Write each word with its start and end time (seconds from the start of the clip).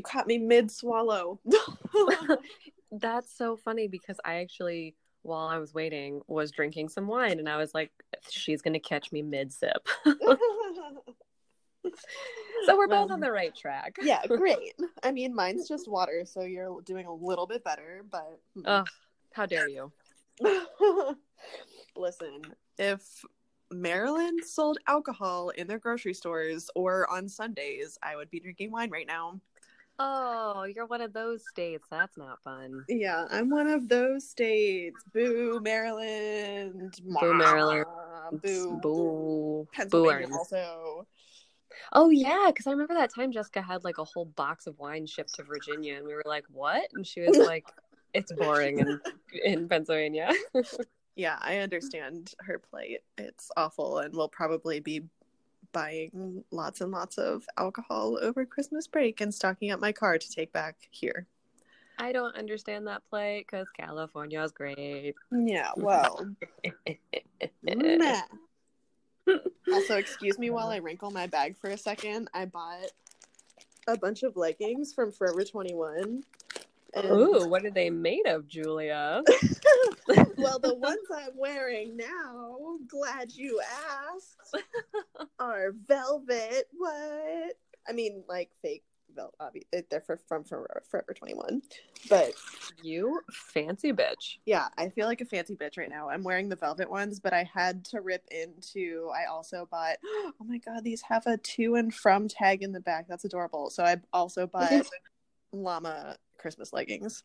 you 0.00 0.02
caught 0.02 0.26
me 0.26 0.38
mid 0.38 0.70
swallow. 0.70 1.38
That's 2.90 3.36
so 3.36 3.56
funny 3.56 3.86
because 3.86 4.16
I 4.24 4.36
actually, 4.36 4.96
while 5.22 5.46
I 5.46 5.58
was 5.58 5.74
waiting, 5.74 6.22
was 6.26 6.50
drinking 6.50 6.88
some 6.88 7.06
wine 7.06 7.38
and 7.38 7.48
I 7.48 7.58
was 7.58 7.74
like, 7.74 7.92
she's 8.30 8.62
going 8.62 8.72
to 8.72 8.80
catch 8.80 9.12
me 9.12 9.20
mid 9.20 9.52
sip. 9.52 9.86
so 10.06 10.16
we're 12.76 12.88
both 12.88 13.10
on 13.10 13.20
the 13.20 13.30
right 13.30 13.54
track. 13.54 13.96
yeah, 14.00 14.26
great. 14.26 14.74
I 15.02 15.12
mean, 15.12 15.34
mine's 15.34 15.68
just 15.68 15.86
water, 15.86 16.24
so 16.24 16.40
you're 16.42 16.80
doing 16.80 17.04
a 17.04 17.14
little 17.14 17.46
bit 17.46 17.62
better, 17.62 18.02
but 18.10 18.40
mm. 18.56 18.62
Ugh, 18.64 18.88
how 19.34 19.44
dare 19.44 19.68
you? 19.68 19.92
listen, 21.94 22.40
if 22.78 23.02
Maryland 23.70 24.40
sold 24.44 24.78
alcohol 24.88 25.50
in 25.50 25.66
their 25.66 25.78
grocery 25.78 26.14
stores 26.14 26.70
or 26.74 27.08
on 27.10 27.28
Sundays, 27.28 27.98
I 28.02 28.16
would 28.16 28.30
be 28.30 28.40
drinking 28.40 28.72
wine 28.72 28.90
right 28.90 29.06
now. 29.06 29.38
Oh, 30.02 30.64
you're 30.64 30.86
one 30.86 31.02
of 31.02 31.12
those 31.12 31.46
states. 31.46 31.86
That's 31.90 32.16
not 32.16 32.42
fun. 32.42 32.84
Yeah, 32.88 33.26
I'm 33.30 33.50
one 33.50 33.66
of 33.66 33.86
those 33.86 34.26
states. 34.26 34.96
Boo, 35.12 35.60
Maryland. 35.62 36.94
Boo, 37.04 37.34
Maryland. 37.34 37.84
Boo, 38.42 38.78
Boo. 38.80 39.68
Pennsylvania 39.74 40.26
Booers. 40.28 40.38
also. 40.38 41.06
Oh, 41.92 42.08
yeah. 42.08 42.46
Because 42.46 42.66
I 42.66 42.70
remember 42.70 42.94
that 42.94 43.14
time 43.14 43.30
Jessica 43.30 43.60
had 43.60 43.84
like 43.84 43.98
a 43.98 44.04
whole 44.04 44.24
box 44.24 44.66
of 44.66 44.78
wine 44.78 45.04
shipped 45.06 45.34
to 45.34 45.42
Virginia 45.42 45.96
and 45.96 46.06
we 46.06 46.14
were 46.14 46.24
like, 46.24 46.44
what? 46.50 46.88
And 46.94 47.06
she 47.06 47.20
was 47.20 47.36
like, 47.36 47.66
it's 48.14 48.32
boring 48.32 48.78
in, 48.78 49.00
in 49.44 49.68
Pennsylvania. 49.68 50.32
Yeah, 51.16 51.36
I 51.40 51.58
understand 51.58 52.32
her 52.38 52.58
plight. 52.58 53.00
It's 53.18 53.50
awful, 53.54 53.98
and 53.98 54.14
we'll 54.14 54.28
probably 54.30 54.80
be 54.80 55.02
buying 55.72 56.44
lots 56.50 56.80
and 56.80 56.90
lots 56.90 57.18
of 57.18 57.44
alcohol 57.58 58.18
over 58.20 58.44
Christmas 58.44 58.86
break 58.86 59.20
and 59.20 59.34
stocking 59.34 59.70
up 59.70 59.80
my 59.80 59.92
car 59.92 60.18
to 60.18 60.30
take 60.30 60.52
back 60.52 60.76
here. 60.90 61.26
I 61.98 62.12
don't 62.12 62.34
understand 62.34 62.86
that 62.86 63.02
play 63.10 63.44
because 63.46 63.66
California 63.78 64.42
is 64.42 64.52
great. 64.52 65.14
Yeah, 65.30 65.70
well. 65.76 66.26
also, 69.72 69.96
excuse 69.96 70.38
me 70.38 70.50
while 70.50 70.68
I 70.68 70.76
wrinkle 70.76 71.10
my 71.10 71.26
bag 71.26 71.56
for 71.60 71.70
a 71.70 71.76
second. 71.76 72.28
I 72.32 72.46
bought 72.46 72.90
a 73.86 73.98
bunch 73.98 74.22
of 74.22 74.36
leggings 74.36 74.94
from 74.94 75.12
Forever 75.12 75.44
21. 75.44 76.24
Ooh, 76.98 77.46
what 77.48 77.64
are 77.64 77.70
they 77.70 77.90
made 77.90 78.26
of, 78.26 78.46
Julia? 78.48 79.22
well, 80.36 80.58
the 80.58 80.74
ones 80.78 80.98
I'm 81.14 81.36
wearing 81.36 81.96
now, 81.96 82.78
glad 82.88 83.32
you 83.32 83.60
asked, 84.14 84.56
are 85.38 85.72
velvet. 85.86 86.68
What? 86.76 87.54
I 87.88 87.92
mean, 87.92 88.24
like 88.28 88.50
fake 88.62 88.82
velvet. 89.14 89.34
Obviously, 89.40 89.84
they're 89.90 90.00
for, 90.00 90.18
from 90.28 90.44
Forever 90.44 91.14
21. 91.14 91.62
But 92.08 92.32
You 92.82 93.20
fancy 93.30 93.92
bitch. 93.92 94.38
yeah, 94.46 94.68
I 94.78 94.88
feel 94.88 95.06
like 95.06 95.20
a 95.20 95.24
fancy 95.26 95.54
bitch 95.54 95.78
right 95.78 95.90
now. 95.90 96.08
I'm 96.08 96.22
wearing 96.22 96.48
the 96.48 96.56
velvet 96.56 96.90
ones, 96.90 97.20
but 97.20 97.32
I 97.32 97.44
had 97.44 97.84
to 97.86 98.00
rip 98.00 98.24
into. 98.30 99.10
I 99.14 99.26
also 99.26 99.68
bought. 99.70 99.96
Oh 100.42 100.44
my 100.46 100.58
god, 100.58 100.84
these 100.84 101.02
have 101.02 101.26
a 101.26 101.36
to 101.36 101.74
and 101.74 101.94
from 101.94 102.26
tag 102.26 102.62
in 102.62 102.72
the 102.72 102.80
back. 102.80 103.06
That's 103.08 103.24
adorable. 103.24 103.68
So 103.68 103.84
I 103.84 103.96
also 104.12 104.46
bought 104.46 104.86
llama 105.52 106.16
Christmas 106.40 106.72
leggings. 106.72 107.22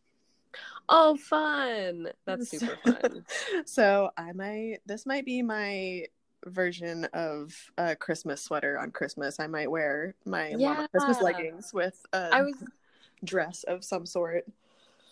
Oh, 0.87 1.15
fun. 1.15 2.09
That's 2.25 2.49
super 2.49 2.77
fun. 2.83 3.25
so 3.65 4.11
I 4.17 4.31
might. 4.33 4.77
This 4.85 5.05
might 5.05 5.25
be 5.25 5.41
my 5.41 6.05
version 6.45 7.05
of 7.13 7.53
a 7.77 7.95
Christmas 7.95 8.41
sweater 8.41 8.77
on 8.79 8.91
Christmas. 8.91 9.39
I 9.39 9.47
might 9.47 9.69
wear 9.69 10.15
my 10.25 10.51
llama 10.51 10.87
Christmas 10.89 11.21
leggings 11.21 11.73
with 11.73 11.99
a 12.13 12.29
I 12.31 12.41
was. 12.43 12.55
dress 13.23 13.63
of 13.63 13.83
some 13.83 14.05
sort. 14.05 14.45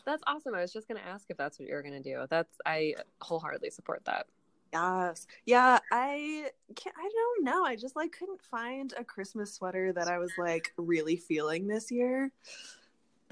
That's 0.05 0.23
awesome. 0.27 0.53
I 0.53 0.61
was 0.61 0.73
just 0.73 0.87
gonna 0.87 1.01
ask 1.07 1.25
if 1.29 1.37
that's 1.37 1.59
what 1.59 1.67
you 1.67 1.75
were 1.75 1.81
gonna 1.81 2.01
do. 2.01 2.25
That's 2.29 2.53
I 2.65 2.95
wholeheartedly 3.21 3.71
support 3.71 4.03
that. 4.05 4.27
Yes. 4.73 5.27
Yeah, 5.45 5.79
I 5.91 6.49
can't, 6.75 6.95
I 6.97 7.09
don't 7.13 7.45
know. 7.45 7.63
I 7.63 7.75
just 7.75 7.95
like 7.95 8.11
couldn't 8.11 8.41
find 8.41 8.93
a 8.97 9.03
Christmas 9.03 9.53
sweater 9.53 9.93
that 9.93 10.07
I 10.07 10.17
was 10.17 10.31
like 10.37 10.73
really 10.77 11.15
feeling 11.15 11.67
this 11.67 11.91
year. 11.91 12.31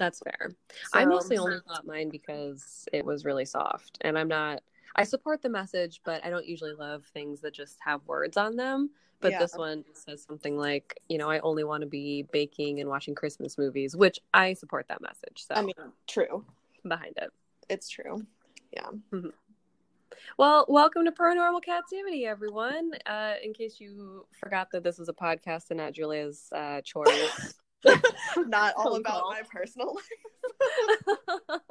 That's 0.02 0.18
fair. 0.18 0.50
I 0.92 1.04
mostly 1.04 1.38
only 1.38 1.58
got 1.68 1.86
mine 1.86 2.08
because 2.08 2.88
it 2.92 3.04
was 3.04 3.24
really 3.24 3.44
soft, 3.44 3.98
and 4.00 4.18
I'm 4.18 4.26
not. 4.26 4.60
I 4.96 5.04
support 5.04 5.42
the 5.42 5.48
message, 5.48 6.00
but 6.04 6.24
I 6.24 6.28
don't 6.28 6.44
usually 6.44 6.72
love 6.72 7.04
things 7.14 7.40
that 7.42 7.54
just 7.54 7.78
have 7.84 8.04
words 8.04 8.36
on 8.36 8.56
them. 8.56 8.90
But 9.20 9.30
Yeah. 9.30 9.38
this 9.38 9.54
one 9.56 9.84
says 9.92 10.24
something 10.24 10.58
like, 10.58 11.00
you 11.08 11.18
know, 11.18 11.30
I 11.30 11.38
only 11.38 11.62
want 11.62 11.82
to 11.82 11.86
be 11.86 12.24
baking 12.32 12.80
and 12.80 12.88
watching 12.88 13.14
Christmas 13.14 13.56
movies, 13.56 13.94
which 13.94 14.18
I 14.34 14.54
support 14.54 14.88
that 14.88 15.00
message. 15.00 15.44
So 15.46 15.54
I 15.54 15.62
mean, 15.62 15.74
true. 16.08 16.44
behind 16.82 17.16
it. 17.18 17.30
It's 17.68 17.88
true. 17.88 18.26
Yeah. 18.72 18.88
Well, 20.36 20.66
welcome 20.68 21.04
to 21.04 21.12
Paranormal 21.12 21.62
Captivity, 21.62 22.26
everyone. 22.26 22.90
Uh, 23.06 23.34
in 23.40 23.52
case 23.52 23.80
you 23.80 24.26
forgot 24.32 24.72
that 24.72 24.82
this 24.82 24.98
is 24.98 25.08
a 25.08 25.12
podcast 25.12 25.70
and 25.70 25.78
not 25.78 25.92
Julia's 25.92 26.48
uh, 26.52 26.80
chores. 26.84 27.54
Not 28.36 28.74
all 28.76 28.96
about 28.96 29.24
my 29.28 29.42
personal 29.50 29.94
life. 29.94 31.70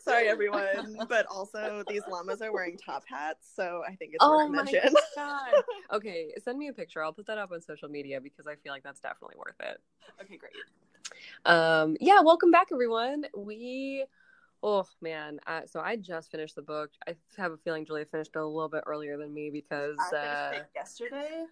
Sorry, 0.00 0.28
everyone. 0.28 0.98
But 1.08 1.26
also, 1.26 1.82
these 1.88 2.02
llamas 2.08 2.42
are 2.42 2.52
wearing 2.52 2.76
top 2.76 3.04
hats, 3.08 3.50
so 3.54 3.82
I 3.86 3.94
think 3.94 4.12
it's 4.14 4.18
oh 4.24 4.36
worth 4.36 4.50
my 4.50 4.62
mention. 4.64 4.94
god! 5.14 5.54
Okay, 5.92 6.32
send 6.42 6.58
me 6.58 6.68
a 6.68 6.72
picture. 6.72 7.02
I'll 7.02 7.12
put 7.14 7.26
that 7.26 7.38
up 7.38 7.50
on 7.50 7.62
social 7.62 7.88
media 7.88 8.20
because 8.20 8.46
I 8.46 8.56
feel 8.56 8.72
like 8.72 8.82
that's 8.82 9.00
definitely 9.00 9.36
worth 9.38 9.58
it. 9.60 9.80
okay, 10.22 10.36
great. 10.36 10.52
Um, 11.46 11.96
yeah, 12.00 12.20
welcome 12.20 12.50
back, 12.50 12.68
everyone. 12.72 13.24
We, 13.34 14.04
oh 14.62 14.84
man, 15.00 15.40
uh, 15.46 15.62
so 15.66 15.80
I 15.80 15.96
just 15.96 16.30
finished 16.30 16.54
the 16.56 16.62
book. 16.62 16.90
I 17.08 17.14
have 17.38 17.52
a 17.52 17.56
feeling 17.56 17.86
Julia 17.86 18.04
finished 18.04 18.32
it 18.34 18.38
a 18.38 18.44
little 18.44 18.68
bit 18.68 18.84
earlier 18.86 19.16
than 19.16 19.32
me 19.32 19.50
because. 19.50 19.96
I 20.12 20.16
Uh, 20.16 20.50
it 20.56 20.70
yesterday. 20.74 21.46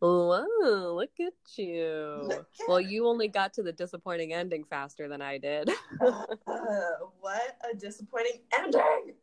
Whoa, 0.00 0.94
look 0.94 1.10
at 1.20 1.32
you. 1.58 2.22
Look 2.24 2.48
at 2.60 2.68
Well, 2.68 2.80
you 2.80 3.06
only 3.06 3.28
got 3.28 3.52
to 3.54 3.62
the 3.62 3.72
disappointing 3.72 4.32
ending 4.32 4.64
faster 4.64 5.08
than 5.08 5.22
I 5.22 5.38
did. 5.38 5.70
Uh, 6.00 7.06
what 7.20 7.58
a 7.70 7.76
disappointing 7.76 8.40
ending. 8.58 9.14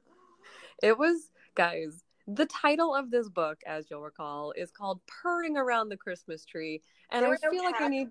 it 0.84 0.98
was, 0.98 1.32
guys, 1.56 2.04
the 2.28 2.46
title 2.46 2.94
of 2.96 3.10
this 3.10 3.28
book, 3.30 3.60
as 3.66 3.90
you'll 3.90 4.02
recall, 4.02 4.54
is 4.56 4.72
called 4.72 5.02
Purring 5.08 5.58
Around 5.58 5.90
the 5.90 5.98
Christmas 5.98 6.46
Tree. 6.46 6.82
And 7.10 7.24
There 7.24 7.30
I 7.30 7.32
were 7.32 7.40
no 7.44 7.50
feel 7.50 7.64
like 7.64 7.76
I 7.76 7.80
cats. 7.80 7.90
need. 7.90 8.10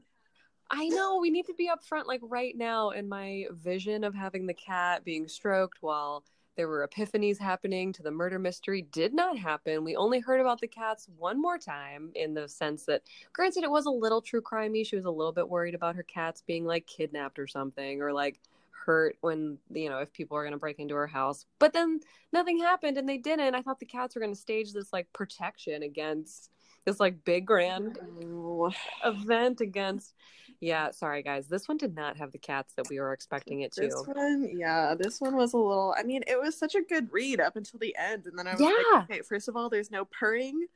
I 0.70 0.88
know 0.88 1.18
we 1.18 1.30
need 1.30 1.46
to 1.46 1.54
be 1.54 1.68
upfront, 1.68 2.06
like 2.06 2.20
right 2.24 2.56
now, 2.56 2.90
in 2.90 3.08
my 3.08 3.44
vision 3.52 4.02
of 4.04 4.14
having 4.14 4.46
the 4.46 4.54
cat 4.54 5.04
being 5.04 5.28
stroked 5.28 5.78
while 5.80 6.24
there 6.56 6.68
were 6.68 6.86
epiphanies 6.86 7.38
happening 7.38 7.92
to 7.92 8.02
the 8.02 8.10
murder 8.10 8.38
mystery 8.38 8.82
did 8.90 9.14
not 9.14 9.38
happen. 9.38 9.84
We 9.84 9.96
only 9.96 10.20
heard 10.20 10.40
about 10.40 10.60
the 10.60 10.68
cats 10.68 11.06
one 11.18 11.40
more 11.40 11.58
time 11.58 12.10
in 12.14 12.34
the 12.34 12.48
sense 12.48 12.84
that, 12.86 13.02
granted, 13.32 13.62
it 13.62 13.70
was 13.70 13.86
a 13.86 13.90
little 13.90 14.22
true 14.22 14.40
crimey. 14.40 14.86
She 14.86 14.96
was 14.96 15.04
a 15.04 15.10
little 15.10 15.32
bit 15.32 15.48
worried 15.48 15.74
about 15.74 15.96
her 15.96 16.02
cats 16.02 16.42
being 16.46 16.64
like 16.64 16.86
kidnapped 16.86 17.38
or 17.38 17.46
something, 17.46 18.00
or 18.00 18.12
like 18.12 18.40
hurt 18.86 19.16
when 19.20 19.58
you 19.72 19.90
know 19.90 19.98
if 19.98 20.12
people 20.12 20.36
are 20.36 20.42
going 20.42 20.52
to 20.52 20.58
break 20.58 20.78
into 20.78 20.94
her 20.94 21.06
house. 21.06 21.44
But 21.58 21.72
then 21.72 22.00
nothing 22.32 22.58
happened, 22.58 22.96
and 22.96 23.08
they 23.08 23.18
didn't. 23.18 23.54
I 23.54 23.62
thought 23.62 23.80
the 23.80 23.86
cats 23.86 24.14
were 24.14 24.20
going 24.20 24.34
to 24.34 24.40
stage 24.40 24.72
this 24.72 24.92
like 24.92 25.12
protection 25.12 25.82
against 25.82 26.50
this 26.86 27.00
like 27.00 27.24
big 27.24 27.46
grand 27.46 27.98
Oh, 28.22 28.72
event 29.04 29.60
against. 29.60 30.14
Yeah, 30.60 30.90
sorry 30.90 31.22
guys, 31.22 31.46
this 31.48 31.68
one 31.68 31.76
did 31.76 31.94
not 31.94 32.16
have 32.16 32.32
the 32.32 32.38
cats 32.38 32.72
that 32.74 32.88
we 32.88 32.98
were 32.98 33.12
expecting 33.12 33.60
it 33.60 33.72
to. 33.72 33.82
This 33.82 34.02
one, 34.06 34.48
yeah, 34.58 34.94
this 34.98 35.20
one 35.20 35.36
was 35.36 35.52
a 35.52 35.58
little. 35.58 35.94
I 35.98 36.02
mean, 36.02 36.22
it 36.26 36.40
was 36.40 36.58
such 36.58 36.74
a 36.74 36.82
good 36.82 37.12
read 37.12 37.40
up 37.40 37.56
until 37.56 37.78
the 37.78 37.94
end, 37.98 38.26
and 38.26 38.38
then 38.38 38.46
I 38.46 38.52
was 38.52 38.60
Yeah. 38.62 38.72
like, 38.98 39.10
okay, 39.10 39.22
first 39.22 39.48
of 39.48 39.56
all, 39.56 39.68
there's 39.68 39.90
no 39.90 40.06
purring 40.06 40.66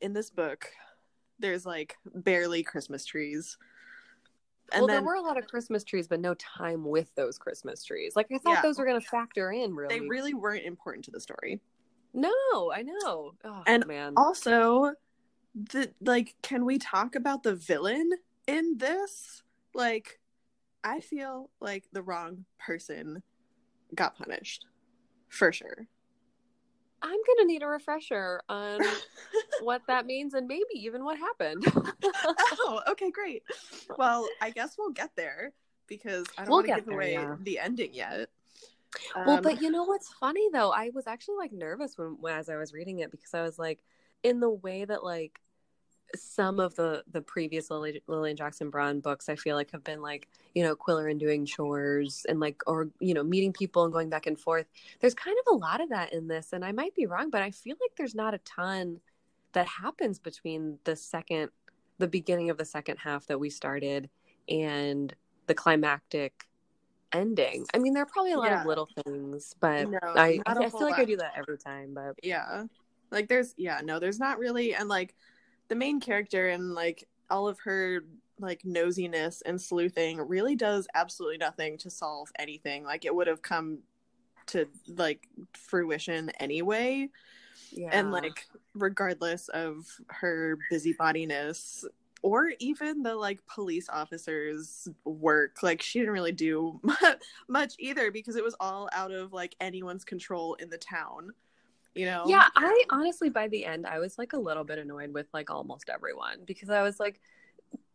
in 0.00 0.12
this 0.12 0.30
book. 0.30 0.70
There's 1.38 1.66
like 1.66 1.96
barely 2.14 2.62
Christmas 2.62 3.04
trees, 3.04 3.58
and 4.72 4.82
well, 4.82 4.86
then 4.86 4.96
there 4.98 5.02
were 5.02 5.14
a 5.16 5.20
lot 5.20 5.36
of 5.36 5.48
Christmas 5.48 5.82
trees, 5.82 6.06
but 6.06 6.20
no 6.20 6.34
time 6.34 6.84
with 6.84 7.12
those 7.16 7.38
Christmas 7.38 7.82
trees. 7.82 8.14
Like 8.14 8.28
I 8.32 8.38
thought 8.38 8.52
Yeah. 8.54 8.62
those 8.62 8.78
were 8.78 8.84
going 8.86 9.00
to 9.00 9.06
factor 9.06 9.50
in. 9.50 9.74
Really, 9.74 9.98
they 9.98 10.06
really 10.06 10.34
weren't 10.34 10.64
important 10.64 11.04
to 11.06 11.10
the 11.10 11.20
story. 11.20 11.60
no, 12.14 12.70
I 12.72 12.82
know. 12.82 13.34
Oh, 13.42 13.62
And 13.66 13.84
man, 13.86 14.12
Also, 14.16 14.92
the 15.54 15.92
like, 16.00 16.36
can 16.42 16.64
we 16.64 16.78
talk 16.78 17.14
about 17.16 17.42
the 17.42 17.54
villain 17.56 18.10
in 18.46 18.78
this? 18.78 19.42
Like, 19.74 20.20
I 20.84 21.00
feel 21.00 21.50
like 21.60 21.84
the 21.92 22.02
wrong 22.02 22.44
person 22.58 23.22
got 23.94 24.16
punished 24.16 24.66
for 25.28 25.52
sure. 25.52 25.86
I'm 27.04 27.18
gonna 27.26 27.46
need 27.46 27.62
a 27.62 27.66
refresher 27.66 28.42
on 28.48 28.80
what 29.62 29.82
that 29.88 30.06
means 30.06 30.34
and 30.34 30.46
maybe 30.46 30.64
even 30.74 31.04
what 31.04 31.18
happened. 31.18 31.64
oh, 32.04 32.80
okay, 32.90 33.10
great. 33.10 33.42
Well, 33.98 34.28
I 34.40 34.50
guess 34.50 34.76
we'll 34.78 34.90
get 34.92 35.10
there 35.16 35.52
because 35.88 36.32
I 36.38 36.44
don't 36.44 36.50
We'll 36.50 36.58
want 36.58 36.68
to 36.68 36.74
give 36.76 36.86
there, 36.86 36.94
away 36.94 37.12
yeah. 37.14 37.36
the 37.40 37.58
ending 37.58 37.92
yet. 37.92 38.28
well, 39.26 39.38
Um, 39.38 39.42
but 39.42 39.60
you 39.60 39.70
know 39.70 39.84
what's 39.84 40.12
funny 40.12 40.48
though? 40.52 40.70
I 40.70 40.90
was 40.94 41.06
actually 41.08 41.36
like 41.38 41.52
nervous 41.52 41.98
when, 41.98 42.16
when 42.20 42.34
as 42.34 42.48
I 42.48 42.56
was 42.56 42.72
reading 42.72 43.00
it 43.00 43.10
because 43.10 43.34
I 43.34 43.42
was 43.42 43.58
like, 43.58 43.80
in 44.22 44.38
the 44.38 44.50
way 44.50 44.84
that 44.84 45.02
like 45.02 45.40
some 46.14 46.60
of 46.60 46.74
the 46.74 47.02
the 47.10 47.20
previous 47.20 47.70
Lily, 47.70 48.02
Lillian 48.06 48.36
Jackson 48.36 48.70
Braun 48.70 49.00
books, 49.00 49.28
I 49.28 49.36
feel 49.36 49.56
like 49.56 49.70
have 49.72 49.84
been 49.84 50.02
like 50.02 50.28
you 50.54 50.62
know 50.62 50.74
Qwilleran 50.76 51.18
doing 51.18 51.44
chores 51.46 52.24
and 52.28 52.40
like 52.40 52.62
or 52.66 52.88
you 53.00 53.14
know 53.14 53.22
meeting 53.22 53.52
people 53.52 53.84
and 53.84 53.92
going 53.92 54.08
back 54.08 54.26
and 54.26 54.38
forth. 54.38 54.66
There's 55.00 55.14
kind 55.14 55.36
of 55.46 55.54
a 55.54 55.56
lot 55.56 55.80
of 55.80 55.88
that 55.90 56.12
in 56.12 56.28
this, 56.28 56.52
and 56.52 56.64
I 56.64 56.72
might 56.72 56.94
be 56.94 57.06
wrong, 57.06 57.30
but 57.30 57.42
I 57.42 57.50
feel 57.50 57.76
like 57.80 57.92
there's 57.96 58.14
not 58.14 58.34
a 58.34 58.38
ton 58.38 59.00
that 59.52 59.66
happens 59.66 60.18
between 60.18 60.78
the 60.84 60.96
second, 60.96 61.50
the 61.98 62.08
beginning 62.08 62.50
of 62.50 62.58
the 62.58 62.64
second 62.64 62.98
half 62.98 63.26
that 63.26 63.38
we 63.38 63.50
started 63.50 64.08
and 64.48 65.14
the 65.46 65.54
climactic 65.54 66.46
ending. 67.12 67.66
I 67.74 67.78
mean, 67.78 67.92
there 67.92 68.02
are 68.02 68.06
probably 68.06 68.32
a 68.32 68.38
lot 68.38 68.50
Yeah. 68.50 68.60
of 68.62 68.66
little 68.66 68.88
things, 69.04 69.54
but 69.60 69.90
No, 69.90 69.98
I, 70.02 70.40
I, 70.46 70.68
feel 70.70 70.82
like 70.82 70.98
I 70.98 71.04
do 71.04 71.18
that 71.18 71.32
every 71.36 71.58
time. 71.58 71.92
But 71.92 72.14
yeah 72.22 72.64
like 73.12 73.28
there's 73.28 73.54
yeah 73.56 73.80
no 73.84 73.98
there's 74.00 74.18
not 74.18 74.38
really 74.38 74.74
and 74.74 74.88
like 74.88 75.14
the 75.72 75.76
main 75.76 76.00
character 76.00 76.50
and 76.50 76.74
like 76.74 77.08
all 77.30 77.48
of 77.48 77.58
her 77.60 78.04
like 78.38 78.60
nosiness 78.62 79.40
and 79.46 79.58
sleuthing 79.58 80.18
really 80.18 80.54
does 80.54 80.86
absolutely 80.94 81.38
nothing 81.38 81.78
to 81.78 81.88
solve 81.88 82.28
anything. 82.38 82.84
Like 82.84 83.06
it 83.06 83.14
would 83.14 83.26
have 83.26 83.40
come 83.40 83.78
to 84.48 84.66
like 84.86 85.26
fruition 85.54 86.28
anyway. 86.38 87.08
Yeah, 87.70 87.88
and 87.90 88.12
like 88.12 88.44
regardless 88.74 89.48
of 89.48 89.86
her 90.08 90.58
busybodiness 90.70 91.86
or 92.20 92.52
even 92.58 93.02
the 93.02 93.14
like 93.14 93.38
police 93.46 93.88
officers 93.88 94.88
work 95.06 95.62
like 95.62 95.80
she 95.80 96.00
didn't 96.00 96.12
really 96.12 96.32
do 96.32 96.78
much 97.48 97.72
either 97.78 98.10
because 98.10 98.36
it 98.36 98.44
was 98.44 98.54
all 98.60 98.90
out 98.92 99.10
of 99.10 99.32
like 99.32 99.56
anyone's 99.58 100.04
control 100.04 100.52
in 100.54 100.68
the 100.68 100.76
town 100.76 101.32
you 101.94 102.06
know 102.06 102.24
yeah, 102.26 102.48
I 102.56 102.84
honestly 102.90 103.28
by 103.28 103.48
the 103.48 103.64
end 103.64 103.86
I 103.86 103.98
was 103.98 104.18
like 104.18 104.32
a 104.32 104.38
little 104.38 104.64
bit 104.64 104.78
annoyed 104.78 105.12
with 105.12 105.26
like 105.32 105.50
almost 105.50 105.88
everyone 105.88 106.38
because 106.46 106.70
I 106.70 106.82
was 106.82 106.98
like. 107.00 107.20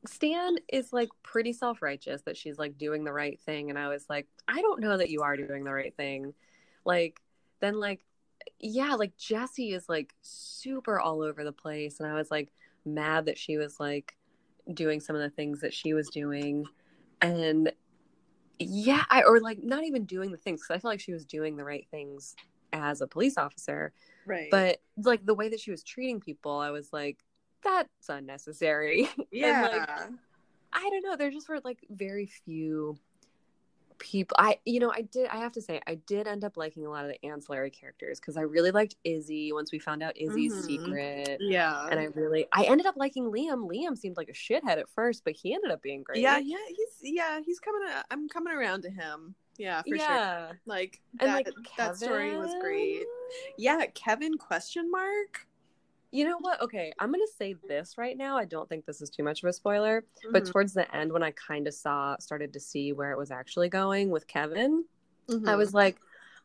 Stan 0.06 0.56
is 0.72 0.94
like 0.94 1.10
pretty 1.22 1.52
self 1.52 1.82
righteous 1.82 2.22
that 2.22 2.38
she's 2.38 2.58
like 2.58 2.78
doing 2.78 3.04
the 3.04 3.12
right 3.12 3.38
thing. 3.42 3.70
And 3.70 3.78
I 3.78 3.90
was 3.90 4.06
like, 4.10 4.26
I 4.48 4.62
don't 4.62 4.80
know 4.80 4.96
that 4.96 5.10
you 5.10 5.22
are 5.22 5.36
doing 5.36 5.66
the 5.66 5.74
right 5.74 5.94
thing. 5.98 6.34
Like, 6.86 7.20
then, 7.60 7.78
like, 7.78 8.06
yeah, 8.60 8.96
like 8.96 9.18
jesse 9.18 9.74
is 9.74 9.90
like 9.90 10.14
super 10.22 11.00
all 11.00 11.22
over 11.22 11.44
the 11.44 11.52
place. 11.52 12.00
And 12.00 12.10
I 12.10 12.14
was 12.14 12.32
like 12.32 12.54
mad 12.86 13.26
that 13.26 13.38
she 13.38 13.58
was 13.58 13.80
like 13.80 14.16
doing 14.74 15.00
some 15.00 15.16
of 15.16 15.22
the 15.22 15.30
things 15.30 15.62
that 15.62 15.74
she 15.74 15.94
was 15.94 16.10
doing. 16.10 16.66
And 17.22 17.72
yeah, 18.60 19.04
I, 19.10 19.24
or 19.24 19.40
like 19.40 19.64
not 19.64 19.84
even 19.84 20.06
doing 20.06 20.32
the 20.32 20.38
things 20.38 20.62
because 20.62 20.76
I 20.76 20.80
feel 20.80 20.92
like 20.92 21.00
she 21.00 21.14
was 21.14 21.26
doing 21.26 21.58
the 21.58 21.66
right 21.66 21.88
things 21.92 22.36
as 22.84 23.02
a 23.02 23.08
police 23.08 23.38
officer. 23.38 23.92
right 24.26 24.50
But 24.52 24.82
like 24.98 25.26
the 25.26 25.36
way 25.36 25.50
that 25.50 25.60
she 25.60 25.72
was 25.72 25.84
treating 25.84 26.20
people, 26.20 26.58
I 26.60 26.72
was 26.72 26.92
like, 26.94 27.24
that's 27.64 28.10
unnecessary. 28.10 29.10
yeah 29.32 29.62
like, 29.72 29.90
I 30.74 30.90
don't 30.90 31.04
know. 31.04 31.16
There 31.16 31.32
just 31.32 31.50
were 31.50 31.60
like 31.64 31.80
very 31.90 32.28
few 32.28 32.98
people. 33.98 34.36
I, 34.40 34.60
you 34.66 34.80
know, 34.80 34.92
I 34.92 35.02
did, 35.02 35.28
I 35.30 35.38
have 35.38 35.54
to 35.54 35.62
say, 35.62 35.82
I 35.88 35.96
did 35.96 36.28
end 36.28 36.44
up 36.44 36.56
liking 36.56 36.86
a 36.86 36.90
lot 36.90 37.04
of 37.06 37.12
the 37.12 37.26
ancillary 37.26 37.72
characters 37.72 38.20
because 38.20 38.38
I 38.38 38.42
really 38.42 38.70
liked 38.72 38.96
Izzy 39.04 39.52
once 39.52 39.72
we 39.72 39.80
found 39.80 40.04
out 40.04 40.16
Izzy's 40.16 40.54
Mhm. 40.54 40.66
secret. 40.66 41.38
yeah 41.42 41.88
And 41.90 42.00
I 42.00 42.04
really, 42.06 42.46
I 42.54 42.66
ended 42.66 42.86
up 42.86 42.96
liking 42.96 43.24
Liam. 43.32 43.68
Liam 43.68 43.98
seemed 43.98 44.18
like 44.18 44.30
a 44.30 44.34
shithead 44.34 44.78
at 44.78 44.90
first, 44.90 45.24
but 45.24 45.34
he 45.34 45.54
ended 45.56 45.72
up 45.72 45.82
being 45.82 46.04
great. 46.04 46.22
yeah 46.22 46.38
yeah 46.38 46.58
he's 46.68 47.00
yeah 47.02 47.40
he's 47.44 47.60
coming 47.60 47.82
I'm 48.12 48.30
coming 48.30 48.54
around 48.54 48.84
to 48.84 48.90
him 48.92 49.34
yeah 49.58 49.82
for 49.82 49.98
sure 49.98 50.16
yeah. 50.16 50.52
like 50.66 51.02
And 51.20 51.30
that, 51.30 51.34
like 51.34 51.50
that 51.78 51.98
story 51.98 52.38
was 52.38 52.54
great 52.62 53.06
yeah 53.58 53.86
kevin 53.94 54.38
question 54.38 54.90
mark 54.92 55.48
You 56.12 56.24
know 56.24 56.38
what? 56.40 56.62
Okay, 56.62 56.94
I'm 57.00 57.12
gonna 57.12 57.28
say 57.38 57.56
this 57.68 57.98
right 57.98 58.18
now. 58.18 58.38
I 58.38 58.46
don't 58.46 58.68
think 58.70 58.86
this 58.86 59.02
is 59.02 59.10
too 59.10 59.24
much 59.24 59.44
of 59.44 59.50
a 59.50 59.54
spoiler, 59.54 60.06
but 60.32 60.46
Mhm. 60.46 60.52
towards 60.52 60.74
the 60.74 60.88
end, 60.96 61.12
when 61.12 61.22
I 61.22 61.32
kind 61.32 61.68
of 61.68 61.74
saw, 61.74 62.16
started 62.18 62.54
to 62.54 62.62
see 62.62 62.94
where 62.94 63.12
it 63.12 63.18
was 63.18 63.30
actually 63.30 63.68
going 63.68 64.10
with 64.10 64.26
Kevin, 64.26 64.86
I 65.30 65.34
Mhm. 65.34 65.58
was 65.58 65.74
like, 65.74 66.00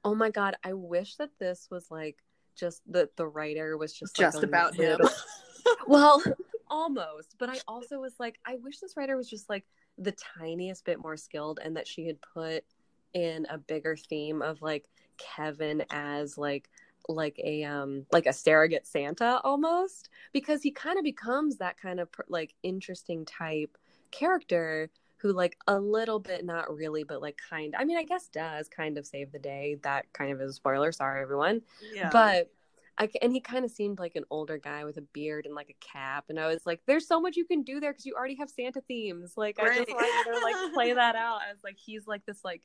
oh 0.04 0.16
my 0.16 0.30
god, 0.30 0.56
I 0.64 0.72
wish 0.72 1.14
that 1.16 1.30
this 1.38 1.68
was 1.70 1.90
like 1.92 2.18
just 2.56 2.82
that 2.92 3.16
the 3.16 3.26
writer 3.26 3.78
was 3.78 3.92
just 3.92 4.16
just 4.16 4.42
a 4.42 4.46
about 4.46 4.74
him 4.74 4.98
well, 5.86 6.20
almost. 6.68 7.36
But 7.38 7.48
I 7.48 7.60
also 7.68 8.00
was 8.00 8.18
like, 8.18 8.40
I 8.44 8.56
wish 8.56 8.80
this 8.80 8.96
writer 8.96 9.16
was 9.16 9.30
just 9.30 9.48
like 9.48 9.64
the 9.96 10.12
tiniest 10.12 10.84
bit 10.84 10.98
more 10.98 11.16
skilled 11.16 11.60
and 11.62 11.76
that 11.76 11.86
she 11.86 12.04
had 12.06 12.18
put 12.34 12.64
in 13.14 13.46
a 13.50 13.58
bigger 13.58 13.96
theme 13.96 14.42
of 14.42 14.62
like 14.62 14.84
Kevin 15.18 15.84
as 15.90 16.36
like 16.38 16.68
like 17.08 17.38
a 17.42 17.64
um 17.64 18.06
like 18.12 18.26
a 18.26 18.32
surrogate 18.32 18.86
Santa 18.86 19.40
almost 19.44 20.08
because 20.32 20.62
he 20.62 20.70
kind 20.70 20.98
of 20.98 21.04
becomes 21.04 21.56
that 21.58 21.76
kind 21.76 21.98
of 22.00 22.08
like 22.28 22.54
interesting 22.62 23.24
type 23.24 23.76
character 24.10 24.88
who 25.16 25.32
like 25.32 25.56
a 25.66 25.78
little 25.78 26.18
bit 26.20 26.44
not 26.44 26.74
really 26.74 27.04
but 27.04 27.20
like 27.20 27.38
kind 27.50 27.74
I 27.78 27.84
mean 27.84 27.96
I 27.98 28.04
guess 28.04 28.28
does 28.28 28.68
kind 28.68 28.98
of 28.98 29.06
save 29.06 29.32
the 29.32 29.38
day. 29.38 29.78
That 29.82 30.12
kind 30.12 30.32
of 30.32 30.40
is 30.40 30.50
a 30.50 30.54
spoiler. 30.54 30.92
Sorry 30.92 31.22
everyone. 31.22 31.62
Yeah. 31.92 32.10
But 32.10 32.50
I, 32.98 33.08
and 33.22 33.32
he 33.32 33.40
kind 33.40 33.64
of 33.64 33.70
seemed 33.70 33.98
like 33.98 34.16
an 34.16 34.24
older 34.30 34.58
guy 34.58 34.84
with 34.84 34.98
a 34.98 35.02
beard 35.02 35.46
and 35.46 35.54
like 35.54 35.70
a 35.70 35.84
cap 35.84 36.26
and 36.28 36.38
i 36.38 36.46
was 36.46 36.66
like 36.66 36.82
there's 36.86 37.08
so 37.08 37.22
much 37.22 37.36
you 37.38 37.46
can 37.46 37.62
do 37.62 37.80
there 37.80 37.90
because 37.90 38.04
you 38.04 38.14
already 38.14 38.34
have 38.36 38.50
santa 38.50 38.82
themes. 38.82 39.32
Like 39.34 39.58
i 39.58 39.66
just 39.66 39.88
Right. 39.88 39.88
want 39.88 40.26
you 40.26 40.34
to 40.34 40.40
like 40.40 40.74
play 40.74 40.92
that 41.02 41.16
out 41.16 41.40
as 41.50 41.56
like 41.64 41.78
he's 41.78 42.06
like 42.06 42.24
this 42.26 42.44
like 42.44 42.60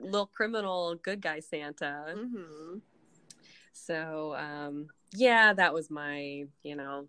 little 0.00 0.26
criminal 0.26 0.94
good 0.96 1.20
guy 1.20 1.40
santa 1.40 2.14
hmm 2.14 2.78
so 3.72 4.34
um 4.36 4.88
yeah 5.12 5.52
that 5.52 5.72
was 5.72 5.90
my 5.90 6.44
you 6.62 6.76
know 6.76 7.06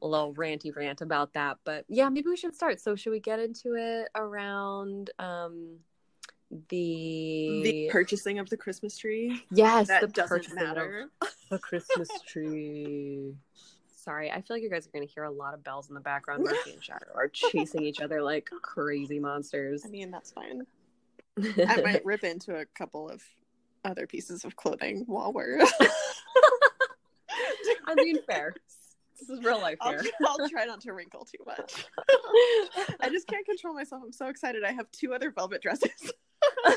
little 0.00 0.34
ranty 0.34 0.74
rant 0.74 1.00
about 1.00 1.32
that 1.32 1.56
but 1.64 1.84
yeah 1.88 2.08
maybe 2.08 2.28
we 2.28 2.36
should 2.36 2.54
start 2.54 2.80
so 2.80 2.94
should 2.94 3.10
we 3.10 3.20
get 3.20 3.38
into 3.38 3.74
it 3.74 4.08
around 4.14 5.10
um 5.18 5.76
the, 6.68 7.60
the 7.64 7.88
purchasing 7.90 8.38
of 8.38 8.48
the 8.50 8.56
christmas 8.56 8.96
tree 8.96 9.42
yes 9.50 9.88
that 9.88 10.00
the 10.00 10.06
doesn't 10.06 10.28
purchasing 10.28 10.58
of 10.58 10.64
matter 10.76 11.10
the 11.50 11.58
Christmas 11.58 12.08
tree. 12.26 13.34
Sorry, 13.94 14.30
I 14.30 14.40
feel 14.40 14.56
like 14.56 14.62
you 14.62 14.70
guys 14.70 14.86
are 14.86 14.90
going 14.90 15.06
to 15.06 15.12
hear 15.12 15.24
a 15.24 15.30
lot 15.30 15.54
of 15.54 15.64
bells 15.64 15.88
in 15.88 15.94
the 15.94 16.00
background. 16.00 16.44
Murphy 16.44 16.72
and 16.72 16.82
Shadow 16.82 17.06
are 17.14 17.28
chasing 17.28 17.82
each 17.84 18.00
other 18.00 18.22
like 18.22 18.48
crazy 18.62 19.18
monsters. 19.18 19.84
i 19.84 19.88
mean 19.88 20.10
that's 20.10 20.30
fine 20.30 20.66
i 21.38 21.80
might 21.84 22.04
rip 22.04 22.24
into 22.24 22.56
a 22.56 22.66
couple 22.66 23.08
of 23.08 23.22
other 23.84 24.06
pieces 24.06 24.44
of 24.44 24.56
clothing 24.56 25.04
while 25.06 25.32
we're 25.32 25.60
I 27.88 27.94
mean, 27.94 28.18
fair. 28.28 28.52
This 29.20 29.30
is 29.30 29.44
real 29.44 29.60
life 29.60 29.78
I'll. 29.80 29.96
I'll 30.26 30.48
try 30.48 30.64
not 30.64 30.80
to 30.82 30.92
wrinkle 30.92 31.24
too 31.24 31.38
much 31.46 31.86
i 33.00 33.08
just 33.08 33.26
can't 33.26 33.46
control 33.46 33.74
myself 33.74 34.02
i'm 34.04 34.12
so 34.12 34.26
excited 34.26 34.64
i 34.64 34.72
have 34.72 34.90
two 34.92 35.14
other 35.14 35.30
velvet 35.30 35.62
dresses 35.62 36.12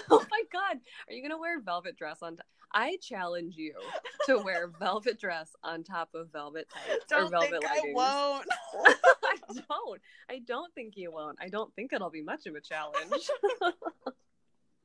oh 0.10 0.25
my 0.32 0.42
god, 0.51 0.78
are 1.08 1.13
you 1.13 1.22
going 1.22 1.32
to 1.32 1.38
wear 1.38 1.60
a 1.60 1.62
velvet 1.62 1.98
dress 1.98 2.20
on? 2.22 2.36
T- 2.36 2.42
I 2.72 2.98
challenge 3.01 3.56
you 3.58 3.74
to 4.28 4.38
wear 4.38 4.68
velvet 4.80 5.20
dress 5.20 5.50
on 5.63 5.84
top 5.84 6.10
of 6.13 6.32
velvet 6.32 6.68
tights 6.70 7.06
or 7.12 7.22
don't 7.22 7.32
velvet 7.32 7.50
think 7.50 7.63
leggings. 7.63 7.88
i 7.88 7.94
won't 7.94 8.46
I 9.24 9.36
don't. 9.68 10.01
I 10.30 10.39
don't 10.46 10.74
think 10.75 10.94
you 10.96 11.12
won't. 11.12 11.38
I 11.42 11.50
don't 11.50 11.74
think 11.75 11.94
it'll 11.94 12.12
be 12.12 12.22
much 12.22 12.46
of 12.46 12.56
a 12.56 12.62
challenge. 12.62 13.28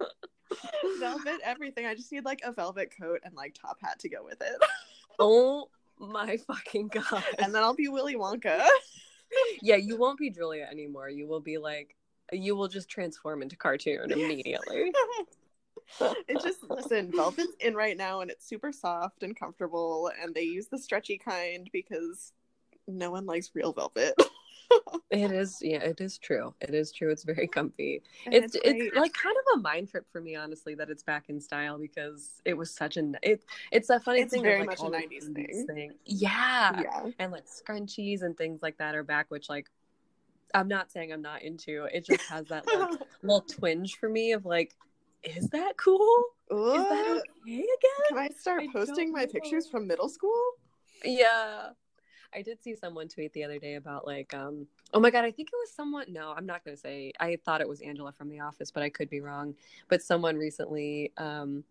velvet 1.00 1.40
everything 1.44 1.86
i 1.86 1.94
just 1.94 2.12
need 2.12 2.24
like 2.24 2.40
a 2.44 2.52
velvet 2.52 2.92
coat 3.00 3.20
and 3.24 3.34
like 3.34 3.54
top 3.54 3.78
hat 3.82 3.98
to 3.98 4.08
go 4.08 4.24
with 4.24 4.40
it 4.40 4.56
oh 5.18 5.68
my 5.98 6.36
fucking 6.36 6.88
god. 6.88 7.24
and 7.38 7.54
then 7.54 7.62
i'll 7.62 7.74
be 7.74 7.88
willy 7.88 8.16
wonka 8.16 8.60
yeah, 9.62 9.76
you 9.76 9.96
won't 9.96 10.18
be 10.18 10.30
Julia 10.30 10.66
anymore. 10.70 11.08
You 11.08 11.26
will 11.26 11.40
be 11.40 11.58
like, 11.58 11.96
you 12.32 12.56
will 12.56 12.68
just 12.68 12.88
transform 12.88 13.42
into 13.42 13.56
cartoon 13.56 14.10
immediately. 14.10 14.92
it's 16.28 16.42
just 16.42 16.62
listen 16.70 17.12
velvet's 17.12 17.52
in 17.60 17.74
right 17.74 17.96
now 17.96 18.20
and 18.20 18.30
it's 18.30 18.48
super 18.48 18.72
soft 18.72 19.22
and 19.22 19.38
comfortable 19.38 20.10
and 20.20 20.34
they 20.34 20.42
use 20.42 20.66
the 20.68 20.78
stretchy 20.78 21.18
kind 21.18 21.68
because 21.74 22.32
no 22.88 23.10
one 23.10 23.26
likes 23.26 23.50
real 23.54 23.70
velvet 23.70 24.14
it 25.10 25.30
is, 25.30 25.58
yeah, 25.60 25.78
it 25.78 26.00
is 26.00 26.18
true. 26.18 26.54
It 26.60 26.74
is 26.74 26.92
true. 26.92 27.10
It's 27.10 27.24
very 27.24 27.46
comfy. 27.46 28.02
And 28.26 28.34
It's 28.34 28.54
it's, 28.54 28.62
great. 28.64 28.96
like 28.96 29.12
kind 29.12 29.36
of 29.36 29.58
a 29.58 29.62
mind 29.62 29.90
trip 29.90 30.06
for 30.10 30.20
me, 30.20 30.36
honestly, 30.36 30.74
that 30.76 30.90
it's 30.90 31.02
back 31.02 31.24
in 31.28 31.40
style 31.40 31.78
because 31.78 32.40
it 32.44 32.54
was 32.54 32.70
such 32.70 32.96
a 32.96 33.12
it. 33.22 33.44
It's 33.72 33.90
a 33.90 34.00
funny 34.00 34.20
It's 34.20 34.32
thing. 34.32 34.40
of, 34.40 34.44
very 34.44 34.60
like, 34.60 34.78
much 34.78 34.80
a 34.80 34.90
90s 34.90 35.30
90s 35.30 35.66
thing. 35.66 35.92
Yeah. 36.04 36.80
yeah 36.82 37.10
and 37.18 37.32
like 37.32 37.44
scrunchies 37.46 38.22
and 38.22 38.36
things 38.36 38.62
like 38.62 38.78
that 38.78 38.94
are 38.94 39.04
back, 39.04 39.26
which 39.30 39.48
like 39.48 39.68
I'm 40.54 40.68
not 40.68 40.90
saying 40.90 41.12
I'm 41.12 41.22
not 41.22 41.42
into. 41.42 41.84
It 41.92 42.04
just 42.06 42.22
has 42.22 42.46
that 42.46 42.66
like 42.66 43.00
little 43.22 43.42
twinge 43.42 43.96
for 43.96 44.08
me 44.08 44.32
of 44.32 44.44
like 44.44 44.74
is 45.22 45.48
that 45.48 45.76
cool? 45.76 46.24
Ugh. 46.50 46.76
Is 46.76 46.82
that 46.82 47.22
okay 47.46 47.54
again? 47.54 47.64
Can 48.08 48.18
I 48.18 48.28
start 48.28 48.62
I 48.62 48.66
posting 48.72 49.10
my 49.10 49.24
know. 49.24 49.32
pictures 49.32 49.66
from 49.66 49.86
middle 49.86 50.08
school? 50.08 50.38
Yeah. 51.02 51.70
I 52.34 52.42
did 52.42 52.62
see 52.62 52.74
someone 52.74 53.08
tweet 53.08 53.32
the 53.32 53.44
other 53.44 53.58
day 53.58 53.74
about 53.74 54.06
like 54.06 54.34
um 54.34 54.66
oh 54.92 55.00
my 55.00 55.10
god, 55.10 55.24
I 55.24 55.30
think 55.30 55.48
it 55.48 55.56
was 55.56 55.72
someone 55.72 56.06
no, 56.08 56.32
I'm 56.36 56.46
not 56.46 56.64
going 56.64 56.76
to 56.76 56.80
say. 56.80 57.12
I 57.20 57.38
thought 57.44 57.60
it 57.60 57.68
was 57.68 57.80
Angela 57.80 58.12
from 58.12 58.28
the 58.28 58.40
office, 58.40 58.70
but 58.70 58.82
I 58.82 58.88
could 58.88 59.08
be 59.08 59.20
wrong. 59.20 59.54
But 59.88 60.02
someone 60.02 60.36
recently 60.36 61.12
um 61.16 61.64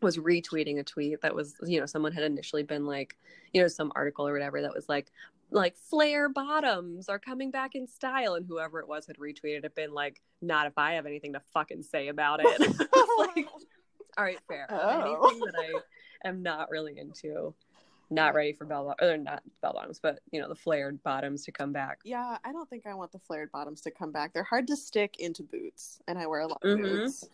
was 0.00 0.16
retweeting 0.16 0.78
a 0.78 0.84
tweet 0.84 1.20
that 1.22 1.34
was, 1.34 1.56
you 1.64 1.80
know, 1.80 1.86
someone 1.86 2.12
had 2.12 2.22
initially 2.22 2.62
been 2.62 2.86
like, 2.86 3.16
you 3.52 3.60
know, 3.60 3.68
some 3.68 3.90
article 3.96 4.28
or 4.28 4.32
whatever 4.32 4.62
that 4.62 4.74
was 4.74 4.88
like 4.88 5.12
like 5.50 5.76
flare 5.76 6.28
bottoms 6.28 7.08
are 7.08 7.18
coming 7.18 7.50
back 7.50 7.74
in 7.74 7.86
style 7.86 8.34
and 8.34 8.46
whoever 8.46 8.80
it 8.80 8.88
was 8.88 9.06
had 9.06 9.16
retweeted 9.16 9.64
it 9.64 9.74
been 9.74 9.92
like 9.92 10.20
not 10.42 10.66
if 10.66 10.76
I 10.76 10.92
have 10.92 11.06
anything 11.06 11.32
to 11.32 11.40
fucking 11.52 11.82
say 11.82 12.08
about 12.08 12.40
it. 12.42 12.60
like, 13.18 13.48
all 14.18 14.24
right, 14.24 14.38
fair. 14.46 14.66
Oh. 14.68 15.00
Anything 15.00 15.40
that 15.46 15.54
I 15.58 16.28
am 16.28 16.42
not 16.42 16.70
really 16.70 16.98
into 16.98 17.54
not 18.10 18.34
ready 18.34 18.52
for 18.52 18.64
bell 18.64 18.94
or 19.00 19.16
not 19.16 19.42
bell 19.60 19.72
bottoms, 19.74 19.98
but 20.00 20.20
you 20.30 20.40
know 20.40 20.48
the 20.48 20.54
flared 20.54 21.02
bottoms 21.02 21.44
to 21.44 21.52
come 21.52 21.72
back. 21.72 21.98
Yeah, 22.04 22.38
I 22.44 22.52
don't 22.52 22.68
think 22.68 22.86
I 22.86 22.94
want 22.94 23.12
the 23.12 23.18
flared 23.18 23.50
bottoms 23.52 23.80
to 23.82 23.90
come 23.90 24.12
back. 24.12 24.32
They're 24.32 24.42
hard 24.42 24.66
to 24.68 24.76
stick 24.76 25.16
into 25.18 25.42
boots, 25.42 26.00
and 26.08 26.18
I 26.18 26.26
wear 26.26 26.40
a 26.40 26.46
lot 26.46 26.62
of 26.64 26.78
Mhm. 26.78 26.82
boots. 26.82 27.28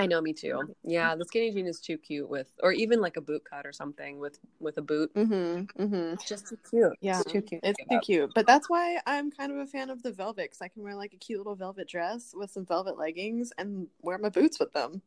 I 0.00 0.06
know, 0.06 0.20
me 0.20 0.32
too. 0.32 0.72
Yeah, 0.84 1.16
the 1.16 1.24
skinny 1.24 1.50
jean 1.50 1.66
is 1.66 1.80
too 1.80 1.98
cute 1.98 2.28
with, 2.28 2.52
or 2.62 2.70
even 2.72 3.00
like 3.00 3.16
a 3.16 3.20
boot 3.20 3.42
cut 3.44 3.66
or 3.66 3.72
something 3.72 4.20
with 4.20 4.38
with 4.60 4.78
a 4.78 4.82
boot. 4.82 5.12
Mm-hmm. 5.14 5.82
Mm-hmm. 5.82 6.12
It's 6.14 6.24
just 6.28 6.46
too 6.48 6.58
cute. 6.70 6.92
Yeah, 7.00 7.20
it's 7.20 7.32
too 7.32 7.42
cute. 7.42 7.60
It's 7.64 7.78
too 7.90 7.98
cute, 8.00 8.30
but 8.34 8.46
that's 8.46 8.70
why 8.70 9.00
I'm 9.06 9.30
kind 9.32 9.50
of 9.50 9.58
a 9.58 9.66
fan 9.66 9.90
of 9.90 10.02
the 10.04 10.12
velvet. 10.12 10.50
'cause 10.52 10.60
I 10.62 10.68
can 10.68 10.82
wear 10.84 10.94
like 10.94 11.14
a 11.14 11.16
cute 11.16 11.38
little 11.38 11.56
velvet 11.56 11.88
dress 11.88 12.32
with 12.32 12.50
some 12.52 12.64
velvet 12.64 12.96
leggings 12.96 13.52
and 13.58 13.88
wear 14.02 14.18
my 14.18 14.28
boots 14.28 14.60
with 14.60 14.72
them. 14.72 15.02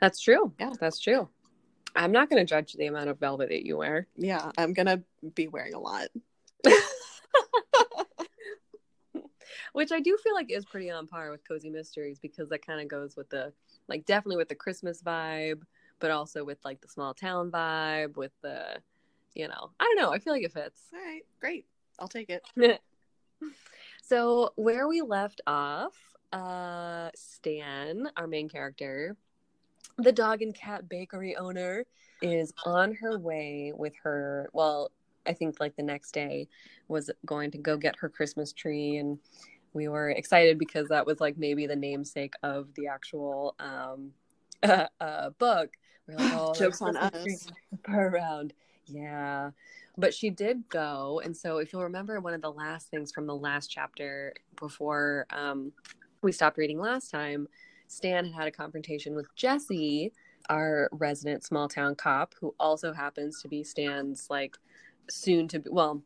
That's 0.00 0.20
true. 0.20 0.52
Yeah. 0.58 0.72
that's 0.80 0.98
true. 0.98 1.28
I'm 1.94 2.12
not 2.12 2.30
going 2.30 2.44
to 2.44 2.48
judge 2.48 2.72
the 2.74 2.86
amount 2.86 3.10
of 3.10 3.18
velvet 3.18 3.48
that 3.50 3.66
you 3.66 3.76
wear. 3.76 4.06
Yeah, 4.16 4.50
I'm 4.56 4.72
gonna 4.72 5.02
be 5.34 5.48
wearing 5.48 5.74
a 5.74 5.78
lot. 5.78 6.08
which 9.72 9.92
I 9.92 10.00
do 10.00 10.16
feel 10.22 10.34
like 10.34 10.50
is 10.50 10.64
pretty 10.64 10.90
on 10.90 11.06
par 11.06 11.30
with 11.30 11.46
Cozy 11.46 11.70
Mysteries 11.70 12.18
because 12.18 12.48
that 12.50 12.64
kind 12.64 12.80
of 12.80 12.88
goes 12.88 13.16
with 13.16 13.28
the 13.30 13.52
like 13.88 14.04
definitely 14.06 14.36
with 14.36 14.48
the 14.48 14.54
Christmas 14.54 15.02
vibe, 15.02 15.62
but 15.98 16.10
also 16.10 16.44
with 16.44 16.58
like 16.64 16.80
the 16.80 16.88
small 16.88 17.14
town 17.14 17.50
vibe, 17.50 18.16
with 18.16 18.32
the 18.42 18.80
you 19.34 19.48
know 19.48 19.70
I 19.80 19.84
don't 19.84 19.96
know 19.96 20.12
I 20.12 20.18
feel 20.18 20.32
like 20.32 20.44
it 20.44 20.52
fits. 20.52 20.82
All 20.92 21.00
right, 21.00 21.22
great. 21.40 21.66
I'll 21.98 22.08
take 22.08 22.30
it. 22.30 22.42
so 24.02 24.52
where 24.56 24.88
we 24.88 25.02
left 25.02 25.40
off, 25.46 25.94
uh, 26.32 27.10
Stan, 27.14 28.08
our 28.16 28.26
main 28.26 28.48
character, 28.48 29.16
the 29.98 30.12
dog 30.12 30.42
and 30.42 30.54
cat 30.54 30.88
bakery 30.88 31.36
owner, 31.36 31.84
is 32.22 32.52
on 32.64 32.94
her 32.94 33.18
way 33.18 33.72
with 33.76 33.94
her. 34.02 34.48
Well, 34.52 34.90
I 35.26 35.32
think 35.32 35.60
like 35.60 35.76
the 35.76 35.82
next 35.82 36.12
day 36.12 36.48
was 36.88 37.10
going 37.26 37.50
to 37.52 37.58
go 37.58 37.76
get 37.76 37.96
her 37.96 38.08
Christmas 38.08 38.52
tree 38.52 38.96
and 38.96 39.18
we 39.74 39.88
were 39.88 40.10
excited 40.10 40.58
because 40.58 40.88
that 40.88 41.06
was 41.06 41.20
like 41.20 41.38
maybe 41.38 41.66
the 41.66 41.76
namesake 41.76 42.34
of 42.42 42.68
the 42.74 42.86
actual 42.86 43.54
um 43.58 44.10
uh, 44.62 44.86
uh 45.00 45.30
book 45.38 45.70
we're 46.06 46.16
like 46.16 46.32
oh 46.34 46.54
Jokes 46.54 46.82
on 46.82 46.96
us. 46.96 47.48
per 47.82 48.08
around 48.08 48.52
yeah 48.86 49.50
but 49.96 50.12
she 50.12 50.30
did 50.30 50.68
go 50.68 51.20
and 51.24 51.36
so 51.36 51.58
if 51.58 51.72
you'll 51.72 51.84
remember 51.84 52.20
one 52.20 52.34
of 52.34 52.42
the 52.42 52.52
last 52.52 52.88
things 52.88 53.12
from 53.12 53.26
the 53.26 53.34
last 53.34 53.68
chapter 53.68 54.34
before 54.58 55.26
um 55.30 55.72
we 56.22 56.32
stopped 56.32 56.58
reading 56.58 56.78
last 56.78 57.10
time 57.10 57.48
stan 57.92 58.24
had 58.24 58.34
had 58.34 58.48
a 58.48 58.50
confrontation 58.50 59.14
with 59.14 59.26
jesse 59.36 60.12
our 60.48 60.88
resident 60.92 61.44
small 61.44 61.68
town 61.68 61.94
cop 61.94 62.34
who 62.40 62.54
also 62.58 62.92
happens 62.92 63.40
to 63.40 63.48
be 63.48 63.62
stan's 63.62 64.28
like 64.30 64.56
soon 65.08 65.46
to 65.48 65.58
be 65.58 65.70
well 65.70 66.02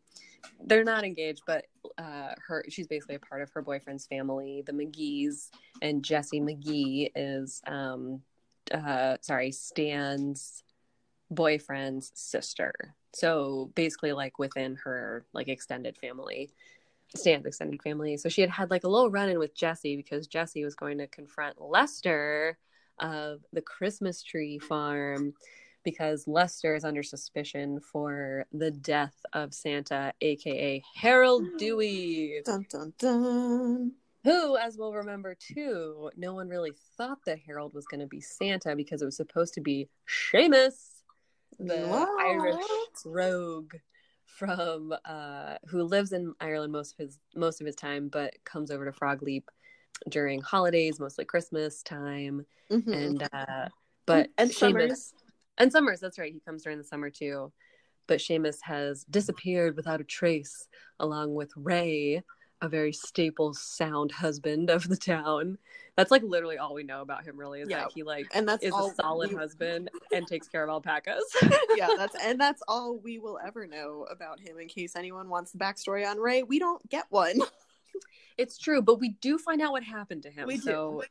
they're 0.65 0.85
not 0.85 1.05
engaged 1.05 1.43
but 1.47 1.67
uh 1.99 2.33
her 2.47 2.65
she's 2.69 2.87
basically 2.87 3.15
a 3.15 3.21
part 3.21 3.43
of 3.43 3.51
her 3.51 3.63
boyfriend's 3.63 4.07
family 4.07 4.63
the 4.67 4.73
mcgees 4.73 5.51
and 5.83 6.05
jesse 6.05 6.41
mcgee 6.41 7.11
is 7.15 7.63
um 7.67 8.21
uh 8.73 9.17
sorry 9.21 9.51
stan's 9.51 10.63
boyfriend's 11.31 12.13
sister. 12.15 12.95
So 13.13 13.71
basically 13.75 14.13
like 14.13 14.39
within 14.39 14.77
her 14.85 15.25
like 15.33 15.49
extended 15.49 15.97
family 15.97 16.51
stan's 17.15 17.47
extended 17.47 17.81
family 17.83 18.17
so 18.17 18.29
she 18.29 18.41
had 18.41 18.51
had 18.51 18.71
like 18.71 18.85
a 18.85 18.89
little 18.89 19.11
run-in 19.11 19.39
with 19.39 19.55
jesse 19.55 19.97
because 19.97 20.27
jesse 20.27 20.65
was 20.65 20.75
going 20.75 20.99
to 20.99 21.07
confront 21.07 21.61
lester 21.61 22.59
of 22.99 23.41
the 23.53 23.63
christmas 23.63 24.23
tree 24.23 24.59
farm 24.59 25.35
because 25.85 26.27
Lester 26.27 26.75
is 26.75 26.85
under 26.85 27.05
suspicion 27.05 27.79
for 27.79 28.45
the 28.53 28.73
death 28.73 29.15
of 29.33 29.55
Santa, 29.55 30.13
aka 30.21 30.83
Harold 30.97 31.45
Dewey, 31.59 32.43
Dun 32.45 32.67
dun 32.69 32.93
dun. 32.99 33.93
who, 34.25 34.57
as 34.57 34.77
we'll 34.77 34.93
remember 34.95 35.37
too, 35.37 36.11
no 36.17 36.35
one 36.35 36.49
really 36.49 36.73
thought 36.97 37.19
that 37.27 37.39
Harold 37.39 37.73
was 37.73 37.87
going 37.87 38.01
to 38.01 38.07
be 38.09 38.21
Santa 38.21 38.75
because 38.75 39.01
it 39.01 39.05
was 39.05 39.17
supposed 39.17 39.55
to 39.55 39.61
be 39.61 39.89
Seamus, 40.09 41.03
the 41.61 41.87
What? 41.87 42.09
Irish 42.27 42.57
rogue 43.05 43.75
from 44.37 44.95
uh, 45.05 45.57
who 45.67 45.83
lives 45.83 46.13
in 46.13 46.35
Ireland 46.41 46.73
most 46.73 46.93
of 46.93 46.99
his 46.99 47.19
most 47.35 47.61
of 47.61 47.67
his 47.67 47.77
time, 47.77 48.09
but 48.09 48.35
comes 48.45 48.71
over 48.71 48.85
to 48.85 48.93
Frog 48.93 49.23
Ledge 49.23 49.43
during 50.11 50.43
holidays, 50.43 51.01
mostly 51.01 51.25
Christmas 51.25 51.83
time, 51.83 52.45
Mhm. 52.71 52.93
and 52.95 53.23
uh, 53.33 53.69
but 54.05 54.29
and 54.37 54.51
Seamus- 54.51 54.59
summers. 54.59 55.15
and 55.59 55.73
Summers, 55.73 56.01
that's 56.01 56.19
right. 56.19 56.33
He 56.33 56.41
comes 56.41 56.63
during 56.63 56.79
the 56.79 56.85
summer 56.85 57.09
too. 57.11 57.51
But 58.07 58.19
Seamus 58.21 58.59
has 58.63 59.05
disappeared 59.05 59.75
without 59.75 60.01
a 60.01 60.05
trace, 60.05 60.69
along 61.01 61.35
with 61.35 61.51
Ray, 61.57 62.23
a 62.67 62.69
very 62.69 62.93
staple, 62.93 63.55
sound 63.55 64.13
husband 64.13 64.69
of 64.69 64.89
the 64.89 64.97
town. 64.97 65.57
That's 65.97 66.11
like 66.11 66.23
literally 66.23 66.59
all 66.59 66.75
we 66.75 66.83
know 66.83 67.01
about 67.01 67.25
him, 67.25 67.39
really, 67.39 67.63
is 67.63 67.71
Yeah. 67.71 67.79
that 67.85 67.93
he 67.95 68.03
like 68.03 68.27
And 68.35 68.47
that's 68.47 68.63
is 68.63 68.75
a 68.75 68.91
solid 69.01 69.31
we- 69.31 69.37
husband 69.39 69.89
and 70.13 70.27
takes 70.27 70.49
care 70.49 70.63
of 70.63 70.69
alpacas. 70.69 71.25
yeah, 71.77 71.89
that's 71.97 72.15
and 72.23 72.39
that's 72.39 72.63
all 72.69 72.99
we 72.99 73.19
will 73.19 73.39
ever 73.45 73.67
know 73.67 74.07
about 74.11 74.39
him. 74.41 74.59
In 74.59 74.69
case 74.69 74.95
anyone 74.97 75.31
wants 75.31 75.53
the 75.53 75.59
backstory 75.59 76.07
on 76.07 76.19
Ray, 76.19 76.43
we 76.43 76.59
don't 76.59 76.87
get 76.91 77.07
one. 77.09 77.39
it's 78.37 78.59
true, 78.59 78.83
but 78.83 79.01
we 79.01 79.11
do 79.21 79.39
find 79.39 79.63
out 79.63 79.73
what 79.73 79.83
happened 79.85 80.25
to 80.25 80.31
him. 80.31 80.47
We 80.47 80.57
do. 80.57 80.63
so 80.63 81.03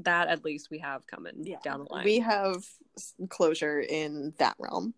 that 0.00 0.28
at 0.28 0.44
least 0.44 0.70
we 0.70 0.78
have 0.78 1.04
coming 1.08 1.56
down 1.64 1.80
the 1.84 1.92
line. 1.92 2.04
We 2.04 2.20
have 2.20 2.64
closure 3.28 3.80
in 3.80 4.32
that 4.38 4.54
realm. 4.60 4.94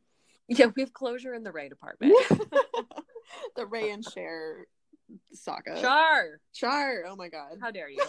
yeah, 0.48 0.66
we 0.76 0.82
have 0.82 0.92
closure 0.92 1.32
in 1.32 1.42
the 1.44 1.52
Ray 1.52 1.70
department. 1.70 2.12
the 3.56 3.64
Ray 3.64 3.90
and 3.90 4.04
Cher 4.04 4.66
saga. 5.32 5.80
Char, 5.80 6.40
Char. 6.52 7.04
Oh 7.06 7.16
my 7.16 7.28
god. 7.28 7.58
how 7.60 7.70
dare 7.70 7.90
you? 7.90 8.02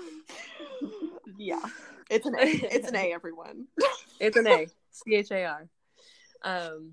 yeah. 1.38 1.60
It's 2.10 2.26
an 2.26 2.34
A. 2.38 2.44
It's 2.46 2.88
an 2.88 2.96
A, 2.96 3.12
everyone. 3.12 3.66
It's 4.20 4.36
an 4.36 4.46
A. 4.46 4.68
C 4.92 5.16
H 5.16 5.32
A 5.32 5.44
R. 5.44 5.68
Um, 6.44 6.92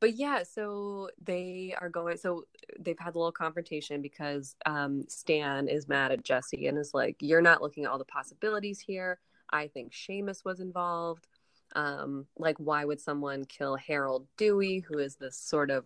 but 0.00 0.16
yeah, 0.16 0.42
so 0.42 1.10
they 1.22 1.76
are 1.80 1.88
going. 1.88 2.16
So 2.16 2.44
they've 2.80 2.98
had 2.98 3.14
a 3.14 3.18
little 3.18 3.30
confrontation 3.30 4.02
because 4.02 4.56
um, 4.66 5.04
Stan 5.08 5.68
is 5.68 5.86
mad 5.86 6.10
at 6.10 6.24
Jesse 6.24 6.66
and 6.66 6.76
is 6.76 6.92
like, 6.92 7.16
"You're 7.20 7.42
not 7.42 7.62
looking 7.62 7.84
at 7.84 7.90
all 7.90 7.98
the 7.98 8.04
possibilities 8.04 8.80
here. 8.80 9.20
I 9.50 9.68
think 9.68 9.92
Seamus 9.92 10.44
was 10.44 10.58
involved. 10.58 11.28
Um, 11.76 12.26
like, 12.36 12.56
why 12.58 12.84
would 12.84 13.00
someone 13.00 13.44
kill 13.44 13.76
Harold 13.76 14.26
Dewey, 14.36 14.80
who 14.80 14.98
is 14.98 15.16
this 15.16 15.36
sort 15.36 15.70
of 15.70 15.84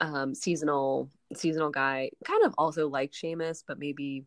um, 0.00 0.34
seasonal 0.34 1.10
seasonal 1.34 1.70
guy, 1.70 2.10
kind 2.24 2.44
of 2.44 2.54
also 2.58 2.88
like 2.88 3.12
Seamus, 3.12 3.64
but 3.66 3.78
maybe 3.78 4.24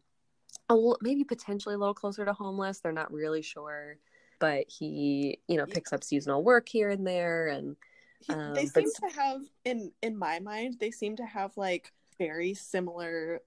a 0.70 0.76
maybe 1.02 1.24
potentially 1.24 1.76
a 1.76 1.78
little 1.78 1.94
closer 1.94 2.26
to 2.26 2.34
homeless. 2.34 2.80
They're 2.80 2.92
not 2.92 3.12
really 3.12 3.42
sure." 3.42 3.98
but 4.40 4.66
he 4.68 5.38
you 5.48 5.56
know 5.56 5.68
picks 5.68 5.94
up 5.94 6.04
seasonal 6.04 6.44
work 6.44 6.68
here 6.68 6.90
and 6.90 7.06
there 7.06 7.48
and 7.50 7.76
Um, 8.28 8.56
they 8.56 8.66
but- 8.66 8.74
seem 8.74 9.10
to 9.10 9.16
have 9.16 9.42
in 9.66 9.92
in 10.02 10.18
my 10.18 10.40
mind 10.40 10.78
they 10.80 10.90
seem 10.90 11.16
to 11.18 11.26
have 11.26 11.56
like 11.58 11.94
very 12.18 12.56
similar 12.56 13.42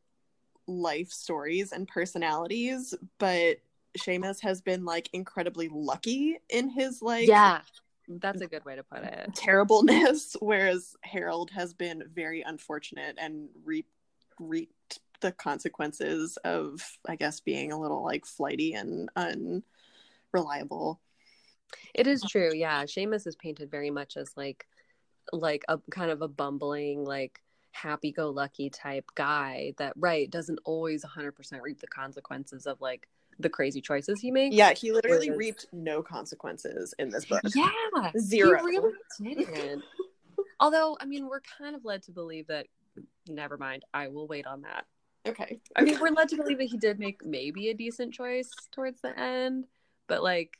life 0.69 1.11
stories 1.11 1.73
and 1.73 1.89
personalities 1.89 2.95
but 3.19 3.59
Seamus 3.99 4.41
has 4.43 4.61
been 4.63 4.85
like 4.85 5.11
incredibly 5.13 5.69
lucky 5.69 6.39
in 6.49 6.69
his 6.69 7.03
like 7.03 7.27
yeah 7.27 7.61
that's 8.09 8.41
a 8.43 8.47
mm, 8.47 8.51
good 8.51 8.65
way 8.65 8.77
to 8.77 8.83
put 8.83 9.03
mm, 9.03 9.13
it. 9.13 9.35
terribleness 9.35 10.37
whereas 10.41 10.97
Harold 11.03 11.51
has 11.51 11.73
been 11.73 12.03
very 12.13 12.43
unfortunate 12.43 13.17
and 13.19 13.49
reaped 13.65 13.91
reaped 14.41 15.01
the 15.21 15.33
consequences 15.33 16.37
of 16.45 16.99
I 17.09 17.17
guess 17.17 17.41
being 17.41 17.73
a 17.73 17.81
little 17.81 18.05
like 18.05 18.27
flighty 18.27 18.75
and 18.75 19.09
unreliable. 20.35 21.01
It 21.95 22.07
is 22.07 22.23
true 22.23 22.53
yeah. 22.55 22.85
Seamus 22.85 23.27
is 23.27 23.37
painted 23.37 23.71
very 23.71 23.91
much 23.91 24.17
as 24.17 24.33
like 24.37 24.67
like 25.33 25.65
a 25.69 25.79
kind 25.91 26.11
of 26.11 26.21
a 26.23 26.29
bumbling 26.29 27.05
like 27.05 27.41
happy-go-lucky 27.73 28.71
type 28.71 29.11
guy 29.17 29.75
that 29.79 29.93
right 29.97 30.31
doesn't 30.31 30.61
always 30.65 31.05
100% 31.05 31.61
reap 31.61 31.81
the 31.81 31.87
consequences 31.89 32.67
of 32.67 32.81
like 32.81 33.09
the 33.39 33.49
crazy 33.49 33.81
choices 33.81 34.21
he 34.21 34.31
makes. 34.31 34.55
Yeah, 34.55 34.73
he 34.73 34.93
literally 34.93 35.31
reaped 35.31 35.67
no 35.73 36.03
consequences 36.03 36.95
in 36.99 37.11
this 37.11 37.25
book. 37.25 37.43
Yeah, 37.55 37.71
Zero. 38.19 38.65
He 38.67 38.79
really 38.79 39.45
didn't. 39.45 39.83
Although, 40.61 40.97
I 41.01 41.05
mean, 41.05 41.29
we're 41.29 41.43
kind 41.59 41.75
of 41.75 41.85
led 41.85 42.03
to 42.05 42.13
believe 42.13 42.47
that. 42.49 42.67
Never 43.29 43.57
mind. 43.57 43.85
I 43.93 44.09
will 44.09 44.27
wait 44.27 44.47
on 44.47 44.63
that. 44.63 44.87
Okay. 45.27 45.59
I 45.75 45.83
mean, 45.83 45.99
we're 46.01 46.11
led 46.11 46.29
to 46.29 46.37
believe 46.37 46.59
that 46.59 46.65
he 46.65 46.77
did 46.77 46.99
make 46.99 47.25
maybe 47.25 47.71
a 47.71 47.75
decent 47.75 48.13
choice 48.13 48.51
towards 48.71 49.01
the 49.01 49.19
end, 49.19 49.67
but 50.07 50.23
like, 50.23 50.59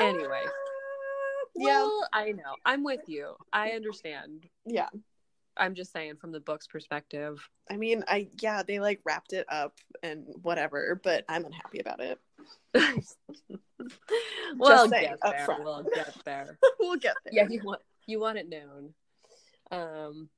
Anyway. 0.00 0.42
Uh, 0.44 0.50
yeah. 1.56 1.64
well, 1.66 2.08
I 2.12 2.32
know. 2.32 2.56
I'm 2.64 2.82
with 2.82 3.02
you. 3.06 3.34
I 3.52 3.70
understand. 3.70 4.46
Yeah. 4.66 4.88
I'm 5.56 5.74
just 5.74 5.92
saying 5.92 6.16
from 6.16 6.32
the 6.32 6.40
book's 6.40 6.66
perspective. 6.66 7.48
I 7.70 7.76
mean, 7.76 8.04
I 8.08 8.28
yeah, 8.40 8.62
they 8.62 8.80
like 8.80 9.00
wrapped 9.04 9.32
it 9.32 9.46
up 9.48 9.74
and 10.02 10.24
whatever, 10.42 11.00
but 11.02 11.24
I'm 11.28 11.44
unhappy 11.44 11.80
about 11.80 12.00
it. 12.00 12.18
we'll 14.58 14.88
get 14.88 15.18
there. 15.22 15.46
We'll 15.58 15.82
get 15.82 16.14
there. 16.24 16.58
we'll 16.80 16.96
get 16.96 17.14
there. 17.24 17.32
yeah 17.32 17.46
you 17.48 17.60
want 17.64 17.80
you 18.06 18.20
want 18.20 18.38
it 18.38 18.48
known 18.48 18.92
um 19.70 20.28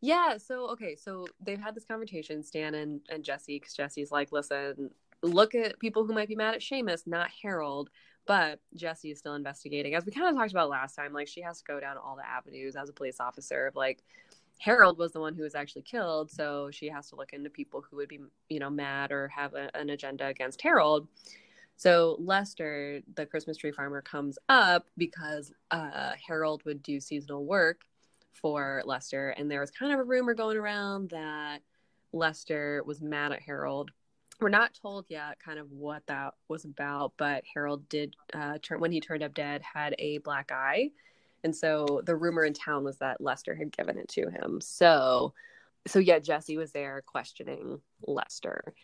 yeah 0.00 0.36
so 0.36 0.68
okay 0.70 0.94
so 0.96 1.26
they've 1.44 1.60
had 1.60 1.74
this 1.74 1.84
conversation 1.84 2.42
stan 2.42 2.74
and, 2.74 3.00
and 3.08 3.24
jesse 3.24 3.58
because 3.58 3.74
jesse's 3.74 4.12
like 4.12 4.32
listen 4.32 4.90
look 5.22 5.54
at 5.54 5.78
people 5.78 6.04
who 6.04 6.12
might 6.12 6.28
be 6.28 6.36
mad 6.36 6.54
at 6.54 6.60
Seamus, 6.60 7.06
not 7.06 7.30
harold 7.42 7.88
but 8.26 8.60
jesse 8.74 9.10
is 9.10 9.18
still 9.18 9.34
investigating 9.34 9.94
as 9.94 10.04
we 10.04 10.12
kind 10.12 10.28
of 10.28 10.34
talked 10.34 10.50
about 10.50 10.68
last 10.68 10.94
time 10.94 11.12
like 11.12 11.28
she 11.28 11.40
has 11.40 11.58
to 11.58 11.64
go 11.64 11.80
down 11.80 11.96
all 11.96 12.16
the 12.16 12.26
avenues 12.26 12.76
as 12.76 12.88
a 12.88 12.92
police 12.92 13.20
officer 13.20 13.66
of 13.66 13.76
like 13.76 14.02
harold 14.58 14.98
was 14.98 15.12
the 15.12 15.20
one 15.20 15.34
who 15.34 15.42
was 15.42 15.54
actually 15.54 15.82
killed 15.82 16.30
so 16.30 16.70
she 16.70 16.88
has 16.88 17.08
to 17.08 17.16
look 17.16 17.32
into 17.32 17.50
people 17.50 17.82
who 17.88 17.96
would 17.96 18.08
be 18.08 18.20
you 18.48 18.58
know 18.58 18.70
mad 18.70 19.12
or 19.12 19.28
have 19.28 19.54
a, 19.54 19.74
an 19.76 19.90
agenda 19.90 20.26
against 20.26 20.62
harold 20.62 21.08
so 21.76 22.16
Lester, 22.20 23.00
the 23.14 23.26
Christmas 23.26 23.56
tree 23.56 23.72
farmer, 23.72 24.00
comes 24.00 24.38
up 24.48 24.86
because 24.96 25.52
uh, 25.70 26.12
Harold 26.26 26.64
would 26.64 26.82
do 26.82 27.00
seasonal 27.00 27.44
work 27.44 27.82
for 28.32 28.82
Lester, 28.84 29.30
and 29.30 29.50
there 29.50 29.60
was 29.60 29.70
kind 29.70 29.92
of 29.92 29.98
a 29.98 30.04
rumor 30.04 30.34
going 30.34 30.56
around 30.56 31.10
that 31.10 31.62
Lester 32.12 32.82
was 32.86 33.00
mad 33.00 33.32
at 33.32 33.42
Harold. 33.42 33.90
We're 34.40 34.48
not 34.48 34.74
told 34.74 35.06
yet, 35.08 35.38
kind 35.44 35.58
of 35.58 35.70
what 35.70 36.06
that 36.06 36.34
was 36.48 36.64
about, 36.64 37.12
but 37.16 37.44
Harold 37.52 37.88
did 37.88 38.14
uh, 38.32 38.58
turn 38.62 38.80
when 38.80 38.92
he 38.92 39.00
turned 39.00 39.22
up 39.22 39.34
dead 39.34 39.62
had 39.62 39.94
a 39.98 40.18
black 40.18 40.50
eye, 40.52 40.90
and 41.44 41.54
so 41.54 42.00
the 42.04 42.16
rumor 42.16 42.44
in 42.44 42.54
town 42.54 42.82
was 42.82 42.96
that 42.98 43.20
Lester 43.20 43.54
had 43.54 43.70
given 43.70 43.98
it 43.98 44.08
to 44.08 44.30
him. 44.30 44.60
So, 44.62 45.34
so 45.86 45.98
yeah, 45.98 46.18
Jesse 46.18 46.56
was 46.56 46.72
there 46.72 47.02
questioning 47.06 47.80
Lester. 48.06 48.74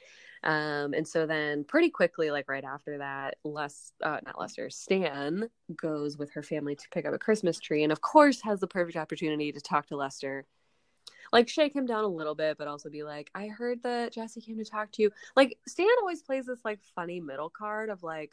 Um, 0.43 0.95
and 0.95 1.07
so 1.09 1.26
then 1.26 1.64
pretty 1.64 1.90
quickly, 1.90 2.31
like 2.31 2.49
right 2.49 2.64
after 2.64 2.99
that, 2.99 3.37
Les, 3.45 3.93
uh, 4.02 4.19
not 4.25 4.38
Lester, 4.38 4.71
Stan 4.71 5.49
goes 5.75 6.17
with 6.17 6.33
her 6.33 6.43
family 6.43 6.76
to 6.76 6.88
pick 6.90 7.07
up 7.07 7.14
a 7.14 7.19
Christmas 7.19 7.59
tree 7.59 7.83
and 7.83 7.93
of 7.93 8.00
course 8.00 8.40
has 8.43 8.61
the 8.61 8.67
perfect 8.67 8.97
opportunity 8.97 9.52
to 9.52 9.61
talk 9.61 9.87
to 9.87 9.97
Lester. 9.97 10.47
Like 11.33 11.49
shake 11.49 11.75
him 11.75 11.87
down 11.87 12.05
a 12.05 12.09
little 12.09 12.35
bit, 12.35 12.59
but 12.59 12.69
also 12.69 12.90
be 12.90 13.05
like, 13.05 13.31
I 13.35 13.47
heard 13.47 13.83
that 13.85 14.12
Jesse 14.12 14.40
came 14.40 14.59
to 14.59 14.64
talk 14.64 14.90
to 14.93 15.02
you. 15.02 15.11
Like 15.37 15.59
Stan 15.67 15.87
always 16.00 16.23
plays 16.23 16.47
this 16.47 16.64
like 16.64 16.81
funny 16.95 17.21
middle 17.21 17.50
card 17.50 17.88
of 17.88 18.02
like, 18.02 18.33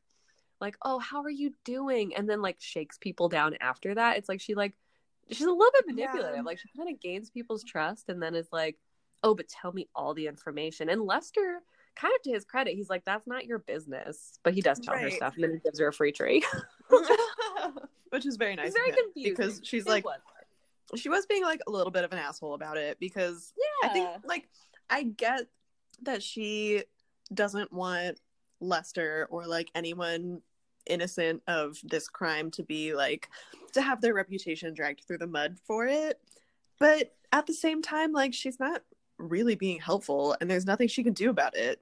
like, 0.60 0.78
oh, 0.84 1.00
how 1.00 1.22
are 1.24 1.30
you 1.30 1.54
doing? 1.66 2.16
And 2.16 2.30
then 2.30 2.42
like 2.42 2.58
shakes 2.60 2.98
people 2.98 3.30
down 3.30 3.56
after 3.62 3.96
that. 3.96 4.18
It's 4.18 4.30
like 4.30 4.42
she 4.42 4.56
like 4.56 4.74
she's 5.30 5.46
a 5.46 5.52
little 5.52 5.72
bit 5.74 5.88
manipulative. 5.88 6.36
Yeah. 6.38 6.42
Like 6.42 6.60
she 6.60 6.70
kind 6.76 6.90
of 6.94 7.00
gains 7.00 7.30
people's 7.30 7.63
trust 7.63 8.10
and 8.10 8.22
then 8.22 8.36
is 8.36 8.48
like, 8.52 8.78
oh, 9.24 9.36
but 9.36 9.48
tell 9.48 9.72
me 9.72 9.88
all 9.96 10.13
the 10.13 10.28
information. 10.28 10.89
And 10.89 11.02
Lester 11.02 11.62
kind 11.96 12.13
of 12.15 12.22
to 12.24 12.32
his 12.32 12.46
credit, 12.46 12.76
he's 12.76 12.89
like, 12.89 13.04
"That's 13.06 13.28
not 13.28 13.46
your 13.46 13.60
business," 13.60 14.39
but 14.43 14.54
he 14.54 14.62
does 14.62 14.80
tell 14.80 14.98
her 14.98 15.10
stuff, 15.10 15.34
and 15.36 15.43
then 15.43 15.54
he 15.54 15.60
gives 15.60 15.80
her 15.80 15.88
a 15.88 15.93
free 15.93 16.12
tree. 16.12 16.43
Which 18.10 18.26
is 18.26 18.38
very 18.38 18.56
nice. 18.56 18.67
It's 18.67 18.78
very 18.78 18.91
confusing 18.91 19.34
because 19.34 19.62
she's 19.63 19.86
It 19.86 19.89
like 19.89 20.06
was. 20.06 20.20
she 20.96 21.10
was 21.10 21.26
being 21.26 21.43
like 21.43 21.62
a 21.67 21.72
little 21.72 21.91
bit 21.91 22.04
of 22.04 22.12
an 22.13 22.20
asshole 22.20 22.54
about 22.54 22.78
it 22.78 23.00
because 23.00 23.54
yeah, 23.58 23.89
I 23.89 23.93
think 23.93 24.10
like 24.26 24.48
I 24.89 25.04
get 25.04 25.48
that 26.04 26.24
she 26.24 26.84
doesn't 27.34 27.74
want 27.74 28.20
Lester 28.62 29.28
or 29.30 29.46
like 29.46 29.70
anyone 29.76 30.41
innocent 30.89 31.41
of 31.47 31.78
this 31.84 32.08
crime 32.08 32.52
to 32.52 32.63
be 32.63 32.93
like 32.93 33.30
to 33.73 33.82
have 33.82 34.02
their 34.02 34.13
reputation 34.13 34.73
dragged 34.73 35.04
through 35.06 35.19
the 35.19 35.28
mud 35.28 35.58
for 35.65 35.88
it. 35.88 36.19
But 36.80 37.13
at 37.32 37.47
the 37.47 37.54
same 37.54 37.82
time, 37.82 38.12
like 38.13 38.34
she's 38.34 38.60
not 38.60 38.84
really 39.17 39.56
being 39.56 39.80
helpful 39.80 40.36
and 40.39 40.50
there's 40.50 40.65
nothing 40.65 40.88
she 40.88 41.04
can 41.04 41.13
do 41.13 41.30
about 41.30 41.56
it. 41.56 41.82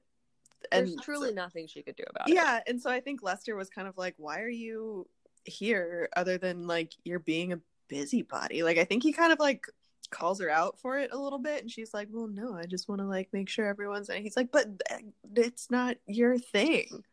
there's 0.71 0.91
And 0.91 1.01
truly 1.01 1.33
nothing 1.33 1.67
she 1.67 1.83
could 1.83 1.95
do 1.95 2.03
about 2.09 2.29
it. 2.29 2.35
yeah, 2.35 2.61
and 2.67 2.81
so 2.81 2.89
I 2.89 2.99
think 3.01 3.21
Lester 3.23 3.55
was 3.55 3.69
kind 3.69 3.87
of 3.87 3.97
like, 3.97 4.15
why 4.17 4.39
are 4.41 4.49
you 4.49 5.07
here 5.43 6.09
other 6.15 6.37
than 6.37 6.65
like 6.67 6.93
you're 7.03 7.19
being 7.19 7.53
a 7.53 7.59
busybody? 7.87 8.63
Like 8.63 8.77
I 8.77 8.83
think 8.85 9.03
he 9.03 9.13
kind 9.13 9.31
of 9.33 9.39
like 9.39 9.65
calls 10.11 10.39
her 10.39 10.49
out 10.49 10.79
for 10.79 10.97
it 10.99 11.11
a 11.11 11.17
little 11.17 11.39
bit 11.39 11.61
and 11.61 11.69
she's 11.71 11.93
like, 11.93 12.07
"Well, 12.11 12.27
no, 12.27 12.53
I 12.55 12.65
just 12.65 12.87
want 12.87 13.01
to 13.01 13.07
like 13.07 13.29
make 13.33 13.49
sure 13.49 13.67
everyone's 13.67 14.09
and 14.09 14.23
he's 14.23 14.37
like, 14.37 14.51
"But 14.51 14.67
eh, 14.89 14.99
it's 15.35 15.69
not 15.69 15.97
your 16.07 16.37
thing." 16.37 17.03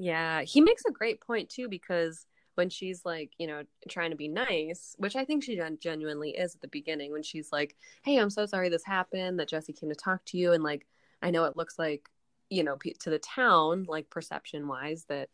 Yeah, 0.00 0.42
he 0.44 0.62
makes 0.62 0.82
a 0.88 0.92
great 0.92 1.20
point 1.20 1.50
too 1.50 1.68
because 1.68 2.24
when 2.54 2.70
she's 2.70 3.04
like, 3.04 3.32
you 3.38 3.46
know, 3.46 3.64
trying 3.90 4.10
to 4.10 4.16
be 4.16 4.28
nice, 4.28 4.94
which 4.98 5.14
I 5.14 5.26
think 5.26 5.44
she 5.44 5.60
genuinely 5.78 6.30
is 6.30 6.54
at 6.54 6.62
the 6.62 6.68
beginning, 6.68 7.12
when 7.12 7.22
she's 7.22 7.52
like, 7.52 7.76
"Hey, 8.02 8.16
I'm 8.16 8.30
so 8.30 8.46
sorry 8.46 8.70
this 8.70 8.84
happened. 8.84 9.38
That 9.38 9.48
Jesse 9.48 9.74
came 9.74 9.90
to 9.90 9.94
talk 9.94 10.24
to 10.26 10.38
you, 10.38 10.52
and 10.52 10.64
like, 10.64 10.86
I 11.22 11.30
know 11.30 11.44
it 11.44 11.56
looks 11.56 11.78
like, 11.78 12.08
you 12.48 12.64
know, 12.64 12.76
to 13.00 13.10
the 13.10 13.18
town, 13.18 13.84
like 13.88 14.08
perception 14.08 14.66
wise, 14.68 15.04
that 15.10 15.28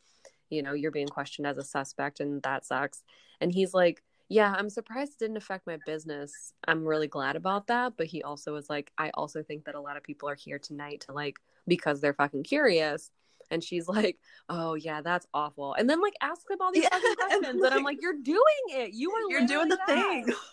you 0.50 0.62
know 0.62 0.72
you're 0.72 0.90
being 0.90 1.09
questioned 1.09 1.46
as 1.46 1.59
a 1.59 1.62
suspect, 1.64 2.18
and 2.20 2.42
that 2.42 2.64
sucks." 2.66 3.05
And 3.40 3.52
he's 3.52 3.72
like, 3.72 4.02
"Yeah, 4.29 4.52
I'm 4.59 4.68
surprised 4.70 5.12
it 5.12 5.18
didn't 5.20 5.37
affect 5.37 5.66
my 5.68 5.76
business. 5.87 6.52
I'm 6.66 6.85
really 6.85 7.09
glad 7.09 7.37
about 7.37 7.68
that." 7.68 7.96
But 7.96 8.07
he 8.09 8.22
also 8.24 8.52
was 8.52 8.68
like, 8.68 8.92
"I 8.98 9.11
also 9.14 9.42
think 9.44 9.64
that 9.66 9.76
a 9.76 9.81
lot 9.81 9.96
of 9.96 10.02
people 10.02 10.29
are 10.29 10.35
here 10.35 10.59
tonight 10.59 11.02
to 11.02 11.12
like 11.12 11.38
because 11.68 12.00
they're 12.00 12.14
fucking 12.14 12.42
curious." 12.44 13.11
And 13.50 13.62
she's 13.62 13.87
like, 13.88 14.18
"Oh 14.48 14.74
yeah, 14.74 15.00
that's 15.02 15.26
awful." 15.32 15.74
And 15.74 15.88
then 15.88 16.00
like 16.00 16.14
ask 16.20 16.48
him 16.50 16.59
all 16.61 16.72
these 16.72 16.82
Yeah, 16.85 16.90
fucking 16.90 17.09
and, 17.11 17.16
questions, 17.42 17.62
and, 17.64 17.74
I'm 17.74 17.85
like- 17.85 17.96
like, 17.96 18.02
"You're 18.02 18.18
doing 18.20 18.64
it. 18.70 18.92
You 18.92 19.11
are. 19.12 19.30
You're 19.30 19.46
doing 19.46 19.68
the 19.68 19.78
literally 19.87 20.02
thing. 20.24 20.26
that." 20.26 20.37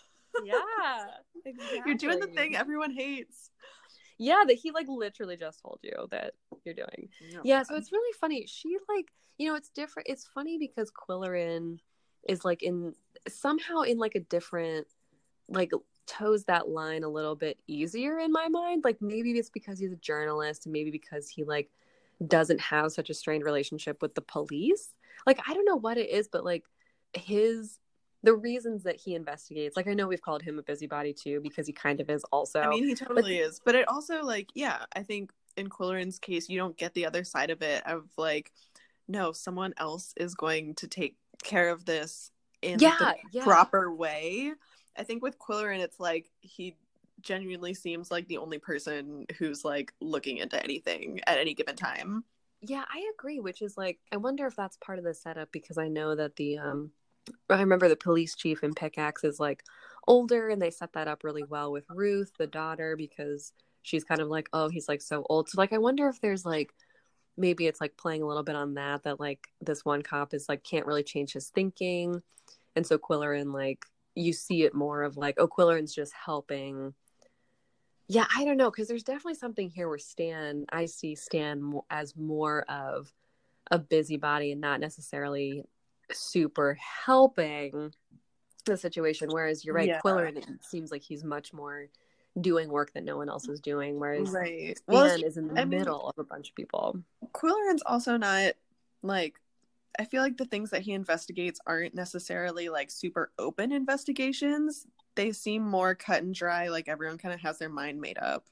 Yeah, 0.44 1.06
You're 1.86 1.94
doing 1.94 2.18
the 2.18 2.26
thing 2.26 2.56
everyone 2.56 2.90
hates. 2.90 3.50
Yeah, 4.18 4.42
that 4.46 4.54
he 4.54 4.72
like 4.72 4.86
literally 4.88 5.36
just 5.36 5.60
told 5.60 5.78
you 5.82 6.08
that 6.10 6.34
you're 6.64 6.74
doing. 6.74 7.08
Yeah, 7.44 7.62
so 7.62 7.76
it's 7.76 7.92
really 7.92 8.12
funny. 8.20 8.44
She 8.46 8.76
like, 8.88 9.06
you 9.38 9.48
know, 9.48 9.54
it's 9.56 9.68
different. 9.70 10.08
It's 10.08 10.24
funny 10.24 10.58
because 10.58 10.90
Qwilleran 10.90 11.78
is 12.28 12.44
like 12.44 12.62
in 12.64 12.94
somehow 13.28 13.82
in 13.82 13.98
like 13.98 14.14
a 14.16 14.20
different 14.20 14.86
like 15.48 15.70
toes 16.06 16.44
that 16.44 16.68
line 16.68 17.04
a 17.04 17.08
little 17.08 17.34
bit 17.36 17.58
easier 17.66 18.18
in 18.18 18.32
my 18.32 18.48
mind. 18.48 18.82
Like 18.84 19.00
maybe 19.00 19.32
it's 19.32 19.50
because 19.50 19.78
he's 19.78 19.92
a 19.92 19.96
journalist 19.96 20.66
and 20.66 20.72
maybe 20.72 20.90
because 20.90 21.28
he 21.28 21.44
like 21.44 21.70
doesn't 22.26 22.60
have 22.60 22.92
such 22.92 23.10
a 23.10 23.14
strained 23.14 23.44
relationship 23.44 24.02
with 24.02 24.14
the 24.14 24.20
police. 24.20 24.94
Like 25.26 25.40
I 25.46 25.54
don't 25.54 25.64
know 25.64 25.76
what 25.76 25.98
it 25.98 26.10
is, 26.10 26.28
but 26.28 26.44
like 26.44 26.64
his 27.12 27.78
the 28.22 28.34
reasons 28.34 28.84
that 28.84 28.96
he 28.96 29.14
investigates. 29.14 29.76
Like 29.76 29.86
I 29.86 29.94
know 29.94 30.08
we've 30.08 30.22
called 30.22 30.42
him 30.42 30.58
a 30.58 30.62
busybody 30.62 31.12
too 31.12 31.40
because 31.42 31.66
he 31.66 31.72
kind 31.72 32.00
of 32.00 32.08
is 32.08 32.24
also. 32.32 32.60
I 32.60 32.68
mean, 32.68 32.84
he 32.84 32.94
totally 32.94 33.38
is. 33.38 33.60
But 33.64 33.74
it 33.74 33.86
also 33.86 34.22
like, 34.22 34.48
yeah, 34.54 34.78
I 34.96 35.02
think 35.02 35.30
in 35.56 35.68
Qwilleran's 35.68 36.18
case, 36.18 36.48
you 36.48 36.58
don't 36.58 36.76
get 36.76 36.94
the 36.94 37.06
other 37.06 37.22
side 37.22 37.50
of 37.50 37.62
it 37.62 37.86
of 37.86 38.08
like, 38.16 38.50
no, 39.06 39.32
someone 39.32 39.74
else 39.76 40.14
is 40.16 40.34
going 40.34 40.74
to 40.76 40.88
take 40.88 41.16
care 41.42 41.68
of 41.68 41.84
this 41.84 42.30
in 42.62 42.78
yeah, 42.78 42.96
the 42.98 43.14
yeah. 43.32 43.44
proper 43.44 43.94
way. 43.94 44.52
I 44.96 45.02
think 45.02 45.22
with 45.22 45.38
Quillerin, 45.38 45.80
it's 45.80 46.00
like 46.00 46.26
he 46.40 46.76
genuinely 47.24 47.74
seems 47.74 48.10
like 48.10 48.26
the 48.28 48.38
only 48.38 48.58
person 48.58 49.26
who's 49.38 49.64
like 49.64 49.92
looking 50.00 50.38
into 50.38 50.62
anything 50.62 51.20
at 51.26 51.38
any 51.38 51.54
given 51.54 51.76
time. 51.76 52.24
Yeah, 52.60 52.84
I 52.88 53.10
agree. 53.18 53.40
Which 53.40 53.62
is 53.62 53.76
like, 53.76 53.98
I 54.12 54.16
wonder 54.16 54.46
if 54.46 54.56
that's 54.56 54.76
part 54.78 54.98
of 54.98 55.04
the 55.04 55.14
setup 55.14 55.50
because 55.52 55.78
I 55.78 55.88
know 55.88 56.14
that 56.14 56.36
the 56.36 56.58
um, 56.58 56.90
I 57.50 57.60
remember 57.60 57.88
the 57.88 57.96
police 57.96 58.34
chief 58.34 58.62
in 58.62 58.74
Pickax 58.74 59.24
is 59.24 59.40
like 59.40 59.64
older, 60.06 60.48
and 60.48 60.60
they 60.60 60.70
set 60.70 60.92
that 60.94 61.08
up 61.08 61.24
really 61.24 61.44
well 61.44 61.72
with 61.72 61.84
Ruth, 61.90 62.32
the 62.38 62.46
daughter, 62.46 62.96
because 62.96 63.52
she's 63.82 64.04
kind 64.04 64.20
of 64.20 64.28
like, 64.28 64.48
oh, 64.52 64.68
he's 64.68 64.88
like 64.88 65.02
so 65.02 65.26
old. 65.28 65.48
So 65.48 65.60
like, 65.60 65.72
I 65.72 65.78
wonder 65.78 66.08
if 66.08 66.20
there's 66.20 66.44
like 66.44 66.72
maybe 67.36 67.66
it's 67.66 67.80
like 67.80 67.96
playing 67.96 68.22
a 68.22 68.26
little 68.26 68.44
bit 68.44 68.54
on 68.54 68.74
that 68.74 69.02
that 69.02 69.18
like 69.18 69.48
this 69.60 69.84
one 69.84 70.02
cop 70.02 70.32
is 70.34 70.48
like 70.48 70.62
can't 70.62 70.86
really 70.86 71.02
change 71.02 71.32
his 71.32 71.48
thinking, 71.48 72.22
and 72.76 72.86
so 72.86 72.98
Qwilleran 72.98 73.52
like 73.52 73.84
you 74.14 74.32
see 74.32 74.62
it 74.62 74.74
more 74.74 75.02
of 75.02 75.16
like, 75.16 75.34
oh, 75.38 75.48
Qwilleran's 75.48 75.94
just 75.94 76.12
helping. 76.12 76.94
Yeah, 78.08 78.26
I 78.36 78.44
don't 78.44 78.56
know 78.56 78.70
because 78.70 78.88
there's 78.88 79.02
definitely 79.02 79.34
something 79.34 79.70
here 79.70 79.88
where 79.88 79.98
Stan, 79.98 80.66
I 80.70 80.86
see 80.86 81.14
Stan 81.14 81.80
as 81.90 82.14
more 82.16 82.62
of 82.68 83.12
a 83.70 83.78
busybody 83.78 84.52
and 84.52 84.60
not 84.60 84.78
necessarily 84.80 85.64
super 86.12 86.76
helping 87.06 87.92
the 88.66 88.76
situation. 88.76 89.28
Whereas 89.30 89.64
you're 89.64 89.74
right, 89.74 89.88
Yeah. 89.88 90.00
Qwilleran 90.04 90.36
it 90.36 90.46
seems 90.64 90.90
like 90.90 91.02
he's 91.02 91.24
much 91.24 91.52
more 91.52 91.86
doing 92.40 92.68
work 92.68 92.92
that 92.92 93.04
no 93.04 93.16
one 93.16 93.28
else 93.28 93.48
is 93.48 93.60
doing, 93.60 93.98
whereas 93.98 94.30
right. 94.30 94.76
Stan 94.76 94.94
Well, 94.94 95.04
is 95.06 95.36
in 95.36 95.48
the 95.48 95.60
I 95.60 95.64
mean- 95.64 95.78
middle 95.78 96.08
of 96.08 96.18
a 96.18 96.24
bunch 96.24 96.50
of 96.50 96.54
people. 96.56 96.98
Quillen's 97.32 97.82
also 97.86 98.16
not 98.16 98.52
like 99.02 99.40
I 99.98 100.04
feel 100.04 100.22
like 100.22 100.36
the 100.36 100.44
things 100.44 100.70
that 100.70 100.82
he 100.82 100.92
investigates 100.92 101.60
aren't 101.68 101.94
necessarily 101.94 102.68
like 102.68 102.90
super 102.90 103.30
open 103.38 103.70
investigations. 103.70 104.88
They 105.16 105.32
seem 105.32 105.62
more 105.62 105.94
cut 105.94 106.22
and 106.22 106.34
dry, 106.34 106.68
like 106.68 106.88
everyone 106.88 107.18
kind 107.18 107.34
of 107.34 107.40
has 107.40 107.58
their 107.58 107.68
mind 107.68 108.00
made 108.00 108.18
up. 108.18 108.44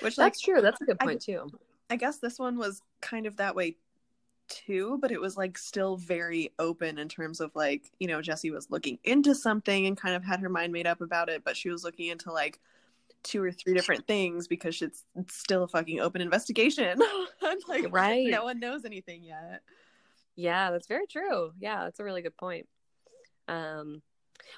Which 0.00 0.18
like 0.18 0.32
That's 0.32 0.40
true. 0.40 0.60
That's 0.60 0.80
a 0.80 0.84
good 0.84 0.96
I- 1.00 1.04
point 1.04 1.22
too. 1.22 1.48
I 1.90 1.96
guess 1.96 2.18
this 2.18 2.38
one 2.38 2.56
was 2.58 2.80
kind 3.00 3.26
of 3.26 3.36
that 3.36 3.54
way 3.54 3.76
too, 4.48 4.98
but 5.00 5.10
it 5.12 5.20
was 5.20 5.36
like 5.36 5.56
still 5.58 5.96
very 5.96 6.52
open 6.58 6.98
in 6.98 7.08
terms 7.08 7.40
of 7.40 7.54
like, 7.54 7.90
you 7.98 8.08
know, 8.08 8.20
jesse 8.22 8.50
was 8.50 8.70
looking 8.70 8.98
into 9.04 9.34
something 9.34 9.86
and 9.86 9.96
kind 9.96 10.14
of 10.14 10.24
had 10.24 10.40
her 10.40 10.48
mind 10.48 10.72
made 10.72 10.86
up 10.86 11.00
about 11.00 11.28
it, 11.28 11.44
but 11.44 11.56
she 11.56 11.68
was 11.70 11.84
looking 11.84 12.08
into 12.08 12.32
like 12.32 12.58
two 13.22 13.42
or 13.42 13.52
three 13.52 13.74
different 13.74 14.06
things 14.06 14.48
because 14.48 14.80
it's, 14.82 15.04
it's 15.14 15.34
still 15.34 15.62
a 15.64 15.68
fucking 15.68 16.00
open 16.00 16.20
investigation. 16.20 16.98
like 17.68 17.92
Right. 17.92 18.26
no 18.28 18.44
one 18.44 18.60
knows 18.60 18.84
anything 18.84 19.22
yet. 19.22 19.62
Yeah, 20.36 20.70
that's 20.70 20.86
very 20.88 21.06
true. 21.06 21.52
Yeah, 21.60 21.84
that's 21.84 22.00
a 22.00 22.04
really 22.04 22.22
good 22.22 22.36
point. 22.36 22.66
Um, 23.46 24.02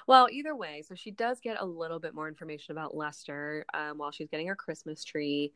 well, 0.07 0.27
either 0.31 0.55
way, 0.55 0.83
so 0.87 0.95
she 0.95 1.11
does 1.11 1.39
get 1.39 1.57
a 1.59 1.65
little 1.65 1.99
bit 1.99 2.13
more 2.13 2.27
information 2.27 2.71
about 2.71 2.95
Lester 2.95 3.65
um, 3.73 3.97
while 3.97 4.11
she's 4.11 4.29
getting 4.29 4.47
her 4.47 4.55
Christmas 4.55 5.03
tree 5.03 5.53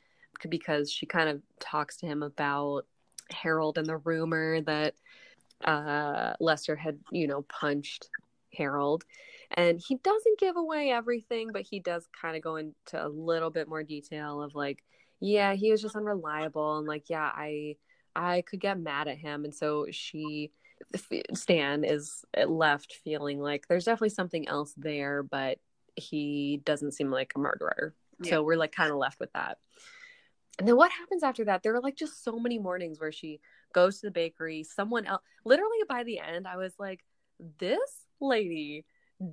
because 0.50 0.92
she 0.92 1.06
kind 1.06 1.30
of 1.30 1.42
talks 1.60 1.98
to 1.98 2.06
him 2.06 2.24
about 2.24 2.86
Harold 3.32 3.78
and 3.78 3.88
the 3.88 3.98
rumor 3.98 4.62
that 4.62 4.96
uh, 5.64 6.34
Lester 6.40 6.76
had, 6.76 7.00
you 7.12 7.28
know, 7.28 7.44
punched 7.44 8.10
Harold. 8.54 9.04
And 9.52 9.82
he 9.86 9.96
doesn't 9.96 10.40
give 10.40 10.56
away 10.56 10.92
everything, 10.92 11.50
but 11.52 11.64
he 11.64 11.80
does 11.80 12.08
kind 12.20 12.38
of 12.38 12.42
go 12.42 12.56
into 12.56 12.74
a 12.94 13.10
little 13.10 13.50
bit 13.50 13.68
more 13.68 13.84
detail 13.84 14.42
of 14.42 14.56
like, 14.56 14.84
yeah, 15.20 15.54
he 15.54 15.72
was 15.72 15.82
just 15.82 15.96
unreliable, 15.96 16.78
and 16.78 16.88
like, 16.88 17.10
yeah, 17.10 17.30
I 17.34 17.76
I 18.16 18.42
could 18.42 18.60
get 18.60 18.80
mad 18.80 19.08
at 19.08 19.18
him. 19.18 19.46
And 19.46 19.54
so 19.54 19.88
she, 19.92 20.52
Stan 21.34 21.84
is 21.84 22.24
left 22.48 22.96
feeling 23.04 23.40
like 23.40 23.68
there's 23.68 23.86
definitely 23.86 24.10
something 24.10 24.48
else 24.48 24.74
there, 24.78 25.24
but 25.24 25.60
he 25.96 26.62
doesn't 26.66 26.94
seem 26.94 27.12
like 27.12 27.34
a 27.36 27.40
murderer. 27.40 27.94
Yeah. 28.22 28.32
So 28.32 28.44
we're 28.44 28.58
like 28.58 28.72
kind 28.72 28.92
of 28.92 28.98
left 28.98 29.20
with 29.20 29.32
that. 29.34 29.58
And 30.60 30.68
then 30.68 30.76
what 30.76 30.92
happens 30.92 31.24
after 31.24 31.46
that? 31.46 31.64
There 31.64 31.74
are 31.74 31.82
like 31.82 31.96
just 31.96 32.24
so 32.24 32.38
many 32.40 32.60
mornings 32.60 33.00
where 33.00 33.12
she 33.12 33.40
goes 33.74 34.00
to 34.00 34.08
the 34.08 34.12
bakery, 34.12 34.64
someone 34.64 35.06
else, 35.06 35.22
literally 35.46 35.80
by 35.88 36.04
the 36.04 36.20
end, 36.20 36.48
I 36.48 36.58
was 36.58 36.74
like, 36.78 37.04
this 37.60 38.06
lady 38.20 38.86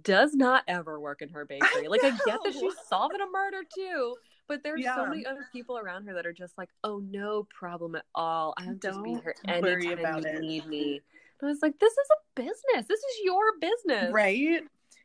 does 0.02 0.34
not 0.34 0.64
ever 0.68 1.00
work 1.00 1.22
in 1.22 1.28
her 1.30 1.44
bakery. 1.44 1.88
Like, 1.88 2.04
I 2.04 2.10
get 2.10 2.40
that 2.44 2.52
she's 2.52 2.74
solving 2.88 3.20
a 3.20 3.26
murder 3.30 3.62
too, 3.74 4.16
but 4.46 4.62
there's 4.62 4.84
so 4.84 5.06
many 5.06 5.26
other 5.26 5.46
people 5.52 5.78
around 5.78 6.06
her 6.06 6.14
that 6.14 6.26
are 6.26 6.32
just 6.32 6.56
like, 6.56 6.70
oh, 6.84 7.02
no 7.10 7.46
problem 7.50 7.94
at 7.94 8.04
all. 8.14 8.54
I'll 8.58 8.74
just 8.74 9.02
be 9.02 9.14
Don't 9.14 9.22
here 9.22 9.34
anytime 9.46 9.98
about 9.98 10.22
you 10.22 10.28
it. 10.28 10.40
need 10.40 10.66
me. 10.66 11.00
I 11.42 11.46
was 11.46 11.60
like, 11.62 11.78
this 11.78 11.92
is 11.92 12.08
a 12.10 12.40
business. 12.42 12.86
This 12.88 13.00
is 13.00 13.20
your 13.24 13.42
business. 13.60 14.10
Right? 14.12 14.62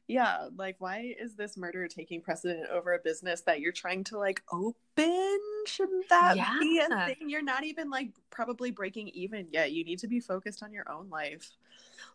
Yeah, 0.08 0.50
like 0.58 0.76
why 0.80 1.16
is 1.20 1.36
this 1.36 1.56
murder 1.56 1.88
taking 1.88 2.22
precedent 2.22 2.70
over 2.70 2.94
a 2.94 3.00
business 3.00 3.42
that 3.42 3.62
you're 3.62 3.72
trying 3.72 4.04
to 4.06 4.18
like 4.18 4.44
open? 4.52 5.40
Shouldn't 5.66 6.10
that 6.10 6.36
be 6.60 6.80
a 6.80 6.90
thing? 7.06 7.30
You're 7.30 7.42
not 7.42 7.64
even 7.64 7.90
like 7.90 8.12
probably 8.30 8.72
breaking 8.72 9.10
even 9.10 9.48
yet. 9.52 9.72
You 9.72 9.86
need 9.86 10.00
to 10.00 10.08
be 10.08 10.20
focused 10.20 10.62
on 10.62 10.74
your 10.74 10.90
own 10.92 11.10
life. 11.10 11.52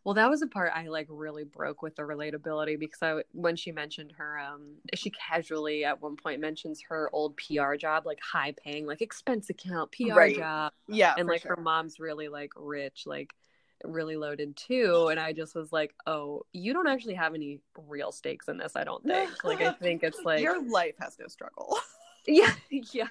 Well, 0.05 0.15
that 0.15 0.29
was 0.29 0.41
the 0.41 0.47
part 0.47 0.73
I 0.75 0.89
like 0.89 1.07
really 1.09 1.45
broke 1.45 1.83
with 1.83 1.97
the 1.97 2.03
relatability 2.03 2.79
because 2.79 3.03
I 3.03 3.23
when 3.33 3.57
she 3.57 3.73
mentioned 3.73 4.13
her 4.19 4.39
um 4.39 4.77
she 4.95 5.11
casually 5.11 5.85
at 5.85 6.01
one 6.03 6.17
point 6.17 6.41
mentions 6.41 6.83
her 6.89 7.09
old 7.13 7.37
PR 7.37 7.75
job 7.77 8.07
like 8.07 8.21
high 8.21 8.53
paying 8.53 8.87
like 8.87 9.01
expense 9.03 9.51
account 9.51 9.93
PR 9.93 10.15
Right. 10.15 10.37
job 10.37 10.73
Yeah, 10.89 11.15
and 11.17 11.27
like 11.27 11.43
sure. 11.43 11.57
her 11.57 11.63
mom's 11.63 11.99
really 11.99 12.29
like 12.29 12.53
rich 12.57 13.05
like 13.07 13.35
really 13.85 14.17
loaded 14.17 14.57
too 14.57 15.09
and 15.11 15.21
I 15.21 15.33
just 15.33 15.55
was 15.55 15.73
like 15.73 15.95
oh 16.07 16.43
you 16.53 16.73
don't 16.73 16.89
actually 16.89 17.15
have 17.15 17.35
any 17.35 17.61
real 17.87 18.11
stakes 18.13 18.49
in 18.49 18.57
this 18.57 18.75
I 18.77 18.85
don't 18.85 19.05
think 19.05 19.31
like 19.45 19.61
I 19.61 19.71
think 19.73 20.03
it's 20.03 20.21
like 20.25 20.43
your 20.43 20.63
life 20.69 20.95
has 21.01 21.17
no 21.19 21.27
struggle. 21.29 21.77
yeah 22.27 22.53
yeah 22.93 23.09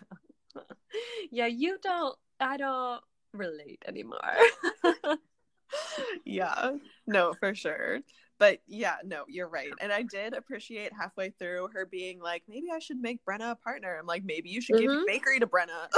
yeah 1.32 1.48
you 1.48 1.78
don't 1.82 2.16
I 2.40 2.58
don't 2.58 3.02
relate 3.34 3.84
anymore 3.88 4.20
yeah, 6.26 6.72
no, 7.06 7.34
for 7.40 7.54
sure. 7.56 8.00
But 8.40 8.60
yeah, 8.68 8.98
no, 9.04 9.24
you're 9.28 9.48
right. 9.50 9.72
And 9.82 9.92
I 9.92 10.04
did 10.04 10.34
appreciate 10.34 10.92
halfway 10.94 11.32
through 11.32 11.70
her 11.74 11.86
being 11.86 12.20
like, 12.20 12.44
maybe 12.48 12.68
I 12.74 12.80
should 12.80 13.00
make 13.00 13.20
Brenna 13.26 13.52
a 13.52 13.56
partner. 13.56 13.98
I'm 14.00 14.06
like, 14.06 14.24
maybe 14.24 14.50
you 14.50 14.62
should 14.62 14.76
give 14.76 14.84
your 14.92 15.04
Mhm. 15.04 15.08
bakery 15.08 15.40
to 15.40 15.48
Brenna. 15.48 15.90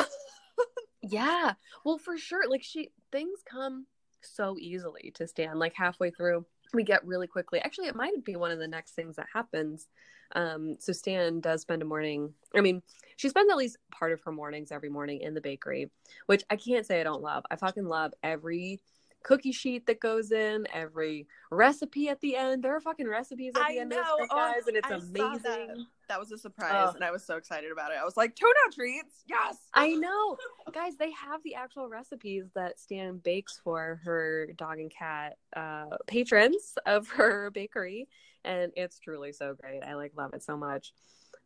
Yeah. 1.01 1.53
Well, 1.83 1.97
for 1.97 2.17
sure. 2.17 2.47
Like 2.49 2.63
she 2.63 2.91
things 3.11 3.39
come 3.49 3.85
so 4.21 4.57
easily 4.59 5.11
to 5.15 5.27
Stan. 5.27 5.59
Like 5.59 5.73
halfway 5.73 6.11
through, 6.11 6.45
we 6.73 6.83
get 6.83 7.05
really 7.05 7.27
quickly. 7.27 7.59
Actually, 7.59 7.87
it 7.87 7.95
might 7.95 8.23
be 8.23 8.35
one 8.35 8.51
of 8.51 8.59
the 8.59 8.67
next 8.67 8.91
things 8.91 9.15
that 9.15 9.27
happens. 9.33 9.87
Um, 10.35 10.77
so 10.79 10.93
Stan 10.93 11.39
does 11.39 11.61
spend 11.61 11.81
a 11.81 11.85
morning. 11.85 12.33
I 12.55 12.61
mean, 12.61 12.81
she 13.15 13.29
spends 13.29 13.51
at 13.51 13.57
least 13.57 13.77
part 13.91 14.11
of 14.11 14.21
her 14.23 14.31
mornings 14.31 14.71
every 14.71 14.89
morning 14.89 15.21
in 15.21 15.33
the 15.33 15.41
bakery, 15.41 15.89
which 16.27 16.43
I 16.49 16.55
can't 16.55 16.85
say 16.85 16.99
I 16.99 17.03
don't 17.03 17.23
love. 17.23 17.43
I 17.49 17.55
fucking 17.55 17.85
love 17.85 18.13
every 18.23 18.79
cookie 19.23 19.51
sheet 19.51 19.85
that 19.87 19.99
goes 19.99 20.31
in, 20.31 20.65
every 20.73 21.27
recipe 21.51 22.09
at 22.09 22.19
the 22.21 22.35
end. 22.35 22.63
There 22.63 22.75
are 22.75 22.79
fucking 22.79 23.07
recipes 23.07 23.53
at 23.55 23.61
the 23.67 23.73
I 23.73 23.81
end 23.81 23.91
of 23.93 23.97
know. 23.99 24.15
this, 24.19 24.27
Oh, 24.31 24.35
guys, 24.35 24.67
and 24.67 24.77
it's 24.77 24.87
I 24.87 24.99
saw 24.99 25.37
that. 25.43 25.59
amazing. 25.61 25.85
that 26.07 26.19
was 26.19 26.31
a 26.31 26.37
surprise, 26.37 26.89
Ugh. 26.89 26.95
and 26.95 27.03
I 27.03 27.11
was 27.11 27.23
so 27.25 27.35
excited 27.35 27.71
about 27.71 27.91
it. 27.91 27.97
I 28.01 28.05
was 28.05 28.17
like, 28.17 28.35
tuna 28.35 28.51
treats, 28.73 29.23
yes. 29.27 29.57
I 29.73 29.91
know. 29.91 30.37
Guys, 30.73 30.95
they 30.97 31.11
have 31.11 31.41
the 31.43 31.55
actual 31.55 31.89
recipes 31.89 32.45
that 32.55 32.79
Stan 32.79 33.17
bakes 33.17 33.59
for 33.63 33.99
her 34.03 34.49
dog 34.57 34.79
and 34.79 34.91
cat 34.91 35.37
uh, 35.55 35.85
patrons 36.07 36.75
of 36.85 37.07
her 37.09 37.49
bakery. 37.51 38.07
And 38.45 38.71
it's 38.75 38.99
truly 38.99 39.31
so 39.33 39.53
great. 39.59 39.81
I 39.83 39.95
like 39.95 40.13
love 40.15 40.33
it 40.33 40.43
so 40.43 40.55
much. 40.55 40.93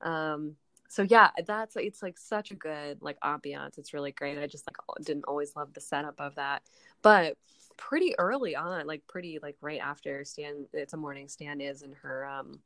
Um, 0.02 0.56
so 0.90 1.02
yeah, 1.04 1.32
that's 1.48 1.76
it's 1.76 2.04
like 2.04 2.20
such 2.20 2.52
a 2.52 2.56
good 2.56 3.02
like 3.02 3.20
ambiance. 3.22 3.78
It's 3.80 3.94
really 3.96 4.12
great. 4.12 4.38
I 4.38 4.46
just 4.46 4.68
like 4.68 4.76
didn't 5.04 5.26
always 5.28 5.56
love 5.56 5.74
the 5.74 5.82
setup 5.82 6.20
of 6.20 6.36
that. 6.36 6.62
But 7.02 7.36
pretty 7.78 8.18
early 8.20 8.56
on, 8.56 8.88
like 8.88 9.06
pretty 9.08 9.40
like 9.42 9.56
right 9.62 9.80
after 9.82 10.24
Stan 10.26 10.66
it's 10.74 10.94
a 10.94 10.98
morning 10.98 11.28
Stan 11.28 11.62
is 11.62 11.82
in 11.82 11.94
her 12.02 12.26
um 12.26 12.60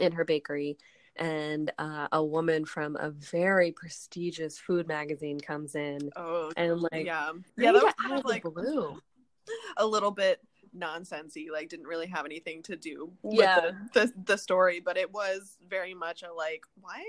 in 0.00 0.12
her 0.12 0.24
bakery 0.24 0.76
and 1.16 1.72
uh, 1.78 2.08
a 2.12 2.22
woman 2.22 2.64
from 2.66 2.96
a 2.96 3.10
very 3.10 3.72
prestigious 3.72 4.58
food 4.58 4.86
magazine 4.86 5.40
comes 5.40 5.74
in 5.74 6.10
Oh, 6.16 6.52
and 6.56 6.80
like 6.92 7.06
yeah, 7.06 7.32
yeah. 7.56 7.72
That 7.72 7.82
was 7.84 7.94
kind 7.94 8.18
of 8.18 8.24
like 8.24 8.42
blue. 8.42 8.98
a 9.76 9.86
little 9.86 10.10
bit 10.10 10.40
nonsensy. 10.76 11.46
Like, 11.50 11.68
didn't 11.68 11.86
really 11.86 12.06
have 12.08 12.26
anything 12.26 12.62
to 12.64 12.76
do 12.76 13.12
with 13.22 13.40
Yeah. 13.40 13.72
the, 13.94 14.00
the 14.06 14.12
the 14.26 14.36
story, 14.36 14.80
but 14.80 14.96
it 14.96 15.12
was 15.12 15.56
very 15.68 15.94
much 15.94 16.22
a 16.22 16.32
like, 16.32 16.62
why, 16.80 17.02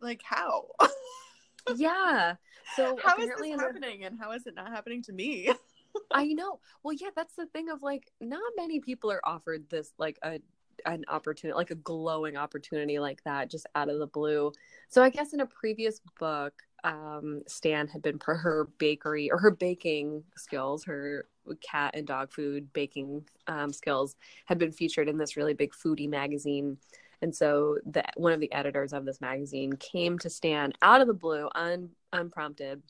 like, 0.00 0.22
how? 0.22 0.66
yeah. 1.76 2.34
So 2.76 2.98
how 3.02 3.16
is 3.16 3.28
this 3.28 3.46
in 3.46 3.56
the- 3.56 3.62
happening, 3.62 4.04
and 4.04 4.18
how 4.18 4.32
is 4.32 4.46
it 4.46 4.54
not 4.54 4.68
happening 4.68 5.02
to 5.04 5.12
me? 5.12 5.50
I 6.10 6.26
know. 6.26 6.60
Well, 6.82 6.94
yeah, 6.94 7.10
that's 7.14 7.34
the 7.34 7.46
thing 7.46 7.68
of 7.68 7.82
like 7.82 8.10
not 8.20 8.40
many 8.56 8.80
people 8.80 9.10
are 9.10 9.20
offered 9.24 9.68
this 9.70 9.92
like 9.98 10.18
a 10.22 10.40
an 10.86 11.04
opportunity 11.08 11.56
like 11.56 11.72
a 11.72 11.74
glowing 11.74 12.36
opportunity 12.36 13.00
like 13.00 13.22
that 13.24 13.50
just 13.50 13.66
out 13.74 13.88
of 13.88 13.98
the 13.98 14.06
blue. 14.06 14.52
So 14.88 15.02
I 15.02 15.10
guess 15.10 15.32
in 15.32 15.40
a 15.40 15.46
previous 15.46 16.00
book, 16.18 16.54
um 16.84 17.42
Stan 17.48 17.88
had 17.88 18.02
been 18.02 18.18
for 18.18 18.36
her 18.36 18.68
bakery 18.78 19.30
or 19.30 19.38
her 19.38 19.50
baking 19.50 20.22
skills, 20.36 20.84
her 20.84 21.26
cat 21.60 21.92
and 21.94 22.06
dog 22.06 22.30
food 22.30 22.72
baking 22.72 23.24
um, 23.46 23.72
skills 23.72 24.16
had 24.44 24.58
been 24.58 24.72
featured 24.72 25.08
in 25.08 25.18
this 25.18 25.36
really 25.36 25.54
big 25.54 25.72
foodie 25.72 26.08
magazine. 26.08 26.78
And 27.22 27.34
so 27.34 27.78
the 27.84 28.04
one 28.16 28.32
of 28.32 28.40
the 28.40 28.52
editors 28.52 28.92
of 28.92 29.04
this 29.04 29.20
magazine 29.20 29.72
came 29.72 30.18
to 30.20 30.30
Stan 30.30 30.72
out 30.82 31.00
of 31.00 31.08
the 31.08 31.14
blue, 31.14 31.48
un, 31.54 31.90
unprompted, 32.12 32.82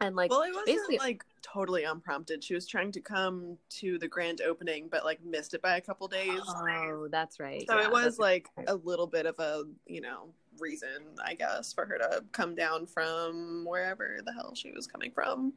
and 0.00 0.16
like 0.16 0.30
well, 0.30 0.42
it 0.42 0.50
wasn't 0.50 0.66
basically- 0.66 0.98
like 0.98 1.24
totally 1.44 1.84
unprompted. 1.84 2.42
She 2.42 2.54
was 2.54 2.66
trying 2.66 2.90
to 2.92 3.00
come 3.00 3.58
to 3.80 3.98
the 3.98 4.08
grand 4.08 4.40
opening, 4.40 4.88
but 4.90 5.04
like 5.04 5.22
missed 5.24 5.54
it 5.54 5.62
by 5.62 5.76
a 5.76 5.80
couple 5.80 6.08
days. 6.08 6.40
Oh, 6.48 7.08
that's 7.10 7.38
right. 7.38 7.64
So 7.68 7.78
Yeah, 7.78 7.84
it 7.84 7.92
was 7.92 8.18
like 8.18 8.48
right. 8.56 8.68
a 8.68 8.74
little 8.76 9.06
bit 9.06 9.26
of 9.26 9.38
a, 9.38 9.64
you 9.86 10.00
know, 10.00 10.30
reason, 10.58 11.18
I 11.24 11.34
guess, 11.34 11.72
for 11.72 11.84
her 11.86 11.98
to 11.98 12.24
come 12.32 12.54
down 12.54 12.86
from 12.86 13.64
wherever 13.66 14.18
the 14.24 14.32
hell 14.32 14.54
she 14.54 14.72
was 14.72 14.86
coming 14.86 15.10
from. 15.10 15.52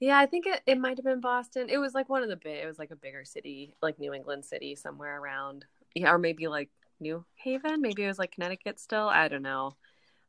Yeah, 0.00 0.18
I 0.18 0.26
think 0.26 0.46
it, 0.46 0.62
it 0.66 0.78
might 0.78 0.96
have 0.96 1.04
been 1.04 1.20
Boston. 1.20 1.68
It 1.68 1.78
was 1.78 1.94
like 1.94 2.08
one 2.08 2.22
of 2.22 2.28
the 2.28 2.36
big, 2.36 2.58
it 2.62 2.66
was 2.66 2.78
like 2.78 2.90
a 2.90 2.96
bigger 2.96 3.24
city, 3.24 3.74
like 3.82 3.98
New 3.98 4.14
England 4.14 4.44
city, 4.44 4.74
somewhere 4.74 5.20
around. 5.20 5.64
Yeah, 5.94 6.12
or 6.12 6.18
maybe 6.18 6.48
like 6.48 6.70
New 7.00 7.24
Haven. 7.34 7.80
Maybe 7.80 8.04
it 8.04 8.08
was 8.08 8.18
like 8.18 8.32
Connecticut 8.32 8.80
still. 8.80 9.08
I 9.08 9.28
don't 9.28 9.42
know. 9.42 9.76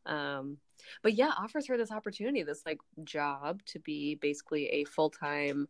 Um, 0.06 0.58
but 1.02 1.14
yeah, 1.14 1.32
offers 1.38 1.68
her 1.68 1.78
this 1.78 1.92
opportunity, 1.92 2.44
this 2.44 2.64
like 2.66 2.80
job 3.04 3.62
to 3.66 3.80
be 3.80 4.16
basically 4.16 4.68
a 4.68 4.84
full 4.86 5.10
time 5.10 5.68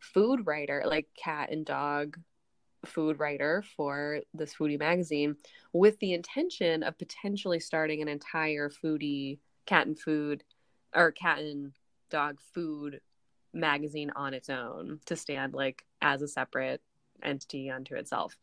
food 0.00 0.46
writer, 0.46 0.82
like 0.86 1.08
cat 1.16 1.50
and 1.50 1.64
dog 1.64 2.18
food 2.84 3.18
writer 3.20 3.62
for 3.76 4.20
this 4.34 4.54
foodie 4.54 4.78
magazine 4.78 5.36
with 5.72 5.98
the 6.00 6.12
intention 6.12 6.82
of 6.82 6.98
potentially 6.98 7.60
starting 7.60 8.02
an 8.02 8.08
entire 8.08 8.68
foodie 8.68 9.38
cat 9.66 9.86
and 9.86 9.98
food 9.98 10.42
or 10.94 11.12
cat 11.12 11.38
and 11.38 11.72
dog 12.10 12.40
food 12.52 13.00
magazine 13.52 14.10
on 14.16 14.34
its 14.34 14.50
own 14.50 14.98
to 15.06 15.14
stand 15.14 15.54
like 15.54 15.84
as 16.00 16.22
a 16.22 16.28
separate 16.28 16.80
entity 17.22 17.70
unto 17.70 17.94
itself 17.94 18.36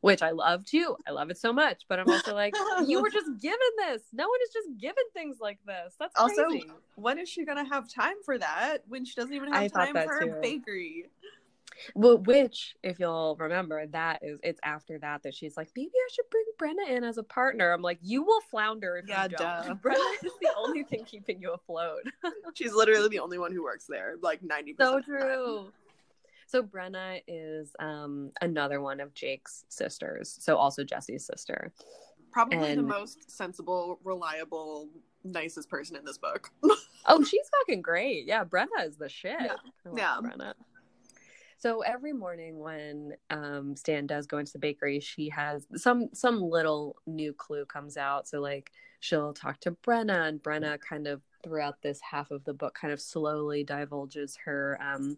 which 0.00 0.22
I 0.22 0.30
love 0.30 0.64
too. 0.64 0.96
I 1.06 1.10
love 1.12 1.30
it 1.30 1.38
so 1.38 1.52
much, 1.52 1.82
but 1.88 1.98
I'm 1.98 2.08
also 2.10 2.34
like, 2.34 2.54
you 2.86 3.00
were 3.00 3.10
just 3.12 3.40
given 3.40 3.58
this. 3.78 4.02
No 4.12 4.28
one 4.28 4.38
is 4.42 4.50
just 4.52 4.78
given 4.78 5.04
things 5.12 5.38
like 5.40 5.58
this. 5.66 5.94
That's 5.98 6.14
crazy. 6.14 6.40
Also, 6.40 6.80
when 6.96 7.18
is 7.18 7.28
she 7.28 7.44
gonna 7.44 7.64
have 7.68 7.88
time 7.88 8.16
for 8.24 8.38
that 8.38 8.78
when 8.88 9.04
she 9.04 9.14
doesn't 9.14 9.34
even 9.34 9.52
have 9.52 9.62
I 9.62 9.68
time 9.68 9.94
for 9.94 10.20
too. 10.20 10.28
her 10.30 10.38
bakery? 10.40 11.06
Well, 11.94 12.18
which, 12.18 12.74
if 12.82 12.98
you'll 12.98 13.36
remember, 13.38 13.86
that 13.88 14.20
is 14.22 14.40
it's 14.42 14.60
after 14.62 14.98
that 15.00 15.22
that 15.24 15.34
she's 15.34 15.56
like, 15.56 15.68
maybe 15.76 15.90
I 15.94 16.08
should 16.10 16.24
bring 16.30 16.44
Brenna 16.58 16.96
in 16.96 17.04
as 17.04 17.18
a 17.18 17.22
partner. 17.22 17.72
I'm 17.72 17.82
like, 17.82 17.98
you 18.02 18.22
will 18.22 18.40
flounder 18.50 18.96
if 18.96 19.08
Yeah, 19.08 19.24
you 19.24 19.30
don't. 19.30 19.38
duh. 19.38 19.74
Brenna 19.84 20.24
is 20.24 20.32
the 20.40 20.48
only 20.56 20.84
thing 20.84 21.04
keeping 21.04 21.40
you 21.40 21.52
afloat. 21.52 22.00
She's 22.54 22.72
literally 22.72 23.08
the 23.08 23.18
only 23.18 23.38
one 23.38 23.52
who 23.52 23.62
works 23.62 23.86
there, 23.88 24.14
like 24.22 24.42
ninety. 24.42 24.72
percent 24.72 25.04
so 25.04 25.18
true. 25.18 25.72
So 26.46 26.62
Brenna 26.62 27.22
is 27.26 27.74
um 27.78 28.32
another 28.40 28.80
one 28.80 29.00
of 29.00 29.14
Jake's 29.14 29.64
sisters. 29.68 30.36
So 30.40 30.56
also 30.56 30.84
Jesse's 30.84 31.26
sister. 31.26 31.72
Probably 32.32 32.74
the 32.74 32.82
most 32.82 33.30
sensible, 33.30 33.98
reliable, 34.04 34.88
nicest 35.24 35.70
person 35.70 35.96
in 35.96 36.04
this 36.04 36.18
book. 36.18 36.50
Oh, 37.08 37.22
she's 37.22 37.48
fucking 37.60 37.82
great. 37.82 38.26
Yeah, 38.26 38.44
Brenna 38.44 38.84
is 38.84 38.96
the 38.96 39.08
shit. 39.08 39.36
Yeah. 39.40 39.54
Yeah. 39.96 40.16
Brenna. 40.20 40.54
So 41.58 41.80
every 41.80 42.12
morning 42.12 42.58
when 42.58 43.12
um, 43.30 43.76
Stan 43.76 44.06
does 44.06 44.26
go 44.26 44.38
into 44.38 44.52
the 44.52 44.58
bakery, 44.58 45.00
she 45.00 45.28
has 45.30 45.66
some 45.76 46.08
some 46.12 46.42
little 46.42 46.96
new 47.06 47.32
clue 47.32 47.64
comes 47.64 47.96
out. 47.96 48.28
So 48.28 48.40
like 48.40 48.72
she'll 49.00 49.32
talk 49.32 49.60
to 49.60 49.72
Brenna, 49.72 50.28
and 50.28 50.42
Brenna 50.42 50.80
kind 50.80 51.06
of 51.06 51.22
throughout 51.42 51.80
this 51.80 52.00
half 52.00 52.30
of 52.30 52.44
the 52.44 52.52
book 52.52 52.74
kind 52.74 52.92
of 52.92 53.00
slowly 53.00 53.64
divulges 53.64 54.36
her. 54.44 54.78
Um, 54.82 55.16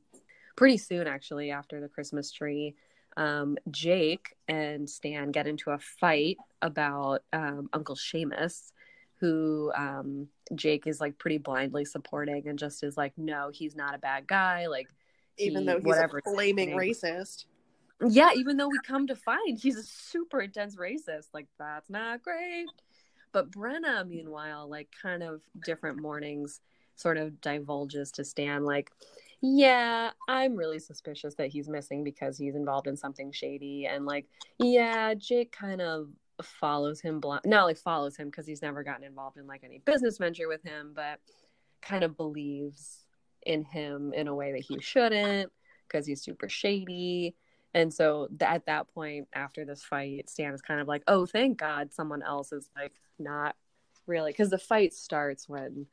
pretty 0.58 0.76
soon, 0.76 1.06
actually, 1.06 1.52
after 1.52 1.80
the 1.80 1.88
Christmas 1.88 2.32
tree, 2.32 2.74
um, 3.16 3.56
Jake 3.70 4.34
and 4.48 4.90
Stan 4.90 5.30
get 5.30 5.46
into 5.46 5.70
a 5.70 5.78
fight 5.78 6.36
about 6.62 7.22
um, 7.32 7.70
Uncle 7.72 7.94
Seamus, 7.94 8.72
who 9.20 9.70
um, 9.76 10.26
Jake 10.56 10.88
is 10.88 11.00
like 11.00 11.16
pretty 11.16 11.38
blindly 11.38 11.84
supporting 11.84 12.48
and 12.48 12.58
just 12.58 12.82
is 12.82 12.96
like, 12.96 13.12
no, 13.16 13.50
he's 13.54 13.76
not 13.76 13.94
a 13.94 13.98
bad 13.98 14.26
guy. 14.26 14.66
Like, 14.66 14.88
Even 15.38 15.60
he- 15.60 15.66
though 15.66 15.76
he's 15.76 15.84
whatever 15.84 16.18
a 16.18 16.22
flaming 16.22 16.70
racist. 16.70 17.44
yeah, 18.04 18.30
even 18.34 18.56
though 18.56 18.68
we 18.68 18.80
come 18.84 19.06
to 19.06 19.14
find 19.14 19.58
he's 19.60 19.76
a 19.76 19.84
super 19.84 20.40
intense 20.40 20.74
racist. 20.74 21.28
Like, 21.32 21.46
that's 21.56 21.88
not 21.88 22.20
great. 22.24 22.66
But 23.30 23.52
Brenna, 23.52 24.08
meanwhile, 24.08 24.68
like, 24.68 24.88
kind 25.00 25.22
of 25.22 25.40
different 25.64 26.02
mornings, 26.02 26.60
sort 26.96 27.16
of 27.16 27.40
divulges 27.40 28.10
to 28.12 28.24
Stan, 28.24 28.64
like, 28.64 28.90
yeah, 29.40 30.10
I'm 30.28 30.56
really 30.56 30.78
suspicious 30.78 31.34
that 31.34 31.48
he's 31.48 31.68
missing 31.68 32.04
because 32.04 32.36
he's 32.36 32.54
involved 32.54 32.86
in 32.86 32.96
something 32.96 33.32
shady. 33.32 33.86
And, 33.86 34.04
like, 34.06 34.26
yeah, 34.58 35.14
Jake 35.14 35.52
kind 35.52 35.80
of 35.80 36.08
follows 36.42 37.00
him 37.00 37.20
blind 37.20 37.42
not 37.44 37.64
like 37.64 37.76
follows 37.76 38.16
him 38.16 38.28
because 38.28 38.46
he's 38.46 38.62
never 38.62 38.82
gotten 38.82 39.04
involved 39.04 39.36
in 39.36 39.46
like 39.46 39.62
any 39.64 39.78
business 39.78 40.18
venture 40.18 40.48
with 40.48 40.62
him 40.62 40.92
but 40.94 41.18
kind 41.82 42.04
of 42.04 42.16
believes 42.16 43.04
in 43.44 43.64
him 43.64 44.12
in 44.12 44.28
a 44.28 44.34
way 44.34 44.52
that 44.52 44.64
he 44.64 44.78
shouldn't 44.80 45.50
because 45.86 46.06
he's 46.06 46.22
super 46.22 46.48
shady 46.48 47.34
and 47.74 47.92
so 47.92 48.28
th- 48.38 48.50
at 48.50 48.66
that 48.66 48.92
point 48.94 49.26
after 49.32 49.64
this 49.64 49.82
fight 49.82 50.28
stan 50.28 50.54
is 50.54 50.62
kind 50.62 50.80
of 50.80 50.86
like 50.86 51.02
oh 51.08 51.26
thank 51.26 51.58
god 51.58 51.92
someone 51.92 52.22
else 52.22 52.52
is 52.52 52.70
like 52.76 52.92
not 53.18 53.56
really 54.06 54.30
because 54.30 54.50
the 54.50 54.58
fight 54.58 54.94
starts 54.94 55.48
when 55.48 55.86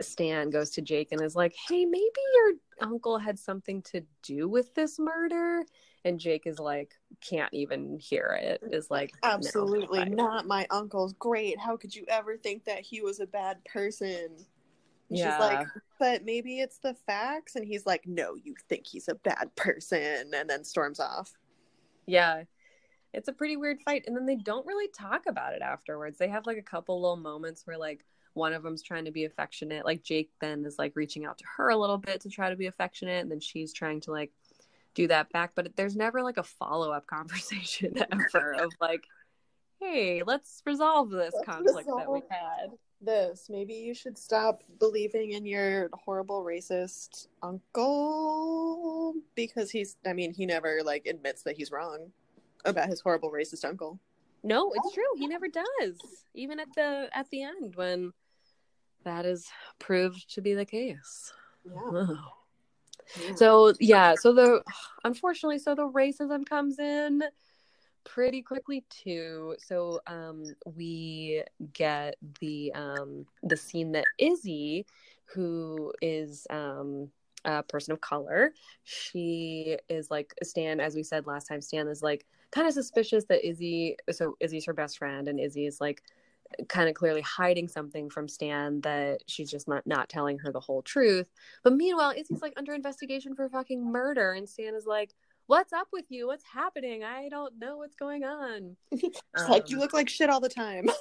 stan 0.00 0.50
goes 0.50 0.70
to 0.70 0.82
jake 0.82 1.08
and 1.12 1.20
is 1.22 1.34
like 1.34 1.54
hey 1.68 1.84
maybe 1.84 2.20
your 2.34 2.52
uncle 2.82 3.18
had 3.18 3.38
something 3.38 3.80
to 3.82 4.02
do 4.22 4.48
with 4.48 4.74
this 4.74 4.98
murder 4.98 5.62
and 6.04 6.20
jake 6.20 6.46
is 6.46 6.58
like 6.58 6.92
can't 7.20 7.52
even 7.52 7.98
hear 7.98 8.38
it 8.40 8.60
is 8.70 8.90
like 8.90 9.12
Absolutely 9.24 10.00
bye. 10.00 10.10
not. 10.10 10.46
My 10.46 10.66
uncle's 10.70 11.14
great. 11.14 11.58
How 11.58 11.76
could 11.76 11.94
you 11.94 12.04
ever 12.08 12.36
think 12.36 12.64
that 12.64 12.80
he 12.80 13.00
was 13.00 13.18
a 13.18 13.26
bad 13.26 13.64
person? 13.64 14.06
And 14.30 14.46
Yeah. 15.08 15.32
She's 15.32 15.40
like, 15.40 15.66
but 15.98 16.24
maybe 16.24 16.60
it's 16.60 16.78
the 16.78 16.94
facts. 16.94 17.56
And 17.56 17.64
he's 17.66 17.86
like, 17.86 18.06
no, 18.06 18.36
you 18.36 18.54
think 18.68 18.86
he's 18.86 19.08
a 19.08 19.14
bad 19.16 19.54
person. 19.56 20.30
And 20.34 20.48
then 20.48 20.62
storms 20.64 21.00
off. 21.00 21.32
Yeah. 22.06 22.44
It's 23.12 23.28
a 23.28 23.32
pretty 23.32 23.56
weird 23.56 23.80
fight. 23.84 24.04
And 24.06 24.14
then 24.16 24.26
they 24.26 24.36
don't 24.36 24.66
really 24.66 24.88
talk 24.96 25.22
about 25.26 25.54
it 25.54 25.62
afterwards. 25.62 26.18
They 26.18 26.28
have 26.28 26.46
like 26.46 26.58
a 26.58 26.62
couple 26.62 27.00
little 27.00 27.16
moments 27.16 27.66
where 27.66 27.78
like 27.78 28.04
one 28.38 28.54
of 28.54 28.62
them's 28.62 28.82
trying 28.82 29.04
to 29.04 29.10
be 29.10 29.24
affectionate. 29.24 29.84
Like 29.84 30.02
Jake 30.02 30.30
then 30.40 30.64
is 30.64 30.78
like 30.78 30.92
reaching 30.94 31.26
out 31.26 31.38
to 31.38 31.44
her 31.56 31.68
a 31.68 31.76
little 31.76 31.98
bit 31.98 32.22
to 32.22 32.30
try 32.30 32.48
to 32.48 32.56
be 32.56 32.66
affectionate. 32.66 33.20
And 33.20 33.30
then 33.30 33.40
she's 33.40 33.72
trying 33.72 34.00
to 34.02 34.12
like 34.12 34.32
do 34.94 35.08
that 35.08 35.30
back. 35.30 35.52
But 35.54 35.76
there's 35.76 35.96
never 35.96 36.22
like 36.22 36.38
a 36.38 36.42
follow 36.42 36.92
up 36.92 37.06
conversation 37.08 37.94
ever 38.12 38.52
of 38.52 38.72
like, 38.80 39.04
hey, 39.80 40.22
let's 40.24 40.62
resolve 40.64 41.10
this 41.10 41.34
Let's 41.34 41.46
conflict 41.46 41.88
that 41.88 42.10
we 42.10 42.22
had. 42.30 42.70
This. 43.00 43.46
Maybe 43.48 43.74
you 43.74 43.94
should 43.94 44.18
stop 44.18 44.64
believing 44.80 45.32
in 45.32 45.46
your 45.46 45.88
horrible 45.92 46.44
racist 46.44 47.28
uncle 47.44 49.14
because 49.36 49.70
he's, 49.70 49.96
I 50.04 50.14
mean, 50.14 50.34
he 50.34 50.46
never 50.46 50.80
like 50.84 51.06
admits 51.06 51.42
that 51.44 51.56
he's 51.56 51.70
wrong 51.70 52.10
about 52.64 52.88
his 52.88 53.00
horrible 53.00 53.30
racist 53.30 53.64
uncle. 53.64 54.00
No, 54.42 54.72
it's 54.74 54.94
true. 54.94 55.04
He 55.16 55.26
never 55.26 55.48
does. 55.48 55.98
Even 56.34 56.60
at 56.60 56.68
the 56.74 57.08
at 57.12 57.28
the 57.30 57.42
end 57.42 57.74
when 57.74 58.12
that 59.04 59.26
is 59.26 59.48
proved 59.78 60.32
to 60.34 60.40
be 60.40 60.54
the 60.54 60.64
case. 60.64 61.32
Yeah. 61.64 61.74
Oh. 61.76 62.18
So 63.36 63.72
yeah, 63.80 64.14
so 64.18 64.32
the 64.32 64.62
unfortunately, 65.04 65.58
so 65.58 65.74
the 65.74 65.88
racism 65.88 66.44
comes 66.46 66.78
in 66.78 67.22
pretty 68.04 68.42
quickly 68.42 68.84
too. 68.90 69.56
So 69.58 70.00
um, 70.06 70.44
we 70.76 71.42
get 71.72 72.16
the 72.40 72.72
um, 72.74 73.26
the 73.42 73.56
scene 73.56 73.92
that 73.92 74.04
Izzy, 74.18 74.86
who 75.24 75.92
is 76.02 76.46
um, 76.50 77.08
a 77.44 77.62
person 77.62 77.92
of 77.92 78.00
color, 78.00 78.52
she 78.84 79.78
is 79.88 80.10
like 80.10 80.34
Stan, 80.42 80.80
as 80.80 80.94
we 80.94 81.02
said 81.02 81.26
last 81.26 81.46
time. 81.46 81.60
Stan 81.60 81.88
is 81.88 82.02
like 82.02 82.26
kind 82.50 82.66
of 82.66 82.74
suspicious 82.74 83.24
that 83.24 83.46
Izzy. 83.46 83.96
So 84.10 84.36
Izzy's 84.40 84.66
her 84.66 84.74
best 84.74 84.98
friend, 84.98 85.28
and 85.28 85.40
Izzy 85.40 85.66
is 85.66 85.80
like 85.80 86.02
kind 86.68 86.88
of 86.88 86.94
clearly 86.94 87.20
hiding 87.20 87.68
something 87.68 88.10
from 88.10 88.28
Stan 88.28 88.80
that 88.82 89.22
she's 89.26 89.50
just 89.50 89.68
not 89.68 89.86
not 89.86 90.08
telling 90.08 90.38
her 90.38 90.52
the 90.52 90.60
whole 90.60 90.82
truth. 90.82 91.28
But 91.62 91.74
meanwhile, 91.74 92.12
Izzy's 92.16 92.42
like 92.42 92.54
under 92.56 92.74
investigation 92.74 93.34
for 93.34 93.48
fucking 93.48 93.84
murder, 93.84 94.32
and 94.32 94.48
Stan 94.48 94.74
is 94.74 94.86
like, 94.86 95.14
"What's 95.46 95.72
up 95.72 95.88
with 95.92 96.06
you? 96.08 96.26
What's 96.26 96.44
happening? 96.44 97.04
I 97.04 97.28
don't 97.28 97.58
know 97.58 97.78
what's 97.78 97.96
going 97.96 98.24
on." 98.24 98.76
It's 98.92 99.48
like, 99.48 99.62
Um, 99.64 99.68
you 99.68 99.78
look 99.78 99.92
like 99.92 100.08
shit 100.08 100.30
all 100.30 100.40
the 100.40 100.48
time. 100.48 100.88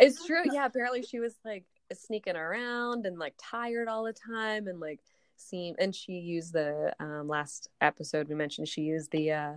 It's 0.00 0.24
true. 0.24 0.42
Yeah, 0.50 0.64
apparently 0.64 1.02
she 1.02 1.20
was 1.20 1.34
like 1.44 1.64
sneaking 1.92 2.34
around 2.34 3.04
and 3.04 3.18
like 3.18 3.34
tired 3.36 3.88
all 3.88 4.04
the 4.04 4.14
time, 4.14 4.66
and 4.66 4.80
like 4.80 5.00
seem. 5.36 5.74
And 5.78 5.94
she 5.94 6.12
used 6.12 6.54
the 6.54 6.94
um, 6.98 7.28
last 7.28 7.68
episode 7.82 8.28
we 8.28 8.34
mentioned. 8.34 8.68
She 8.68 8.82
used 8.82 9.10
the 9.10 9.32
uh, 9.32 9.52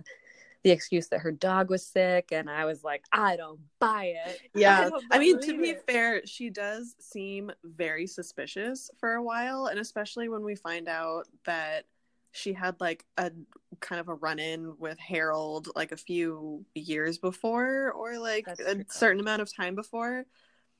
the 0.66 0.72
excuse 0.72 1.06
that 1.06 1.20
her 1.20 1.30
dog 1.30 1.70
was 1.70 1.86
sick, 1.86 2.30
and 2.32 2.50
I 2.50 2.64
was 2.64 2.82
like, 2.82 3.04
I 3.12 3.36
don't 3.36 3.60
buy 3.78 4.16
it. 4.26 4.40
Yeah. 4.56 4.90
don't 4.90 5.04
I 5.12 5.20
mean, 5.20 5.40
to 5.42 5.56
be 5.62 5.70
it. 5.70 5.84
fair, 5.88 6.22
she 6.26 6.50
does 6.50 6.96
seem 6.98 7.52
very 7.62 8.08
suspicious 8.08 8.90
for 8.98 9.12
a 9.12 9.22
while. 9.22 9.66
And 9.66 9.78
especially 9.78 10.28
when 10.28 10.42
we 10.42 10.56
find 10.56 10.88
out 10.88 11.28
that 11.44 11.84
she 12.32 12.52
had 12.52 12.80
like 12.80 13.04
a 13.16 13.30
kind 13.78 14.00
of 14.00 14.08
a 14.08 14.14
run 14.14 14.40
in 14.40 14.76
with 14.80 14.98
Harold 14.98 15.68
like 15.76 15.92
a 15.92 15.96
few 15.96 16.66
years 16.74 17.18
before 17.18 17.92
or 17.92 18.18
like 18.18 18.46
That's 18.46 18.58
a 18.58 18.74
true. 18.74 18.84
certain 18.88 19.20
amount 19.20 19.42
of 19.42 19.54
time 19.54 19.76
before. 19.76 20.24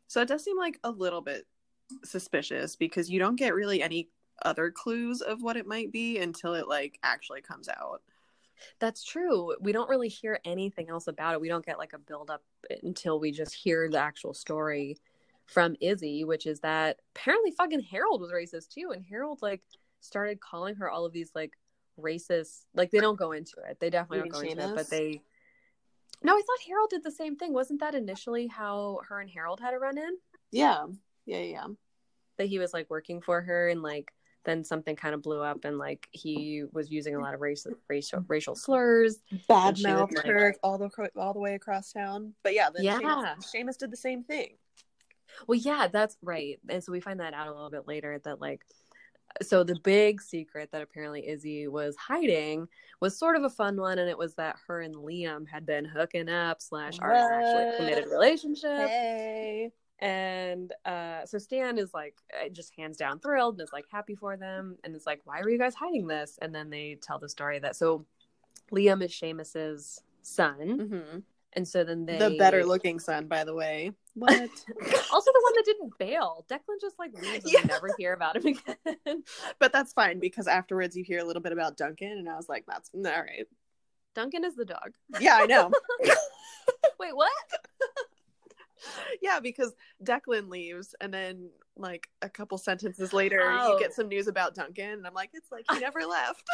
So 0.08 0.20
it 0.20 0.26
does 0.26 0.42
seem 0.42 0.58
like 0.58 0.80
a 0.82 0.90
little 0.90 1.20
bit 1.20 1.44
suspicious 2.04 2.74
because 2.74 3.08
you 3.08 3.20
don't 3.20 3.36
get 3.36 3.54
really 3.54 3.84
any 3.84 4.08
other 4.42 4.72
clues 4.72 5.20
of 5.20 5.42
what 5.42 5.56
it 5.56 5.66
might 5.68 5.92
be 5.92 6.18
until 6.18 6.54
it 6.54 6.66
like 6.66 6.98
actually 7.04 7.40
comes 7.40 7.68
out. 7.68 8.02
That's 8.78 9.04
true. 9.04 9.54
We 9.60 9.72
don't 9.72 9.88
really 9.88 10.08
hear 10.08 10.40
anything 10.44 10.88
else 10.88 11.06
about 11.06 11.34
it. 11.34 11.40
We 11.40 11.48
don't 11.48 11.64
get 11.64 11.78
like 11.78 11.92
a 11.92 11.98
build 11.98 12.30
up 12.30 12.42
until 12.82 13.20
we 13.20 13.32
just 13.32 13.54
hear 13.54 13.88
the 13.88 13.98
actual 13.98 14.34
story 14.34 14.98
from 15.46 15.76
Izzy, 15.80 16.24
which 16.24 16.46
is 16.46 16.60
that 16.60 16.98
apparently 17.14 17.52
fucking 17.52 17.80
Harold 17.80 18.20
was 18.20 18.32
racist 18.32 18.70
too. 18.70 18.90
And 18.92 19.04
Harold 19.08 19.40
like 19.42 19.62
started 20.00 20.40
calling 20.40 20.76
her 20.76 20.90
all 20.90 21.04
of 21.04 21.12
these 21.12 21.30
like 21.34 21.52
racist 22.00 22.64
like 22.74 22.90
they 22.90 23.00
don't 23.00 23.18
go 23.18 23.32
into 23.32 23.56
it. 23.68 23.78
They 23.80 23.90
definitely 23.90 24.28
don't 24.28 24.42
go 24.42 24.48
into 24.48 24.64
it, 24.64 24.74
but 24.74 24.90
they 24.90 25.20
No, 26.22 26.34
I 26.34 26.40
thought 26.40 26.68
Harold 26.68 26.90
did 26.90 27.04
the 27.04 27.10
same 27.10 27.36
thing. 27.36 27.52
Wasn't 27.52 27.80
that 27.80 27.94
initially 27.94 28.46
how 28.46 29.00
her 29.08 29.20
and 29.20 29.30
Harold 29.30 29.60
had 29.60 29.74
a 29.74 29.78
run 29.78 29.98
in? 29.98 30.16
Yeah. 30.50 30.86
Yeah, 31.24 31.40
yeah. 31.40 31.66
That 32.38 32.48
he 32.48 32.58
was 32.58 32.74
like 32.74 32.90
working 32.90 33.20
for 33.20 33.40
her 33.40 33.68
and 33.68 33.82
like 33.82 34.12
then 34.46 34.64
something 34.64 34.96
kind 34.96 35.14
of 35.14 35.20
blew 35.22 35.42
up 35.42 35.64
and 35.64 35.76
like 35.76 36.08
he 36.12 36.64
was 36.72 36.90
using 36.90 37.14
a 37.14 37.20
lot 37.20 37.34
of 37.34 37.40
race, 37.40 37.66
racial 37.88 38.24
racial 38.28 38.54
slurs. 38.54 39.18
Bad 39.48 39.82
mouth 39.82 40.10
like- 40.14 40.24
her 40.24 40.54
all 40.62 40.78
the 40.78 40.88
all 41.16 41.34
the 41.34 41.40
way 41.40 41.54
across 41.54 41.92
town. 41.92 42.32
But 42.42 42.54
yeah, 42.54 42.70
then 42.74 42.84
Yeah. 42.84 42.98
Seamus, 42.98 43.54
Seamus 43.54 43.76
did 43.76 43.90
the 43.90 43.96
same 43.96 44.24
thing. 44.24 44.56
Well, 45.46 45.58
yeah, 45.58 45.88
that's 45.88 46.16
right. 46.22 46.58
And 46.70 46.82
so 46.82 46.92
we 46.92 47.00
find 47.00 47.20
that 47.20 47.34
out 47.34 47.48
a 47.48 47.52
little 47.52 47.68
bit 47.68 47.86
later 47.86 48.18
that 48.24 48.40
like 48.40 48.62
so 49.42 49.64
the 49.64 49.78
big 49.82 50.22
secret 50.22 50.70
that 50.72 50.80
apparently 50.80 51.28
Izzy 51.28 51.68
was 51.68 51.94
hiding 51.96 52.68
was 53.00 53.18
sort 53.18 53.36
of 53.36 53.42
a 53.42 53.50
fun 53.50 53.76
one, 53.78 53.98
and 53.98 54.08
it 54.08 54.16
was 54.16 54.34
that 54.36 54.56
her 54.66 54.80
and 54.80 54.94
Liam 54.94 55.46
had 55.46 55.66
been 55.66 55.84
hooking 55.84 56.28
up 56.30 56.62
slash 56.62 56.98
are 57.00 57.12
actually 57.12 57.76
committed 57.76 58.10
relationship. 58.10 58.88
Hey. 58.88 59.72
And 59.98 60.72
uh, 60.84 61.24
so 61.24 61.38
Stan 61.38 61.78
is 61.78 61.94
like 61.94 62.16
uh, 62.34 62.48
just 62.50 62.74
hands 62.76 62.96
down 62.96 63.18
thrilled 63.18 63.54
and 63.54 63.62
is 63.62 63.72
like 63.72 63.86
happy 63.90 64.14
for 64.14 64.36
them, 64.36 64.76
and 64.84 64.94
is 64.94 65.06
like, 65.06 65.20
"Why 65.24 65.40
were 65.40 65.48
you 65.50 65.58
guys 65.58 65.74
hiding 65.74 66.06
this?" 66.06 66.38
And 66.42 66.54
then 66.54 66.68
they 66.70 66.98
tell 67.00 67.18
the 67.18 67.28
story 67.28 67.58
that 67.60 67.76
so 67.76 68.04
Liam 68.72 69.02
is 69.02 69.12
Seamus's 69.12 70.02
son, 70.22 70.88
hmm 70.90 71.18
and 71.54 71.66
so 71.66 71.82
then 71.82 72.04
they 72.04 72.18
The 72.18 72.36
better 72.36 72.64
looking 72.64 73.00
son, 73.00 73.26
by 73.28 73.42
the 73.44 73.54
way. 73.54 73.92
What? 74.14 74.30
also 75.10 75.32
the 75.32 75.40
one 75.42 75.54
that 75.54 75.62
didn't 75.64 75.98
bail. 75.98 76.44
Declan 76.50 76.80
just 76.80 76.98
like 76.98 77.12
leaves 77.14 77.44
and 77.46 77.54
Yeah. 77.54 77.66
never 77.66 77.94
hear 77.96 78.12
about 78.12 78.36
him 78.36 78.46
again. 78.46 79.24
but 79.58 79.72
that's 79.72 79.94
fine 79.94 80.20
because 80.20 80.46
afterwards 80.46 80.94
you 80.96 81.04
hear 81.04 81.20
a 81.20 81.24
little 81.24 81.42
bit 81.42 81.52
about 81.52 81.76
Duncan, 81.78 82.12
and 82.12 82.28
I 82.28 82.36
was 82.36 82.48
like, 82.48 82.64
that's 82.66 82.90
all 82.94 83.02
right. 83.02 83.46
Duncan 84.14 84.44
is 84.44 84.54
the 84.54 84.64
dog. 84.64 84.94
Yeah, 85.18 85.36
I 85.36 85.46
know. 85.46 85.70
Wait, 86.98 87.14
what? 87.16 87.30
yeah, 89.22 89.40
because 89.40 89.74
Declan 90.02 90.48
leaves, 90.48 90.94
and 91.00 91.12
then 91.12 91.50
like 91.76 92.08
a 92.22 92.28
couple 92.28 92.58
sentences 92.58 93.12
later, 93.12 93.40
Oh. 93.42 93.74
you 93.74 93.78
get 93.78 93.90
oh. 93.90 93.94
some 93.94 94.08
news 94.08 94.28
about 94.28 94.54
Duncan, 94.54 94.90
and 94.90 95.06
I'm 95.06 95.14
like, 95.14 95.30
it's 95.34 95.50
like 95.52 95.64
he 95.70 95.78
never 95.80 96.00
left. 96.06 96.44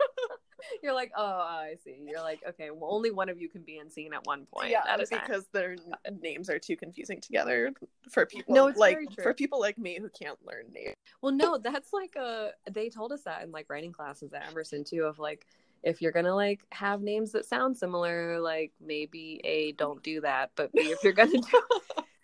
You're 0.82 0.94
like, 0.94 1.10
oh, 1.16 1.24
I 1.24 1.74
see. 1.84 2.06
You're 2.08 2.20
like, 2.20 2.40
okay, 2.48 2.70
well, 2.70 2.90
only 2.92 3.10
one 3.10 3.28
of 3.28 3.40
you 3.40 3.48
can 3.48 3.62
be 3.62 3.78
in 3.78 3.90
scene 3.90 4.14
at 4.14 4.24
one 4.24 4.46
point. 4.46 4.70
yeah, 4.70 4.82
at 4.88 5.00
a 5.00 5.06
time. 5.06 5.20
because 5.26 5.46
their 5.52 5.76
names 6.20 6.48
are 6.48 6.58
too 6.58 6.76
confusing 6.76 7.20
together 7.20 7.72
for 8.10 8.26
people. 8.26 8.54
No, 8.54 8.68
it's 8.68 8.78
like 8.78 8.94
very 8.94 9.06
true. 9.08 9.24
for 9.24 9.34
people 9.34 9.58
like 9.60 9.76
me 9.76 9.98
who 10.00 10.08
can't 10.08 10.38
learn 10.46 10.66
names. 10.72 10.94
Well, 11.20 11.32
no, 11.32 11.58
that's 11.58 11.92
like 11.92 12.14
a. 12.16 12.50
They 12.70 12.90
told 12.90 13.12
us 13.12 13.22
that 13.24 13.42
in 13.42 13.50
like 13.50 13.68
writing 13.68 13.92
classes 13.92 14.32
at 14.32 14.46
Emerson 14.48 14.84
too. 14.84 15.02
Of 15.04 15.18
like, 15.18 15.46
if 15.82 16.00
you're 16.00 16.12
gonna 16.12 16.34
like 16.34 16.60
have 16.70 17.02
names 17.02 17.32
that 17.32 17.44
sound 17.46 17.76
similar, 17.76 18.40
like 18.40 18.72
maybe 18.80 19.40
a 19.44 19.72
don't 19.72 20.02
do 20.02 20.20
that, 20.20 20.50
but 20.54 20.72
b 20.72 20.82
if 20.90 21.02
you're 21.02 21.12
gonna 21.12 21.30
do, 21.32 21.62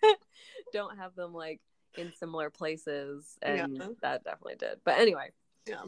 don't 0.73 0.97
have 0.97 1.15
them 1.15 1.33
like 1.33 1.59
in 1.97 2.13
similar 2.13 2.49
places, 2.49 3.37
and 3.41 3.77
Yeah. 3.77 3.87
that 4.01 4.23
definitely 4.23 4.55
did. 4.55 4.79
But 4.83 4.99
anyway, 4.99 5.31
Yeah. 5.65 5.83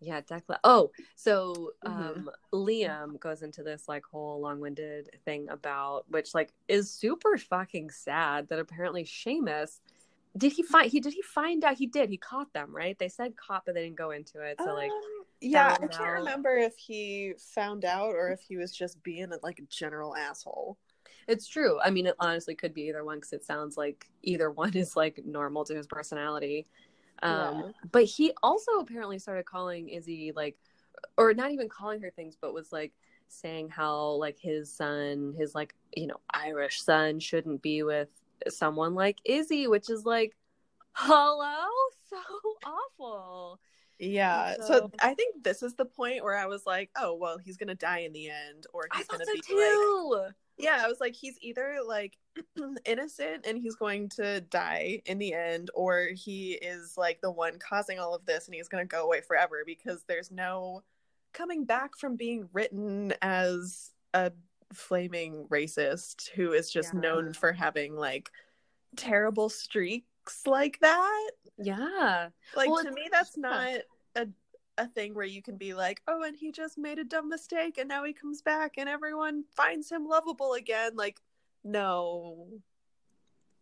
yeah, 0.00 0.20
Declan. 0.22 0.58
Oh, 0.64 0.90
so 1.14 1.72
Mhm. 1.84 2.16
um, 2.16 2.30
Liam 2.52 3.20
goes 3.20 3.42
into 3.42 3.62
this 3.62 3.86
like 3.88 4.04
whole 4.04 4.40
long-winded 4.40 5.10
thing 5.24 5.48
about 5.50 6.04
which 6.10 6.34
like 6.34 6.52
is 6.68 6.90
super 6.90 7.38
fucking 7.38 7.90
sad 7.90 8.48
that 8.48 8.58
apparently 8.58 9.04
Seamus 9.04 9.80
did 10.36 10.50
he 10.52 10.62
find 10.64 10.90
he 10.90 10.98
did 10.98 11.12
he 11.12 11.22
find 11.22 11.62
out 11.64 11.76
he 11.78 11.86
did 11.86 12.08
he 12.10 12.16
caught 12.16 12.52
them 12.52 12.74
right 12.74 12.98
they 12.98 13.08
said 13.08 13.36
caught 13.36 13.64
but 13.64 13.74
they 13.74 13.84
didn't 13.84 13.96
go 13.96 14.10
into 14.10 14.40
it 14.40 14.58
so 14.58 14.74
like 14.74 14.90
Um, 14.90 15.23
yeah, 15.50 15.74
I 15.74 15.86
can't 15.86 16.00
out- 16.00 16.12
remember 16.18 16.56
if 16.56 16.76
he 16.76 17.34
found 17.38 17.84
out 17.84 18.10
or 18.14 18.30
if 18.30 18.40
he 18.40 18.56
was 18.56 18.72
just 18.74 19.02
being 19.02 19.32
a, 19.32 19.38
like 19.42 19.58
a 19.58 19.64
general 19.68 20.14
asshole. 20.16 20.78
it's 21.28 21.46
true. 21.48 21.78
I 21.82 21.90
mean 21.90 22.06
it 22.06 22.14
honestly 22.18 22.54
could 22.54 22.74
be 22.74 22.82
either 22.88 23.04
one 23.04 23.18
because 23.18 23.32
it 23.32 23.44
sounds 23.44 23.76
like 23.76 24.06
either 24.22 24.50
one 24.62 24.74
is 24.74 24.96
like 24.96 25.20
normal 25.24 25.64
to 25.66 25.74
his 25.74 25.86
personality. 25.86 26.66
Um 27.22 27.56
Yeah. 27.58 27.88
but 27.92 28.04
he 28.04 28.32
also 28.42 28.72
apparently 28.80 29.18
started 29.18 29.46
calling 29.46 29.88
izzy 29.88 30.32
like 30.34 30.56
or 31.16 31.34
not 31.34 31.50
even 31.50 31.68
calling 31.68 32.00
her 32.02 32.10
things 32.10 32.36
but 32.40 32.54
was 32.54 32.72
like 32.72 32.92
saying 33.28 33.68
how 33.68 34.10
like 34.12 34.38
his 34.38 34.72
son 34.72 35.34
his 35.38 35.54
like 35.54 35.74
you 35.96 36.06
know 36.06 36.20
irish 36.32 36.82
son 36.82 37.18
shouldn't 37.20 37.62
be 37.62 37.82
with 37.82 38.08
someone 38.48 38.94
like 38.94 39.18
izzy 39.24 39.66
which 39.66 39.88
is 39.90 40.04
like 40.04 40.36
hello? 40.92 41.66
So 42.10 42.16
awful 42.64 43.58
Yeah. 43.98 44.56
So- 44.56 44.66
So, 44.66 44.90
I 45.00 45.14
think 45.14 45.42
this 45.44 45.62
is 45.62 45.74
the 45.74 45.84
point 45.84 46.24
where 46.24 46.36
I 46.36 46.46
was 46.46 46.66
like, 46.66 46.90
oh, 46.96 47.14
well, 47.14 47.38
he's 47.38 47.56
going 47.56 47.68
to 47.68 47.74
die 47.74 47.98
in 48.00 48.12
the 48.12 48.28
end 48.30 48.66
or 48.72 48.88
he's 48.96 49.06
going 49.06 49.20
so 49.20 49.24
to 49.26 49.32
be 49.32 49.38
like 49.38 49.46
too 49.46 50.26
Yeah, 50.56 50.80
I 50.84 50.88
was 50.88 51.00
like 51.00 51.14
he's 51.14 51.36
either 51.40 51.78
like 51.86 52.16
innocent 52.84 53.46
and 53.46 53.58
he's 53.58 53.76
going 53.76 54.08
to 54.10 54.40
die 54.42 55.02
in 55.06 55.18
the 55.18 55.32
end 55.34 55.70
or 55.74 56.08
he 56.14 56.52
is 56.54 56.96
like 56.96 57.20
the 57.20 57.30
one 57.30 57.58
causing 57.58 57.98
all 57.98 58.14
of 58.14 58.24
this 58.26 58.46
and 58.46 58.54
he's 58.54 58.68
going 58.68 58.82
to 58.84 58.88
go 58.88 59.04
away 59.04 59.20
forever 59.20 59.62
because 59.66 60.04
there's 60.08 60.30
no 60.30 60.82
coming 61.32 61.64
back 61.64 61.96
from 61.96 62.16
being 62.16 62.48
written 62.52 63.12
as 63.22 63.90
a 64.14 64.32
flaming 64.72 65.46
racist 65.50 66.28
who 66.30 66.52
is 66.52 66.70
just 66.70 66.92
Yeah. 66.94 67.00
known 67.00 67.32
for 67.32 67.52
having 67.52 67.94
like 67.96 68.30
terrible 68.96 69.48
streaks 69.48 70.46
like 70.46 70.78
that. 70.80 71.30
Yeah. 71.58 72.28
Like 72.56 72.68
Well, 72.68 72.84
to 72.84 72.90
me, 72.90 73.08
that's 73.10 73.36
not 73.36 73.80
a 74.16 74.26
a 74.76 74.88
thing 74.88 75.14
where 75.14 75.24
you 75.24 75.40
can 75.40 75.56
be 75.56 75.72
like, 75.72 76.00
oh, 76.08 76.24
and 76.24 76.36
he 76.36 76.50
just 76.50 76.76
made 76.76 76.98
a 76.98 77.04
dumb 77.04 77.28
mistake, 77.28 77.78
and 77.78 77.88
now 77.88 78.02
he 78.04 78.12
comes 78.12 78.42
back, 78.42 78.72
and 78.76 78.88
everyone 78.88 79.44
finds 79.54 79.90
him 79.90 80.06
lovable 80.06 80.54
again. 80.54 80.96
Like, 80.96 81.20
no, 81.62 82.48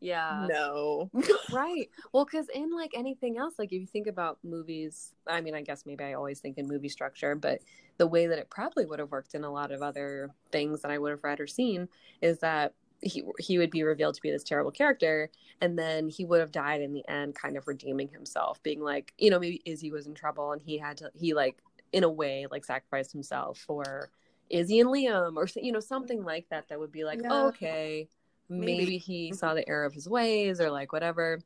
yeah. 0.02 0.48
No, 0.50 1.10
right. 1.52 1.88
Well 2.12 2.24
because 2.24 2.48
in 2.52 2.74
like 2.74 2.90
anything 2.94 3.38
else 3.38 3.54
like 3.56 3.72
if 3.72 3.80
you 3.80 3.86
think 3.86 4.08
about 4.08 4.38
movies 4.42 5.14
i 5.28 5.40
mean 5.40 5.54
i 5.54 5.62
guess 5.62 5.84
maybe 5.86 6.02
i 6.02 6.14
always 6.14 6.40
think 6.40 6.58
in 6.58 6.66
movie 6.66 6.88
structure 6.88 7.34
but 7.34 7.60
the 7.98 8.06
way 8.06 8.26
that 8.26 8.38
it 8.38 8.50
probably 8.50 8.84
would 8.84 8.98
have 8.98 9.10
worked 9.10 9.34
in 9.34 9.44
a 9.44 9.52
lot 9.52 9.70
of 9.70 9.80
other 9.80 10.30
things 10.50 10.82
that 10.82 10.90
i 10.90 10.98
would 10.98 11.10
have 11.10 11.22
read 11.22 11.40
or 11.40 11.46
seen 11.46 11.88
is 12.20 12.38
that 12.40 12.74
he 13.02 13.24
he 13.38 13.58
would 13.58 13.70
be 13.70 13.82
revealed 13.82 14.14
to 14.14 14.22
be 14.22 14.30
this 14.30 14.44
terrible 14.44 14.70
character 14.70 15.30
and 15.60 15.78
then 15.78 16.08
he 16.08 16.24
would 16.24 16.40
have 16.40 16.52
died 16.52 16.80
in 16.80 16.92
the 16.92 17.06
end 17.08 17.34
kind 17.34 17.56
of 17.56 17.66
redeeming 17.66 18.08
himself 18.08 18.62
being 18.62 18.80
like 18.80 19.12
you 19.18 19.28
know 19.28 19.38
maybe 19.38 19.60
izzy 19.64 19.90
was 19.90 20.06
in 20.06 20.14
trouble 20.14 20.52
and 20.52 20.62
he 20.62 20.78
had 20.78 20.96
to 20.96 21.10
he 21.14 21.34
like 21.34 21.58
in 21.92 22.04
a 22.04 22.10
way 22.10 22.46
like 22.50 22.64
sacrificed 22.64 23.12
himself 23.12 23.58
for 23.58 24.08
izzy 24.50 24.80
and 24.80 24.88
liam 24.88 25.36
or 25.36 25.48
you 25.60 25.72
know 25.72 25.80
something 25.80 26.24
like 26.24 26.46
that 26.50 26.68
that 26.68 26.78
would 26.78 26.92
be 26.92 27.04
like 27.04 27.20
Yeah. 27.22 27.46
okay 27.46 28.08
maybe. 28.48 28.76
Maybe. 28.76 28.98
he 28.98 29.28
mm-hmm. 29.28 29.36
saw 29.36 29.54
the 29.54 29.68
error 29.68 29.84
of 29.84 29.94
his 29.94 30.08
ways 30.08 30.60
or 30.60 30.70
like 30.70 30.92
whatever 30.92 31.40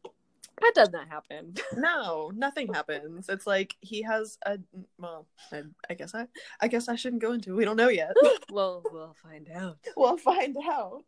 that 0.60 0.72
does 0.74 0.90
not 0.90 1.08
happen 1.08 1.54
no, 1.76 2.30
nothing 2.34 2.72
happens. 2.72 3.28
It's 3.28 3.46
like 3.46 3.76
he 3.80 4.02
has 4.02 4.38
a 4.46 4.58
well. 4.98 5.26
I, 5.52 5.62
I 5.90 5.94
guess 5.94 6.14
I, 6.14 6.26
I 6.60 6.68
guess 6.68 6.88
I 6.88 6.96
shouldn't 6.96 7.22
go 7.22 7.32
into. 7.32 7.50
it. 7.52 7.56
We 7.56 7.64
don't 7.64 7.76
know 7.76 7.88
yet. 7.90 8.14
well 8.50 8.82
we'll 8.92 9.14
find 9.22 9.48
out 9.54 9.78
we'll 9.96 10.16
find 10.16 10.56
out. 10.68 11.04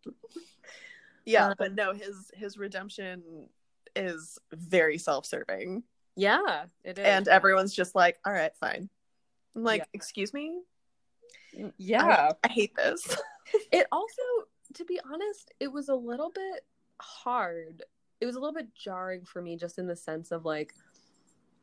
Yeah, 1.24 1.48
Um, 1.48 1.54
but 1.58 1.74
no, 1.74 1.92
his 1.92 2.30
his 2.34 2.56
redemption 2.58 3.48
is 3.96 4.38
very 4.52 4.98
self-serving, 4.98 5.82
yeah 6.16 6.64
it 6.84 6.98
is 6.98 7.04
and 7.04 7.26
everyone's 7.28 7.74
just 7.74 7.94
like, 7.94 8.18
all 8.24 8.32
right, 8.32 8.54
fine. 8.56 8.88
I'm 9.56 9.64
like, 9.64 9.80
Yeah. 9.80 9.84
excuse 9.94 10.32
me. 10.34 10.60
yeah 11.78 12.32
I 12.44 12.48
hate 12.48 12.76
this. 12.76 13.16
it 13.72 13.86
also 13.90 14.22
to 14.74 14.84
be 14.84 15.00
honest 15.10 15.52
it 15.58 15.72
was 15.72 15.88
a 15.88 15.94
little 15.94 16.30
bit 16.30 16.64
hard 17.00 17.82
it 18.20 18.26
was 18.26 18.36
a 18.36 18.40
little 18.40 18.54
bit 18.54 18.74
jarring 18.74 19.24
for 19.24 19.40
me 19.42 19.56
just 19.56 19.78
in 19.78 19.86
the 19.86 19.96
sense 19.96 20.32
of 20.32 20.44
like 20.44 20.74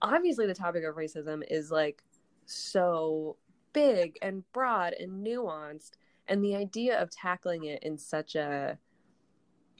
obviously 0.01 0.45
the 0.47 0.53
topic 0.53 0.83
of 0.83 0.95
racism 0.95 1.43
is 1.49 1.71
like 1.71 2.03
so 2.45 3.37
big 3.73 4.17
and 4.21 4.43
broad 4.53 4.93
and 4.93 5.25
nuanced 5.25 5.91
and 6.27 6.43
the 6.43 6.55
idea 6.55 6.99
of 7.01 7.09
tackling 7.09 7.65
it 7.65 7.83
in 7.83 7.97
such 7.97 8.35
a 8.35 8.77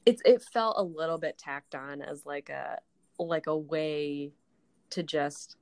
it's 0.05 0.21
it 0.25 0.43
felt 0.53 0.75
a 0.77 0.83
little 0.83 1.17
bit 1.17 1.37
tacked 1.37 1.75
on 1.75 2.01
as 2.01 2.25
like 2.25 2.49
a 2.49 2.77
like 3.19 3.47
a 3.47 3.57
way 3.57 4.31
to 4.89 5.01
just 5.01 5.57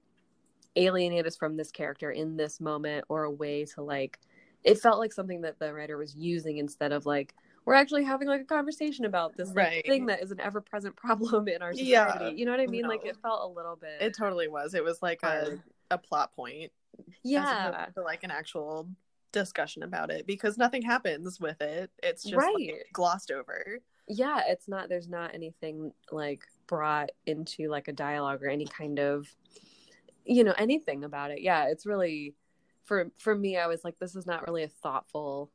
alienate 0.75 1.25
us 1.25 1.37
from 1.37 1.55
this 1.55 1.71
character 1.71 2.11
in 2.11 2.35
this 2.35 2.59
moment 2.59 3.05
or 3.09 3.23
a 3.23 3.31
way 3.31 3.63
to 3.63 3.81
like 3.81 4.19
it 4.63 4.79
felt 4.79 4.99
like 4.99 5.13
something 5.13 5.41
that 5.41 5.59
the 5.59 5.73
writer 5.73 5.97
was 5.97 6.15
using 6.15 6.57
instead 6.57 6.91
of 6.91 7.05
like 7.05 7.35
we're 7.65 7.73
actually 7.73 8.03
having 8.03 8.27
like 8.27 8.41
a 8.41 8.45
conversation 8.45 9.05
about 9.05 9.35
this 9.37 9.47
like, 9.49 9.57
Right. 9.57 9.85
thing 9.85 10.05
that 10.07 10.21
is 10.21 10.31
an 10.31 10.39
ever-present 10.41 10.95
problem 11.05 11.47
in 11.47 11.61
our 11.61 11.73
society 11.73 11.89
Yeah. 11.91 12.29
you 12.29 12.45
know 12.45 12.51
what 12.51 12.59
i 12.59 12.67
mean 12.67 12.87
like 12.87 13.05
it 13.05 13.17
felt 13.21 13.41
a 13.49 13.53
little 13.53 13.75
bit 13.75 14.01
It 14.01 14.15
totally 14.17 14.47
was. 14.47 14.73
It 14.73 14.83
was 14.83 15.01
like 15.01 15.21
a, 15.23 15.27
hard. 15.27 15.61
a 15.91 15.97
plot 15.97 16.33
point. 16.35 16.71
yeah 17.23 17.87
to 17.95 18.01
like 18.01 18.23
an 18.23 18.31
actual 18.31 18.87
discussion 19.31 19.83
about 19.83 20.11
it 20.11 20.27
because 20.27 20.57
nothing 20.59 20.81
happens 20.83 21.39
with 21.39 21.59
it. 21.61 21.89
It's 22.03 22.23
just 22.23 22.35
Right. 22.35 22.53
like, 22.55 22.85
glossed 22.93 23.31
over. 23.31 23.79
yeah 24.07 24.41
it's 24.47 24.67
not 24.67 24.89
there's 24.89 25.07
not 25.09 25.33
anything 25.33 25.91
like 26.11 26.43
brought 26.67 27.09
into 27.25 27.69
like 27.69 27.87
a 27.87 27.93
dialogue 27.93 28.43
or 28.43 28.47
any 28.49 28.65
kind 28.65 28.99
of 28.99 29.27
you 30.25 30.43
know 30.43 30.53
anything 30.57 31.03
about 31.03 31.31
it 31.31 31.41
yeah 31.41 31.65
it's 31.67 31.85
really 31.85 32.33
for 32.83 33.09
for 33.17 33.33
me 33.35 33.57
i 33.57 33.65
was 33.67 33.83
like 33.83 33.97
this 33.99 34.15
is 34.15 34.25
not 34.25 34.45
really 34.47 34.63
a 34.63 34.67
thoughtful 34.67 35.49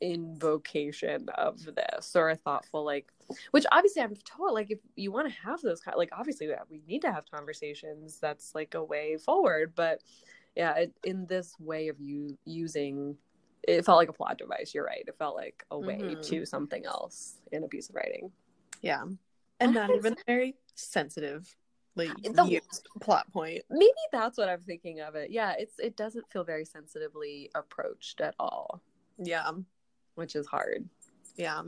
invocation 0.00 1.28
of 1.36 1.58
this 1.74 2.14
or 2.14 2.30
a 2.30 2.36
thoughtful 2.36 2.84
like 2.84 3.06
which 3.50 3.64
obviously 3.72 4.02
i'm 4.02 4.14
told 4.24 4.52
like 4.52 4.70
if 4.70 4.78
you 4.94 5.10
want 5.10 5.26
to 5.26 5.34
have 5.40 5.60
those 5.62 5.80
kind 5.80 5.96
like 5.96 6.10
obviously 6.12 6.48
we 6.70 6.82
need 6.86 7.00
to 7.02 7.10
have 7.10 7.24
conversations 7.30 8.18
that's 8.20 8.54
like 8.54 8.74
a 8.74 8.82
way 8.84 9.16
forward 9.16 9.72
but 9.74 10.02
yeah 10.54 10.74
it, 10.74 10.92
in 11.04 11.26
this 11.26 11.54
way 11.58 11.88
of 11.88 11.98
you 12.00 12.36
using 12.44 13.16
it 13.66 13.84
felt 13.84 13.96
like 13.96 14.08
a 14.08 14.12
plot 14.12 14.36
device 14.38 14.74
you're 14.74 14.84
right 14.84 15.04
it 15.08 15.16
felt 15.18 15.34
like 15.34 15.64
a 15.70 15.78
way 15.78 15.98
Mhm. 16.00 16.22
to 16.28 16.44
something 16.46 16.84
else 16.84 17.36
in 17.52 17.64
a 17.64 17.68
piece 17.68 17.88
of 17.88 17.94
writing 17.94 18.30
Yeah. 18.82 19.04
And 19.60 19.72
not 19.74 19.90
even 19.90 20.14
very 20.26 20.54
sensitive 20.74 21.56
like 21.96 22.10
The- 22.22 22.44
used 22.44 22.86
plot 23.00 23.32
point. 23.32 23.62
maybe 23.70 23.90
that's 24.12 24.36
what 24.36 24.48
i'm 24.50 24.60
thinking 24.62 25.00
of 25.00 25.14
it 25.14 25.30
yeah 25.30 25.54
it's 25.58 25.78
it 25.78 25.96
doesn't 25.96 26.30
feel 26.30 26.44
very 26.44 26.66
sensitively 26.66 27.50
approached 27.54 28.20
at 28.20 28.34
all 28.38 28.82
Yeah. 29.18 29.50
Which 30.16 30.34
is 30.34 30.46
hard 30.46 30.88
Yeah. 31.36 31.62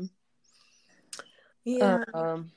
Yeah. 1.65 2.03
Um, 2.15 2.51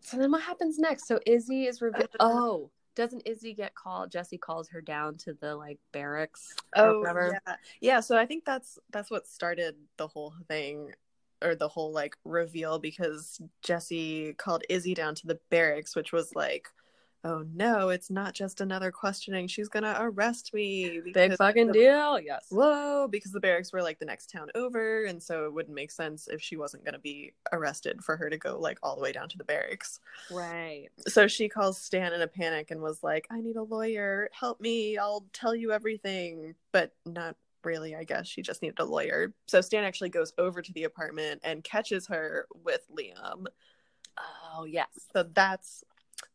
so 0.00 0.18
then 0.18 0.30
what 0.30 0.42
happens 0.42 0.78
next? 0.78 1.08
So 1.08 1.18
Izzy 1.26 1.64
is 1.64 1.80
revealed. 1.80 2.10
Oh, 2.20 2.70
doesn't 2.94 3.26
Izzy 3.26 3.54
get 3.54 3.74
called? 3.74 4.10
Jesse 4.10 4.38
calls 4.38 4.68
her 4.68 4.80
down 4.80 5.16
to 5.18 5.34
the 5.34 5.56
like 5.56 5.78
barracks. 5.92 6.54
or 6.76 6.84
oh 6.84 7.00
whatever. 7.00 7.40
yeah. 7.46 7.56
Yeah, 7.80 8.00
so 8.00 8.18
I 8.18 8.26
think 8.26 8.44
that's 8.44 8.78
that's 8.90 9.10
what 9.10 9.26
started 9.26 9.76
the 9.96 10.06
whole 10.06 10.34
thing 10.48 10.92
or 11.42 11.54
the 11.54 11.68
whole 11.68 11.92
like 11.92 12.14
reveal 12.24 12.78
because 12.78 13.40
Jesse 13.62 14.34
called 14.34 14.64
Izzy 14.68 14.94
down 14.94 15.14
to 15.16 15.26
the 15.26 15.38
barracks, 15.50 15.96
which 15.96 16.12
was 16.12 16.34
like, 16.34 16.68
oh 17.24 17.44
no, 17.54 17.88
it's 17.88 18.10
not 18.10 18.34
just 18.34 18.60
another 18.60 18.92
questioning. 18.92 19.48
She's 19.48 19.68
gonna 19.68 19.96
arrest 19.98 20.52
me. 20.52 21.00
Big 21.12 21.36
fucking 21.36 21.68
the- 21.68 21.72
deal. 21.72 22.20
Yes. 22.20 22.46
Whoa, 22.50 23.08
because 23.08 23.32
the 23.32 23.40
barracks 23.40 23.72
were 23.72 23.82
like 23.82 23.98
the 23.98 24.04
next 24.04 24.30
town 24.30 24.50
over, 24.54 25.04
and 25.04 25.22
so 25.22 25.46
it 25.46 25.52
wouldn't 25.52 25.74
make 25.74 25.90
sense 25.90 26.28
if 26.28 26.40
she 26.40 26.56
wasn't 26.56 26.84
gonna 26.84 26.98
be 26.98 27.32
arrested 27.52 28.04
for 28.04 28.16
her 28.16 28.30
to 28.30 28.36
go 28.36 28.58
like 28.58 28.78
all 28.82 28.94
the 28.94 29.02
way 29.02 29.12
down 29.12 29.28
to 29.30 29.38
the 29.38 29.44
barracks. 29.44 30.00
Right. 30.30 30.88
So 31.06 31.26
she 31.26 31.48
calls 31.48 31.80
Stan 31.80 32.12
in 32.12 32.20
a 32.20 32.28
panic 32.28 32.70
and 32.70 32.80
was 32.80 33.02
like, 33.02 33.26
I 33.30 33.40
need 33.40 33.56
a 33.56 33.62
lawyer. 33.62 34.28
Help 34.32 34.60
me. 34.60 34.98
I'll 34.98 35.26
tell 35.32 35.54
you 35.54 35.72
everything. 35.72 36.54
But 36.72 36.92
not 37.06 37.36
really, 37.64 37.94
I 37.96 38.04
guess. 38.04 38.26
She 38.26 38.42
just 38.42 38.62
needed 38.62 38.78
a 38.78 38.84
lawyer. 38.84 39.32
So 39.46 39.60
Stan 39.60 39.84
actually 39.84 40.10
goes 40.10 40.32
over 40.38 40.60
to 40.60 40.72
the 40.72 40.84
apartment 40.84 41.40
and 41.44 41.64
catches 41.64 42.06
her 42.08 42.46
with 42.64 42.82
Liam. 42.94 43.46
Oh 44.18 44.64
yes. 44.64 44.88
So 45.12 45.24
that's 45.34 45.82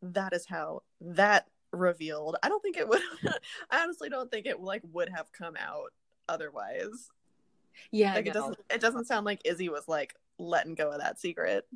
that 0.02 0.34
is 0.34 0.46
how 0.46 0.84
that 1.02 1.48
revealed. 1.72 2.36
I 2.42 2.50
don't 2.50 2.62
think 2.62 2.78
it 2.78 2.88
would 2.88 3.02
I 3.70 3.84
honestly 3.84 4.10
don't 4.10 4.32
think 4.32 4.46
it 4.46 4.60
like 4.60 4.82
would 4.92 5.10
have 5.10 5.32
come 5.32 5.56
out 5.58 5.94
otherwise. 6.28 7.10
Yeah. 7.92 8.16
Like 8.16 8.28
it 8.28 8.34
doesn't 8.34 8.58
it 8.70 8.82
doesn't 8.82 9.06
sound 9.06 9.26
like 9.26 9.42
Izzy 9.46 9.70
was 9.70 9.88
like 9.88 10.16
letting 10.38 10.76
go 10.76 10.92
of 10.92 11.00
that 11.00 11.20
secret. 11.20 11.68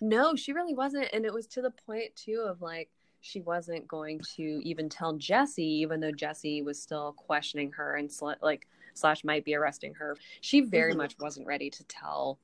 No, 0.00 0.34
she 0.34 0.52
really 0.52 0.74
wasn't, 0.74 1.08
and 1.12 1.24
it 1.24 1.32
was 1.32 1.46
to 1.48 1.62
the 1.62 1.70
point 1.70 2.14
too 2.16 2.44
of 2.46 2.60
like 2.60 2.90
she 3.20 3.40
wasn't 3.40 3.86
going 3.88 4.20
to 4.36 4.60
even 4.64 4.88
tell 4.88 5.14
Jesse, 5.14 5.64
even 5.64 6.00
though 6.00 6.12
Jesse 6.12 6.62
was 6.62 6.80
still 6.80 7.12
questioning 7.12 7.72
her 7.72 7.96
and 7.96 8.10
sl- 8.10 8.30
like 8.42 8.66
slash 8.94 9.24
might 9.24 9.44
be 9.44 9.54
arresting 9.54 9.94
her. 9.94 10.16
She 10.40 10.60
very 10.60 10.94
Mhm. 10.94 10.98
much 10.98 11.16
wasn't 11.18 11.46
ready 11.46 11.70
to 11.70 11.84
tell 11.84 12.38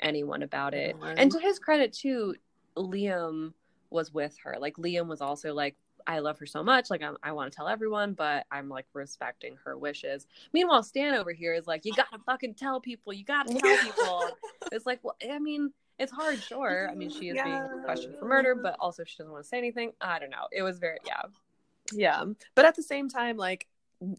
anyone 0.00 0.42
about 0.42 0.74
it. 0.74 0.90
Anyone. 0.90 1.18
And 1.18 1.32
to 1.32 1.38
his 1.40 1.58
credit 1.58 1.92
too, 1.92 2.34
Liam 2.76 3.52
was 3.94 4.12
with 4.12 4.36
her. 4.44 4.56
Like 4.58 4.74
Liam 4.76 5.06
was 5.06 5.22
also 5.22 5.54
like, 5.54 5.76
I 6.06 6.18
love 6.18 6.38
her 6.40 6.46
so 6.46 6.62
much. 6.62 6.90
Like 6.90 7.02
I'm, 7.02 7.16
I 7.22 7.32
want 7.32 7.50
to 7.50 7.56
tell 7.56 7.68
everyone, 7.68 8.12
but 8.12 8.44
I'm 8.50 8.68
like 8.68 8.84
respecting 8.92 9.56
her 9.64 9.78
wishes. 9.78 10.26
Meanwhile, 10.52 10.82
Stan 10.82 11.14
over 11.14 11.32
here 11.32 11.54
is 11.54 11.66
like, 11.66 11.86
you 11.86 11.94
gotta 11.94 12.18
fucking 12.26 12.54
tell 12.54 12.80
people. 12.80 13.14
You 13.14 13.24
gotta 13.24 13.54
tell 13.54 13.76
people. 13.82 14.28
it's 14.72 14.84
like, 14.84 14.98
well, 15.02 15.16
I 15.32 15.38
mean, 15.38 15.72
it's 15.98 16.12
hard, 16.12 16.42
sure. 16.42 16.88
I 16.90 16.94
mean, 16.94 17.08
she 17.08 17.28
is 17.28 17.38
being 17.42 17.62
questioned 17.84 18.16
for 18.18 18.26
murder, 18.26 18.54
but 18.54 18.76
also 18.80 19.04
she 19.04 19.16
doesn't 19.16 19.32
want 19.32 19.44
to 19.44 19.48
say 19.48 19.56
anything. 19.58 19.92
I 20.00 20.18
don't 20.18 20.30
know. 20.30 20.48
It 20.52 20.62
was 20.62 20.78
very, 20.78 20.98
yeah, 21.06 21.22
Yeah. 21.92 22.24
But 22.54 22.64
at 22.66 22.74
the 22.74 22.82
same 22.82 23.08
time, 23.08 23.36
like 23.38 23.68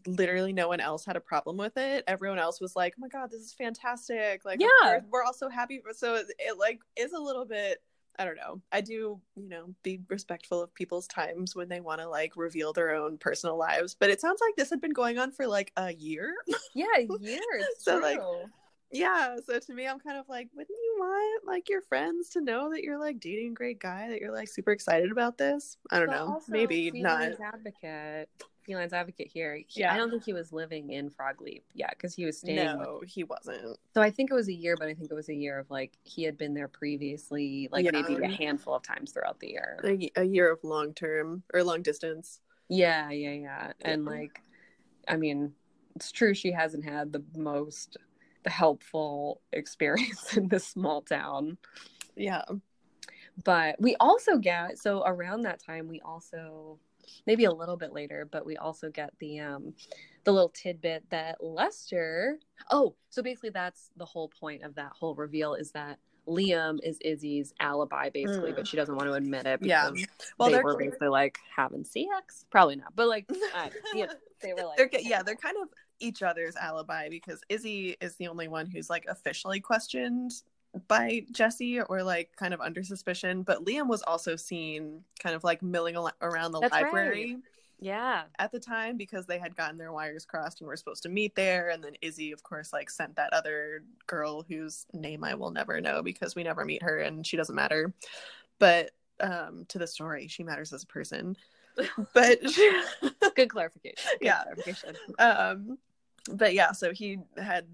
literally 0.06 0.52
no 0.52 0.68
one 0.68 0.80
else 0.80 1.04
had 1.04 1.16
a 1.16 1.20
problem 1.20 1.58
with 1.58 1.76
it. 1.76 2.02
Everyone 2.08 2.38
else 2.38 2.60
was 2.60 2.74
like, 2.74 2.94
Oh 2.96 3.00
my 3.02 3.08
god, 3.08 3.30
this 3.30 3.42
is 3.42 3.52
fantastic. 3.52 4.44
Like 4.44 4.60
Yeah. 4.60 4.66
we're, 4.84 5.04
we're 5.10 5.22
all 5.22 5.34
so 5.34 5.48
happy. 5.50 5.80
So 5.92 6.14
it, 6.16 6.26
it 6.38 6.58
like 6.58 6.80
is 6.96 7.12
a 7.12 7.18
little 7.20 7.44
bit 7.44 7.82
I 8.18 8.24
don't 8.24 8.36
know. 8.36 8.60
I 8.72 8.80
do, 8.80 9.20
you 9.36 9.48
know, 9.48 9.74
be 9.82 10.00
respectful 10.08 10.62
of 10.62 10.74
people's 10.74 11.06
times 11.06 11.54
when 11.54 11.68
they 11.68 11.80
want 11.80 12.00
to 12.00 12.08
like 12.08 12.36
reveal 12.36 12.72
their 12.72 12.94
own 12.94 13.18
personal 13.18 13.56
lives. 13.56 13.96
But 13.98 14.10
it 14.10 14.20
sounds 14.20 14.40
like 14.40 14.56
this 14.56 14.70
had 14.70 14.80
been 14.80 14.92
going 14.92 15.18
on 15.18 15.32
for 15.32 15.46
like 15.46 15.72
a 15.76 15.92
year. 15.92 16.34
yeah, 16.74 16.86
years. 17.20 17.64
So, 17.78 17.98
like, 17.98 18.20
yeah. 18.90 19.36
So 19.46 19.58
to 19.58 19.74
me, 19.74 19.86
I'm 19.86 20.00
kind 20.00 20.18
of 20.18 20.28
like, 20.28 20.48
wouldn't 20.54 20.70
you 20.70 20.96
want 20.98 21.46
like 21.46 21.68
your 21.68 21.82
friends 21.82 22.30
to 22.30 22.40
know 22.40 22.70
that 22.70 22.82
you're 22.82 23.00
like 23.00 23.20
dating 23.20 23.50
a 23.50 23.54
great 23.54 23.80
guy, 23.80 24.08
that 24.08 24.20
you're 24.20 24.34
like 24.34 24.48
super 24.48 24.72
excited 24.72 25.10
about 25.12 25.38
this? 25.38 25.76
I 25.90 25.98
don't 25.98 26.08
But 26.08 26.16
know. 26.16 26.40
Maybe 26.48 26.90
not. 26.90 27.32
Advocate. 27.40 28.28
Feline's 28.66 28.92
advocate 28.92 29.28
here. 29.32 29.56
He, 29.66 29.80
Yeah. 29.80 29.94
I 29.94 29.96
don't 29.96 30.10
think 30.10 30.24
he 30.24 30.32
was 30.32 30.52
living 30.52 30.90
in 30.90 31.08
Frog 31.10 31.40
Ledge. 31.40 31.62
Yeah, 31.74 31.88
because 31.90 32.14
he 32.14 32.24
was 32.26 32.38
staying. 32.38 32.56
with- 32.78 32.86
No, 32.86 33.00
he 33.06 33.24
wasn't. 33.24 33.78
So 33.94 34.02
I 34.02 34.10
think 34.10 34.30
it 34.30 34.34
was 34.34 34.48
a 34.48 34.52
year, 34.52 34.76
but 34.76 34.88
I 34.88 34.94
think 34.94 35.10
it 35.10 35.14
was 35.14 35.28
a 35.28 35.34
year 35.34 35.58
of 35.58 35.70
like 35.70 35.92
he 36.02 36.24
had 36.24 36.36
been 36.36 36.52
there 36.54 36.68
previously, 36.68 37.68
like 37.72 37.84
Yeah. 37.84 37.92
maybe 37.92 38.16
a 38.22 38.28
handful 38.28 38.74
of 38.74 38.82
times 38.82 39.12
throughout 39.12 39.40
the 39.40 39.48
year. 39.50 39.78
a, 39.84 40.10
a 40.16 40.24
year 40.24 40.50
of 40.52 40.62
long 40.64 40.92
term 40.92 41.42
or 41.54 41.62
long 41.62 41.82
distance. 41.82 42.40
Yeah, 42.68 43.10
yeah, 43.10 43.30
yeah. 43.32 43.72
And 43.82 44.02
Yeah. 44.04 44.10
like, 44.10 44.42
I 45.08 45.16
mean, 45.16 45.54
it's 45.94 46.10
true 46.12 46.34
she 46.34 46.50
hasn't 46.52 46.84
had 46.84 47.12
the 47.12 47.22
most 47.36 47.96
the 48.42 48.50
helpful 48.50 49.40
experience 49.52 50.36
in 50.36 50.48
this 50.48 50.66
small 50.66 51.02
town. 51.02 51.58
Yeah. 52.16 52.42
But 53.44 53.80
we 53.80 53.96
also 54.00 54.38
get 54.38 54.78
so 54.78 55.02
around 55.04 55.42
that 55.42 55.58
time 55.62 55.88
we 55.88 56.00
also 56.00 56.78
maybe 57.26 57.44
a 57.44 57.50
little 57.52 57.76
bit 57.76 57.92
later, 57.92 58.28
but 58.30 58.44
we 58.46 58.56
also 58.56 58.90
get 58.90 59.12
the 59.18 59.40
um 59.40 59.74
the 60.24 60.32
little 60.32 60.48
tidbit 60.48 61.04
that 61.10 61.36
Lester 61.42 62.38
oh, 62.70 62.94
so 63.10 63.22
basically 63.22 63.50
that's 63.50 63.90
the 63.96 64.04
whole 64.04 64.28
point 64.28 64.62
of 64.62 64.74
that 64.74 64.92
whole 64.98 65.14
reveal 65.14 65.54
is 65.54 65.70
that 65.72 65.98
Liam 66.26 66.78
is 66.82 66.98
Izzy's 67.02 67.54
alibi 67.60 68.10
basically, 68.10 68.50
Mm. 68.52 68.56
but 68.56 68.66
she 68.66 68.76
doesn't 68.76 68.96
want 68.96 69.06
to 69.08 69.14
admit 69.14 69.46
it 69.46 69.60
Yeah. 69.62 69.90
because 69.90 70.08
Well, 70.38 70.50
they 70.50 70.60
were 70.60 70.76
basically 70.76 71.08
like 71.08 71.38
having 71.54 71.84
sex. 71.84 72.44
Probably 72.50 72.74
not, 72.76 72.96
but 72.96 73.06
like, 73.06 73.30
uh, 73.54 73.68
yeah, 73.94 74.06
they 74.40 74.52
were 74.52 74.64
like, 74.64 74.76
they're 74.76 75.00
yeah, 75.00 75.22
they're 75.22 75.36
kind 75.36 75.56
of 75.62 75.68
each 76.00 76.22
other's 76.22 76.56
alibi 76.56 77.08
because 77.08 77.40
Izzy 77.48 77.96
is 78.00 78.16
the 78.16 78.26
only 78.28 78.48
one 78.48 78.66
who's 78.66 78.90
like 78.90 79.06
officially 79.08 79.60
questioned 79.60 80.32
by 80.88 81.24
Jesse 81.32 81.80
or 81.80 82.02
like 82.02 82.30
kind 82.36 82.52
of 82.54 82.60
under 82.60 82.82
suspicion, 82.82 83.42
but 83.42 83.64
Liam 83.64 83.88
was 83.88 84.02
also 84.02 84.36
seen 84.36 85.04
kind 85.18 85.34
of 85.34 85.42
like 85.44 85.62
milling 85.62 85.96
al- 85.96 86.12
around 86.20 86.52
the 86.52 86.60
That's 86.60 86.72
right. 86.72 86.84
library 86.84 87.36
yeah, 87.78 88.22
at 88.38 88.52
the 88.52 88.58
time 88.58 88.96
because 88.96 89.26
they 89.26 89.38
had 89.38 89.54
gotten 89.54 89.76
their 89.76 89.92
wires 89.92 90.24
crossed 90.24 90.60
and 90.62 90.66
were 90.68 90.76
supposed 90.78 91.02
to 91.02 91.10
meet 91.10 91.34
there 91.34 91.68
and 91.68 91.84
then 91.84 91.92
Izzy 92.00 92.32
of 92.32 92.42
course 92.42 92.72
like 92.72 92.88
sent 92.88 93.16
that 93.16 93.34
other 93.34 93.82
girl 94.06 94.42
whose 94.48 94.86
name 94.94 95.22
I 95.22 95.34
will 95.34 95.50
never 95.50 95.78
know 95.80 96.02
because 96.02 96.34
we 96.34 96.42
never 96.42 96.64
meet 96.64 96.82
her 96.82 96.98
and 97.00 97.26
she 97.26 97.36
doesn't 97.36 97.54
matter. 97.54 97.92
But 98.58 98.92
um 99.20 99.66
to 99.68 99.78
the 99.78 99.86
story, 99.86 100.26
she 100.28 100.42
matters 100.42 100.72
as 100.72 100.82
a 100.84 100.86
person. 100.86 101.36
But 102.14 102.40
good 103.36 103.50
clarification. 103.50 104.10
Good 104.20 104.24
Yeah. 104.24 104.42
clarification. 104.44 104.96
um 105.18 105.78
but 106.32 106.54
yeah 106.54 106.72
so 106.72 106.92
he 106.92 107.18
had 107.36 107.66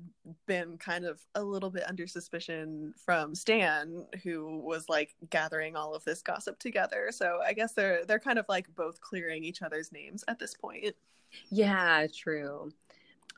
been 0.46 0.76
kind 0.76 1.05
of 1.05 1.24
a 1.34 1.42
little 1.42 1.70
bit 1.70 1.84
under 1.88 2.07
suspicion 2.07 2.92
from 2.96 3.34
stan 3.34 4.07
who 4.22 4.59
was 4.59 4.88
like 4.88 5.14
gathering 5.30 5.74
all 5.74 5.94
of 5.94 6.05
this 6.05 6.22
gossip 6.22 6.59
together 6.59 7.09
so 7.11 7.40
i 7.46 7.53
guess 7.53 7.72
they're 7.72 8.05
they're 8.05 8.18
kind 8.18 8.38
of 8.38 8.44
like 8.48 8.66
both 8.74 9.00
clearing 9.00 9.42
each 9.42 9.62
other's 9.62 9.90
names 9.90 10.22
at 10.28 10.38
this 10.38 10.55
point 10.55 10.94
Yeah, 11.50 12.07
true. 12.14 12.72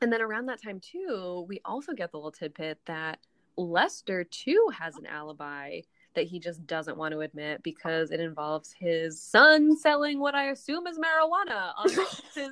And 0.01 0.11
then 0.11 0.21
around 0.21 0.47
that 0.47 0.61
time 0.61 0.79
too, 0.79 1.45
we 1.47 1.61
also 1.65 1.93
get 1.93 2.11
the 2.11 2.17
little 2.17 2.31
tidbit 2.31 2.79
that 2.85 3.19
Lester 3.57 4.23
too 4.23 4.69
has 4.77 4.97
an 4.97 5.05
alibi 5.05 5.81
that 6.15 6.27
he 6.27 6.39
just 6.39 6.65
doesn't 6.65 6.97
want 6.97 7.13
to 7.13 7.21
admit 7.21 7.61
because 7.63 8.11
it 8.11 8.19
involves 8.19 8.73
his 8.77 9.21
son 9.21 9.77
selling 9.77 10.19
what 10.19 10.35
I 10.35 10.45
assume 10.49 10.87
is 10.87 10.97
marijuana 10.97 11.71
on 11.77 11.89
his 12.35 12.51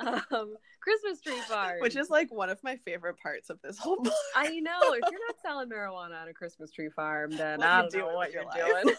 um, 0.00 0.56
Christmas 0.80 1.20
tree 1.20 1.40
farm. 1.48 1.80
which 1.80 1.96
is 1.96 2.10
like 2.10 2.32
one 2.32 2.48
of 2.50 2.62
my 2.62 2.76
favorite 2.76 3.16
parts 3.22 3.50
of 3.50 3.58
this 3.62 3.78
whole 3.78 3.96
book 3.96 4.12
I 4.36 4.60
know 4.60 4.78
if 4.82 5.00
you're 5.10 5.20
not 5.26 5.36
selling 5.42 5.68
marijuana 5.68 6.22
on 6.22 6.28
a 6.28 6.32
Christmas 6.34 6.70
tree 6.70 6.88
farm, 6.90 7.30
then 7.32 7.58
What 7.60 7.68
I 7.68 7.76
you 7.84 7.90
don't 7.90 7.92
know 8.00 8.04
doing 8.06 8.16
what 8.16 8.32
you're 8.32 8.44
your 8.56 8.82
doing. 8.82 8.94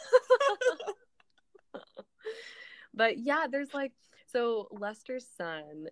but 2.94 3.18
yeah, 3.18 3.46
there's 3.50 3.74
like 3.74 3.92
so 4.32 4.68
Lester's 4.72 5.26
son 5.38 5.88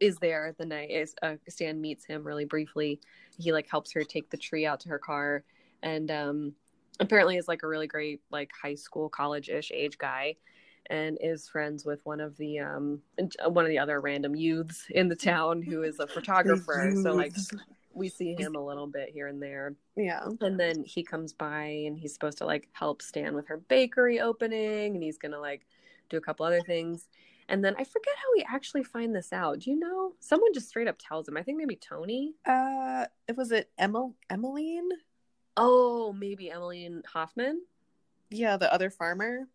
is 0.00 0.16
there 0.16 0.54
the 0.58 0.66
night 0.66 0.90
is 0.90 1.14
uh, 1.22 1.34
Stan 1.48 1.80
meets 1.80 2.04
him 2.04 2.24
really 2.26 2.44
briefly. 2.44 3.00
He 3.38 3.52
like 3.52 3.68
helps 3.70 3.92
her 3.92 4.02
take 4.04 4.30
the 4.30 4.36
tree 4.36 4.66
out 4.66 4.80
to 4.80 4.88
her 4.88 4.98
car, 4.98 5.44
and 5.82 6.10
um, 6.10 6.54
apparently 7.00 7.36
is 7.36 7.48
like 7.48 7.62
a 7.62 7.68
really 7.68 7.86
great 7.86 8.20
like 8.30 8.50
high 8.60 8.74
school 8.74 9.08
college 9.08 9.48
ish 9.48 9.70
age 9.72 9.96
guy. 9.98 10.36
And 10.90 11.18
is 11.20 11.48
friends 11.48 11.84
with 11.84 12.04
one 12.06 12.20
of 12.20 12.36
the 12.38 12.60
um 12.60 13.02
one 13.46 13.64
of 13.64 13.68
the 13.68 13.78
other 13.78 14.00
random 14.00 14.34
youths 14.34 14.86
in 14.90 15.08
the 15.08 15.16
town 15.16 15.62
who 15.62 15.82
is 15.82 16.00
a 16.00 16.06
photographer. 16.16 16.92
So 17.02 17.12
like 17.12 17.34
we 17.92 18.08
see 18.08 18.34
him 18.34 18.54
a 18.54 18.64
little 18.64 18.86
bit 18.86 19.10
here 19.10 19.26
and 19.26 19.42
there. 19.42 19.74
Yeah. 19.96 20.26
And 20.40 20.58
then 20.58 20.84
he 20.84 21.02
comes 21.02 21.32
by 21.32 21.64
and 21.64 21.98
he's 21.98 22.14
supposed 22.14 22.38
to 22.38 22.46
like 22.46 22.68
help 22.72 23.02
Stan 23.02 23.34
with 23.34 23.48
her 23.48 23.58
bakery 23.58 24.20
opening 24.20 24.94
and 24.94 25.02
he's 25.02 25.18
gonna 25.18 25.40
like 25.40 25.66
do 26.08 26.16
a 26.16 26.20
couple 26.20 26.46
other 26.46 26.60
things. 26.60 27.08
And 27.48 27.64
then 27.64 27.74
I 27.78 27.84
forget 27.84 28.14
how 28.16 28.28
we 28.36 28.46
actually 28.48 28.84
find 28.84 29.14
this 29.14 29.32
out. 29.32 29.60
Do 29.60 29.70
you 29.70 29.78
know? 29.78 30.12
Someone 30.20 30.52
just 30.52 30.68
straight 30.68 30.88
up 30.88 30.96
tells 30.98 31.26
him. 31.26 31.36
I 31.36 31.42
think 31.42 31.56
maybe 31.56 31.76
Tony. 31.76 32.34
Uh, 32.46 33.06
it 33.26 33.36
was 33.36 33.52
it 33.52 33.70
Emil 33.78 34.14
Emmeline? 34.28 34.90
Oh, 35.56 36.12
maybe 36.12 36.50
Emmeline 36.50 37.02
Hoffman. 37.10 37.62
Yeah, 38.30 38.58
the 38.58 38.72
other 38.72 38.90
farmer. 38.90 39.48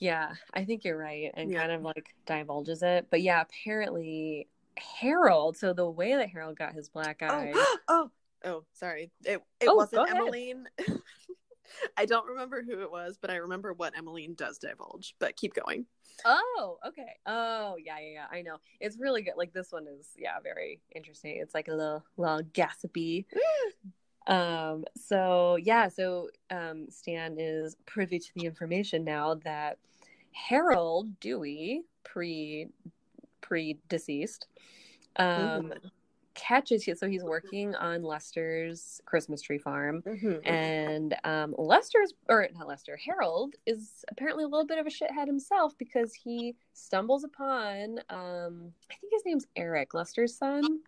Yeah, 0.00 0.32
I 0.54 0.64
think 0.64 0.84
you're 0.84 0.96
right, 0.96 1.30
and 1.34 1.52
Yeah. 1.52 1.60
kind 1.60 1.72
of 1.72 1.82
like 1.82 2.14
divulges 2.26 2.82
it. 2.82 3.06
But 3.10 3.20
yeah, 3.22 3.42
apparently 3.42 4.48
Harold. 4.76 5.56
So 5.58 5.72
the 5.74 5.88
way 5.88 6.14
that 6.16 6.30
Harold 6.30 6.56
got 6.56 6.72
his 6.72 6.88
black 6.88 7.22
eye. 7.22 7.52
Oh, 7.54 7.76
oh, 7.88 8.10
oh, 8.44 8.64
sorry. 8.72 9.10
It 9.24 9.42
it 9.60 9.68
Oh, 9.68 9.74
wasn't. 9.74 10.08
Emmeline. 10.10 10.64
I 11.96 12.04
don't 12.04 12.26
remember 12.26 12.62
who 12.62 12.80
it 12.80 12.90
was, 12.90 13.16
but 13.20 13.30
I 13.30 13.36
remember 13.36 13.72
what 13.72 13.96
Emmeline 13.96 14.34
does 14.34 14.58
divulge. 14.58 15.14
But 15.20 15.36
keep 15.36 15.54
going. 15.54 15.86
Oh, 16.24 16.78
okay. 16.86 17.16
Oh, 17.26 17.76
yeah, 17.78 17.98
yeah, 18.00 18.12
yeah. 18.12 18.26
I 18.30 18.42
know. 18.42 18.56
It's 18.80 18.98
really 18.98 19.22
good. 19.22 19.34
Like 19.36 19.52
this 19.52 19.70
one 19.70 19.86
is, 19.86 20.08
yeah, 20.18 20.40
very 20.42 20.80
interesting. 20.94 21.36
It's 21.36 21.54
like 21.54 21.68
a 21.68 21.74
little, 21.74 22.04
little 22.16 22.42
gossipy. 22.54 23.26
um. 24.26 24.84
So 24.96 25.56
yeah. 25.56 25.88
So 25.88 26.28
um, 26.50 26.86
Stan 26.90 27.36
is 27.38 27.76
privy 27.86 28.18
to 28.18 28.30
the 28.34 28.46
information 28.46 29.04
now 29.04 29.34
that 29.44 29.78
Harold 30.32 31.18
Dewey, 31.20 31.82
pre 32.04 32.68
pre 33.40 33.78
deceased, 33.88 34.46
um, 35.16 35.26
Mhm. 35.72 35.90
catches. 36.34 36.84
So 36.98 37.08
he's 37.08 37.24
working 37.24 37.74
on 37.74 38.02
Lester's 38.02 39.00
Christmas 39.04 39.42
tree 39.42 39.58
farm. 39.58 40.02
Mhm. 40.02 40.46
And 40.46 41.16
um, 41.24 41.54
Lester's, 41.58 42.14
or 42.28 42.48
not 42.54 42.68
Lester, 42.68 42.96
Harold 42.96 43.56
is 43.66 44.04
apparently 44.08 44.44
a 44.44 44.46
little 44.46 44.66
bit 44.66 44.78
of 44.78 44.86
a 44.86 44.90
shithead 44.90 45.26
himself 45.26 45.76
because 45.76 46.14
he 46.14 46.54
stumbles 46.72 47.24
upon, 47.24 47.98
um, 48.08 48.72
I 48.90 48.94
think 48.94 49.12
his 49.12 49.24
name's 49.26 49.46
Eric, 49.56 49.92
Lester's 49.92 50.36
son. 50.36 50.80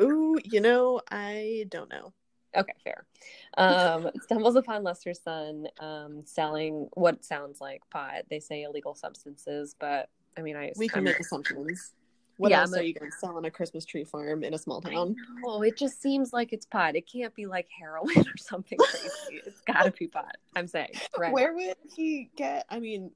Ooh, 0.00 0.38
you 0.44 0.60
know, 0.60 1.00
I 1.10 1.66
don't 1.68 1.90
know. 1.90 2.12
Okay, 2.56 2.72
fair. 2.82 3.04
Um, 3.56 4.10
stumbles 4.22 4.56
upon 4.56 4.82
Lester's 4.82 5.20
son 5.20 5.66
um, 5.80 6.22
selling 6.24 6.88
what 6.94 7.24
sounds 7.24 7.60
like 7.60 7.82
pot. 7.90 8.22
They 8.30 8.40
say 8.40 8.62
illegal 8.62 8.94
substances, 8.94 9.74
but 9.78 10.08
I 10.36 10.42
mean, 10.42 10.56
I 10.56 10.72
We 10.76 10.88
can 10.88 10.98
I'm- 10.98 11.04
make 11.04 11.20
assumptions. 11.20 11.92
What 12.36 12.50
Yeah, 12.52 12.60
else 12.60 12.70
but- 12.70 12.80
are 12.80 12.84
you 12.84 12.94
going 12.94 13.10
to 13.10 13.16
sell 13.18 13.36
on 13.36 13.44
a 13.46 13.50
Christmas 13.50 13.84
tree 13.84 14.04
farm 14.04 14.44
in 14.44 14.54
a 14.54 14.58
small 14.58 14.80
town? 14.80 15.16
Oh, 15.44 15.62
it 15.62 15.76
just 15.76 16.00
seems 16.00 16.32
like 16.32 16.52
it's 16.52 16.66
pot. 16.66 16.94
It 16.94 17.10
can't 17.10 17.34
be 17.34 17.46
like 17.46 17.66
heroin 17.76 18.16
or 18.16 18.36
something 18.38 18.78
crazy. 18.78 19.08
it's 19.44 19.60
got 19.62 19.82
to 19.82 19.90
be 19.90 20.06
pot. 20.06 20.36
I'm 20.54 20.68
saying, 20.68 20.92
right? 21.18 21.32
Where 21.32 21.52
would 21.52 21.74
he 21.96 22.30
get? 22.36 22.64
I 22.70 22.78
mean, 22.78 23.10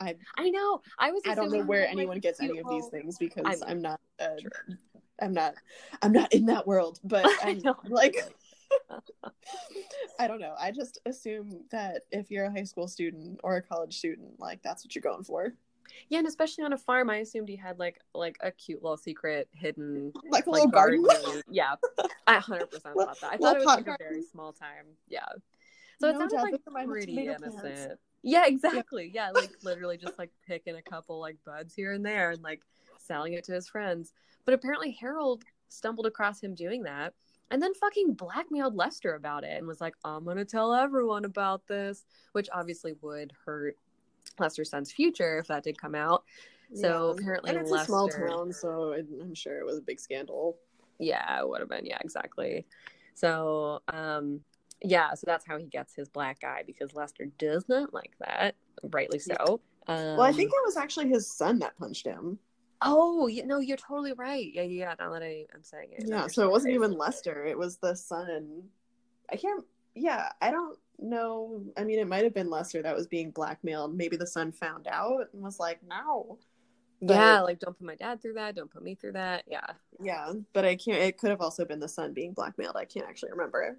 I 0.00 0.16
I 0.38 0.48
know. 0.48 0.80
I 0.98 1.10
was. 1.10 1.22
I 1.28 1.34
don't 1.34 1.52
know 1.52 1.62
where 1.64 1.82
like, 1.82 1.90
anyone 1.92 2.18
gets 2.20 2.40
any 2.40 2.58
of 2.60 2.68
these 2.70 2.86
things 2.86 3.18
because 3.18 3.44
I 3.44 3.50
mean, 3.50 3.62
I'm 3.68 3.82
not. 3.82 4.00
Uh. 4.18 4.28
I'm 5.20 5.34
not. 5.34 5.54
I'm 6.00 6.12
not 6.12 6.32
in 6.32 6.46
that 6.46 6.66
world. 6.66 6.98
But 7.04 7.26
I'm 7.44 7.60
like. 7.88 8.16
I 10.18 10.26
don't 10.26 10.40
know. 10.40 10.54
I 10.58 10.70
just 10.70 11.00
assume 11.06 11.64
that 11.70 12.02
if 12.10 12.30
you're 12.30 12.46
a 12.46 12.50
high 12.50 12.64
school 12.64 12.88
student 12.88 13.40
or 13.42 13.56
a 13.56 13.62
college 13.62 13.96
student, 13.96 14.38
like 14.38 14.62
that's 14.62 14.84
what 14.84 14.94
you're 14.94 15.02
going 15.02 15.24
for. 15.24 15.54
Yeah, 16.08 16.18
and 16.18 16.26
especially 16.28 16.64
on 16.64 16.72
a 16.72 16.78
farm, 16.78 17.10
I 17.10 17.16
assumed 17.18 17.48
he 17.48 17.56
had 17.56 17.78
like 17.78 17.98
like 18.14 18.36
a 18.40 18.50
cute 18.50 18.82
little 18.82 18.96
secret 18.96 19.48
hidden 19.52 20.12
Like 20.30 20.46
a 20.46 20.50
like 20.50 20.64
little 20.64 20.70
garden. 20.70 21.02
use. 21.02 21.42
Yeah, 21.50 21.74
I 22.26 22.34
100 22.34 22.70
percent 22.70 22.94
thought 22.96 23.20
that. 23.20 23.32
I 23.32 23.36
thought 23.36 23.56
it 23.56 23.60
was 23.60 23.66
like 23.66 23.86
a 23.88 23.96
very 23.98 24.22
small 24.22 24.52
time. 24.52 24.86
Yeah, 25.08 25.20
so 26.00 26.08
it 26.08 26.12
No, 26.12 26.18
sounded 26.20 26.36
Dad, 26.36 26.42
like 26.42 26.52
those 26.52 26.60
are 26.66 26.70
my 26.72 26.86
pretty 26.86 27.26
innocent. 27.26 27.60
plants. 27.60 28.02
Yeah, 28.22 28.46
exactly. 28.46 29.10
Yeah, 29.12 29.30
like 29.32 29.50
literally 29.62 29.96
just 29.98 30.18
like 30.18 30.30
picking 30.46 30.76
a 30.76 30.82
couple 30.82 31.18
like 31.18 31.36
buds 31.44 31.74
here 31.74 31.92
and 31.92 32.06
there 32.06 32.30
and 32.30 32.42
like 32.42 32.62
selling 32.98 33.32
it 33.32 33.44
to 33.44 33.52
his 33.52 33.68
friends. 33.68 34.12
But 34.44 34.54
apparently 34.54 34.92
Harold 34.92 35.42
stumbled 35.68 36.06
across 36.06 36.40
him 36.40 36.54
doing 36.54 36.84
that 36.84 37.14
and 37.52 37.62
then 37.62 37.74
fucking 37.74 38.14
blackmailed 38.14 38.74
Lester 38.74 39.14
about 39.14 39.44
it 39.44 39.58
and 39.58 39.66
was 39.66 39.80
like, 39.80 39.94
I'm 40.04 40.24
gonna 40.24 40.44
tell 40.44 40.74
everyone 40.74 41.26
about 41.26 41.66
this, 41.68 42.06
which 42.32 42.48
obviously 42.52 42.94
would 43.02 43.32
hurt 43.44 43.76
Lester's 44.38 44.70
son's 44.70 44.90
future 44.90 45.38
if 45.38 45.48
that 45.48 45.62
did 45.62 45.78
come 45.78 45.94
out. 45.94 46.24
So 46.74 47.08
Yeah. 47.08 47.20
apparently 47.20 47.50
and 47.50 47.60
it's 47.60 47.70
a 47.70 47.84
small 47.84 48.08
town, 48.08 48.52
so 48.54 48.94
I'm 48.94 49.34
sure 49.34 49.58
it 49.58 49.66
was 49.66 49.76
a 49.76 49.82
big 49.82 50.00
scandal. 50.00 50.56
Yeah, 50.98 51.40
it 51.40 51.46
would 51.46 51.60
have 51.60 51.68
been. 51.68 51.84
Yeah, 51.84 51.98
exactly. 52.00 52.66
So, 53.14 53.82
um, 53.88 54.40
yeah, 54.80 55.12
so 55.12 55.24
that's 55.26 55.46
how 55.46 55.58
he 55.58 55.66
gets 55.66 55.94
his 55.94 56.08
black 56.08 56.42
eye 56.44 56.62
because 56.66 56.94
Lester 56.94 57.26
does 57.36 57.68
not 57.68 57.92
like 57.92 58.12
that, 58.20 58.54
rightly 58.82 59.18
so. 59.18 59.60
Um, 59.86 59.96
well, 60.16 60.22
I 60.22 60.32
think 60.32 60.50
it 60.50 60.64
was 60.64 60.78
actually 60.78 61.08
his 61.08 61.30
son 61.30 61.58
that 61.58 61.76
punched 61.76 62.06
him. 62.06 62.38
Oh, 62.84 63.26
you, 63.26 63.44
no, 63.46 63.58
you're 63.60 63.76
totally 63.76 64.12
right. 64.12 64.50
Yeah, 64.52 64.62
yeah. 64.62 64.94
Now 64.98 65.12
that 65.12 65.22
I, 65.22 65.46
I'm 65.54 65.62
saying 65.62 65.90
it, 65.92 66.04
Yeah, 66.06 66.26
so 66.26 66.42
it 66.46 66.50
wasn't 66.50 66.74
even 66.74 66.92
Lester; 66.92 67.44
it 67.44 67.56
was 67.58 67.76
the 67.78 67.94
son. 67.94 68.64
I 69.30 69.36
can't. 69.36 69.64
Yeah, 69.94 70.30
I 70.40 70.50
don't 70.50 70.78
know. 70.98 71.62
I 71.76 71.84
mean, 71.84 71.98
it 71.98 72.08
might 72.08 72.24
have 72.24 72.34
been 72.34 72.50
Lester 72.50 72.82
that 72.82 72.94
was 72.96 73.06
being 73.06 73.30
blackmailed. 73.30 73.94
Maybe 73.96 74.16
the 74.16 74.26
son 74.26 74.52
found 74.52 74.86
out 74.88 75.28
and 75.32 75.42
was 75.42 75.58
like, 75.60 75.80
"No." 75.88 76.38
But- 77.00 77.14
yeah, 77.14 77.40
like 77.40 77.58
don't 77.58 77.76
put 77.76 77.86
my 77.86 77.96
dad 77.96 78.22
through 78.22 78.34
that. 78.34 78.54
Don't 78.54 78.70
put 78.70 78.82
me 78.82 78.94
through 78.94 79.12
that. 79.12 79.44
Yeah, 79.48 79.66
Yeah, 80.00 80.32
but 80.52 80.64
I 80.64 80.76
can't. 80.76 80.98
It 81.02 81.18
could 81.18 81.30
have 81.30 81.40
also 81.40 81.64
been 81.64 81.80
the 81.80 81.88
son 81.88 82.12
being 82.12 82.32
blackmailed. 82.32 82.76
I 82.76 82.84
can't 82.84 83.06
actually 83.08 83.32
remember. 83.32 83.78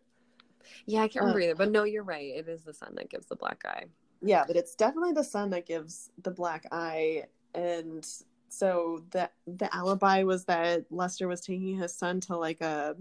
yeah. 0.85 1.01
I 1.03 1.07
can't 1.07 1.23
remember 1.23 1.39
Uh, 1.39 1.43
either. 1.45 1.55
But 1.55 1.71
no, 1.71 1.83
you're 1.85 2.03
right. 2.03 2.35
It 2.35 2.47
is 2.49 2.63
the 2.63 2.73
son 2.73 2.95
that 2.95 3.09
gives 3.09 3.27
the 3.27 3.35
black 3.37 3.63
eye. 3.65 3.85
Yeah, 4.21 4.43
but 4.45 4.55
it's 4.57 4.75
definitely 4.75 5.13
the 5.13 5.23
son 5.23 5.49
that 5.51 5.65
gives 5.65 6.09
the 6.21 6.31
black 6.31 6.65
eye, 6.71 7.25
and 7.55 8.05
so 8.53 9.03
the 9.11 9.29
the 9.47 9.73
alibi 9.75 10.23
was 10.23 10.45
that 10.45 10.85
Lester 10.91 11.27
was 11.27 11.41
taking 11.41 11.77
his 11.77 11.93
son 11.95 12.19
to 12.21 12.37
like 12.37 12.61
a 12.61 12.95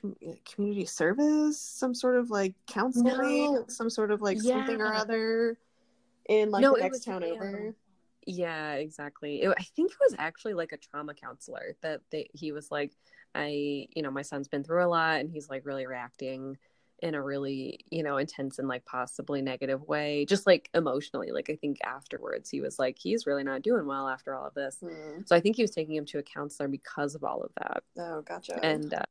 com- 0.00 0.16
community 0.44 0.84
service, 0.84 1.60
some 1.60 1.94
sort 1.94 2.16
of 2.16 2.30
like 2.30 2.54
counseling, 2.66 3.54
No. 3.54 3.64
some 3.68 3.88
sort 3.88 4.10
of 4.10 4.20
like 4.22 4.40
something 4.40 4.80
or 4.80 4.92
other 4.92 5.58
in 6.28 6.50
like 6.50 6.62
No, 6.62 6.74
the 6.74 6.82
next 6.82 7.04
town 7.04 7.22
yeah. 7.22 7.28
over. 7.28 7.74
Yeah, 8.26 8.72
exactly. 8.72 9.42
It, 9.42 9.54
I 9.56 9.62
think 9.62 9.92
it 9.92 9.98
was 10.00 10.16
actually 10.18 10.54
like 10.54 10.72
a 10.72 10.76
trauma 10.76 11.14
counselor 11.14 11.76
that 11.82 12.00
they, 12.10 12.28
he 12.34 12.50
was 12.50 12.72
like, 12.72 12.92
I, 13.36 13.86
you 13.94 14.02
know, 14.02 14.10
my 14.10 14.22
son's 14.22 14.48
been 14.48 14.64
through 14.64 14.84
a 14.84 14.88
lot 14.88 15.20
and 15.20 15.30
he's 15.30 15.48
like 15.48 15.64
really 15.64 15.86
reacting 15.86 16.58
in 17.00 17.14
a 17.14 17.22
really, 17.22 17.84
you 17.90 18.02
know, 18.02 18.16
intense 18.16 18.58
and 18.58 18.68
like 18.68 18.84
possibly 18.86 19.42
negative 19.42 19.86
way, 19.86 20.24
just 20.24 20.46
like 20.46 20.70
emotionally. 20.72 21.30
Like, 21.30 21.50
I 21.50 21.56
think 21.56 21.78
afterwards 21.84 22.48
he 22.48 22.60
was 22.60 22.78
like, 22.78 22.96
he's 22.98 23.26
really 23.26 23.44
not 23.44 23.62
doing 23.62 23.86
well 23.86 24.08
after 24.08 24.34
all 24.34 24.46
of 24.46 24.54
this. 24.54 24.78
Hmm. 24.80 25.20
So 25.26 25.36
I 25.36 25.40
think 25.40 25.56
he 25.56 25.62
was 25.62 25.72
taking 25.72 25.94
him 25.94 26.06
to 26.06 26.18
a 26.18 26.22
counselor 26.22 26.68
because 26.68 27.14
of 27.14 27.22
all 27.22 27.42
of 27.42 27.50
that. 27.58 27.82
Oh, 27.98 28.22
gotcha. 28.22 28.58
And, 28.64 28.94
uh, 28.94 29.02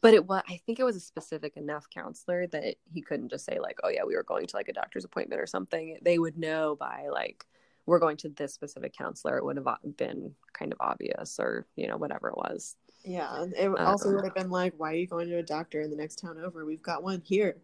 but 0.00 0.14
it 0.14 0.26
was, 0.26 0.42
I 0.48 0.60
think 0.64 0.80
it 0.80 0.84
was 0.84 0.96
a 0.96 1.00
specific 1.00 1.56
enough 1.56 1.90
counselor 1.90 2.46
that 2.48 2.76
he 2.92 3.02
couldn't 3.02 3.28
just 3.28 3.44
say, 3.44 3.58
like, 3.60 3.78
oh, 3.84 3.90
yeah, 3.90 4.04
we 4.04 4.16
were 4.16 4.22
going 4.22 4.46
to 4.46 4.56
like 4.56 4.68
a 4.68 4.72
doctor's 4.72 5.04
appointment 5.04 5.40
or 5.40 5.46
something. 5.46 5.98
They 6.02 6.18
would 6.18 6.38
know 6.38 6.74
by 6.74 7.08
like, 7.12 7.44
we're 7.84 8.00
going 8.00 8.16
to 8.16 8.30
this 8.30 8.52
specific 8.52 8.96
counselor. 8.96 9.36
It 9.36 9.44
would 9.44 9.58
have 9.58 9.68
been 9.96 10.34
kind 10.54 10.72
of 10.72 10.80
obvious 10.80 11.38
or, 11.38 11.66
you 11.76 11.86
know, 11.86 11.96
whatever 11.96 12.28
it 12.28 12.36
was. 12.36 12.76
Yeah, 13.06 13.44
it 13.56 13.68
also 13.78 14.08
um, 14.08 14.16
would 14.16 14.24
have 14.24 14.34
been 14.34 14.50
like, 14.50 14.74
"Why 14.76 14.92
are 14.92 14.96
you 14.96 15.06
going 15.06 15.28
to 15.28 15.38
a 15.38 15.42
doctor 15.42 15.80
in 15.80 15.90
the 15.90 15.96
next 15.96 16.16
town 16.18 16.38
over? 16.38 16.64
We've 16.64 16.82
got 16.82 17.02
one 17.04 17.22
here." 17.24 17.56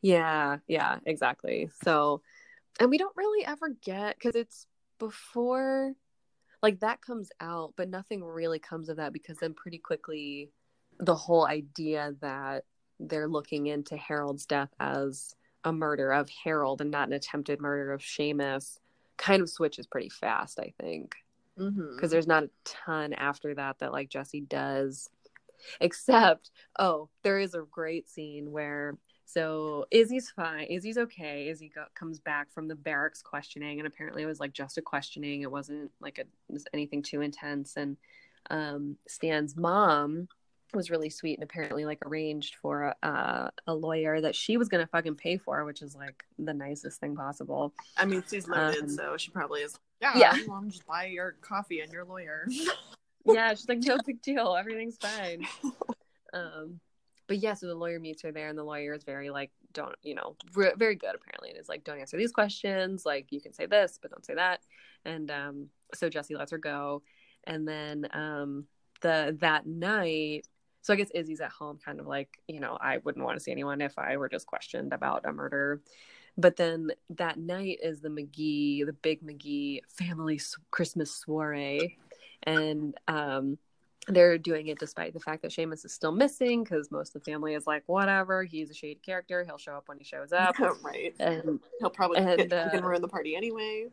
Yeah, 0.00 0.58
yeah, 0.68 0.98
exactly. 1.04 1.70
So, 1.82 2.22
and 2.78 2.88
we 2.88 2.98
don't 2.98 3.16
really 3.16 3.44
ever 3.44 3.70
get 3.82 4.16
because 4.16 4.36
it's 4.36 4.66
before, 5.00 5.94
like 6.62 6.80
that 6.80 7.02
comes 7.02 7.30
out, 7.40 7.74
but 7.76 7.88
nothing 7.88 8.24
really 8.24 8.60
comes 8.60 8.88
of 8.88 8.96
that 8.98 9.12
because 9.12 9.38
then 9.38 9.54
pretty 9.54 9.78
quickly, 9.78 10.50
the 11.00 11.16
whole 11.16 11.46
idea 11.46 12.14
that 12.20 12.64
they're 13.00 13.28
looking 13.28 13.66
into 13.66 13.96
Harold's 13.96 14.46
death 14.46 14.70
as 14.78 15.34
a 15.64 15.72
murder 15.72 16.12
of 16.12 16.30
Harold 16.44 16.80
and 16.80 16.90
not 16.92 17.08
an 17.08 17.14
attempted 17.14 17.60
murder 17.60 17.92
of 17.92 18.02
Seamus 18.02 18.78
kind 19.16 19.42
of 19.42 19.50
switches 19.50 19.86
pretty 19.86 20.08
fast, 20.08 20.60
I 20.60 20.72
think 20.80 21.16
Mm-hmm. 21.58 21.94
because 21.94 22.10
there's 22.10 22.26
not 22.26 22.44
a 22.44 22.50
ton 22.64 23.12
after 23.12 23.54
that 23.54 23.78
that 23.80 23.92
like 23.92 24.08
Jesse 24.08 24.40
does, 24.40 25.08
except 25.80 26.50
oh, 26.78 27.08
there 27.22 27.38
is 27.38 27.54
a 27.54 27.62
great 27.70 28.08
scene 28.08 28.50
where 28.52 28.96
so 29.28 29.84
Izzy's 29.90 30.30
fine, 30.30 30.64
Izzy's 30.70 30.96
okay. 30.96 31.48
Izzy 31.48 31.70
go- 31.74 31.84
comes 31.94 32.18
back 32.18 32.50
from 32.50 32.66
the 32.66 32.74
barracks 32.74 33.20
questioning, 33.20 33.78
and 33.78 33.86
apparently 33.86 34.22
it 34.22 34.26
was 34.26 34.40
like 34.40 34.54
just 34.54 34.78
a 34.78 34.82
questioning. 34.82 35.42
It 35.42 35.50
wasn't 35.50 35.90
like 36.00 36.18
a 36.18 36.24
was 36.50 36.64
anything 36.72 37.02
too 37.02 37.20
intense. 37.20 37.76
And 37.76 37.98
um, 38.48 38.96
Stan's 39.06 39.54
mom 39.54 40.28
was 40.72 40.90
really 40.90 41.10
sweet 41.10 41.38
and 41.38 41.44
apparently 41.44 41.84
like 41.84 41.98
arranged 42.06 42.54
for 42.62 42.94
a, 43.02 43.50
a 43.66 43.74
lawyer 43.74 44.18
that 44.18 44.34
she 44.34 44.56
was 44.56 44.68
gonna 44.68 44.86
fucking 44.86 45.16
pay 45.16 45.36
for, 45.36 45.62
which 45.66 45.82
is 45.82 45.94
like 45.94 46.24
the 46.38 46.54
nicest 46.54 46.98
thing 46.98 47.14
possible. 47.14 47.74
I 47.98 48.06
mean, 48.06 48.24
she's 48.30 48.48
loaded, 48.48 48.84
Um, 48.84 48.88
so 48.88 49.16
she 49.18 49.30
probably 49.30 49.60
is. 49.60 49.78
Yeah, 50.00 50.12
yeah. 50.16 50.32
Just 50.68 50.86
buy 50.86 51.06
your 51.06 51.32
coffee 51.40 51.80
and 51.80 51.92
your 51.92 52.04
lawyer. 52.04 52.46
yeah, 53.26 53.50
she's 53.50 53.68
like, 53.68 53.78
no 53.82 53.98
big 54.06 54.22
deal, 54.22 54.56
everything's 54.56 54.96
fine. 54.96 55.46
Um, 56.32 56.80
but 57.26 57.38
yeah, 57.38 57.54
so 57.54 57.66
the 57.66 57.74
lawyer 57.74 58.00
meets 58.00 58.22
her 58.22 58.32
there, 58.32 58.48
and 58.48 58.58
the 58.58 58.64
lawyer 58.64 58.94
is 58.94 59.04
very 59.04 59.30
like, 59.30 59.50
don't 59.74 59.94
you 60.02 60.14
know, 60.14 60.36
re- 60.54 60.72
very 60.76 60.94
good 60.94 61.14
apparently, 61.14 61.50
and 61.50 61.58
is 61.58 61.68
like, 61.68 61.84
don't 61.84 62.00
answer 62.00 62.16
these 62.16 62.32
questions. 62.32 63.04
Like, 63.04 63.26
you 63.30 63.40
can 63.40 63.52
say 63.52 63.66
this, 63.66 63.98
but 64.00 64.10
don't 64.10 64.24
say 64.24 64.34
that. 64.34 64.60
And 65.04 65.30
um, 65.30 65.68
so 65.94 66.08
Jesse 66.08 66.34
lets 66.34 66.52
her 66.52 66.58
go, 66.58 67.02
and 67.44 67.68
then 67.68 68.08
um, 68.12 68.66
the 69.02 69.36
that 69.40 69.66
night. 69.66 70.46
So 70.80 70.94
I 70.94 70.96
guess 70.96 71.10
Izzy's 71.14 71.40
at 71.40 71.50
home, 71.50 71.78
kind 71.84 72.00
of 72.00 72.06
like, 72.06 72.38
you 72.46 72.60
know, 72.60 72.78
I 72.80 72.98
wouldn't 72.98 73.24
want 73.24 73.36
to 73.36 73.42
see 73.42 73.50
anyone 73.50 73.82
if 73.82 73.98
I 73.98 74.16
were 74.16 74.28
just 74.28 74.46
questioned 74.46 74.92
about 74.94 75.26
a 75.26 75.32
murder. 75.32 75.82
But 76.38 76.56
then 76.56 76.92
that 77.10 77.36
night 77.36 77.80
is 77.82 78.00
the 78.00 78.08
McGee, 78.08 78.86
the 78.86 78.92
big 78.92 79.22
McGee 79.26 79.80
family 79.88 80.40
Christmas 80.70 81.10
soiree, 81.10 81.98
and 82.44 82.94
um, 83.08 83.58
they're 84.06 84.38
doing 84.38 84.68
it 84.68 84.78
despite 84.78 85.12
the 85.12 85.20
fact 85.20 85.42
that 85.42 85.50
Seamus 85.50 85.84
is 85.84 85.92
still 85.92 86.12
missing 86.12 86.62
because 86.62 86.92
most 86.92 87.14
of 87.14 87.22
the 87.22 87.30
family 87.30 87.54
is 87.54 87.66
like, 87.66 87.82
whatever, 87.86 88.44
he's 88.44 88.70
a 88.70 88.74
shady 88.74 89.00
character. 89.04 89.44
He'll 89.44 89.58
show 89.58 89.72
up 89.72 89.88
when 89.88 89.98
he 89.98 90.04
shows 90.04 90.32
up. 90.32 90.56
right. 90.82 91.12
And 91.18 91.58
He'll 91.80 91.90
probably 91.90 92.18
and, 92.18 92.48
get, 92.48 92.52
uh, 92.52 92.80
ruin 92.82 93.02
the 93.02 93.08
party 93.08 93.36
anyway. 93.36 93.88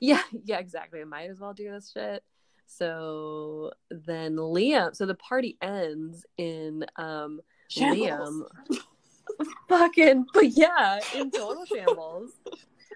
yeah, 0.00 0.22
yeah, 0.44 0.58
exactly. 0.58 1.00
I 1.00 1.04
might 1.04 1.28
as 1.28 1.40
well 1.40 1.52
do 1.52 1.70
this 1.70 1.90
shit. 1.92 2.22
So 2.66 3.72
then 3.90 4.36
Liam, 4.36 4.96
so 4.96 5.06
the 5.06 5.14
party 5.14 5.58
ends 5.60 6.24
in 6.38 6.86
um 6.96 7.40
Shambles. 7.68 8.44
Liam 8.70 8.78
fucking 9.68 10.26
but 10.32 10.48
yeah, 10.48 10.98
in 11.14 11.30
total 11.30 11.64
shambles. 11.64 12.32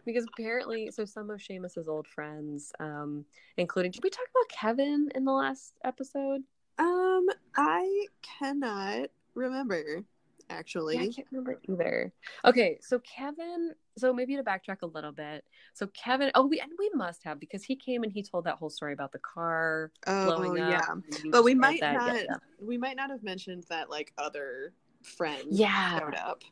Because 0.04 0.24
apparently 0.32 0.90
so 0.90 1.04
some 1.04 1.30
of 1.30 1.40
Seamus's 1.40 1.88
old 1.88 2.06
friends, 2.06 2.72
um, 2.80 3.24
including 3.56 3.92
did 3.92 4.02
we 4.02 4.10
talk 4.10 4.26
about 4.30 4.48
Kevin 4.48 5.10
in 5.14 5.24
the 5.24 5.32
last 5.32 5.74
episode? 5.84 6.42
Um, 6.78 7.26
I 7.56 8.06
cannot 8.22 9.08
remember 9.34 10.04
actually. 10.50 10.96
Yeah, 10.96 11.02
I 11.02 11.08
can't 11.08 11.26
remember 11.30 11.60
either. 11.68 12.12
Okay, 12.44 12.78
so 12.80 13.00
Kevin. 13.00 13.74
So 13.96 14.12
maybe 14.12 14.36
to 14.36 14.42
backtrack 14.42 14.82
a 14.82 14.86
little 14.86 15.12
bit. 15.12 15.44
So 15.74 15.88
Kevin. 15.88 16.30
Oh, 16.34 16.46
we 16.46 16.60
and 16.60 16.70
we 16.78 16.90
must 16.94 17.24
have 17.24 17.40
because 17.40 17.64
he 17.64 17.76
came 17.76 18.02
and 18.02 18.12
he 18.12 18.22
told 18.22 18.44
that 18.44 18.56
whole 18.56 18.70
story 18.70 18.92
about 18.92 19.12
the 19.12 19.18
car 19.18 19.90
oh 20.06 20.36
blowing 20.36 20.60
up. 20.62 20.70
yeah, 20.70 21.20
and 21.22 21.32
but 21.32 21.44
we 21.44 21.54
might 21.54 21.80
not. 21.80 22.16
We 22.60 22.78
might 22.78 22.96
not 22.96 23.10
have 23.10 23.22
mentioned 23.22 23.64
that 23.68 23.90
like 23.90 24.12
other 24.18 24.72
friends 25.02 25.58
Yeah. 25.58 25.98
showed 25.98 26.14
up. 26.14 26.42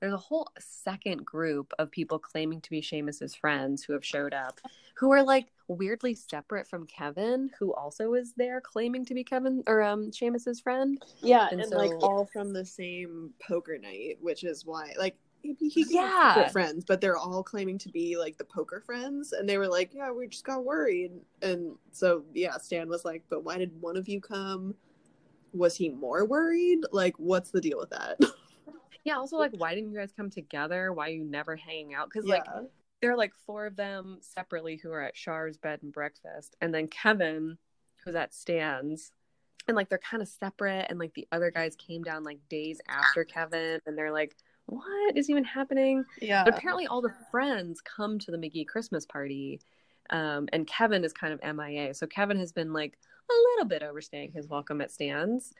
There's 0.00 0.12
a 0.12 0.18
whole 0.18 0.50
second 0.58 1.24
group 1.24 1.72
of 1.78 1.90
people 1.90 2.18
claiming 2.18 2.60
to 2.60 2.70
be 2.70 2.82
Seamus's 2.82 3.34
friends 3.34 3.82
who 3.82 3.94
have 3.94 4.04
showed 4.04 4.34
up, 4.34 4.60
who 4.94 5.10
are 5.12 5.22
like 5.22 5.46
weirdly 5.68 6.14
separate 6.14 6.68
from 6.68 6.86
Kevin, 6.86 7.50
who 7.58 7.72
also 7.74 8.12
is 8.14 8.34
there 8.36 8.60
claiming 8.60 9.04
to 9.06 9.14
be 9.14 9.24
Kevin 9.24 9.62
or 9.66 9.82
um 9.82 10.10
Seamus's 10.12 10.60
friend. 10.60 11.02
Yeah, 11.22 11.48
And 11.50 11.60
and, 11.62 11.70
like 11.72 11.92
all 12.02 12.26
from 12.26 12.52
the 12.52 12.64
same 12.64 13.32
poker 13.40 13.78
night, 13.78 14.18
which 14.20 14.44
is 14.44 14.66
why 14.66 14.92
like 14.98 15.16
he, 15.42 15.54
he 15.54 15.86
Yeah. 15.90 16.48
friends, 16.50 16.84
but 16.84 17.00
they're 17.00 17.16
all 17.16 17.42
claiming 17.42 17.78
to 17.78 17.88
be 17.88 18.16
like 18.18 18.36
the 18.36 18.44
poker 18.44 18.80
friends, 18.80 19.32
and 19.32 19.48
they 19.48 19.58
were 19.58 19.68
like, 19.68 19.94
yeah, 19.94 20.10
we 20.10 20.26
just 20.26 20.44
got 20.44 20.64
worried, 20.64 21.12
and 21.42 21.76
so 21.92 22.24
yeah, 22.34 22.58
Stan 22.58 22.88
was 22.88 23.04
like, 23.04 23.22
but 23.30 23.44
why 23.44 23.56
did 23.58 23.80
one 23.80 23.96
of 23.96 24.08
you 24.08 24.20
come? 24.20 24.74
Was 25.56 25.76
he 25.76 25.88
more 25.88 26.24
worried? 26.24 26.80
Like, 26.92 27.14
what's 27.18 27.50
the 27.50 27.60
deal 27.60 27.78
with 27.78 27.90
that? 27.90 28.18
Yeah, 29.04 29.18
also 29.18 29.36
like 29.36 29.52
why 29.56 29.72
didn't 29.76 29.92
you 29.92 29.98
guys 29.98 30.10
come 30.10 30.30
together? 30.30 30.92
Why 30.92 31.06
are 31.06 31.12
you 31.12 31.22
never 31.22 31.54
hanging 31.54 31.94
out? 31.94 32.10
Because 32.12 32.28
like 32.28 32.44
there 33.00 33.12
are 33.12 33.16
like 33.16 33.32
four 33.46 33.64
of 33.64 33.76
them 33.76 34.18
separately 34.20 34.80
who 34.82 34.90
are 34.90 35.00
at 35.00 35.14
Char's 35.14 35.56
bed 35.56 35.78
and 35.84 35.92
breakfast, 35.92 36.56
and 36.60 36.74
then 36.74 36.88
Kevin, 36.88 37.56
who's 38.04 38.16
at 38.16 38.34
Stan's, 38.34 39.12
and 39.68 39.76
like 39.76 39.88
they're 39.88 39.98
kind 39.98 40.24
of 40.24 40.28
separate, 40.28 40.86
and 40.88 40.98
like 40.98 41.14
the 41.14 41.28
other 41.30 41.52
guys 41.52 41.76
came 41.76 42.02
down 42.02 42.24
like 42.24 42.40
days 42.48 42.80
after 42.88 43.22
Kevin, 43.22 43.80
and 43.86 43.96
they're 43.96 44.10
like, 44.10 44.34
what 44.64 45.16
is 45.16 45.30
even 45.30 45.44
happening? 45.44 46.04
yeah, 46.20 46.42
But 46.42 46.58
apparently, 46.58 46.88
all 46.88 47.00
the 47.00 47.14
friends 47.30 47.80
come 47.80 48.18
to 48.18 48.32
the 48.32 48.38
McGee 48.38 48.66
Christmas 48.66 49.06
party, 49.06 49.60
um, 50.10 50.48
and 50.52 50.66
Kevin 50.66 51.04
is 51.04 51.12
kind 51.12 51.32
of 51.32 51.56
MIA. 51.56 51.94
So 51.94 52.06
Kevin 52.06 52.38
has 52.38 52.52
been 52.52 52.72
like 52.72 52.98
a 53.30 53.34
little 53.50 53.68
bit 53.68 53.82
overstaying 53.82 54.32
his 54.32 54.48
welcome 54.48 54.80
at 54.80 54.90
Stan's, 54.90 55.52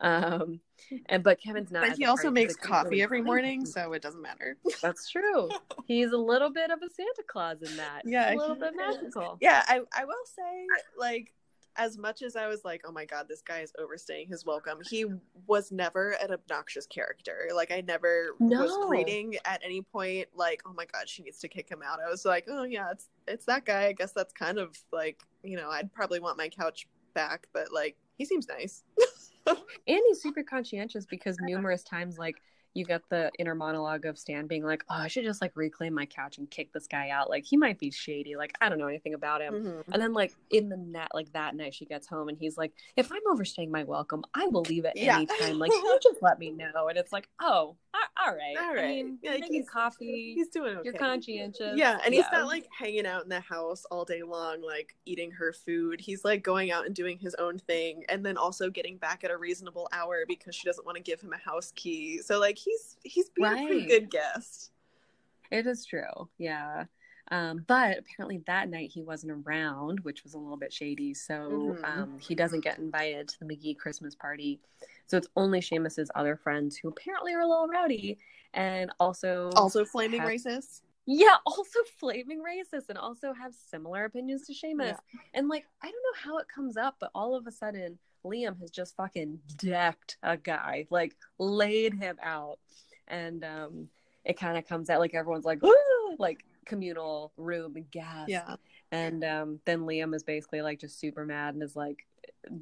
um, 0.00 0.60
and 1.06 1.22
but 1.22 1.40
Kevin's 1.40 1.70
not. 1.70 1.88
but 1.88 1.96
he 1.96 2.04
also 2.04 2.30
makes 2.30 2.54
so 2.54 2.58
they 2.62 2.68
can't 2.68 2.72
coffee 2.72 2.88
really 2.90 3.02
every 3.02 3.22
morning, 3.22 3.64
so 3.64 3.92
it 3.92 4.02
doesn't 4.02 4.22
matter. 4.22 4.56
That's 4.82 5.08
true. 5.10 5.48
He's 5.86 6.12
a 6.12 6.18
little 6.18 6.50
bit 6.50 6.70
of 6.70 6.80
a 6.82 6.90
Santa 6.90 7.22
Claus 7.26 7.62
in 7.62 7.76
that. 7.76 8.02
Yeah, 8.04 8.34
a 8.34 8.36
little 8.36 8.56
bit 8.56 8.74
magical. 8.76 9.38
yeah, 9.40 9.62
I 9.66 9.80
I 9.96 10.04
will 10.04 10.14
say 10.34 10.66
like 10.98 11.32
as 11.76 11.98
much 11.98 12.22
as 12.22 12.36
I 12.36 12.46
was 12.48 12.64
like, 12.64 12.82
oh 12.86 12.92
my 12.92 13.04
god, 13.04 13.26
this 13.28 13.42
guy 13.42 13.60
is 13.60 13.72
overstaying 13.78 14.28
his 14.28 14.44
welcome, 14.44 14.78
he 14.90 15.06
was 15.46 15.70
never 15.72 16.10
an 16.22 16.32
obnoxious 16.32 16.86
character. 16.86 17.48
Like 17.54 17.70
I 17.72 17.80
never 17.82 18.30
No. 18.40 18.62
was 18.62 18.76
reading 18.90 19.36
at 19.44 19.60
any 19.64 19.82
point 19.82 20.28
like, 20.34 20.62
oh 20.66 20.72
my 20.72 20.86
god, 20.86 21.08
she 21.08 21.22
needs 21.22 21.38
to 21.40 21.48
kick 21.48 21.68
him 21.68 21.82
out. 21.84 21.98
I 22.06 22.10
was 22.10 22.24
like, 22.24 22.44
oh 22.48 22.64
yeah, 22.64 22.90
it's 22.90 23.08
it's 23.28 23.44
that 23.46 23.64
guy. 23.64 23.86
I 23.86 23.92
guess 23.92 24.12
that's 24.12 24.32
kind 24.32 24.58
of 24.58 24.76
like, 24.92 25.20
you 25.42 25.56
know, 25.56 25.70
I'd 25.70 25.92
probably 25.92 26.20
want 26.20 26.38
my 26.38 26.48
couch 26.48 26.86
back, 27.14 27.46
but 27.52 27.72
like 27.72 27.96
he 28.18 28.24
seems 28.24 28.48
nice. 28.48 28.82
And 29.46 30.00
he's 30.08 30.20
super 30.20 30.42
conscientious 30.42 31.06
because 31.06 31.38
numerous 31.40 31.84
times, 31.84 32.18
like, 32.18 32.34
you 32.76 32.84
get 32.84 33.02
the 33.08 33.30
inner 33.38 33.54
monologue 33.54 34.04
of 34.04 34.18
Stan 34.18 34.46
being 34.46 34.62
like, 34.64 34.84
"Oh, 34.90 34.94
I 34.94 35.08
should 35.08 35.24
just 35.24 35.40
like 35.40 35.52
reclaim 35.54 35.94
my 35.94 36.04
couch 36.06 36.38
and 36.38 36.50
kick 36.50 36.72
this 36.72 36.86
guy 36.86 37.08
out. 37.10 37.30
Like, 37.30 37.44
he 37.44 37.56
might 37.56 37.78
be 37.78 37.90
shady. 37.90 38.36
Like, 38.36 38.52
I 38.60 38.68
don't 38.68 38.78
know 38.78 38.86
anything 38.88 39.14
about 39.14 39.40
him." 39.40 39.54
Mhm. 39.54 39.84
And 39.92 40.02
then, 40.02 40.12
like 40.12 40.34
in 40.50 40.68
the 40.68 40.76
net, 40.76 41.08
like 41.14 41.32
that 41.32 41.54
night, 41.56 41.74
she 41.74 41.86
gets 41.86 42.06
home 42.06 42.28
and 42.28 42.36
he's 42.38 42.58
like, 42.58 42.72
"If 42.96 43.10
I'm 43.10 43.22
overstaying 43.30 43.70
my 43.70 43.84
welcome, 43.84 44.22
I 44.34 44.46
will 44.48 44.62
leave 44.62 44.84
at 44.84 44.96
Yeah. 44.96 45.16
any 45.16 45.26
time. 45.26 45.58
Like, 45.58 45.72
you 45.72 45.98
just 46.02 46.22
let 46.22 46.38
me 46.38 46.50
know." 46.50 46.88
And 46.88 46.98
it's 46.98 47.12
like, 47.12 47.28
"Oh, 47.40 47.76
all 48.18 48.34
right, 48.34 48.56
I 48.58 48.74
right. 48.74 48.86
mean, 49.04 49.18
Yeah, 49.22 49.32
you're 49.32 49.40
making 49.40 49.54
he's- 49.54 49.68
coffee. 49.68 50.34
He's 50.34 50.48
doing 50.48 50.76
okay. 50.78 50.84
You're 50.84 50.94
conscientious. 50.98 51.76
Yeah, 51.78 51.98
and 52.04 52.12
he's 52.14 52.24
not 52.32 52.46
like 52.46 52.66
hanging 52.76 53.06
out 53.06 53.22
in 53.22 53.28
the 53.28 53.40
house 53.40 53.84
all 53.86 54.04
day 54.04 54.22
long, 54.22 54.60
like 54.62 54.94
eating 55.06 55.30
her 55.32 55.52
food. 55.52 56.00
He's 56.00 56.24
like 56.24 56.42
going 56.42 56.70
out 56.70 56.86
and 56.86 56.94
doing 56.94 57.18
his 57.18 57.34
own 57.36 57.58
thing, 57.58 58.04
and 58.08 58.24
then 58.24 58.36
also 58.36 58.68
getting 58.70 58.96
back 58.98 59.24
at 59.24 59.30
a 59.30 59.36
reasonable 59.36 59.88
hour 59.92 60.24
because 60.26 60.54
she 60.54 60.66
doesn't 60.66 60.84
want 60.84 60.96
to 60.96 61.02
give 61.02 61.20
him 61.20 61.32
a 61.32 61.38
house 61.38 61.72
key. 61.74 62.20
So 62.22 62.38
like 62.38 62.58
he's 62.66 62.96
he's 63.02 63.30
being 63.30 63.48
a 63.48 63.66
pretty 63.66 63.86
good 63.86 64.10
guest. 64.10 64.72
It 65.50 65.66
is 65.66 65.84
true. 65.86 66.28
Yeah. 66.38 66.84
Um, 67.30 67.64
but 67.66 67.98
apparently 67.98 68.42
that 68.46 68.68
night 68.68 68.90
he 68.92 69.02
wasn't 69.02 69.32
around, 69.46 70.00
which 70.00 70.22
was 70.22 70.34
a 70.34 70.38
little 70.38 70.56
bit 70.56 70.72
shady. 70.72 71.12
So 71.14 71.34
Mhm. 71.80 71.84
um, 71.84 72.18
he 72.18 72.34
doesn't 72.34 72.60
get 72.60 72.78
invited 72.78 73.28
to 73.28 73.38
the 73.40 73.46
McGee 73.46 73.76
Christmas 73.78 74.14
party. 74.14 74.60
So 75.06 75.16
it's 75.16 75.28
only 75.36 75.60
Seamus's 75.60 76.10
other 76.14 76.36
friends 76.36 76.76
who 76.76 76.88
apparently 76.88 77.32
are 77.34 77.40
a 77.40 77.46
little 77.48 77.66
rowdy 77.68 78.18
and 78.54 78.92
also 79.00 79.50
Also 79.56 79.84
flaming 79.84 80.20
have- 80.20 80.28
racist. 80.30 80.82
yeah, 81.06 81.36
also 81.46 81.80
flaming 81.98 82.42
racist 82.44 82.88
and 82.90 82.98
also 82.98 83.32
have 83.32 83.54
similar 83.54 84.04
opinions 84.04 84.46
to 84.46 84.52
Seamus. 84.52 84.86
Yeah. 85.12 85.20
And 85.34 85.48
like, 85.48 85.66
I 85.82 85.86
don't 85.90 86.02
know 86.02 86.20
how 86.30 86.38
it 86.38 86.46
comes 86.48 86.76
up, 86.76 86.96
but 87.00 87.10
all 87.14 87.34
of 87.34 87.46
a 87.48 87.52
sudden, 87.52 87.98
Liam 88.26 88.60
has 88.60 88.70
just 88.70 88.96
fucking 88.96 89.38
decked 89.56 90.18
a 90.22 90.36
guy, 90.36 90.86
like 90.90 91.14
laid 91.38 91.94
him 91.94 92.16
out. 92.22 92.58
And 93.08 93.44
um 93.44 93.88
it 94.24 94.38
kind 94.38 94.58
of 94.58 94.66
comes 94.66 94.90
out 94.90 95.00
like 95.00 95.14
everyone's 95.14 95.44
like, 95.44 95.62
"Woo!" 95.62 95.72
like 96.18 96.44
communal 96.64 97.32
room 97.36 97.76
and 97.76 97.90
gas. 97.90 98.28
Yeah. 98.28 98.56
And 98.92 99.24
um 99.24 99.60
then 99.64 99.80
Liam 99.80 100.14
is 100.14 100.22
basically 100.22 100.62
like 100.62 100.80
just 100.80 100.98
super 100.98 101.24
mad 101.24 101.54
and 101.54 101.62
is 101.62 101.76
like, 101.76 102.06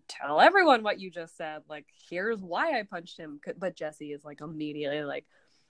tell 0.09 0.41
everyone 0.41 0.83
what 0.83 1.01
you 1.01 1.11
just 1.11 1.37
said. 1.37 1.63
Like, 1.69 1.87
here's 2.11 2.41
why 2.41 2.79
I 2.79 2.83
punched 2.83 3.19
him. 3.19 3.41
But 3.59 3.77
Jesse 3.77 4.13
is 4.13 4.25
like 4.25 4.41
immediately 4.41 5.03
like, 5.03 5.27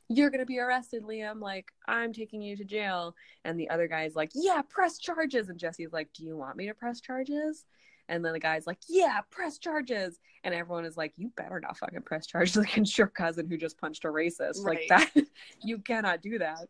you're 0.09 0.31
gonna 0.31 0.45
be 0.45 0.59
arrested, 0.59 1.03
Liam. 1.03 1.41
Like, 1.41 1.67
I'm 1.89 2.13
taking 2.13 2.43
you 2.43 2.57
to 2.57 2.65
jail. 2.65 3.15
And 3.45 3.59
the 3.59 3.71
other 3.71 3.89
guy's 3.89 4.15
like, 4.15 4.31
yeah, 4.35 4.63
press 4.69 4.99
charges. 4.99 5.49
And 5.49 5.59
Jesse's 5.59 5.93
like, 5.93 6.13
do 6.13 6.25
you 6.25 6.37
want 6.37 6.57
me 6.57 6.67
to 6.67 6.75
press 6.75 7.01
charges? 7.01 7.65
And 8.09 8.25
then 8.25 8.33
the 8.33 8.41
guy's 8.41 8.67
like, 8.67 8.79
yeah, 8.89 9.21
press 9.31 9.59
charges. 9.59 10.19
And 10.43 10.55
everyone 10.55 10.85
is 10.85 10.97
like, 10.97 11.13
you 11.17 11.31
better 11.37 11.59
not 11.61 11.79
fucking 11.79 12.03
press 12.03 12.27
charges 12.27 12.57
against 12.59 12.99
your 12.99 13.07
cousin 13.07 13.49
who 13.49 13.57
just 13.57 13.79
punched 13.79 14.05
a 14.05 14.09
racist. 14.09 14.65
Like 14.65 14.83
that, 14.89 15.11
you 15.63 15.79
cannot 15.79 16.21
do 16.23 16.39
that. 16.39 16.69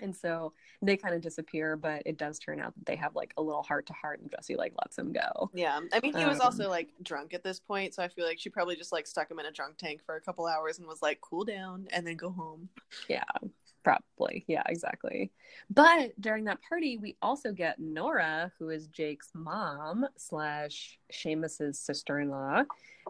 And 0.00 0.14
so 0.14 0.52
they 0.82 0.96
kind 0.96 1.14
of 1.14 1.20
disappear, 1.20 1.76
but 1.76 2.02
it 2.04 2.18
does 2.18 2.40
turn 2.40 2.60
out 2.60 2.74
that 2.74 2.84
they 2.84 2.96
have 2.96 3.14
like 3.14 3.32
a 3.36 3.42
little 3.42 3.62
heart 3.62 3.86
to 3.86 3.92
heart, 3.92 4.20
and 4.20 4.28
Jesse 4.28 4.56
like 4.56 4.72
lets 4.82 4.98
him 4.98 5.12
go. 5.12 5.50
Yeah. 5.54 5.78
I 5.92 6.00
mean 6.00 6.16
he 6.16 6.24
was 6.26 6.40
Um, 6.40 6.46
also 6.46 6.68
like 6.68 6.88
drunk 7.02 7.32
at 7.32 7.44
this 7.44 7.60
point, 7.60 7.94
so 7.94 8.02
I 8.02 8.08
feel 8.08 8.26
like 8.26 8.40
she 8.40 8.50
probably 8.50 8.74
just 8.74 8.90
like 8.90 9.06
stuck 9.06 9.30
him 9.30 9.38
in 9.38 9.46
a 9.46 9.52
drunk 9.52 9.78
tank 9.78 10.02
for 10.04 10.16
a 10.16 10.20
couple 10.20 10.46
hours 10.46 10.80
and 10.80 10.88
was 10.88 11.00
like, 11.00 11.20
cool 11.20 11.44
down 11.44 11.86
and 11.92 12.04
then 12.04 12.16
go 12.16 12.30
home. 12.30 12.68
Probably. 13.84 14.44
Yeah, 14.48 14.62
exactly. 14.66 15.30
But 15.70 16.18
during 16.18 16.44
that 16.44 16.60
party, 16.66 16.96
we 16.96 17.16
also 17.20 17.52
get 17.52 17.78
Nora, 17.78 18.50
who 18.58 18.70
is 18.70 18.86
Jake's 18.88 19.30
mom 19.34 20.06
slash 20.16 20.98
Seamus's 21.12 21.78
sister 21.78 22.18
in 22.18 22.30
law. 22.30 22.62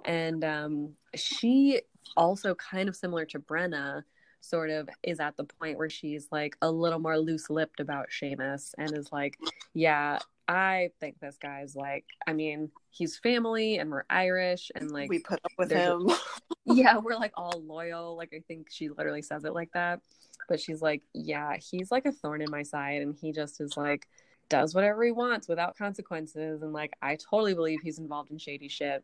And 0.04 0.44
um, 0.44 0.94
she 1.14 1.80
also 2.16 2.56
kind 2.56 2.88
of 2.88 2.96
similar 2.96 3.24
to 3.26 3.38
Brenna, 3.38 4.02
sort 4.40 4.68
of 4.68 4.88
is 5.02 5.20
at 5.20 5.36
the 5.36 5.44
point 5.44 5.78
where 5.78 5.88
she's 5.88 6.28
like 6.30 6.56
a 6.60 6.70
little 6.70 6.98
more 6.98 7.18
loose 7.18 7.48
lipped 7.48 7.80
about 7.80 8.08
Seamus 8.10 8.74
and 8.76 8.92
is 8.96 9.10
like, 9.10 9.38
yeah, 9.72 10.18
I 10.46 10.90
think 11.00 11.18
this 11.20 11.36
guy's 11.40 11.74
like, 11.74 12.04
I 12.26 12.32
mean, 12.32 12.70
he's 12.90 13.18
family 13.18 13.78
and 13.78 13.90
we're 13.90 14.04
Irish 14.10 14.70
and 14.74 14.90
like 14.90 15.08
we 15.08 15.20
put 15.20 15.40
up 15.44 15.52
with 15.56 15.72
a- 15.72 15.78
him. 15.78 16.10
yeah, 16.66 16.98
we're 16.98 17.16
like 17.16 17.32
all 17.36 17.62
loyal. 17.64 18.16
Like 18.16 18.32
I 18.34 18.40
think 18.46 18.68
she 18.70 18.88
literally 18.88 19.22
says 19.22 19.44
it 19.44 19.54
like 19.54 19.72
that. 19.72 20.00
But 20.48 20.60
she's 20.60 20.82
like, 20.82 21.02
yeah, 21.14 21.56
he's 21.56 21.90
like 21.90 22.04
a 22.04 22.12
thorn 22.12 22.42
in 22.42 22.50
my 22.50 22.62
side 22.62 23.00
and 23.00 23.16
he 23.18 23.32
just 23.32 23.60
is 23.60 23.76
like 23.76 24.06
does 24.50 24.74
whatever 24.74 25.02
he 25.02 25.10
wants 25.10 25.48
without 25.48 25.76
consequences 25.76 26.62
and 26.62 26.72
like 26.74 26.92
I 27.00 27.16
totally 27.16 27.54
believe 27.54 27.80
he's 27.82 27.98
involved 27.98 28.30
in 28.30 28.38
shady 28.38 28.68
shit. 28.68 29.02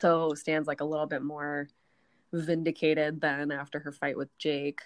So 0.00 0.32
Stan's 0.34 0.66
like 0.66 0.80
a 0.80 0.86
little 0.86 1.06
bit 1.06 1.22
more 1.22 1.68
vindicated 2.32 3.20
than 3.20 3.52
after 3.52 3.78
her 3.80 3.92
fight 3.92 4.16
with 4.16 4.36
Jake. 4.38 4.80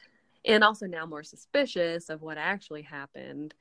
And 0.45 0.63
also 0.63 0.87
now 0.87 1.07
more 1.07 1.23
suspicious 1.23 2.09
of 2.09 2.23
what 2.23 2.39
actually 2.39 2.83
happened. 2.83 3.55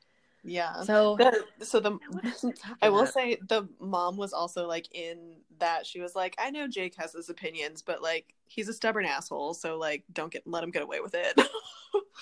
Yeah. 0.45 0.81
So 0.83 1.17
The- 1.17 1.45
so 1.65 1.79
the 1.79 1.97
it 2.23 2.59
I 2.81 2.89
will 2.89 3.05
say 3.07 3.37
the 3.47 3.67
mom 3.79 4.17
was 4.17 4.31
also 4.33 4.67
like 4.67 4.87
in 4.95 5.37
that 5.59 5.85
she 5.85 5.99
was 5.99 6.15
like, 6.15 6.35
I 6.37 6.51
know 6.51 6.67
Jake 6.67 6.95
has 6.97 7.13
his 7.13 7.29
opinions, 7.29 7.81
but 7.81 8.01
like 8.01 8.33
he's 8.45 8.69
a 8.69 8.73
stubborn 8.73 9.05
asshole, 9.05 9.53
so 9.55 9.77
like 9.77 10.03
don't 10.13 10.31
get 10.31 10.43
let 10.45 10.63
him 10.63 10.71
get 10.71 10.83
away 10.83 10.99
with 11.01 11.15
it. 11.15 11.39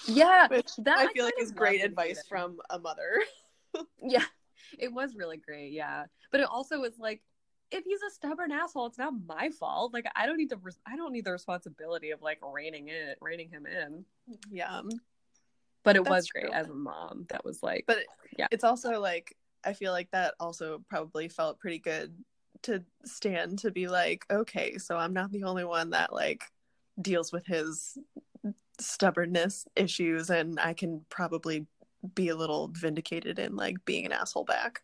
Yeah, 0.07 0.47
Which 0.47 0.71
that 0.79 0.97
I 0.97 1.07
feel 1.13 1.25
like 1.25 1.35
kind 1.35 1.43
is 1.45 1.51
great 1.51 1.83
advice 1.83 2.23
from 2.27 2.57
a 2.69 2.79
mother. 2.79 3.21
Yeah, 4.01 4.23
it 4.77 4.93
was 4.93 5.15
really 5.15 5.37
great. 5.37 5.71
Yeah, 5.71 6.05
but 6.31 6.41
it 6.41 6.47
also 6.47 6.79
was 6.79 6.93
like, 6.99 7.21
if 7.71 7.83
he's 7.85 8.01
a 8.03 8.11
stubborn 8.11 8.51
asshole, 8.51 8.85
it's 8.85 8.99
not 8.99 9.13
my 9.25 9.49
fault. 9.49 9.93
Like, 9.93 10.05
I 10.15 10.27
don't 10.27 10.37
need 10.37 10.49
the 10.51 10.59
I 10.85 10.95
don't 10.95 11.11
need 11.11 11.25
the 11.25 11.31
responsibility 11.31 12.11
of 12.11 12.21
like 12.21 12.37
reining 12.43 12.89
it, 12.89 13.17
reining 13.19 13.49
him 13.49 13.65
in. 13.65 14.05
Yeah. 14.51 14.81
But 15.83 15.95
it 15.95 16.03
That's 16.03 16.09
was 16.09 16.27
great 16.29 16.45
true. 16.45 16.53
as 16.53 16.67
a 16.69 16.73
mom. 16.73 17.25
That 17.29 17.43
was 17.45 17.61
like, 17.63 17.85
But 17.87 17.99
Yeah. 18.37 18.47
it's 18.51 18.63
also 18.63 18.99
like 18.99 19.35
I 19.65 19.73
feel 19.73 19.91
like 19.93 20.11
that 20.11 20.35
also 20.39 20.83
probably 20.89 21.29
felt 21.29 21.59
pretty 21.59 21.79
good 21.79 22.13
to 22.63 22.83
stand 23.05 23.59
to 23.59 23.71
be 23.71 23.87
like, 23.87 24.25
okay, 24.31 24.77
so 24.77 24.97
I'm 24.97 25.13
not 25.13 25.31
the 25.31 25.43
only 25.43 25.63
one 25.63 25.91
that 25.91 26.13
like 26.13 26.43
deals 27.01 27.31
with 27.31 27.45
his 27.45 27.97
stubbornness 28.79 29.65
issues 29.75 30.29
and 30.29 30.59
I 30.59 30.73
can 30.73 31.05
probably 31.09 31.65
be 32.15 32.29
a 32.29 32.35
little 32.35 32.69
vindicated 32.73 33.39
in 33.39 33.55
like 33.55 33.83
being 33.85 34.05
an 34.05 34.11
asshole 34.11 34.43
back. 34.45 34.81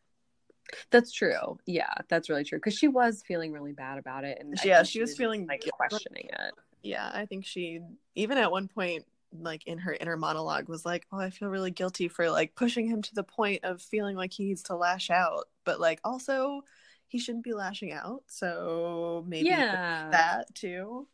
that's 0.92 1.12
true. 1.12 1.58
Yeah, 1.66 1.94
that's 2.10 2.30
really 2.30 2.44
true 2.44 2.58
because 2.58 2.78
she 2.78 2.88
was 2.88 3.24
feeling 3.28 3.52
really 3.52 3.74
bad 3.74 3.98
about 3.98 4.24
it, 4.24 4.38
and 4.40 4.54
Yeah, 4.64 4.78
think 4.78 4.88
she 4.88 5.02
was 5.02 5.16
feeling 5.16 5.46
like 5.48 5.64
questioning 5.72 6.30
it. 6.30 6.54
Yeah, 6.84 7.10
I 7.14 7.26
think 7.26 7.46
she 7.46 7.82
even 8.16 8.38
at 8.38 8.52
one 8.52 8.68
point 8.68 9.06
like 9.32 9.68
in 9.68 9.78
her 9.80 9.94
inner 10.00 10.18
monologue 10.18 10.68
was 10.68 10.86
like, 10.86 11.06
"Oh, 11.12 11.20
I 11.20 11.30
feel 11.30 11.50
really 11.50 11.72
guilty 11.72 12.08
for 12.08 12.30
like 12.30 12.56
pushing 12.56 12.88
him 12.88 13.02
to 13.04 13.16
the 13.16 13.24
point 13.24 13.64
of 13.64 13.82
feeling 13.82 14.16
like 14.16 14.34
he 14.34 14.46
needs 14.46 14.64
to 14.64 14.76
lash 14.76 15.10
out, 15.10 15.48
but 15.66 15.80
like 15.80 16.00
also 16.04 16.64
he 17.08 17.20
shouldn't 17.20 17.44
be 17.44 17.54
lashing 17.54 17.92
out." 17.92 18.24
So 18.28 19.24
maybe 19.28 19.48
yeah, 19.50 20.10
that 20.12 20.54
too. 20.56 21.08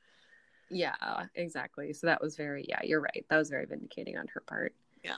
yeah, 0.70 1.26
exactly. 1.36 1.94
So 1.94 2.08
that 2.08 2.22
was 2.22 2.36
very, 2.36 2.66
yeah, 2.68 2.82
you're 2.84 3.02
right. 3.02 3.26
That 3.30 3.38
was 3.38 3.50
very 3.50 3.66
vindicating 3.66 4.18
on 4.18 4.28
her 4.34 4.42
part. 4.42 4.74
Yeah. 5.04 5.18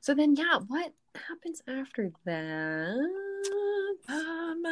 So 0.00 0.14
then, 0.14 0.34
yeah, 0.34 0.58
what 0.66 0.92
happens 1.14 1.62
after 1.68 2.10
that? 2.24 3.08
Um 4.08 4.62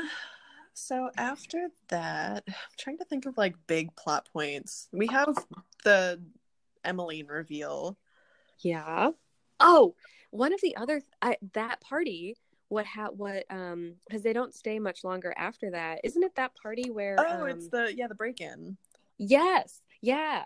so 0.74 1.10
after 1.16 1.68
that, 1.88 2.44
I'm 2.46 2.54
trying 2.78 2.98
to 2.98 3.04
think 3.04 3.26
of 3.26 3.36
like 3.36 3.54
big 3.66 3.94
plot 3.96 4.28
points. 4.32 4.88
We 4.92 5.06
have 5.08 5.34
the 5.84 6.20
Emmeline 6.84 7.26
reveal. 7.26 7.98
Yeah. 8.60 9.10
Oh, 9.58 9.94
one 10.30 10.52
of 10.52 10.60
the 10.62 10.76
other 10.76 11.02
I, 11.20 11.36
that 11.54 11.80
party. 11.80 12.36
What 12.68 12.86
ha 12.86 13.08
what 13.08 13.44
um 13.50 13.94
because 14.06 14.22
they 14.22 14.32
don't 14.32 14.54
stay 14.54 14.78
much 14.78 15.02
longer 15.02 15.34
after 15.36 15.72
that. 15.72 16.00
Isn't 16.04 16.22
it 16.22 16.36
that 16.36 16.52
party 16.54 16.88
where? 16.90 17.16
Oh, 17.18 17.42
um, 17.42 17.48
it's 17.48 17.68
the 17.68 17.92
yeah, 17.94 18.06
the 18.06 18.14
break-in. 18.14 18.76
yes, 19.18 19.82
yeah. 20.00 20.44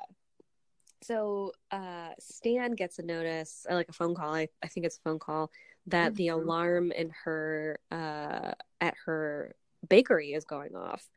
So 1.03 1.53
uh 1.70 2.11
Stan 2.18 2.72
gets 2.72 2.99
a 2.99 3.03
notice, 3.03 3.66
or 3.68 3.77
like 3.77 3.91
a 3.91 3.93
phone 3.93 4.14
call. 4.14 4.35
I, 4.35 4.49
I 4.62 4.68
think 4.68 4.87
it's 4.87 4.97
a 4.97 5.03
phone 5.03 5.18
call 5.18 5.51
that 5.89 6.14
the 6.14 6.29
Mhm. 6.29 6.33
alarm 6.33 6.93
in 6.93 7.11
her 7.25 7.79
uh 7.93 8.53
at 8.81 8.95
her 9.05 9.55
bakery 9.89 10.32
is 10.32 10.45
going 10.45 10.74
off. 10.74 11.09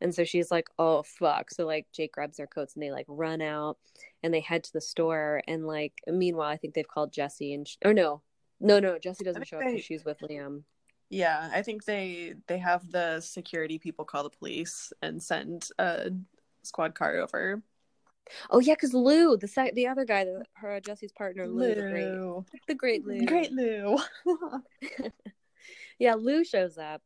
And 0.00 0.14
so 0.14 0.24
she's 0.24 0.50
like, 0.50 0.68
"Oh 0.78 1.02
fuck!" 1.02 1.50
So 1.50 1.64
like 1.64 1.86
Jake 1.92 2.12
grabs 2.12 2.36
their 2.36 2.46
coats 2.46 2.74
and 2.74 2.82
they 2.82 2.90
like 2.90 3.06
run 3.08 3.40
out, 3.40 3.78
and 4.22 4.32
they 4.32 4.40
head 4.40 4.64
to 4.64 4.72
the 4.72 4.80
store. 4.80 5.42
And 5.48 5.66
like 5.66 6.02
meanwhile, 6.06 6.48
I 6.48 6.58
think 6.58 6.74
they've 6.74 6.86
called 6.86 7.12
Jesse 7.12 7.54
and 7.54 7.66
sh- 7.66 7.76
or 7.84 7.94
no, 7.94 8.22
no, 8.60 8.78
no, 8.78 8.98
Jesse 8.98 9.24
doesn't 9.24 9.46
show 9.46 9.58
up 9.58 9.64
because 9.64 9.84
she's 9.84 10.04
with 10.04 10.18
Liam. 10.20 10.64
Yeah, 11.08 11.50
I 11.52 11.62
think 11.62 11.84
they 11.84 12.34
they 12.46 12.58
have 12.58 12.90
the 12.90 13.20
security 13.20 13.78
people 13.78 14.04
call 14.04 14.22
the 14.22 14.30
police 14.30 14.92
and 15.02 15.22
send 15.22 15.68
a 15.78 16.10
squad 16.62 16.94
car 16.94 17.16
over. 17.16 17.62
Oh 18.50 18.58
yeah, 18.58 18.74
because 18.74 18.92
Lou, 18.92 19.36
the 19.36 19.46
sec- 19.46 19.74
the 19.74 19.86
other 19.86 20.04
guy, 20.04 20.24
the, 20.24 20.44
her 20.54 20.80
Jesse's 20.80 21.12
partner, 21.12 21.46
Lou, 21.46 21.74
the 21.74 21.80
great, 21.82 22.04
Lou. 22.04 22.44
the 22.66 22.74
great 22.74 23.06
Lou, 23.06 23.24
Great 23.24 23.52
Lou. 23.52 23.96
yeah, 25.98 26.14
Lou 26.14 26.44
shows 26.44 26.76
up. 26.76 27.02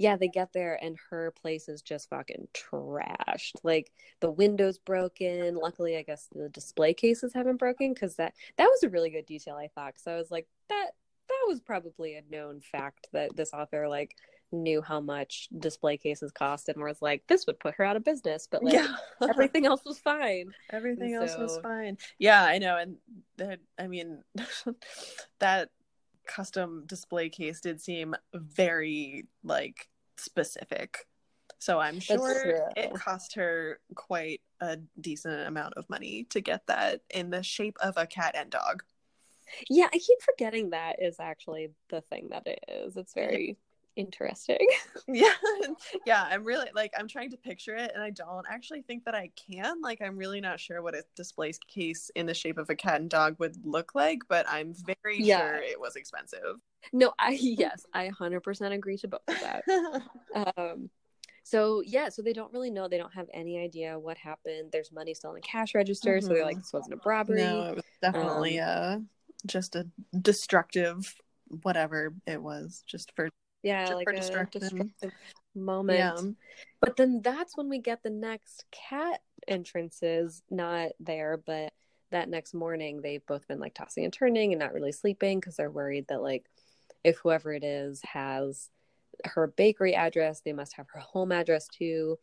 Yeah, 0.00 0.16
they 0.16 0.28
get 0.28 0.54
there 0.54 0.82
and 0.82 0.96
her 1.10 1.30
place 1.42 1.68
is 1.68 1.82
just 1.82 2.08
fucking 2.08 2.48
trashed. 2.54 3.56
Like 3.62 3.92
the 4.20 4.30
windows 4.30 4.78
broken. 4.78 5.56
Luckily, 5.56 5.98
I 5.98 6.02
guess 6.02 6.26
the 6.32 6.48
display 6.48 6.94
cases 6.94 7.34
haven't 7.34 7.58
broken 7.58 7.92
because 7.92 8.16
that 8.16 8.32
that 8.56 8.64
was 8.64 8.82
a 8.82 8.88
really 8.88 9.10
good 9.10 9.26
detail. 9.26 9.56
I 9.56 9.68
thought 9.68 9.92
because 9.92 10.06
I 10.06 10.16
was 10.16 10.30
like 10.30 10.48
that 10.70 10.92
that 11.28 11.44
was 11.46 11.60
probably 11.60 12.14
a 12.14 12.22
known 12.30 12.62
fact 12.62 13.08
that 13.12 13.36
this 13.36 13.52
author 13.52 13.88
like 13.88 14.16
knew 14.52 14.80
how 14.80 15.02
much 15.02 15.48
display 15.58 15.98
cases 15.98 16.32
cost 16.32 16.70
and 16.70 16.82
was 16.82 17.02
like 17.02 17.22
this 17.26 17.46
would 17.46 17.60
put 17.60 17.74
her 17.74 17.84
out 17.84 17.96
of 17.96 18.02
business. 18.02 18.48
But 18.50 18.64
like 18.64 18.72
yeah. 18.72 18.94
everything 19.28 19.66
else 19.66 19.82
was 19.84 19.98
fine. 19.98 20.54
Everything 20.72 21.12
else 21.12 21.36
was 21.36 21.58
fine. 21.62 21.98
Yeah, 22.18 22.42
I 22.42 22.56
know. 22.56 22.78
And 22.78 22.96
that, 23.36 23.60
I 23.78 23.86
mean, 23.86 24.22
that 25.40 25.68
custom 26.26 26.84
display 26.86 27.28
case 27.28 27.60
did 27.60 27.82
seem 27.82 28.14
very 28.32 29.26
like 29.44 29.89
specific. 30.20 31.06
So 31.58 31.78
I'm 31.78 32.00
sure 32.00 32.70
it 32.76 32.94
cost 32.94 33.34
her 33.34 33.80
quite 33.94 34.40
a 34.60 34.78
decent 35.00 35.46
amount 35.46 35.74
of 35.74 35.88
money 35.90 36.26
to 36.30 36.40
get 36.40 36.66
that 36.68 37.02
in 37.10 37.30
the 37.30 37.42
shape 37.42 37.76
of 37.80 37.94
a 37.96 38.06
cat 38.06 38.34
and 38.36 38.50
dog. 38.50 38.82
Yeah, 39.68 39.88
I 39.92 39.98
keep 39.98 40.22
forgetting 40.22 40.70
that 40.70 41.02
is 41.02 41.18
actually 41.20 41.70
the 41.88 42.00
thing 42.02 42.28
that 42.30 42.46
it 42.46 42.64
is. 42.68 42.96
It's 42.96 43.14
very 43.14 43.58
interesting. 43.96 44.66
Yeah. 45.08 45.32
yeah, 46.06 46.26
I'm 46.30 46.44
really 46.44 46.68
like 46.74 46.92
I'm 46.98 47.08
trying 47.08 47.30
to 47.30 47.36
picture 47.36 47.74
it 47.74 47.90
and 47.94 48.02
I 48.02 48.10
don't 48.10 48.46
actually 48.48 48.82
think 48.82 49.04
that 49.04 49.14
I 49.14 49.30
can. 49.34 49.80
Like 49.80 50.00
I'm 50.00 50.16
really 50.16 50.40
not 50.40 50.60
sure 50.60 50.82
what 50.82 50.94
a 50.94 51.04
display 51.16 51.52
case 51.68 52.10
in 52.14 52.26
the 52.26 52.34
shape 52.34 52.58
of 52.58 52.70
a 52.70 52.76
cat 52.76 53.00
and 53.00 53.10
dog 53.10 53.36
would 53.38 53.56
look 53.64 53.94
like, 53.94 54.20
but 54.28 54.46
I'm 54.48 54.74
very 55.02 55.18
Yeah. 55.18 55.38
sure 55.38 55.56
it 55.56 55.80
was 55.80 55.96
expensive. 55.96 56.60
No, 56.92 57.12
I 57.18 57.30
yes, 57.40 57.84
I 57.92 58.08
100% 58.20 58.72
agree 58.72 58.96
to 58.98 59.08
both 59.08 59.20
of 59.28 59.40
that. 59.40 59.64
Um 60.56 60.90
so 61.42 61.82
yeah, 61.84 62.08
so 62.08 62.22
they 62.22 62.32
don't 62.32 62.52
really 62.52 62.70
know. 62.70 62.86
They 62.86 62.98
don't 62.98 63.14
have 63.14 63.28
any 63.34 63.58
idea 63.58 63.98
what 63.98 64.16
happened. 64.16 64.70
There's 64.70 64.92
money 64.92 65.14
still 65.14 65.30
in 65.30 65.36
the 65.36 65.40
cash 65.40 65.74
register, 65.74 66.20
so 66.20 66.28
they're 66.28 66.44
like, 66.44 66.58
this 66.58 66.72
wasn't 66.72 66.94
a 66.94 67.08
robbery. 67.08 67.42
no, 67.42 67.62
it 67.70 67.76
was 67.76 67.84
definitely 68.00 68.60
uh 68.60 68.98
just 69.46 69.74
a 69.74 69.86
destructive 70.20 71.14
whatever 71.62 72.14
it 72.26 72.40
was 72.40 72.84
just 72.86 73.10
for 73.16 73.28
yeah, 73.62 73.82
just 73.86 73.94
like 73.94 74.06
for 74.06 74.12
a 74.12 74.16
distraction. 74.16 74.60
destructive 74.60 75.12
moment. 75.54 75.98
yeah 75.98 76.30
But 76.80 76.96
then 76.96 77.20
that's 77.22 77.56
when 77.56 77.68
we 77.68 77.78
get 77.78 78.02
the 78.02 78.10
next 78.10 78.64
cat 78.70 79.20
entrances, 79.48 80.42
not 80.50 80.90
there, 81.00 81.36
but 81.44 81.72
that 82.10 82.28
next 82.28 82.54
morning 82.54 83.00
they've 83.02 83.24
both 83.26 83.46
been 83.46 83.60
like 83.60 83.74
tossing 83.74 84.04
and 84.04 84.12
turning 84.12 84.52
and 84.52 84.60
not 84.60 84.72
really 84.72 84.92
sleeping 84.92 85.38
because 85.38 85.56
they're 85.56 85.70
worried 85.70 86.06
that 86.08 86.22
like 86.22 86.44
if 87.04 87.18
whoever 87.18 87.52
it 87.52 87.64
is 87.64 88.00
has 88.02 88.70
her 89.24 89.46
bakery 89.46 89.94
address, 89.94 90.40
they 90.40 90.52
must 90.52 90.74
have 90.74 90.86
her 90.92 91.00
home 91.00 91.32
address 91.32 91.68
too. 91.68 92.18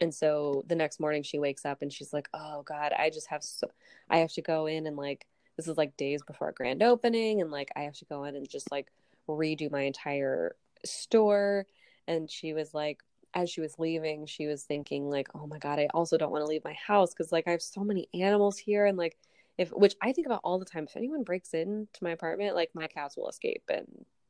And 0.00 0.14
so 0.14 0.64
the 0.68 0.76
next 0.76 1.00
morning 1.00 1.22
she 1.22 1.38
wakes 1.38 1.64
up 1.64 1.82
and 1.82 1.92
she's 1.92 2.12
like, 2.12 2.28
"Oh 2.34 2.62
god, 2.62 2.92
I 2.96 3.10
just 3.10 3.28
have 3.28 3.42
so 3.42 3.68
I 4.10 4.18
have 4.18 4.32
to 4.34 4.42
go 4.42 4.66
in 4.66 4.86
and 4.86 4.96
like 4.96 5.26
this 5.56 5.66
is 5.68 5.76
like 5.76 5.96
days 5.96 6.22
before 6.22 6.52
grand 6.52 6.82
opening 6.82 7.40
and 7.40 7.50
like 7.50 7.70
I 7.76 7.80
have 7.80 7.94
to 7.98 8.04
go 8.04 8.24
in 8.24 8.36
and 8.36 8.48
just 8.48 8.70
like 8.70 8.88
redo 9.28 9.70
my 9.70 9.82
entire 9.82 10.56
store." 10.84 11.66
And 12.06 12.30
she 12.30 12.52
was 12.52 12.74
like 12.74 13.00
as 13.34 13.50
she 13.50 13.60
was 13.60 13.78
leaving, 13.78 14.26
she 14.26 14.46
was 14.46 14.64
thinking 14.64 15.10
like, 15.10 15.28
"Oh 15.34 15.46
my 15.46 15.58
god, 15.58 15.78
I 15.78 15.88
also 15.94 16.16
don't 16.16 16.32
want 16.32 16.42
to 16.42 16.48
leave 16.48 16.64
my 16.64 16.74
house 16.74 17.12
because 17.12 17.32
like 17.32 17.48
I 17.48 17.52
have 17.52 17.62
so 17.62 17.82
many 17.82 18.08
animals 18.14 18.58
here 18.58 18.86
and 18.86 18.96
like 18.98 19.16
if 19.58 19.70
which 19.70 19.96
I 20.00 20.12
think 20.12 20.26
about 20.26 20.40
all 20.44 20.58
the 20.58 20.64
time. 20.64 20.84
If 20.84 20.96
anyone 20.96 21.24
breaks 21.24 21.52
into 21.52 21.88
my 22.00 22.10
apartment, 22.10 22.54
like 22.54 22.70
my 22.74 22.86
cats 22.86 23.16
will 23.16 23.28
escape 23.28 23.64
and 23.68 23.86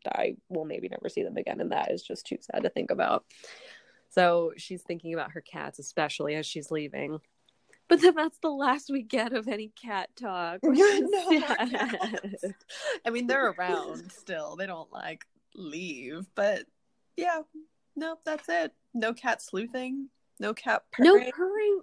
I 0.06 0.36
will 0.48 0.64
maybe 0.64 0.88
never 0.88 1.08
see 1.08 1.22
them 1.22 1.36
again, 1.36 1.60
and 1.60 1.70
that 1.72 1.90
is 1.90 2.02
just 2.02 2.26
too 2.26 2.38
sad 2.40 2.62
to 2.62 2.70
think 2.70 2.90
about. 2.90 3.24
So 4.10 4.52
she's 4.56 4.82
thinking 4.82 5.12
about 5.12 5.32
her 5.32 5.42
cats, 5.42 5.78
especially 5.78 6.34
as 6.34 6.46
she's 6.46 6.70
leaving. 6.70 7.18
But 7.88 8.00
then 8.00 8.14
that's 8.14 8.38
the 8.38 8.50
last 8.50 8.90
we 8.90 9.02
get 9.02 9.32
of 9.32 9.48
any 9.48 9.72
cat 9.80 10.10
talk. 10.16 10.60
Yeah, 10.62 10.70
no 11.00 11.30
more 11.30 11.40
sad. 11.40 11.70
cats. 11.70 12.44
I 13.04 13.10
mean, 13.10 13.26
they're 13.26 13.50
around 13.50 14.10
still. 14.12 14.56
They 14.56 14.66
don't 14.66 14.92
like 14.92 15.24
leave, 15.54 16.26
but 16.34 16.64
yeah, 17.16 17.40
no, 17.96 18.16
that's 18.24 18.48
it. 18.48 18.72
No 18.94 19.12
cat 19.12 19.42
sleuthing. 19.42 20.08
No 20.38 20.54
cat 20.54 20.82
No 20.98 21.18
purring. 21.32 21.80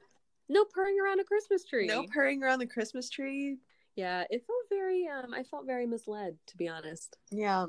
No 0.50 0.66
purring 0.66 0.98
around 1.04 1.20
a 1.20 1.24
Christmas 1.24 1.64
tree. 1.66 1.88
No 1.88 2.06
purring 2.12 2.44
around 2.44 2.60
the 2.60 2.68
Christmas 2.68 3.10
tree. 3.10 3.58
Yeah, 3.96 4.26
it 4.30 4.44
felt 4.46 4.66
very. 4.70 5.08
Um, 5.08 5.34
I 5.34 5.44
felt 5.44 5.66
very 5.66 5.88
misled, 5.88 6.38
to 6.48 6.58
be 6.58 6.68
honest. 6.68 7.18
Yeah. 7.32 7.66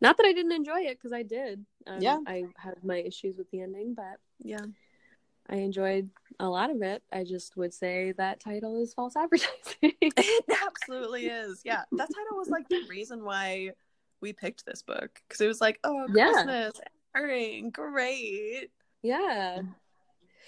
Not 0.00 0.16
that 0.16 0.26
I 0.26 0.32
didn't 0.32 0.52
enjoy 0.52 0.80
it, 0.82 0.98
because 0.98 1.12
I 1.12 1.22
did. 1.22 1.64
Um, 1.86 2.00
Yeah. 2.00 2.18
I 2.26 2.44
had 2.56 2.82
my 2.84 2.98
issues 2.98 3.36
with 3.36 3.50
the 3.50 3.60
ending, 3.62 3.94
but 3.94 4.18
Yeah. 4.42 4.66
I 5.50 5.56
enjoyed 5.56 6.10
a 6.38 6.48
lot 6.48 6.70
of 6.70 6.82
it. 6.82 7.02
I 7.10 7.24
just 7.24 7.56
would 7.56 7.72
say 7.72 8.12
that 8.12 8.38
title 8.38 8.82
is 8.82 8.92
false 8.94 9.16
advertising. 9.16 9.94
It 10.00 10.44
absolutely 10.66 11.26
is. 11.26 11.62
Yeah. 11.64 11.84
That 11.92 12.08
title 12.14 12.36
was 12.36 12.48
like 12.48 12.68
the 12.68 12.82
reason 12.88 13.24
why 13.24 13.70
we 14.20 14.32
picked 14.32 14.66
this 14.66 14.82
book. 14.82 15.20
Because 15.26 15.40
it 15.40 15.46
was 15.46 15.60
like, 15.60 15.78
oh, 15.84 16.06
Yeah. 16.12 16.32
Christmas, 16.32 16.72
purring, 17.14 17.70
great. 17.70 18.70
yeah. 19.02 19.62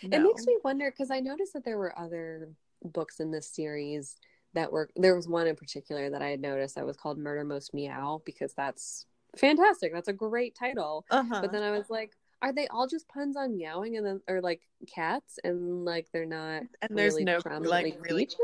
It 0.02 0.18
makes 0.20 0.46
me 0.46 0.56
wonder 0.64 0.90
because 0.90 1.10
I 1.10 1.20
noticed 1.20 1.52
that 1.54 1.64
there 1.64 1.78
were 1.78 1.98
other 1.98 2.50
books 2.82 3.20
in 3.20 3.30
this 3.30 3.48
series 3.48 4.16
that 4.54 4.72
were 4.72 4.90
there 4.96 5.14
was 5.14 5.28
one 5.28 5.46
in 5.46 5.56
particular 5.56 6.10
that 6.10 6.22
I 6.22 6.28
had 6.28 6.40
noticed 6.40 6.74
that 6.74 6.86
was 6.86 6.96
called 6.96 7.18
Murder 7.18 7.44
Most 7.44 7.72
Meow 7.74 8.22
because 8.24 8.52
that's 8.54 9.06
fantastic. 9.36 9.92
That's 9.92 10.08
a 10.08 10.12
great 10.12 10.56
title. 10.58 11.04
Uh-huh. 11.10 11.40
But 11.40 11.52
then 11.52 11.62
I 11.62 11.70
was 11.70 11.88
like, 11.88 12.12
are 12.42 12.52
they 12.52 12.66
all 12.68 12.86
just 12.86 13.08
puns 13.08 13.36
on 13.36 13.56
meowing 13.56 13.96
and 13.96 14.06
then 14.06 14.20
or 14.28 14.40
like 14.40 14.62
cats 14.92 15.38
and 15.44 15.84
like 15.84 16.08
they're 16.12 16.26
not 16.26 16.62
and 16.82 16.98
there's 16.98 17.14
really 17.14 17.24
no 17.24 17.40
like 17.60 17.96
really 18.00 18.24
featured? 18.24 18.40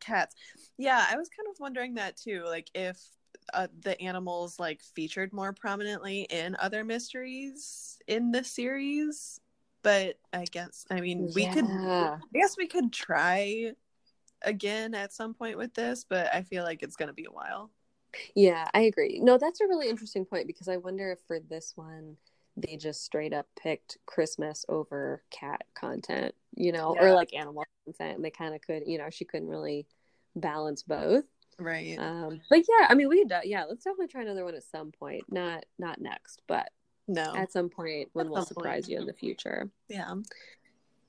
cats. 0.00 0.34
Yeah, 0.78 1.04
I 1.08 1.16
was 1.16 1.28
kind 1.28 1.48
of 1.48 1.58
wondering 1.60 1.94
that 1.94 2.16
too. 2.16 2.44
Like 2.46 2.68
if 2.74 3.00
uh, 3.52 3.68
the 3.82 4.00
animals 4.00 4.58
like 4.58 4.82
featured 4.94 5.32
more 5.32 5.52
prominently 5.52 6.22
in 6.30 6.56
other 6.58 6.84
mysteries 6.84 7.98
in 8.06 8.30
the 8.30 8.44
series, 8.44 9.40
but 9.84 10.16
I 10.32 10.46
guess 10.50 10.84
I 10.90 11.00
mean 11.00 11.30
we 11.34 11.46
could. 11.46 11.64
I 11.64 12.18
guess 12.34 12.56
we 12.56 12.66
could 12.66 12.92
try 12.92 13.72
again 14.42 14.94
at 14.94 15.12
some 15.12 15.34
point 15.34 15.56
with 15.56 15.74
this, 15.74 16.04
but 16.08 16.34
I 16.34 16.42
feel 16.42 16.64
like 16.64 16.82
it's 16.82 16.96
gonna 16.96 17.12
be 17.12 17.26
a 17.26 17.32
while. 17.32 17.70
Yeah, 18.34 18.68
I 18.74 18.82
agree. 18.82 19.20
No, 19.22 19.38
that's 19.38 19.60
a 19.60 19.66
really 19.66 19.88
interesting 19.88 20.24
point 20.24 20.46
because 20.46 20.68
I 20.68 20.78
wonder 20.78 21.12
if 21.12 21.20
for 21.26 21.38
this 21.38 21.72
one 21.76 22.16
they 22.56 22.76
just 22.76 23.04
straight 23.04 23.32
up 23.32 23.46
picked 23.60 23.98
Christmas 24.06 24.64
over 24.68 25.22
cat 25.30 25.62
content, 25.74 26.34
you 26.56 26.72
know, 26.72 26.96
or 26.98 27.12
like 27.12 27.34
animal 27.34 27.64
content. 27.84 28.16
And 28.16 28.24
they 28.24 28.30
kind 28.30 28.54
of 28.54 28.60
could, 28.60 28.84
you 28.86 28.98
know, 28.98 29.10
she 29.10 29.24
couldn't 29.24 29.48
really 29.48 29.86
balance 30.36 30.82
both. 30.82 31.24
Right. 31.58 31.96
Um, 31.98 32.40
but 32.48 32.60
yeah, 32.60 32.86
I 32.88 32.94
mean, 32.94 33.08
we 33.08 33.24
could, 33.24 33.32
yeah, 33.44 33.64
let's 33.64 33.84
definitely 33.84 34.08
try 34.08 34.22
another 34.22 34.44
one 34.44 34.54
at 34.54 34.62
some 34.62 34.92
point. 34.92 35.24
Not 35.28 35.64
not 35.78 36.00
next, 36.00 36.42
but 36.46 36.70
no. 37.06 37.34
at 37.36 37.52
some 37.52 37.68
point 37.68 38.08
when 38.12 38.28
we'll 38.30 38.44
some 38.44 38.54
point. 38.54 38.64
surprise 38.64 38.88
you 38.88 38.98
in 38.98 39.06
the 39.06 39.12
future. 39.12 39.70
yeah. 39.88 40.14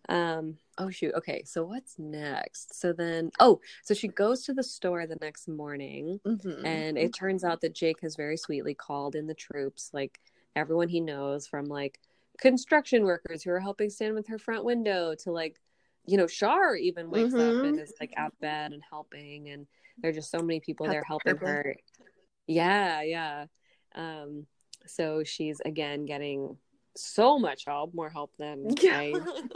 Um, 0.08 0.58
oh 0.78 0.92
shoot. 0.92 1.16
Okay, 1.16 1.44
so 1.46 1.64
what's 1.64 1.98
next? 1.98 2.80
So 2.80 2.94
then, 2.94 3.32
oh, 3.40 3.60
so 3.84 3.96
she 3.96 4.08
goes 4.08 4.44
to 4.44 4.54
the 4.54 4.62
store 4.62 5.08
the 5.08 5.18
next 5.20 5.48
morning. 5.48 6.20
Mhm. 6.24 6.64
And 6.64 6.98
it 6.98 7.12
turns 7.14 7.44
out 7.44 7.62
that 7.62 7.74
Jake 7.74 8.02
has 8.02 8.16
very 8.16 8.38
sweetly 8.38 8.76
called 8.76 9.16
in 9.16 9.26
the 9.26 9.34
troops, 9.34 9.90
like 9.94 10.20
everyone 10.56 10.90
he 10.90 11.00
knows 11.02 11.48
from 11.48 11.66
like 11.66 12.00
construction 12.38 13.04
workers 13.04 13.42
who 13.42 13.50
are 13.50 13.60
helping 13.60 13.90
stand 13.90 14.14
with 14.14 14.28
her 14.28 14.38
front 14.38 14.64
window 14.64 15.16
to 15.16 15.32
like, 15.32 15.60
you 16.06 16.18
know, 16.18 16.28
Char 16.28 16.76
even 16.76 17.10
wakes 17.10 17.34
up 17.34 17.40
Mhm. 17.40 17.70
and 17.70 17.80
is 17.80 17.94
like 18.00 18.14
out 18.16 18.38
bed 18.40 18.74
and 18.74 18.84
helping. 18.88 19.50
And 19.50 19.66
there 19.98 20.12
are 20.12 20.14
just 20.14 20.30
so 20.30 20.40
many 20.40 20.60
people 20.60 20.86
Got 20.86 20.92
there 20.92 21.04
helping 21.04 21.34
purple. 21.34 21.48
her. 21.48 21.76
Yeah, 22.46 23.02
yeah. 23.02 23.48
Um, 23.96 24.46
so 24.88 25.24
she's 25.24 25.60
again 25.66 26.06
getting 26.06 26.58
so 26.98 27.38
much 27.38 27.66
help, 27.66 27.94
more 27.94 28.10
help 28.10 28.32
than 28.38 28.74
I 28.84 29.14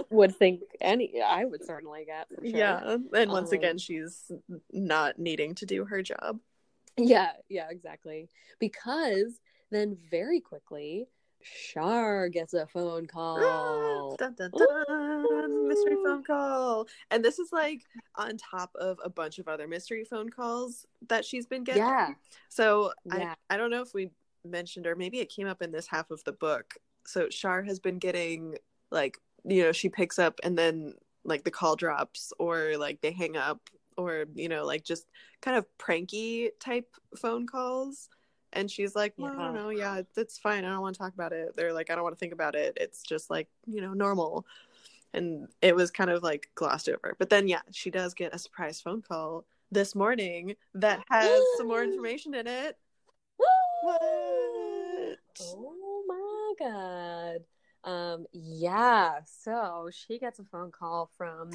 would 0.09 0.35
think 0.35 0.61
any 0.81 1.21
I 1.21 1.45
would 1.45 1.63
certainly 1.65 2.05
get. 2.05 2.27
Sure. 2.29 2.57
Yeah. 2.57 2.97
And 3.13 3.31
once 3.31 3.51
Um, 3.51 3.57
again, 3.57 3.77
she's 3.77 4.31
not 4.71 5.17
needing 5.19 5.55
to 5.55 5.65
do 5.65 5.85
her 5.85 6.01
job. 6.01 6.39
Yeah, 6.97 7.31
yeah, 7.47 7.67
exactly. 7.69 8.27
Because 8.59 9.39
then 9.71 9.97
very 10.11 10.41
quickly, 10.41 11.07
Char 11.71 12.27
gets 12.27 12.53
a 12.53 12.67
phone 12.67 13.05
call. 13.07 14.15
Dun, 14.19 14.35
dun, 14.35 14.51
dun, 14.51 15.67
mystery 15.69 15.95
phone 16.03 16.23
call. 16.23 16.87
And 17.11 17.23
this 17.23 17.39
is 17.39 17.53
like 17.53 17.83
on 18.15 18.35
top 18.35 18.71
of 18.75 18.99
a 19.01 19.09
bunch 19.09 19.39
of 19.39 19.47
other 19.47 19.65
mystery 19.67 20.03
phone 20.03 20.29
calls 20.29 20.85
that 21.07 21.23
she's 21.23 21.45
been 21.45 21.63
getting. 21.63 21.83
Yeah. 21.83 22.09
So 22.49 22.91
Yeah. 23.05 23.35
I, 23.49 23.53
I 23.53 23.57
don't 23.57 23.71
know 23.71 23.81
if 23.81 23.93
we 23.93 24.09
mentioned 24.45 24.87
or 24.87 24.95
maybe 24.95 25.19
it 25.19 25.29
came 25.29 25.47
up 25.47 25.61
in 25.61 25.71
this 25.71 25.87
half 25.87 26.11
of 26.11 26.23
the 26.23 26.31
book. 26.31 26.75
So 27.05 27.27
Char 27.27 27.63
has 27.63 27.79
been 27.79 27.99
getting 27.99 28.55
like, 28.91 29.17
you 29.45 29.63
know, 29.63 29.71
she 29.71 29.89
picks 29.89 30.19
up 30.19 30.39
and 30.43 30.57
then 30.57 30.93
like 31.23 31.43
the 31.43 31.51
call 31.51 31.75
drops 31.75 32.33
or 32.39 32.73
like 32.77 33.01
they 33.01 33.11
hang 33.11 33.37
up 33.37 33.69
or, 33.97 34.25
you 34.35 34.49
know, 34.49 34.65
like 34.65 34.83
just 34.83 35.07
kind 35.41 35.57
of 35.57 35.65
pranky 35.77 36.49
type 36.59 36.87
phone 37.15 37.47
calls. 37.47 38.09
And 38.51 38.69
she's 38.69 38.95
like, 38.95 39.13
well, 39.17 39.31
I 39.31 39.35
don't 39.35 39.53
know. 39.53 39.69
Yeah, 39.69 40.01
that's 40.15 40.39
fine. 40.39 40.65
I 40.65 40.69
don't 40.69 40.81
want 40.81 40.95
to 40.95 40.99
talk 40.99 41.13
about 41.13 41.33
it. 41.33 41.55
They're 41.55 41.73
like, 41.73 41.91
I 41.91 41.95
don't 41.95 42.03
want 42.03 42.15
to 42.15 42.19
think 42.19 42.33
about 42.33 42.55
it. 42.55 42.75
It's 42.81 43.03
just 43.03 43.29
like, 43.29 43.47
you 43.67 43.79
know, 43.79 43.93
normal. 43.93 44.45
And 45.13 45.47
it 45.61 45.75
was 45.75 45.91
kind 45.91 46.09
of 46.09 46.23
like 46.23 46.49
glossed 46.55 46.89
over. 46.89 47.15
But 47.19 47.29
then, 47.29 47.47
yeah, 47.47 47.61
she 47.71 47.91
does 47.91 48.15
get 48.15 48.33
a 48.33 48.39
surprise 48.39 48.81
phone 48.81 49.03
call 49.03 49.45
this 49.71 49.93
morning 49.93 50.55
that 50.73 51.03
has 51.09 51.41
some 51.57 51.67
more 51.67 51.83
information 51.83 52.33
in 52.33 52.47
it. 52.47 52.77
What? 53.81 55.17
Oh 55.41 56.03
my 56.07 56.53
god. 56.59 57.37
Um 57.83 58.25
yeah, 58.33 59.19
so 59.25 59.89
she 59.91 60.19
gets 60.19 60.39
a 60.39 60.43
phone 60.43 60.71
call 60.71 61.09
from 61.17 61.51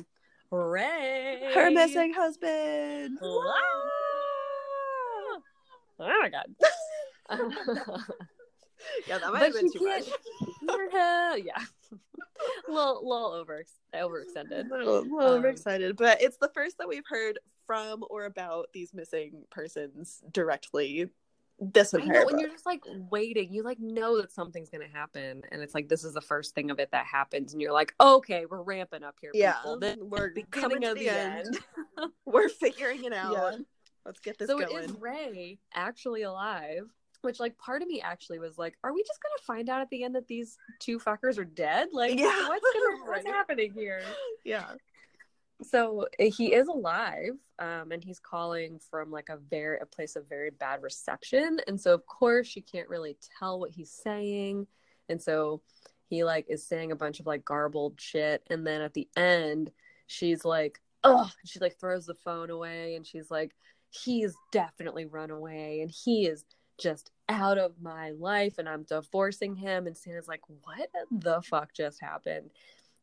Ray. 0.50 1.50
Her 1.54 1.70
missing 1.70 2.12
husband. 2.14 3.18
Oh 3.22 3.52
my 5.98 6.30
god. 6.30 6.54
Yeah, 9.08 9.16
that 9.18 9.32
might 9.32 9.38
but 9.38 9.42
have 9.46 9.54
been 9.54 9.72
too 9.72 9.82
much. 9.84 10.04
hear 10.60 10.90
him. 10.90 11.46
Yeah. 11.46 11.64
little 12.68 13.00
little 13.08 13.32
over 13.32 13.64
overextended. 13.94 14.70
A 14.70 14.74
little, 14.74 14.98
a 14.98 15.00
little 15.00 15.34
Um, 15.36 15.46
excited, 15.46 15.96
but 15.96 16.20
it's 16.20 16.36
the 16.36 16.50
first 16.52 16.76
that 16.78 16.88
we've 16.88 17.06
heard 17.08 17.38
from 17.66 18.04
or 18.10 18.26
about 18.26 18.66
these 18.74 18.92
missing 18.92 19.44
persons 19.50 20.20
directly. 20.32 21.08
This 21.60 21.94
I 21.94 21.98
know, 22.04 22.28
and 22.28 22.40
you're 22.40 22.50
just 22.50 22.66
like 22.66 22.82
waiting. 23.10 23.52
You 23.52 23.62
like 23.62 23.78
know 23.78 24.20
that 24.20 24.32
something's 24.32 24.70
gonna 24.70 24.88
happen, 24.92 25.42
and 25.52 25.62
it's 25.62 25.74
like 25.74 25.88
this 25.88 26.02
is 26.02 26.12
the 26.12 26.20
first 26.20 26.54
thing 26.54 26.70
of 26.70 26.80
it 26.80 26.90
that 26.90 27.06
happens, 27.06 27.52
and 27.52 27.62
you're 27.62 27.72
like, 27.72 27.94
okay, 28.00 28.44
we're 28.44 28.62
ramping 28.62 29.04
up 29.04 29.16
here, 29.20 29.30
Yeah, 29.34 29.52
people. 29.54 29.78
This 29.78 29.96
we're 30.00 30.32
coming 30.50 30.80
to 30.80 30.88
the 30.88 30.94
the 30.94 31.08
end. 31.10 31.46
end. 31.98 32.10
We're 32.26 32.48
figuring 32.48 33.04
it 33.04 33.12
out. 33.14 33.32
Yeah. 33.32 33.56
Let's 34.04 34.18
get 34.20 34.36
this 34.36 34.48
so 34.48 34.58
going. 34.58 34.76
it 34.76 34.84
is 34.90 34.92
Ray 34.98 35.58
actually 35.74 36.22
alive? 36.22 36.88
Which 37.22 37.38
like 37.40 37.56
part 37.56 37.80
of 37.80 37.88
me 37.88 38.02
actually 38.02 38.38
was 38.40 38.58
like, 38.58 38.74
are 38.84 38.92
we 38.92 39.02
just 39.04 39.20
gonna 39.22 39.42
find 39.46 39.70
out 39.70 39.80
at 39.80 39.88
the 39.90 40.02
end 40.04 40.14
that 40.16 40.26
these 40.26 40.58
two 40.80 40.98
fuckers 40.98 41.38
are 41.38 41.44
dead? 41.44 41.88
Like, 41.92 42.18
Yeah. 42.18 42.48
what's 42.48 42.66
gonna 42.74 42.96
what's 43.06 43.26
happening 43.26 43.72
here? 43.72 44.02
Yeah. 44.44 44.72
So 45.62 46.06
uh, 46.20 46.24
he 46.36 46.52
is 46.52 46.68
alive, 46.68 47.38
um, 47.58 47.92
and 47.92 48.02
he's 48.02 48.18
calling 48.18 48.80
from 48.90 49.10
like 49.10 49.28
a 49.28 49.36
very 49.36 49.78
a 49.80 49.86
place 49.86 50.16
of 50.16 50.28
very 50.28 50.50
bad 50.50 50.82
reception, 50.82 51.60
and 51.68 51.80
so 51.80 51.94
of 51.94 52.04
course 52.06 52.46
she 52.46 52.60
can't 52.60 52.88
really 52.88 53.16
tell 53.38 53.60
what 53.60 53.70
he's 53.70 53.90
saying, 53.90 54.66
and 55.08 55.22
so 55.22 55.62
he 56.08 56.24
like 56.24 56.46
is 56.48 56.66
saying 56.66 56.92
a 56.92 56.96
bunch 56.96 57.20
of 57.20 57.26
like 57.26 57.44
garbled 57.44 58.00
shit, 58.00 58.42
and 58.50 58.66
then 58.66 58.80
at 58.80 58.94
the 58.94 59.08
end 59.16 59.70
she's 60.06 60.44
like, 60.44 60.80
oh, 61.04 61.30
she 61.44 61.60
like 61.60 61.78
throws 61.78 62.06
the 62.06 62.14
phone 62.14 62.50
away, 62.50 62.96
and 62.96 63.06
she's 63.06 63.30
like, 63.30 63.54
he's 63.90 64.34
definitely 64.50 65.06
run 65.06 65.30
away, 65.30 65.80
and 65.80 65.90
he 65.90 66.26
is 66.26 66.44
just 66.78 67.12
out 67.28 67.58
of 67.58 67.80
my 67.80 68.10
life, 68.10 68.58
and 68.58 68.68
I'm 68.68 68.82
divorcing 68.82 69.54
him, 69.54 69.86
and 69.86 69.96
Santa's 69.96 70.28
like, 70.28 70.42
what 70.64 70.90
the 71.12 71.40
fuck 71.42 71.72
just 71.72 72.00
happened? 72.00 72.50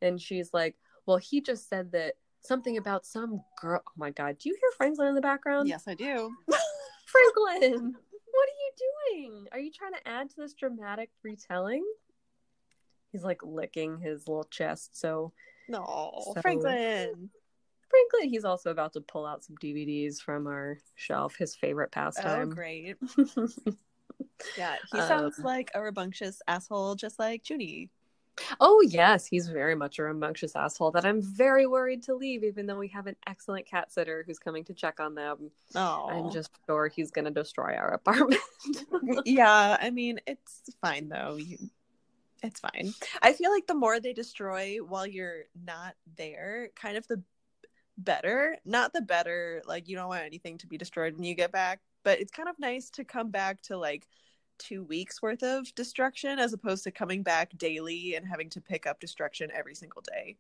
And 0.02 0.20
she's 0.20 0.54
like, 0.54 0.76
well, 1.06 1.18
he 1.18 1.42
just 1.42 1.70
said 1.70 1.94
that 1.94 2.16
something 2.42 2.78
about 2.78 3.06
some 3.06 3.42
girl. 3.60 3.82
Oh 3.88 3.92
my 3.98 4.12
god, 4.12 4.38
do 4.40 4.50
you 4.50 4.56
hear 4.60 4.70
Franklin 4.78 5.08
in 5.10 5.16
the 5.16 5.22
background? 5.22 5.68
Yes, 5.68 5.88
I 5.88 5.94
do. 5.94 6.34
Franklin, 7.06 7.94
what 8.32 8.50
are 8.50 8.60
you 8.60 8.72
doing? 9.30 9.48
Are 9.52 9.60
you 9.60 9.72
trying 9.72 9.94
to 9.94 10.08
add 10.08 10.30
to 10.32 10.36
this 10.38 10.54
dramatic 10.54 11.10
retelling? 11.24 11.86
He's 13.12 13.24
like 13.24 13.42
licking 13.44 14.00
his 14.00 14.28
little 14.28 14.46
chest. 14.46 14.98
So 15.00 15.34
No, 15.68 16.12
So- 16.34 16.42
Franklin. 16.42 17.30
Franklin, 17.90 18.30
he's 18.30 18.46
also 18.46 18.72
about 18.72 18.94
to 18.94 19.02
pull 19.02 19.26
out 19.26 19.44
some 19.44 19.58
DVDs 19.58 20.22
from 20.22 20.48
our 20.48 20.78
shelf. 20.96 21.36
His 21.36 21.56
favorite 21.56 21.92
pastime. 21.92 22.50
Oh, 22.52 22.54
great. 22.54 22.96
Yeah, 24.58 24.76
he 24.92 24.98
Um, 25.00 25.08
sounds 25.08 25.40
like 25.40 25.70
a 25.76 25.82
rambunctious 25.84 26.42
asshole, 26.48 26.96
just 26.96 27.20
like 27.20 27.48
Junie. 27.48 27.90
Oh 28.60 28.82
yes, 28.88 29.26
he's 29.26 29.48
very 29.48 29.76
much 29.76 30.00
a 30.00 30.04
rambunctious 30.04 30.56
asshole 30.56 30.92
that 30.92 31.06
I'm 31.06 31.22
very 31.22 31.68
worried 31.68 32.04
to 32.04 32.16
leave, 32.16 32.44
even 32.44 32.66
though 32.66 32.78
we 32.78 32.88
have 32.90 33.08
an 33.08 33.16
excellent 33.28 33.66
cat 33.66 33.92
sitter 33.92 34.24
who's 34.26 34.40
coming 34.40 34.64
to 34.66 34.74
check 34.74 35.00
on 35.00 35.16
them. 35.16 35.52
Oh, 35.76 36.08
I'm 36.10 36.32
just 36.32 36.52
sure 36.68 36.88
he's 36.88 37.12
gonna 37.12 37.32
destroy 37.32 37.76
our 37.76 37.94
apartment. 37.94 38.42
Mm, 38.92 39.22
yeah. 39.26 39.78
I 39.80 39.90
mean, 39.90 40.20
it's 40.28 40.62
fine 40.82 41.10
though. 41.10 41.38
You, 41.38 41.58
it's 42.44 42.60
fine. 42.60 42.94
I 43.22 43.34
feel 43.34 43.52
like 43.52 43.68
the 43.68 43.76
more 43.76 44.00
they 44.00 44.14
destroy 44.14 44.78
while 44.78 45.06
you're 45.06 45.44
not 45.66 45.96
there, 46.18 46.70
kind 46.76 46.98
of 46.98 47.08
the 47.08 47.24
better. 47.98 48.58
Not 48.66 48.94
the 48.94 49.02
better. 49.02 49.62
Like 49.66 49.88
you 49.88 49.96
don't 49.96 50.10
want 50.10 50.24
anything 50.24 50.58
to 50.60 50.68
be 50.68 50.78
destroyed 50.78 51.14
when 51.16 51.24
you 51.24 51.36
get 51.36 51.52
back, 51.52 51.80
but 52.04 52.20
it's 52.20 52.32
kind 52.32 52.50
of 52.50 52.60
nice 52.60 52.90
to 52.92 53.04
come 53.04 53.30
back 53.30 53.62
to 53.64 53.78
like 53.78 54.08
two 54.62 54.84
weeks 54.84 55.22
worth 55.22 55.44
of 55.44 55.74
destruction 55.76 56.40
as 56.40 56.54
opposed 56.54 56.84
to 56.84 56.92
coming 56.92 57.24
back 57.24 57.58
daily 57.58 58.16
and 58.16 58.28
having 58.28 58.50
to 58.52 58.62
pick 58.62 58.86
up 58.86 59.00
destruction 59.00 59.50
every 59.54 59.76
single 59.76 60.04
day. 60.14 60.38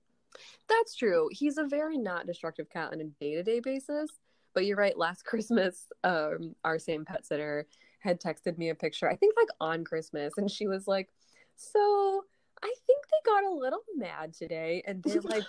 That's 0.69 0.95
true. 0.95 1.28
He's 1.32 1.57
a 1.57 1.65
very 1.65 1.97
not 1.97 2.28
destructive 2.28 2.69
cat 2.69 2.91
on 2.93 3.01
a 3.01 3.05
day 3.05 3.36
to 3.36 3.43
day 3.43 3.59
basis. 3.59 4.09
But 4.53 4.65
you're 4.65 4.78
right. 4.78 4.97
Last 4.97 5.24
Christmas, 5.26 5.88
um, 6.03 6.55
our 6.63 6.80
same 6.80 7.05
pet 7.05 7.26
sitter 7.26 7.67
had 7.99 8.19
texted 8.19 8.57
me 8.57 8.69
a 8.69 8.76
picture, 8.76 9.09
I 9.09 9.15
think 9.15 9.36
like 9.38 9.49
on 9.59 9.84
Christmas, 9.84 10.34
and 10.38 10.49
she 10.49 10.67
was 10.67 10.88
like, 10.88 11.09
So 11.55 12.24
I 12.63 12.74
think 12.88 13.03
they 13.05 13.32
got 13.32 13.43
a 13.43 13.53
little 13.53 13.84
mad 13.95 14.34
today. 14.34 14.84
And 14.86 15.03
they 15.03 15.19
like 15.24 15.43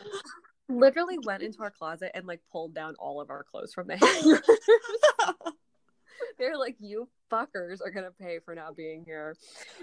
literally 0.68 1.18
went 1.25 1.43
into 1.43 1.62
our 1.62 1.70
closet 1.70 2.11
and 2.14 2.27
like 2.27 2.41
pulled 2.51 2.75
down 2.75 2.95
all 2.99 3.20
of 3.20 3.31
our 3.31 3.45
clothes 3.45 3.75
from 3.75 3.89
the 3.89 3.97
hangers. 3.97 4.41
They're 6.39 6.59
like, 6.59 6.77
You 6.81 7.09
fuckers 7.31 7.81
are 7.85 7.91
to 7.91 8.11
pay 8.20 8.39
for 8.45 8.55
not 8.55 8.77
being 8.77 9.05
here. 9.05 9.37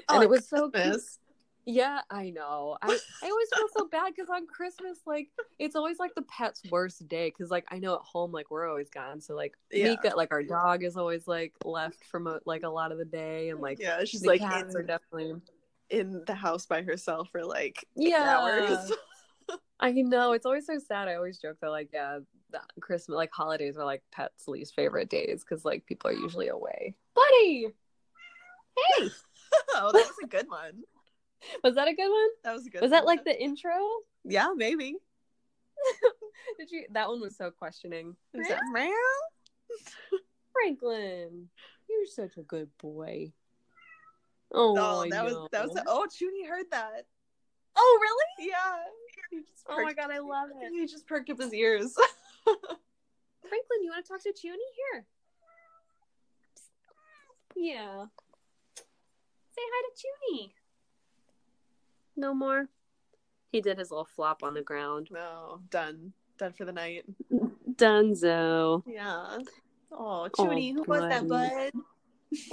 And 0.10 0.20
Oh, 0.20 0.22
it 0.22 0.30
was 0.30 0.48
so 0.48 0.70
Christmas. 0.70 1.20
yeah, 1.66 2.02
I 2.10 2.30
know. 2.32 2.78
I, 2.82 2.98
I 3.24 3.30
always 3.30 3.48
feel 3.56 3.68
so 3.76 3.88
bad 3.88 4.14
because 4.16 4.30
on 4.30 4.48
Christmas, 4.48 5.00
like, 5.06 5.30
it's 5.60 5.76
always 5.76 6.00
like 6.00 6.16
the 6.16 6.24
pet's 6.24 6.62
worst 6.72 7.08
day. 7.08 7.30
Because, 7.30 7.52
like, 7.52 7.66
I 7.70 7.80
know 7.80 7.96
at 7.96 8.02
home, 8.02 8.32
like, 8.32 8.50
we're 8.50 8.68
always 8.68 8.90
gone. 8.90 9.22
So, 9.22 9.36
like, 9.36 9.54
Yeah. 9.72 9.90
Mika, 9.90 10.14
like, 10.16 10.32
our 10.32 10.44
dog 10.44 10.84
is 10.84 10.98
always 10.98 11.28
like 11.28 11.54
left 11.64 12.04
from 12.06 12.28
a, 12.28 12.40
like 12.46 12.64
a 12.64 12.70
lot 12.70 12.92
of 12.92 12.98
the 12.98 13.06
day, 13.06 13.50
and 13.50 13.60
like, 13.60 13.80
Yeah, 13.80 14.04
she's 14.06 14.26
like 14.26 14.42
cats 14.42 14.76
are 14.76 14.82
in, 14.82 14.88
definitely. 14.88 15.42
in 15.90 16.24
the 16.26 16.36
house 16.36 16.66
by 16.66 16.82
herself 16.82 17.30
for 17.32 17.44
like 17.44 17.86
Yeah, 17.96 18.38
hours. 18.40 18.92
I 19.80 19.91
know. 19.91 20.34
It's 20.34 20.45
always 20.45 20.66
so 20.66 20.78
sad. 20.80 21.08
I 21.08 21.16
always 21.16 21.39
joke 21.39 21.58
that, 21.62 21.70
like, 21.70 21.89
yeah, 21.93 22.20
the 22.52 22.60
Christmas, 22.82 23.16
like, 23.16 23.32
holidays 23.32 23.78
are 23.78 23.86
like 23.86 24.04
pets' 24.12 24.47
least 24.47 24.76
favorite 24.76 25.10
days 25.10 25.43
because, 25.43 25.64
like, 25.64 25.86
people 25.86 26.10
are 26.10 26.14
usually 26.14 26.50
away. 26.50 26.95
Buddy, 27.16 27.68
hey, 28.97 29.10
oh, 29.76 29.91
that 29.91 30.06
was 30.06 30.16
a 30.24 30.28
good 30.28 30.50
one. 30.50 30.84
was 31.64 31.76
that 31.76 31.88
a 31.88 31.93
good 31.93 32.10
one? 32.10 32.30
That 32.43 32.54
was 32.54 32.68
a 32.68 32.70
good. 32.70 32.82
Was 32.82 32.91
that 32.91 33.06
one. 33.06 33.16
like 33.18 33.26
the 33.26 33.41
intro? 33.41 33.72
Yeah, 34.24 34.50
maybe. 34.56 34.95
Did 36.60 36.72
you? 36.72 36.86
That 36.91 37.08
one 37.08 37.22
was 37.22 37.38
so 37.38 37.52
questioning. 37.52 38.16
Is 38.34 38.47
that 38.47 38.62
meow? 38.74 38.91
Franklin, 40.52 41.47
you're 41.89 42.06
such 42.06 42.38
a 42.38 42.41
good 42.41 42.70
boy. 42.82 43.32
Oh, 44.52 44.76
Oh, 44.78 45.10
that 45.10 45.24
was 45.24 45.47
that 45.52 45.68
was. 45.68 45.80
oh, 45.88 46.08
Junie 46.20 46.45
heard 46.45 46.66
that. 46.72 47.06
oh, 47.76 48.00
really? 48.02 48.50
Yeah. 48.50 48.76
Oh 49.72 49.84
my 49.84 49.94
god, 49.94 50.10
I 50.12 50.18
love 50.18 50.50
it. 50.62 50.72
He 50.72 50.88
just 50.88 51.06
perked 51.06 51.30
up 51.30 51.40
his 51.40 51.54
ears. 51.54 51.94
Franklin, 52.44 53.84
you 53.84 53.92
want 53.92 54.04
to 54.04 54.12
talk 54.12 54.22
to 54.24 54.34
Junie 54.44 54.58
here? 54.94 55.06
Yeah. 57.56 58.06
Say 58.76 59.62
hi 59.62 59.90
to 59.90 60.08
Junie. 60.34 60.54
No 62.18 62.34
more. 62.34 62.68
He 63.52 63.62
did 63.62 63.78
his 63.78 63.92
little 63.92 64.08
flop 64.16 64.42
on 64.44 64.56
the 64.56 64.62
ground. 64.64 65.10
no, 65.12 65.60
done. 65.70 66.14
Done 66.40 66.54
for 66.54 66.66
the 66.66 66.72
night. 66.72 67.06
Dunzo. 67.76 68.84
Yeah. 68.88 69.38
Oh, 69.92 70.30
Oh, 70.38 70.46
Junie, 70.46 70.72
who 70.72 70.84
was 70.84 71.02
that, 71.02 71.28
bud? 71.28 71.72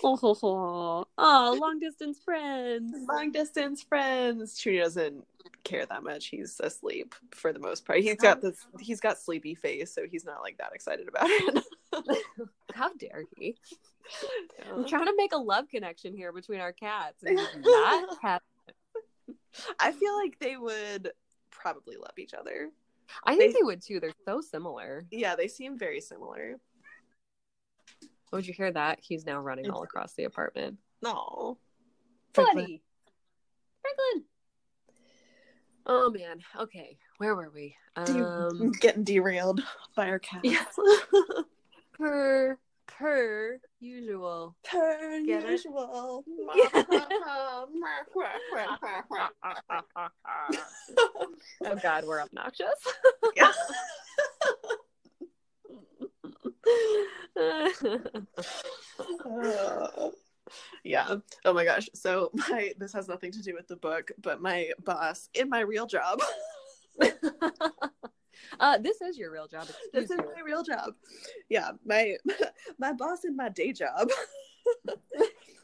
Oh, 0.03 0.16
ho, 0.16 0.35
ho. 0.35 1.07
oh, 1.18 1.59
long 1.61 1.79
distance 1.79 2.18
friends. 2.24 2.95
Long 3.09 3.31
distance 3.31 3.83
friends. 3.83 4.62
Junie 4.64 4.79
doesn't 4.79 5.27
care 5.67 5.85
that 5.87 6.03
much. 6.03 6.27
He's 6.29 6.59
asleep 6.61 7.14
for 7.33 7.53
the 7.53 7.59
most 7.59 7.85
part. 7.85 8.01
He's 8.01 8.17
got 8.17 8.41
this. 8.41 8.67
He's 8.81 9.01
got 9.01 9.19
sleepy 9.19 9.55
face, 9.55 9.93
so 9.95 10.03
he's 10.11 10.25
not 10.25 10.41
like 10.43 10.59
that 10.59 10.73
excited 10.75 11.09
about 11.09 11.27
it. 11.29 11.64
How 12.75 12.93
dare 12.95 13.25
he? 13.37 13.57
I'm 14.73 14.87
trying 14.87 15.07
to 15.07 15.14
make 15.17 15.33
a 15.33 15.39
love 15.39 15.69
connection 15.69 16.14
here 16.14 16.33
between 16.33 16.61
our 16.61 16.73
cats. 16.73 17.23
And 17.25 17.39
he's 17.39 17.49
not 17.61 18.17
happy. 18.23 18.45
I 19.81 19.93
feel 19.93 20.17
like 20.17 20.39
they 20.39 20.57
would 20.57 21.11
probably 21.51 21.97
love 21.97 22.19
each 22.19 22.35
other. 22.35 22.71
I 23.25 23.37
think 23.37 23.53
They- 23.55 23.61
they 23.61 23.64
would 23.64 23.83
too. 23.83 24.01
They're 24.01 24.12
so 24.25 24.41
similar. 24.41 25.07
Yeah, 25.11 25.37
they 25.37 25.49
seem 25.49 25.79
very 25.79 26.01
similar. 26.01 26.57
Oh, 28.33 28.39
did 28.39 28.47
you 28.49 28.55
hear 28.55 28.73
that? 28.73 28.99
He's 29.01 29.25
now 29.25 29.41
running 29.41 29.71
all 29.71 29.83
across 29.85 30.14
the 30.14 30.25
apartment. 30.25 30.79
No. 31.03 31.59
Buddy. 32.35 32.83
Franklin. 33.81 34.25
Oh 35.87 36.11
man. 36.11 36.41
Okay. 36.59 36.99
Where 37.18 37.34
were 37.34 37.51
we? 37.55 37.76
Um 37.95 38.72
Getting 38.80 39.05
derailed 39.05 39.62
by 39.97 40.09
our 40.09 40.18
cat. 40.18 40.41
Yeah. 40.45 40.64
per 41.95 42.59
per 42.87 43.61
usual. 43.80 44.57
Per 44.64 45.22
Get 45.24 45.49
usual. 45.49 46.24
Oh 51.64 51.76
god, 51.82 52.05
we're 52.05 52.20
obnoxious. 52.20 52.68
Yeah. 53.37 53.53
Yeah. 60.84 61.16
Oh 61.44 61.53
my 61.53 61.64
gosh. 61.64 61.88
So 61.94 62.30
my 62.49 62.72
this 62.78 62.92
has 62.92 63.09
nothing 63.09 63.32
to 63.32 63.42
do 63.42 63.55
with 63.55 63.68
the 63.68 63.76
book, 63.76 64.11
but 64.20 64.40
my 64.40 64.70
boss 64.84 65.28
in 65.34 65.49
my 65.49 65.61
real 65.61 65.86
job. 65.86 66.20
uh, 68.61 68.78
this 68.78 69.01
is 69.01 69.18
your 69.18 69.32
real 69.32 69.49
job. 69.49 69.66
this 69.92 70.05
Excuse 70.05 70.11
is 70.11 70.18
me. 70.18 70.32
my 70.36 70.42
real 70.42 70.62
job. 70.62 70.94
Yeah, 71.49 71.70
my 71.84 72.16
my 72.78 72.92
boss 72.92 73.24
in 73.24 73.36
my 73.36 73.49
day 73.49 73.72
job 73.72 74.09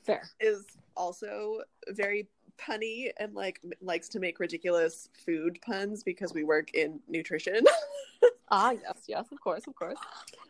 Fair. 0.05 0.29
is 0.41 0.65
also 0.97 1.59
very 1.91 2.29
punny 2.67 3.11
and 3.19 3.35
like 3.35 3.61
m- 3.65 3.73
likes 3.81 4.09
to 4.11 4.21
make 4.21 4.39
ridiculous 4.41 5.09
food 5.25 5.59
puns 5.65 6.03
because 6.03 6.33
we 6.35 6.45
work 6.45 6.73
in 6.75 7.01
nutrition. 7.09 7.61
Ah, 8.55 8.73
yes, 8.73 9.05
yes, 9.09 9.33
of 9.33 9.41
course, 9.41 9.67
of 9.67 9.75
course. 9.75 9.99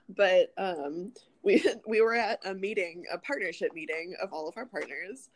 but 0.09 0.53
um 0.59 1.13
we 1.45 1.63
we 1.87 2.01
were 2.01 2.15
at 2.15 2.41
a 2.45 2.55
meeting 2.55 3.05
a 3.13 3.19
partnership 3.19 3.73
meeting 3.75 4.15
of 4.23 4.33
all 4.33 4.49
of 4.49 4.57
our 4.57 4.67
partners 4.67 5.29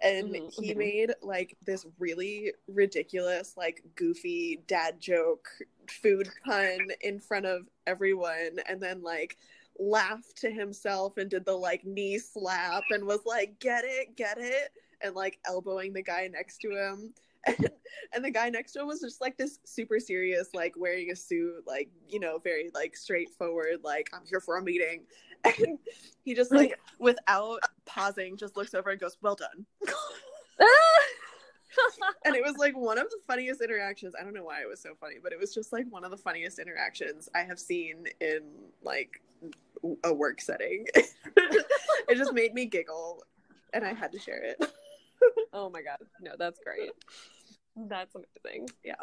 and 0.00 0.34
Mhm, 0.34 0.54
he 0.60 0.72
mhm. 0.72 0.76
made 0.78 1.12
like 1.22 1.56
this 1.66 1.86
really 1.98 2.52
ridiculous 2.68 3.56
like 3.56 3.82
goofy 3.94 4.60
dad 4.66 5.00
joke 5.00 5.48
food 5.88 6.28
pun 6.44 6.88
in 7.00 7.18
front 7.20 7.46
of 7.46 7.68
everyone 7.86 8.58
and 8.68 8.80
then 8.80 9.02
like 9.02 9.36
laughed 9.78 10.36
to 10.36 10.50
himself 10.50 11.16
and 11.16 11.30
did 11.30 11.44
the 11.44 11.52
like 11.56 11.84
knee 11.84 12.18
slap 12.18 12.84
and 12.90 13.04
was 13.04 13.20
like 13.26 13.58
get 13.60 13.84
it 13.84 14.16
get 14.16 14.38
it 14.38 14.70
and 15.02 15.14
like 15.14 15.38
elbowing 15.46 15.92
the 15.92 16.02
guy 16.02 16.28
next 16.32 16.58
to 16.58 16.70
him. 16.70 17.12
And, 17.44 17.70
and 18.14 18.24
the 18.24 18.30
guy 18.30 18.50
next 18.50 18.70
to 18.72 18.82
him 18.82 18.86
was 18.86 19.00
just 19.00 19.20
like 19.20 19.36
this 19.36 19.58
super 19.64 19.98
serious 19.98 20.50
like 20.54 20.74
wearing 20.76 21.10
a 21.10 21.16
suit 21.16 21.64
like 21.66 21.88
you 22.08 22.20
know 22.20 22.38
very 22.38 22.70
like 22.72 22.96
straightforward 22.96 23.78
like 23.82 24.08
i'm 24.12 24.24
here 24.24 24.38
for 24.38 24.58
a 24.58 24.62
meeting. 24.62 25.02
And 25.44 25.76
he 26.24 26.34
just 26.34 26.52
like 26.52 26.78
without 27.00 27.58
pausing 27.84 28.36
just 28.36 28.56
looks 28.56 28.74
over 28.74 28.90
and 28.90 29.00
goes 29.00 29.16
well 29.22 29.34
done. 29.34 29.66
And 32.24 32.36
it 32.36 32.44
was 32.44 32.56
like 32.58 32.76
one 32.76 32.96
of 32.98 33.10
the 33.10 33.18
funniest 33.26 33.60
interactions. 33.60 34.14
I 34.14 34.22
don't 34.22 34.34
know 34.34 34.44
why 34.44 34.60
it 34.60 34.68
was 34.68 34.80
so 34.80 34.90
funny 35.00 35.16
but 35.20 35.32
it 35.32 35.40
was 35.40 35.52
just 35.52 35.72
like 35.72 35.86
one 35.90 36.04
of 36.04 36.12
the 36.12 36.16
funniest 36.16 36.60
interactions 36.60 37.28
i 37.34 37.40
have 37.40 37.58
seen 37.58 38.04
in 38.20 38.42
like 38.84 39.20
a 40.04 40.14
work 40.14 40.40
setting. 40.40 40.86
It 42.08 42.16
just 42.16 42.34
made 42.34 42.54
me 42.54 42.66
giggle 42.66 43.24
and 43.72 43.84
i 43.84 43.92
had 43.92 44.12
to 44.12 44.18
share 44.18 44.42
it 44.44 44.62
oh 45.52 45.70
my 45.70 45.82
god. 45.82 45.98
No, 46.20 46.32
that's 46.38 46.60
great. 46.64 46.90
That's 47.76 48.14
amazing. 48.14 48.68
Yeah. 48.84 48.94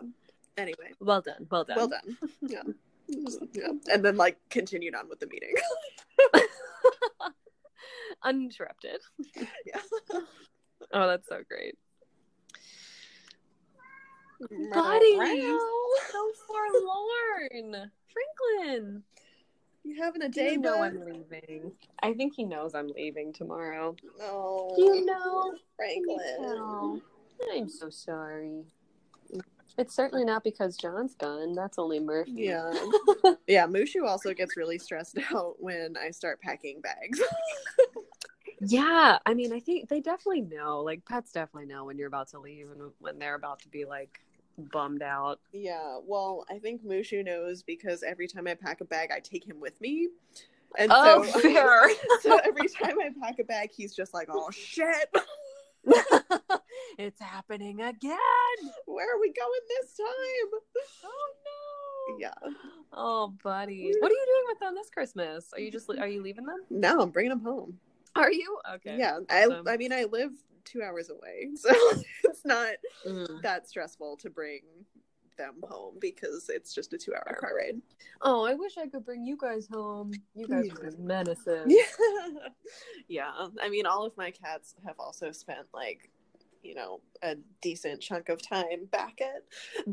Anyway 0.57 0.91
Well 0.99 1.21
done. 1.21 1.47
Well 1.49 1.63
done. 1.63 1.77
well 1.77 1.87
done 1.87 2.17
yeah. 2.41 2.63
yeah 3.53 3.69
and 3.91 4.03
then 4.03 4.17
like 4.17 4.37
continued 4.49 4.93
on 4.93 5.07
with 5.09 5.19
the 5.19 5.27
meeting 5.27 5.53
Uninterrupted. 8.23 8.99
yeah 9.65 9.79
Oh, 10.91 11.07
that's 11.07 11.27
so 11.27 11.41
great. 11.47 11.77
Buddy, 14.39 15.17
so 15.19 16.31
forlorn. 16.47 17.91
Franklin. 18.57 19.03
You 19.83 20.01
having 20.01 20.21
a 20.21 20.29
day 20.29 20.53
you 20.53 20.59
know 20.59 20.77
bud? 20.79 20.95
I'm 20.95 21.05
leaving? 21.05 21.71
I 22.01 22.13
think 22.13 22.33
he 22.35 22.43
knows 22.43 22.75
I'm 22.75 22.89
leaving 22.89 23.33
tomorrow. 23.33 23.95
oh 24.21 24.75
you 24.77 25.05
know? 25.05 25.53
franklin. 25.75 27.01
I'm 27.53 27.69
so 27.69 27.89
sorry. 27.89 28.63
It's 29.77 29.95
certainly 29.95 30.25
not 30.25 30.43
because 30.43 30.75
John's 30.75 31.15
gone. 31.15 31.53
That's 31.53 31.79
only 31.79 32.01
Murphy. 32.01 32.33
Yeah. 32.35 32.73
yeah, 33.47 33.65
Mushu 33.65 34.05
also 34.05 34.33
gets 34.33 34.57
really 34.57 34.77
stressed 34.77 35.17
out 35.31 35.55
when 35.59 35.95
I 35.95 36.11
start 36.11 36.41
packing 36.41 36.81
bags. 36.81 37.21
Yeah, 38.61 39.19
I 39.25 39.33
mean, 39.33 39.53
I 39.53 39.59
think 39.59 39.87
they 39.87 40.01
definitely 40.01 40.41
know. 40.41 40.81
Like 40.81 41.05
pets 41.05 41.31
definitely 41.31 41.67
know 41.67 41.85
when 41.85 41.97
you're 41.97 42.07
about 42.07 42.29
to 42.29 42.39
leave 42.39 42.69
and 42.71 42.91
when 42.99 43.17
they're 43.17 43.35
about 43.35 43.61
to 43.61 43.69
be 43.69 43.85
like 43.85 44.19
bummed 44.59 45.01
out. 45.01 45.39
yeah, 45.53 45.97
well, 46.05 46.45
I 46.49 46.59
think 46.59 46.83
Mushu 46.85 47.23
knows 47.25 47.63
because 47.63 48.03
every 48.03 48.27
time 48.27 48.47
I 48.47 48.53
pack 48.55 48.81
a 48.81 48.85
bag, 48.85 49.09
I 49.15 49.19
take 49.19 49.45
him 49.47 49.59
with 49.59 49.79
me. 49.81 50.09
And 50.77 50.91
Oh, 50.93 51.23
so, 51.23 51.39
fair. 51.41 51.89
so 52.21 52.37
every 52.45 52.67
time 52.67 52.97
I 52.99 53.09
pack 53.21 53.39
a 53.39 53.43
bag, 53.43 53.71
he's 53.71 53.95
just 53.95 54.13
like, 54.13 54.27
"Oh 54.31 54.51
shit, 54.51 55.09
it's 56.97 57.19
happening 57.21 57.81
again. 57.81 58.17
where 58.85 59.15
are 59.15 59.19
we 59.19 59.31
going 59.31 59.59
this 59.81 59.93
time?" 59.97 60.59
Oh 61.05 61.33
no. 61.45 62.17
Yeah. 62.19 62.33
Oh, 62.93 63.33
buddy. 63.43 63.91
What 63.99 64.11
are 64.11 64.15
you 64.15 64.25
doing 64.25 64.43
with 64.47 64.59
them 64.59 64.75
this 64.75 64.89
Christmas? 64.89 65.51
Are 65.53 65.59
you 65.59 65.71
just 65.71 65.89
are 65.89 66.07
you 66.07 66.21
leaving 66.21 66.45
them? 66.45 66.57
No, 66.69 67.01
I'm 67.01 67.09
bringing 67.11 67.29
them 67.29 67.41
home. 67.41 67.79
Are 68.15 68.31
you? 68.31 68.57
Okay. 68.75 68.97
Yeah, 68.97 69.19
Awesome. 69.29 69.67
I 69.67 69.73
I 69.73 69.77
mean 69.77 69.93
I 69.93 70.05
live 70.05 70.31
two 70.69 70.81
hours 70.83 71.09
away, 71.09 71.49
so 71.55 71.69
it's 72.23 72.45
not 72.45 72.73
Mhm. 73.05 73.41
that 73.41 73.67
stressful 73.67 74.17
to 74.17 74.29
bring 74.29 74.61
them 75.37 75.55
home 75.63 75.95
because 75.99 76.49
it's 76.49 76.73
just 76.73 76.91
a 76.93 76.97
two 76.97 77.13
hour 77.15 77.37
car 77.39 77.55
ride. 77.55 77.81
Oh, 78.21 78.43
I 78.45 78.53
wish 78.55 78.77
I 78.77 78.87
could 78.87 79.05
bring 79.05 79.25
you 79.25 79.37
guys 79.37 79.67
home. 79.67 80.11
You 80.35 80.47
guys 80.47 80.65
Yeah. 80.67 80.73
are 80.73 80.83
just 80.85 80.99
menaces. 80.99 81.65
Yeah, 83.07 83.31
yeah. 83.31 83.47
I 83.61 83.69
mean, 83.69 83.85
all 83.85 84.05
of 84.05 84.15
my 84.17 84.31
cats 84.31 84.75
have 84.85 84.99
also 84.99 85.31
spent 85.31 85.67
like, 85.73 86.11
you 86.63 86.75
know, 86.75 87.01
a 87.21 87.35
decent 87.61 88.01
chunk 88.01 88.29
of 88.29 88.41
time 88.41 88.85
back 88.91 89.19
at 89.21 89.43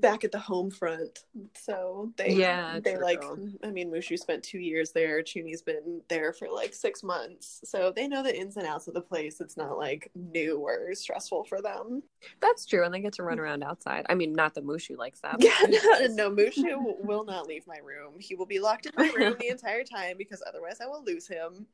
back 0.01 0.25
at 0.25 0.33
the 0.33 0.39
home 0.39 0.71
front. 0.71 1.21
So 1.55 2.13
they, 2.17 2.33
Yeah, 2.33 2.81
they 2.81 2.95
true. 2.95 3.03
like. 3.03 3.23
I 3.65 3.71
mean, 3.71 3.91
Mushu 3.91 4.19
spent 4.19 4.43
two 4.43 4.59
years 4.59 4.93
there. 4.93 5.23
Junie's 5.23 5.63
been 5.63 6.01
there 6.09 6.33
for 6.33 6.49
like 6.49 6.75
six 6.75 7.03
months, 7.03 7.61
so 7.65 7.93
they 7.95 8.07
know 8.09 8.23
the 8.23 8.37
ins 8.37 8.57
and 8.57 8.67
outs 8.67 8.89
of 8.89 8.95
the 8.95 9.01
place. 9.01 9.41
It's 9.41 9.57
not 9.57 9.79
like 9.79 10.11
new 10.15 10.59
or 10.59 10.95
stressful 10.95 11.45
for 11.45 11.61
them. 11.61 12.03
That's 12.41 12.67
true, 12.67 12.85
and 12.85 12.93
they 12.95 13.01
get 13.01 13.15
to 13.15 13.23
run 13.23 13.39
around 13.39 13.63
outside. 13.63 14.07
I 14.09 14.15
mean, 14.15 14.33
not 14.33 14.55
that 14.55 14.65
Mushu 14.67 14.97
likes 14.97 15.21
that. 15.21 15.37
Yeah, 15.41 15.55
no, 16.09 16.29
no, 16.29 16.31
Mushu 16.37 16.95
will 17.05 17.25
not 17.25 17.47
leave 17.47 17.67
my 17.67 17.79
room. 17.79 18.15
He 18.19 18.35
will 18.35 18.47
be 18.47 18.59
locked 18.59 18.87
in 18.87 18.93
my 18.97 19.11
room 19.17 19.37
the 19.39 19.49
entire 19.49 19.85
time 19.85 20.17
because 20.19 20.43
otherwise 20.47 20.79
I 20.81 20.87
will 20.87 21.05
lose 21.05 21.27
him. 21.27 21.67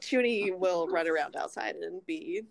Chuni 0.00 0.56
will 0.56 0.86
run 0.88 1.08
around 1.08 1.34
outside 1.36 1.76
and 1.76 2.04
be 2.06 2.42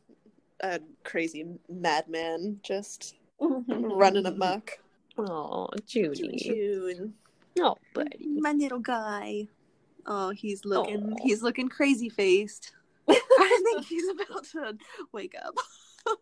a 0.62 0.80
crazy 1.04 1.46
madman, 1.70 2.60
just 2.64 3.16
running 3.40 4.26
amok. 4.26 4.80
Oh, 5.18 5.68
Judy. 5.86 6.38
June. 6.38 7.14
Oh, 7.60 7.78
buddy. 7.94 8.28
My 8.28 8.52
little 8.52 8.80
guy. 8.80 9.48
Oh, 10.06 10.30
he's 10.30 10.64
looking 10.64 11.14
Aw. 11.14 11.24
he's 11.24 11.42
looking 11.42 11.68
crazy 11.68 12.10
faced. 12.10 12.72
I 13.10 13.62
think 13.66 13.86
he's 13.86 14.08
about 14.10 14.44
to 14.46 14.78
wake 15.12 15.36
up. 15.44 15.56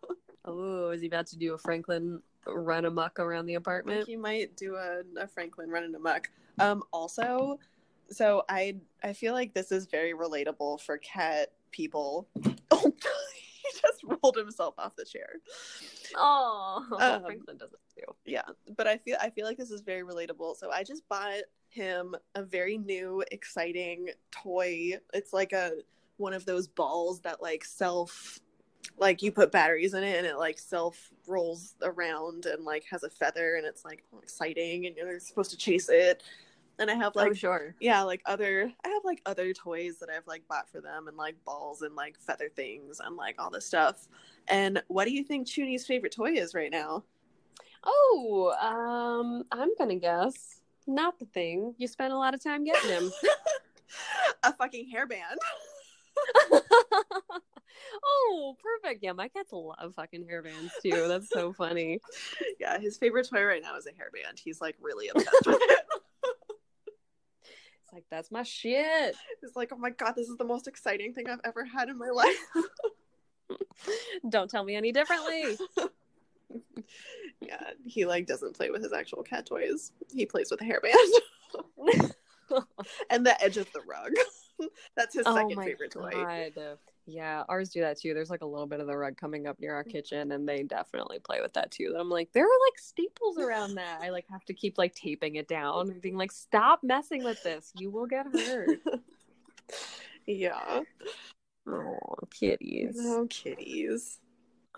Oh, 0.48 0.90
is 0.90 1.00
he 1.00 1.08
about 1.08 1.26
to 1.28 1.36
do 1.36 1.54
a 1.54 1.58
Franklin 1.58 2.22
run 2.46 2.84
amok 2.84 3.18
around 3.18 3.46
the 3.46 3.54
apartment? 3.54 4.06
He 4.06 4.16
might 4.16 4.56
do 4.56 4.76
a, 4.76 5.02
a 5.18 5.26
Franklin 5.26 5.70
running 5.70 5.92
amok. 5.96 6.30
Um, 6.60 6.84
also, 6.92 7.58
so 8.10 8.44
I 8.48 8.76
I 9.02 9.12
feel 9.12 9.32
like 9.32 9.54
this 9.54 9.72
is 9.72 9.86
very 9.86 10.14
relatable 10.14 10.80
for 10.82 10.98
cat 10.98 11.50
people. 11.72 12.28
Oh, 12.72 12.82
he 12.82 12.90
just 13.00 13.35
rolled 14.22 14.36
himself 14.36 14.74
off 14.78 14.94
the 14.96 15.04
chair. 15.04 15.28
Oh, 16.14 16.84
Um, 17.00 17.22
Franklin 17.24 17.56
does 17.58 17.72
it 17.72 17.80
too. 17.94 18.14
yeah 18.24 18.42
but 18.76 18.86
i 18.86 18.96
feel 18.98 19.16
i 19.20 19.30
feel 19.30 19.46
like 19.46 19.56
this 19.56 19.70
is 19.70 19.80
very 19.80 20.02
relatable 20.02 20.54
so 20.56 20.70
i 20.70 20.82
just 20.82 21.08
bought 21.08 21.32
him 21.68 22.14
a 22.34 22.42
very 22.42 22.76
new 22.78 23.22
exciting 23.32 24.08
toy 24.30 24.92
it's 25.14 25.32
like 25.32 25.52
a 25.52 25.72
one 26.18 26.32
of 26.34 26.44
those 26.44 26.68
balls 26.68 27.20
that 27.20 27.40
like 27.42 27.64
self 27.64 28.38
like 28.98 29.22
you 29.22 29.32
put 29.32 29.50
batteries 29.50 29.94
in 29.94 30.02
it 30.04 30.16
and 30.18 30.26
it 30.26 30.36
like 30.38 30.58
self 30.58 31.10
rolls 31.26 31.74
around 31.82 32.46
and 32.46 32.64
like 32.64 32.84
has 32.90 33.02
a 33.02 33.10
feather 33.10 33.56
and 33.56 33.66
it's 33.66 33.84
like 33.84 34.04
exciting 34.22 34.86
and 34.86 34.96
you're 34.96 35.18
supposed 35.18 35.50
to 35.50 35.56
chase 35.56 35.88
it 35.88 36.22
and 36.78 36.90
i 36.90 36.94
have 36.94 37.14
like 37.16 37.30
oh, 37.30 37.34
sure. 37.34 37.74
yeah 37.80 38.02
like 38.02 38.20
other 38.26 38.70
i 38.84 38.88
have 38.88 39.04
like 39.04 39.22
other 39.26 39.52
toys 39.52 39.98
that 39.98 40.08
i've 40.10 40.26
like 40.26 40.46
bought 40.48 40.68
for 40.68 40.80
them 40.80 41.08
and 41.08 41.16
like 41.16 41.36
balls 41.44 41.82
and 41.82 41.94
like 41.94 42.18
feather 42.18 42.48
things 42.54 43.00
and 43.04 43.16
like 43.16 43.34
all 43.38 43.50
this 43.50 43.66
stuff 43.66 44.08
and 44.48 44.82
what 44.88 45.06
do 45.06 45.12
you 45.12 45.24
think 45.24 45.48
Junie's 45.48 45.86
favorite 45.86 46.12
toy 46.12 46.32
is 46.32 46.54
right 46.54 46.70
now 46.70 47.02
Oh, 47.88 48.52
um, 48.60 49.44
I'm 49.52 49.70
gonna 49.78 49.96
guess 49.96 50.60
not 50.86 51.18
the 51.18 51.26
thing. 51.26 51.74
You 51.78 51.86
spent 51.86 52.12
a 52.12 52.18
lot 52.18 52.34
of 52.34 52.42
time 52.42 52.64
getting 52.64 52.90
him. 52.90 53.12
a 54.42 54.52
fucking 54.52 54.90
hairband. 54.92 55.36
oh, 58.04 58.56
perfect. 58.62 59.02
Yeah, 59.02 59.12
my 59.12 59.28
cats 59.28 59.52
love 59.52 59.94
fucking 59.94 60.24
hairbands 60.24 60.70
too. 60.82 61.06
That's 61.08 61.28
so 61.30 61.52
funny. 61.52 62.00
Yeah, 62.58 62.78
his 62.78 62.96
favorite 62.96 63.28
toy 63.28 63.44
right 63.44 63.62
now 63.62 63.76
is 63.76 63.86
a 63.86 63.90
hairband. 63.90 64.38
He's 64.42 64.60
like 64.62 64.76
really 64.80 65.08
obsessed 65.08 65.46
with 65.46 65.58
it. 65.60 65.86
It's 67.96 68.04
like 68.04 68.10
that's 68.10 68.30
my 68.30 68.42
shit. 68.42 69.16
He's 69.40 69.56
like, 69.56 69.70
oh 69.72 69.78
my 69.78 69.88
god, 69.88 70.12
this 70.16 70.28
is 70.28 70.36
the 70.36 70.44
most 70.44 70.68
exciting 70.68 71.14
thing 71.14 71.30
I've 71.30 71.40
ever 71.44 71.64
had 71.64 71.88
in 71.88 71.96
my 71.96 72.10
life. 72.10 72.36
Don't 74.28 74.50
tell 74.50 74.64
me 74.64 74.76
any 74.76 74.92
differently. 74.92 75.56
yeah, 77.40 77.70
he 77.86 78.04
like 78.04 78.26
doesn't 78.26 78.54
play 78.54 78.70
with 78.70 78.82
his 78.82 78.92
actual 78.92 79.22
cat 79.22 79.46
toys. 79.46 79.92
He 80.12 80.26
plays 80.26 80.50
with 80.50 80.60
a 80.60 80.64
hairband 80.64 82.12
and 83.10 83.24
the 83.24 83.42
edge 83.42 83.56
of 83.56 83.72
the 83.72 83.80
rug. 83.88 84.12
That's 84.94 85.14
his 85.14 85.24
oh 85.24 85.34
second 85.34 85.62
favorite 85.62 85.92
toy. 85.92 86.10
Yeah, 87.06 87.44
ours 87.48 87.68
do 87.68 87.80
that 87.82 87.98
too. 88.00 88.14
There's 88.14 88.30
like 88.30 88.42
a 88.42 88.46
little 88.46 88.66
bit 88.66 88.80
of 88.80 88.88
the 88.88 88.96
rug 88.96 89.16
coming 89.16 89.46
up 89.46 89.60
near 89.60 89.74
our 89.74 89.84
kitchen, 89.84 90.32
and 90.32 90.48
they 90.48 90.64
definitely 90.64 91.20
play 91.20 91.40
with 91.40 91.52
that 91.52 91.70
too. 91.70 91.94
I'm 91.96 92.10
like, 92.10 92.32
there 92.32 92.44
are 92.44 92.60
like 92.66 92.78
staples 92.78 93.38
around 93.38 93.76
that. 93.76 94.00
I 94.02 94.10
like 94.10 94.26
have 94.28 94.44
to 94.46 94.54
keep 94.54 94.76
like 94.76 94.94
taping 94.94 95.36
it 95.36 95.46
down 95.46 95.90
and 95.90 96.00
being 96.00 96.16
like, 96.16 96.32
stop 96.32 96.80
messing 96.82 97.22
with 97.22 97.40
this. 97.44 97.72
You 97.76 97.90
will 97.90 98.06
get 98.06 98.26
hurt. 98.26 98.80
Yeah. 100.26 100.82
Oh, 101.68 102.16
kitties. 102.32 102.98
Oh, 103.00 103.26
kitties. 103.28 104.18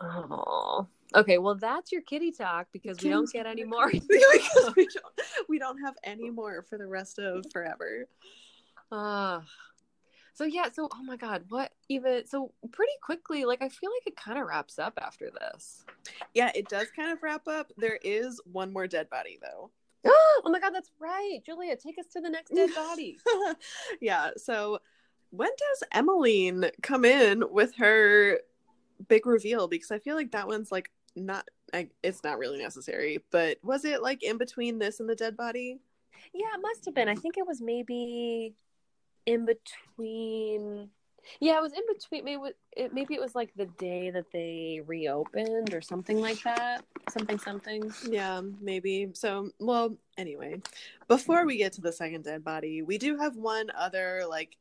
Oh. 0.01 0.87
Okay, 1.15 1.39
well 1.39 1.55
that's 1.55 1.91
your 1.91 2.03
kitty 2.03 2.33
talk 2.33 2.69
because 2.73 3.03
we 3.03 3.09
don't 3.09 3.31
get 3.33 3.47
any 3.47 3.65
more. 3.65 3.91
because 3.91 4.73
we 4.77 4.87
don't, 4.87 5.21
we 5.49 5.59
don't 5.59 5.79
have 5.79 5.95
any 6.05 6.31
more 6.31 6.63
for 6.69 6.77
the 6.77 6.87
rest 6.87 7.19
of 7.19 7.47
forever. 7.51 8.07
Uh, 8.93 9.41
so 10.39 10.45
yeah, 10.45 10.69
so 10.73 10.89
oh 10.95 11.03
my 11.03 11.17
god, 11.17 11.43
what 11.49 11.73
even 11.89 12.25
so 12.25 12.53
pretty 12.71 12.93
quickly, 13.03 13.45
like 13.45 13.61
I 13.61 13.69
feel 13.69 13.91
like 13.91 14.07
it 14.07 14.17
kind 14.17 14.39
of 14.39 14.47
wraps 14.47 14.79
up 14.79 14.97
after 15.03 15.31
this. 15.31 15.85
Yeah, 16.33 16.53
it 16.55 16.69
does 16.69 16.87
kind 16.95 17.11
of 17.11 17.21
wrap 17.25 17.49
up. 17.49 17.73
There 17.77 17.99
is 18.05 18.41
one 18.45 18.73
more 18.73 18.87
dead 18.87 19.11
body 19.11 19.41
though. 19.43 19.73
oh 20.07 20.43
my 20.45 20.61
god, 20.61 20.71
that's 20.73 20.93
right. 21.01 21.41
Julia, 21.45 21.75
take 21.75 21.99
us 21.99 22.07
to 22.13 22.21
the 22.21 22.31
next 22.31 22.55
dead 22.55 22.71
body. 22.73 23.19
yeah. 24.01 24.31
So 24.37 24.79
when 25.31 25.51
does 25.51 25.89
Emmeline 25.91 26.71
come 26.83 27.05
in 27.05 27.43
with 27.51 27.75
her 27.75 28.39
big 29.09 29.27
reveal? 29.27 29.67
Because 29.67 29.91
I 29.91 29.99
feel 29.99 30.15
like 30.15 30.31
that 30.31 30.47
one's 30.47 30.71
like 30.71 30.93
not. 31.17 31.49
I, 31.75 31.89
it's 32.05 32.23
not 32.23 32.39
really 32.39 32.63
necessary, 32.63 33.25
but 33.33 33.59
was 33.65 33.85
it 33.85 34.03
like 34.03 34.23
in 34.23 34.39
between 34.39 34.79
this 34.79 35.01
and 35.01 35.11
the 35.11 35.17
dead 35.17 35.37
body? 35.37 35.81
yeah, 36.33 36.47
it 36.55 36.63
must 36.63 36.85
have 36.85 36.95
been. 36.95 37.09
I 37.09 37.15
think 37.15 37.37
it 37.39 37.47
was 37.47 37.61
maybe 37.61 38.55
in 39.29 39.45
between. 39.45 40.89
Yeah, 41.41 41.59
it 41.59 41.63
was 41.63 41.75
in 41.75 41.83
between. 41.93 42.25
Maybe 42.25 42.55
it, 42.75 42.95
maybe 42.95 43.15
it 43.15 43.21
was 43.21 43.35
like 43.35 43.53
the 43.55 43.67
day 43.67 44.11
that 44.11 44.33
they 44.33 44.81
reopened 44.87 45.75
or 45.75 45.83
something 45.83 46.19
like 46.19 46.43
that. 46.45 46.85
Something 47.11 47.39
something. 47.39 47.93
Yeah, 48.09 48.41
maybe. 48.61 49.11
So, 49.13 49.51
well, 49.61 49.97
anyway, 50.17 50.63
before 51.07 51.45
we 51.45 51.59
get 51.59 51.75
to 51.75 51.83
the 51.83 51.93
second 51.93 52.25
dead 52.25 52.43
body, 52.43 52.81
we 52.81 52.97
do 52.97 53.19
have 53.19 53.37
one 53.37 53.71
other 53.77 54.23
like 54.27 54.57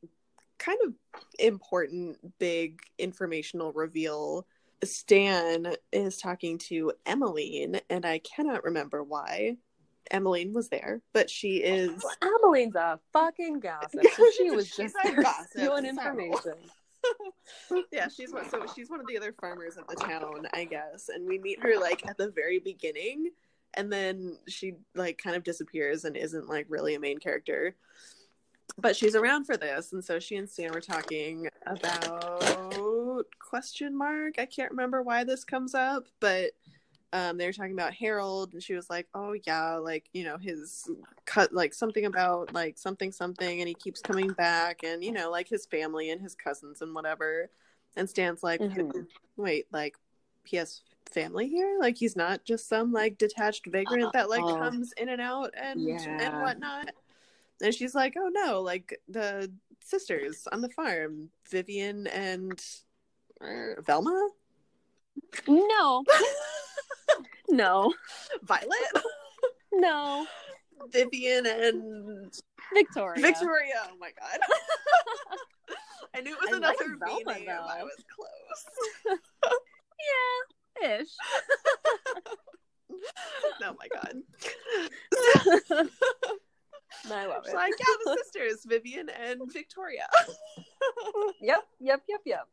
kind 0.58 0.78
of 0.84 0.92
important 1.38 2.18
big 2.38 2.80
informational 2.98 3.72
reveal. 3.72 4.46
Stan 4.84 5.74
is 5.90 6.18
talking 6.18 6.58
to 6.58 6.92
Emmeline, 7.06 7.80
and 7.88 8.04
I 8.04 8.18
cannot 8.18 8.64
remember 8.64 9.02
why. 9.02 9.56
Emmeline 10.10 10.52
was 10.52 10.68
there, 10.68 11.00
but 11.12 11.30
she 11.30 11.56
is 11.56 12.04
Emmeline's 12.22 12.74
a 12.74 12.98
fucking 13.12 13.60
gossip. 13.60 14.04
So 14.16 14.24
she 14.36 14.50
was 14.50 14.74
just 14.74 14.94
there 15.02 15.22
gossip, 15.22 15.84
information. 15.84 16.54
yeah, 17.92 18.08
she's 18.08 18.32
one. 18.32 18.48
So 18.48 18.64
she's 18.74 18.90
one 18.90 19.00
of 19.00 19.06
the 19.06 19.16
other 19.16 19.32
farmers 19.40 19.76
of 19.76 19.86
the 19.86 19.94
town, 19.94 20.46
I 20.52 20.64
guess. 20.64 21.08
And 21.08 21.26
we 21.26 21.38
meet 21.38 21.62
her 21.62 21.78
like 21.78 22.06
at 22.06 22.18
the 22.18 22.30
very 22.30 22.58
beginning, 22.58 23.30
and 23.74 23.92
then 23.92 24.38
she 24.48 24.74
like 24.94 25.18
kind 25.18 25.36
of 25.36 25.44
disappears 25.44 26.04
and 26.04 26.16
isn't 26.16 26.48
like 26.48 26.66
really 26.68 26.94
a 26.94 27.00
main 27.00 27.18
character. 27.18 27.76
But 28.76 28.96
she's 28.96 29.16
around 29.16 29.44
for 29.44 29.56
this, 29.56 29.92
and 29.92 30.04
so 30.04 30.18
she 30.18 30.36
and 30.36 30.48
Sam 30.48 30.72
were 30.72 30.80
talking 30.80 31.48
about 31.66 33.26
question 33.38 33.96
mark. 33.96 34.38
I 34.38 34.46
can't 34.46 34.70
remember 34.70 35.02
why 35.02 35.24
this 35.24 35.44
comes 35.44 35.74
up, 35.74 36.04
but 36.20 36.52
um, 37.12 37.38
they 37.38 37.46
were 37.46 37.52
talking 37.52 37.72
about 37.72 37.94
Harold, 37.94 38.52
and 38.52 38.62
she 38.62 38.74
was 38.74 38.90
like, 38.90 39.06
"Oh 39.14 39.34
yeah, 39.46 39.76
like 39.76 40.08
you 40.12 40.24
know 40.24 40.36
his 40.36 40.88
cut, 41.24 41.52
like 41.52 41.72
something 41.72 42.04
about 42.04 42.52
like 42.52 42.76
something 42.78 43.12
something, 43.12 43.60
and 43.60 43.68
he 43.68 43.74
keeps 43.74 44.02
coming 44.02 44.32
back, 44.32 44.82
and 44.82 45.02
you 45.02 45.12
know 45.12 45.30
like 45.30 45.48
his 45.48 45.66
family 45.66 46.10
and 46.10 46.20
his 46.20 46.34
cousins 46.34 46.82
and 46.82 46.94
whatever." 46.94 47.50
And 47.96 48.08
Stan's 48.08 48.42
like, 48.42 48.60
Mhm. 48.60 49.06
"Wait, 49.36 49.66
like 49.72 49.96
he 50.44 50.58
has 50.58 50.82
family 51.10 51.48
here? 51.48 51.78
Like 51.80 51.96
he's 51.96 52.16
not 52.16 52.44
just 52.44 52.68
some 52.68 52.92
like 52.92 53.16
detached 53.16 53.66
vagrant 53.66 54.12
that 54.12 54.28
like 54.28 54.44
Uh-uh. 54.44 54.58
comes 54.58 54.92
in 54.98 55.08
and 55.08 55.20
out 55.20 55.54
and 55.56 55.80
and 56.20 56.40
whatnot." 56.40 56.90
And 57.62 57.74
she's 57.74 57.94
like, 57.94 58.14
"Oh 58.18 58.28
no, 58.28 58.60
like 58.60 59.00
the 59.08 59.50
sisters 59.82 60.46
on 60.52 60.60
the 60.60 60.68
farm, 60.68 61.30
Vivian 61.50 62.06
and 62.08 62.62
uh, 63.40 63.80
Velma." 63.80 64.28
No. 65.46 66.04
no. 67.50 67.92
Violet, 68.42 68.68
No. 69.72 70.26
Vivian, 70.90 71.46
and 71.46 72.32
Victoria. 72.72 73.20
Victoria. 73.22 73.74
Oh 73.90 73.96
my 73.98 74.10
god. 74.18 74.38
I 76.14 76.20
knew 76.20 76.32
it 76.34 76.40
was 76.40 76.50
I 76.50 76.52
like 76.58 76.76
another 76.80 76.94
V 76.94 76.98
Velma, 77.24 77.34
name. 77.38 77.46
though. 77.46 77.66
I 77.68 77.82
was 77.82 78.04
close. 78.14 79.18
Yeah. 80.80 81.00
Ish. 81.00 81.08
oh 83.64 83.74
my 83.78 83.88
god. 83.92 84.14
I 87.10 87.26
love 87.26 87.42
She's 87.44 87.52
it. 87.52 87.56
like, 87.56 87.72
yeah, 87.78 87.94
the 88.04 88.16
sisters, 88.22 88.64
Vivian 88.64 89.08
and 89.08 89.40
Victoria. 89.52 90.06
Yep, 91.40 91.64
yep, 91.80 92.02
yep, 92.08 92.20
yep. 92.24 92.46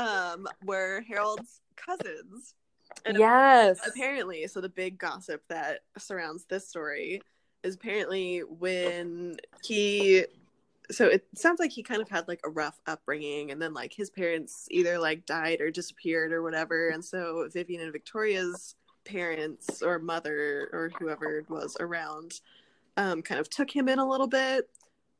Um, 0.00 0.48
were 0.64 1.02
Harold's 1.08 1.60
cousins. 1.76 2.54
And 3.04 3.16
yes. 3.18 3.80
apparently, 3.86 4.46
so 4.46 4.60
the 4.60 4.68
big 4.68 4.98
gossip 4.98 5.42
that 5.48 5.80
surrounds 5.98 6.44
this 6.44 6.68
story 6.68 7.22
is 7.62 7.74
apparently 7.74 8.40
when 8.40 9.36
he 9.62 10.24
so 10.90 11.06
it 11.06 11.24
sounds 11.36 11.60
like 11.60 11.70
he 11.70 11.82
kind 11.84 12.02
of 12.02 12.08
had 12.08 12.26
like 12.26 12.40
a 12.44 12.50
rough 12.50 12.80
upbringing 12.86 13.52
and 13.52 13.62
then 13.62 13.72
like 13.72 13.92
his 13.92 14.10
parents 14.10 14.66
either 14.72 14.98
like 14.98 15.24
died 15.24 15.60
or 15.60 15.70
disappeared 15.70 16.32
or 16.32 16.42
whatever 16.42 16.88
and 16.88 17.04
so 17.04 17.48
Vivian 17.52 17.82
and 17.82 17.92
Victoria's 17.92 18.74
parents 19.04 19.82
or 19.82 19.98
mother 20.00 20.68
or 20.72 20.90
whoever 20.98 21.44
was 21.48 21.76
around 21.78 22.40
um 22.96 23.22
kind 23.22 23.40
of 23.40 23.48
took 23.48 23.70
him 23.70 23.88
in 23.88 23.98
a 24.00 24.08
little 24.08 24.26
bit 24.26 24.68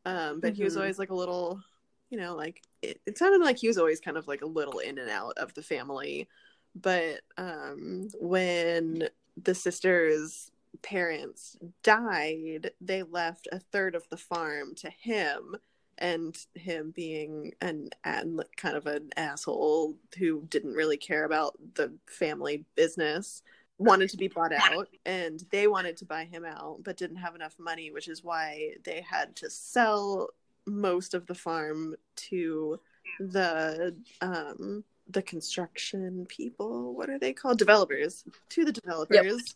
um 0.06 0.40
but 0.40 0.54
he 0.54 0.64
was 0.64 0.74
Mhm. 0.74 0.80
always 0.80 0.98
like 0.98 1.10
a 1.10 1.14
little 1.14 1.62
you 2.10 2.18
know 2.18 2.34
like 2.34 2.62
it, 2.82 3.00
it 3.06 3.18
sounded 3.18 3.40
like 3.40 3.58
he 3.58 3.68
was 3.68 3.78
always 3.78 4.00
kind 4.00 4.16
of 4.16 4.28
like 4.28 4.42
a 4.42 4.46
little 4.46 4.78
in 4.80 4.98
and 4.98 5.10
out 5.10 5.38
of 5.38 5.54
the 5.54 5.62
family. 5.62 6.28
But 6.74 7.20
um 7.36 8.08
when 8.20 9.08
the 9.42 9.54
sisters 9.54 10.50
parents 10.82 11.56
died 11.82 12.70
they 12.80 13.02
left 13.02 13.48
a 13.52 13.58
third 13.58 13.94
of 13.94 14.08
the 14.08 14.16
farm 14.16 14.74
to 14.76 14.90
him 14.90 15.56
and 15.98 16.36
him 16.54 16.92
being 16.94 17.52
an 17.60 17.90
and 18.04 18.42
kind 18.56 18.76
of 18.76 18.86
an 18.86 19.10
asshole 19.16 19.96
who 20.18 20.42
didn't 20.48 20.72
really 20.74 20.96
care 20.96 21.24
about 21.24 21.56
the 21.74 21.92
family 22.06 22.64
business 22.74 23.42
wanted 23.78 24.08
to 24.10 24.16
be 24.16 24.28
bought 24.28 24.52
out 24.52 24.88
and 25.06 25.44
they 25.50 25.66
wanted 25.66 25.96
to 25.96 26.04
buy 26.04 26.24
him 26.24 26.44
out 26.44 26.78
but 26.82 26.96
didn't 26.96 27.16
have 27.16 27.34
enough 27.34 27.54
money 27.58 27.90
which 27.90 28.08
is 28.08 28.22
why 28.22 28.70
they 28.84 29.00
had 29.08 29.34
to 29.34 29.48
sell 29.50 30.28
most 30.70 31.14
of 31.14 31.26
the 31.26 31.34
farm 31.34 31.94
to 32.16 32.78
the 33.18 33.94
um 34.20 34.82
the 35.10 35.22
construction 35.22 36.24
people 36.26 36.94
what 36.94 37.10
are 37.10 37.18
they 37.18 37.32
called 37.32 37.58
developers 37.58 38.24
to 38.48 38.64
the 38.64 38.72
developers 38.72 39.54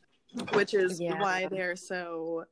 which 0.52 0.74
is 0.74 1.00
Yeah. 1.00 1.18
why 1.20 1.46
they're 1.50 1.76
so 1.76 2.44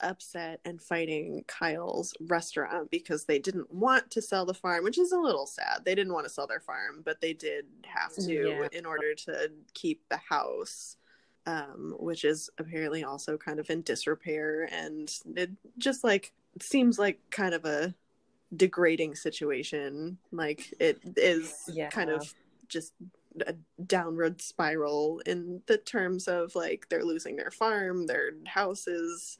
upset 0.00 0.60
and 0.64 0.80
fighting 0.80 1.44
Kyle's 1.46 2.14
restaurant 2.20 2.90
because 2.90 3.24
they 3.24 3.38
didn't 3.38 3.72
want 3.72 4.10
to 4.10 4.20
sell 4.20 4.44
the 4.44 4.52
farm, 4.52 4.84
which 4.84 4.98
is 4.98 5.12
a 5.12 5.18
little 5.18 5.46
sad. 5.46 5.82
They 5.84 5.94
didn't 5.94 6.12
want 6.12 6.26
to 6.26 6.32
sell 6.32 6.46
their 6.46 6.60
farm, 6.60 7.02
but 7.04 7.20
they 7.20 7.32
did 7.32 7.66
have 7.86 8.12
to 8.16 8.32
Yeah. 8.32 8.68
in 8.72 8.86
order 8.86 9.14
to 9.14 9.50
keep 9.72 10.06
the 10.08 10.16
house, 10.18 10.96
um, 11.46 11.94
which 11.98 12.24
is 12.24 12.50
apparently 12.58 13.02
also 13.04 13.38
kind 13.38 13.58
of 13.58 13.70
in 13.70 13.82
disrepair. 13.82 14.68
And 14.70 15.12
it 15.36 15.50
just 15.78 16.04
like 16.04 16.32
seems 16.60 16.98
like 16.98 17.18
kind 17.30 17.54
of 17.54 17.64
a 17.64 17.94
degrading 18.56 19.14
situation. 19.16 20.18
Like 20.32 20.72
it 20.80 21.00
is 21.16 21.68
Yeah. 21.72 21.88
kind 21.90 22.10
of 22.10 22.32
just 22.68 22.92
a 23.46 23.54
downward 23.86 24.40
spiral 24.40 25.20
in 25.26 25.60
the 25.66 25.76
terms 25.78 26.28
of 26.28 26.54
like 26.54 26.86
they're 26.88 27.04
losing 27.04 27.36
their 27.36 27.50
farm, 27.50 28.06
their 28.06 28.30
houses 28.46 29.38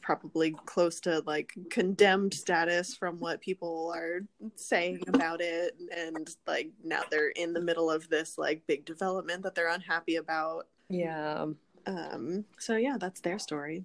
probably 0.00 0.52
close 0.64 1.00
to 1.00 1.22
like 1.26 1.52
condemned 1.70 2.32
status 2.32 2.96
from 2.96 3.18
what 3.18 3.40
people 3.40 3.92
are 3.94 4.20
saying 4.54 5.02
about 5.08 5.40
it 5.40 5.76
and 5.94 6.36
like 6.46 6.70
now 6.84 7.02
they're 7.10 7.30
in 7.30 7.52
the 7.52 7.60
middle 7.60 7.90
of 7.90 8.08
this 8.08 8.38
like 8.38 8.64
big 8.66 8.84
development 8.84 9.42
that 9.42 9.54
they're 9.56 9.68
unhappy 9.68 10.16
about 10.16 10.66
Yeah. 10.88 11.46
um 11.86 12.44
so 12.58 12.76
yeah 12.76 12.96
that's 12.98 13.20
their 13.20 13.38
story 13.40 13.84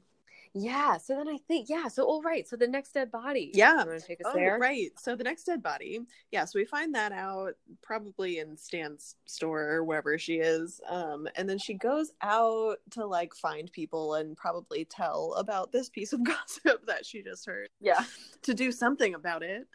Yeah. 0.55 0.97
So 0.97 1.15
then 1.15 1.27
I 1.27 1.37
think, 1.47 1.67
yeah. 1.69 1.87
So, 1.87 2.03
all 2.05 2.21
right. 2.21 2.47
So 2.47 2.55
the 2.55 2.67
next 2.67 2.93
dead 2.93 3.11
body. 3.11 3.51
Yeah. 3.55 3.71
You 3.81 3.87
want 3.89 4.01
to 4.01 4.05
take 4.07 4.19
us 4.23 4.31
Oh, 4.31 4.33
there? 4.35 4.57
right. 4.59 4.91
So 4.99 5.15
the 5.15 5.23
next 5.23 5.45
dead 5.45 5.63
body. 5.63 6.01
Yeah, 6.31 6.45
so 6.45 6.59
we 6.59 6.65
find 6.65 6.93
that 6.93 7.11
out 7.11 7.53
probably 7.81 8.37
in 8.39 8.55
Stan's 8.55 9.15
store 9.25 9.63
or 9.71 9.83
wherever 9.83 10.17
she 10.19 10.35
is. 10.35 10.79
Um, 10.87 11.27
and 11.35 11.49
then 11.49 11.57
she 11.57 11.73
goes 11.73 12.11
out 12.21 12.77
to 12.91 13.05
like 13.05 13.33
find 13.33 13.71
people 13.71 14.13
and 14.15 14.37
probably 14.37 14.85
tell 14.85 15.33
about 15.37 15.71
this 15.71 15.89
piece 15.89 16.13
of 16.13 16.23
gossip 16.25 16.85
that 16.85 17.05
she 17.05 17.23
just 17.23 17.45
heard 17.47 17.69
Yeah. 17.81 18.03
to 18.43 18.53
do 18.53 18.71
something 18.71 19.15
about 19.15 19.41
it. 19.41 19.67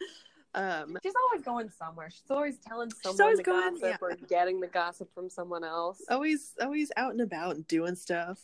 Um, 0.55 0.97
She's 1.03 1.13
always 1.31 1.45
going 1.45 1.71
somewhere. 1.71 2.09
She's 2.11 2.31
always 2.31 2.59
telling 2.59 2.91
someone 2.91 3.15
She's 3.17 3.21
always 3.21 3.37
the 3.39 3.45
going- 3.45 3.75
gossip 3.75 3.83
yeah. 3.83 3.97
or 4.01 4.17
getting 4.29 4.61
the 4.61 4.67
gossip 4.67 5.13
from 5.13 5.29
someone 5.29 5.63
else. 5.63 6.01
always 6.09 6.55
always 6.61 6.91
out 6.97 7.13
and 7.13 7.21
about 7.21 7.57
and 7.57 7.69
doing 7.69 7.95
stuff. 7.95 8.41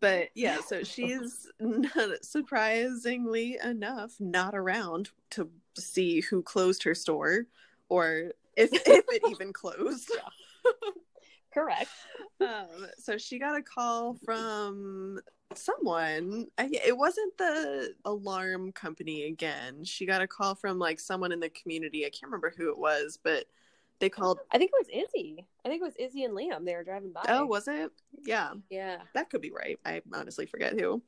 But 0.00 0.28
yeah, 0.34 0.58
so 0.60 0.82
she's 0.82 1.48
not, 1.60 2.24
surprisingly 2.24 3.58
enough 3.62 4.14
not 4.20 4.54
around 4.54 5.10
to 5.30 5.50
see 5.78 6.20
who 6.20 6.42
closed 6.42 6.82
her 6.82 6.94
store 6.94 7.46
or 7.88 8.32
if 8.56 8.72
if 8.72 9.04
it 9.08 9.22
even 9.30 9.52
closed. 9.52 10.10
Correct. 11.54 11.90
Um, 12.40 12.88
so 12.98 13.16
she 13.16 13.38
got 13.38 13.56
a 13.56 13.62
call 13.62 14.14
from 14.24 15.20
someone. 15.54 16.48
I, 16.58 16.68
it 16.84 16.96
wasn't 16.96 17.38
the 17.38 17.94
alarm 18.04 18.72
company 18.72 19.24
again. 19.24 19.84
She 19.84 20.04
got 20.04 20.20
a 20.20 20.26
call 20.26 20.54
from 20.54 20.78
like 20.78 21.00
someone 21.00 21.32
in 21.32 21.40
the 21.40 21.48
community. 21.48 22.04
I 22.04 22.10
can't 22.10 22.24
remember 22.24 22.52
who 22.54 22.70
it 22.70 22.78
was, 22.78 23.18
but 23.22 23.46
they 23.98 24.08
called. 24.08 24.40
I 24.50 24.58
think 24.58 24.70
it 24.74 24.86
was 24.86 25.06
Izzy. 25.08 25.46
I 25.64 25.68
think 25.68 25.80
it 25.80 25.84
was 25.84 25.96
Izzy 25.96 26.24
and 26.24 26.34
Liam. 26.34 26.64
They 26.64 26.74
were 26.74 26.84
driving 26.84 27.12
by. 27.12 27.24
Oh, 27.28 27.46
was 27.46 27.68
it? 27.68 27.90
Yeah, 28.24 28.52
yeah. 28.70 28.98
that 29.14 29.30
could 29.30 29.40
be 29.40 29.50
right. 29.50 29.78
I 29.84 30.02
honestly 30.14 30.46
forget 30.46 30.78
who. 30.78 31.02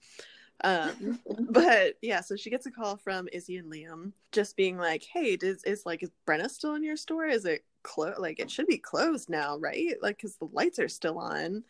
Um, 0.64 1.20
but 1.50 1.94
yeah, 2.02 2.20
so 2.20 2.36
she 2.36 2.50
gets 2.50 2.66
a 2.66 2.70
call 2.70 2.96
from 2.96 3.28
Izzy 3.32 3.56
and 3.56 3.70
Liam, 3.70 4.12
just 4.32 4.56
being 4.56 4.78
like, 4.78 5.04
"Hey, 5.04 5.36
is 5.40 5.62
is 5.64 5.84
like 5.86 6.02
is 6.02 6.10
Brenna 6.26 6.48
still 6.50 6.74
in 6.74 6.82
your 6.82 6.96
store? 6.96 7.26
Is 7.26 7.44
it 7.44 7.64
closed? 7.82 8.18
Like 8.18 8.40
it 8.40 8.50
should 8.50 8.66
be 8.66 8.78
closed 8.78 9.28
now, 9.28 9.58
right? 9.58 9.96
Like 10.02 10.16
because 10.16 10.36
the 10.36 10.48
lights 10.52 10.78
are 10.78 10.88
still 10.88 11.18
on." 11.18 11.64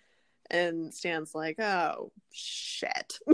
And 0.50 0.92
Stan's 0.94 1.34
like, 1.34 1.60
"Oh 1.60 2.10
shit." 2.32 3.18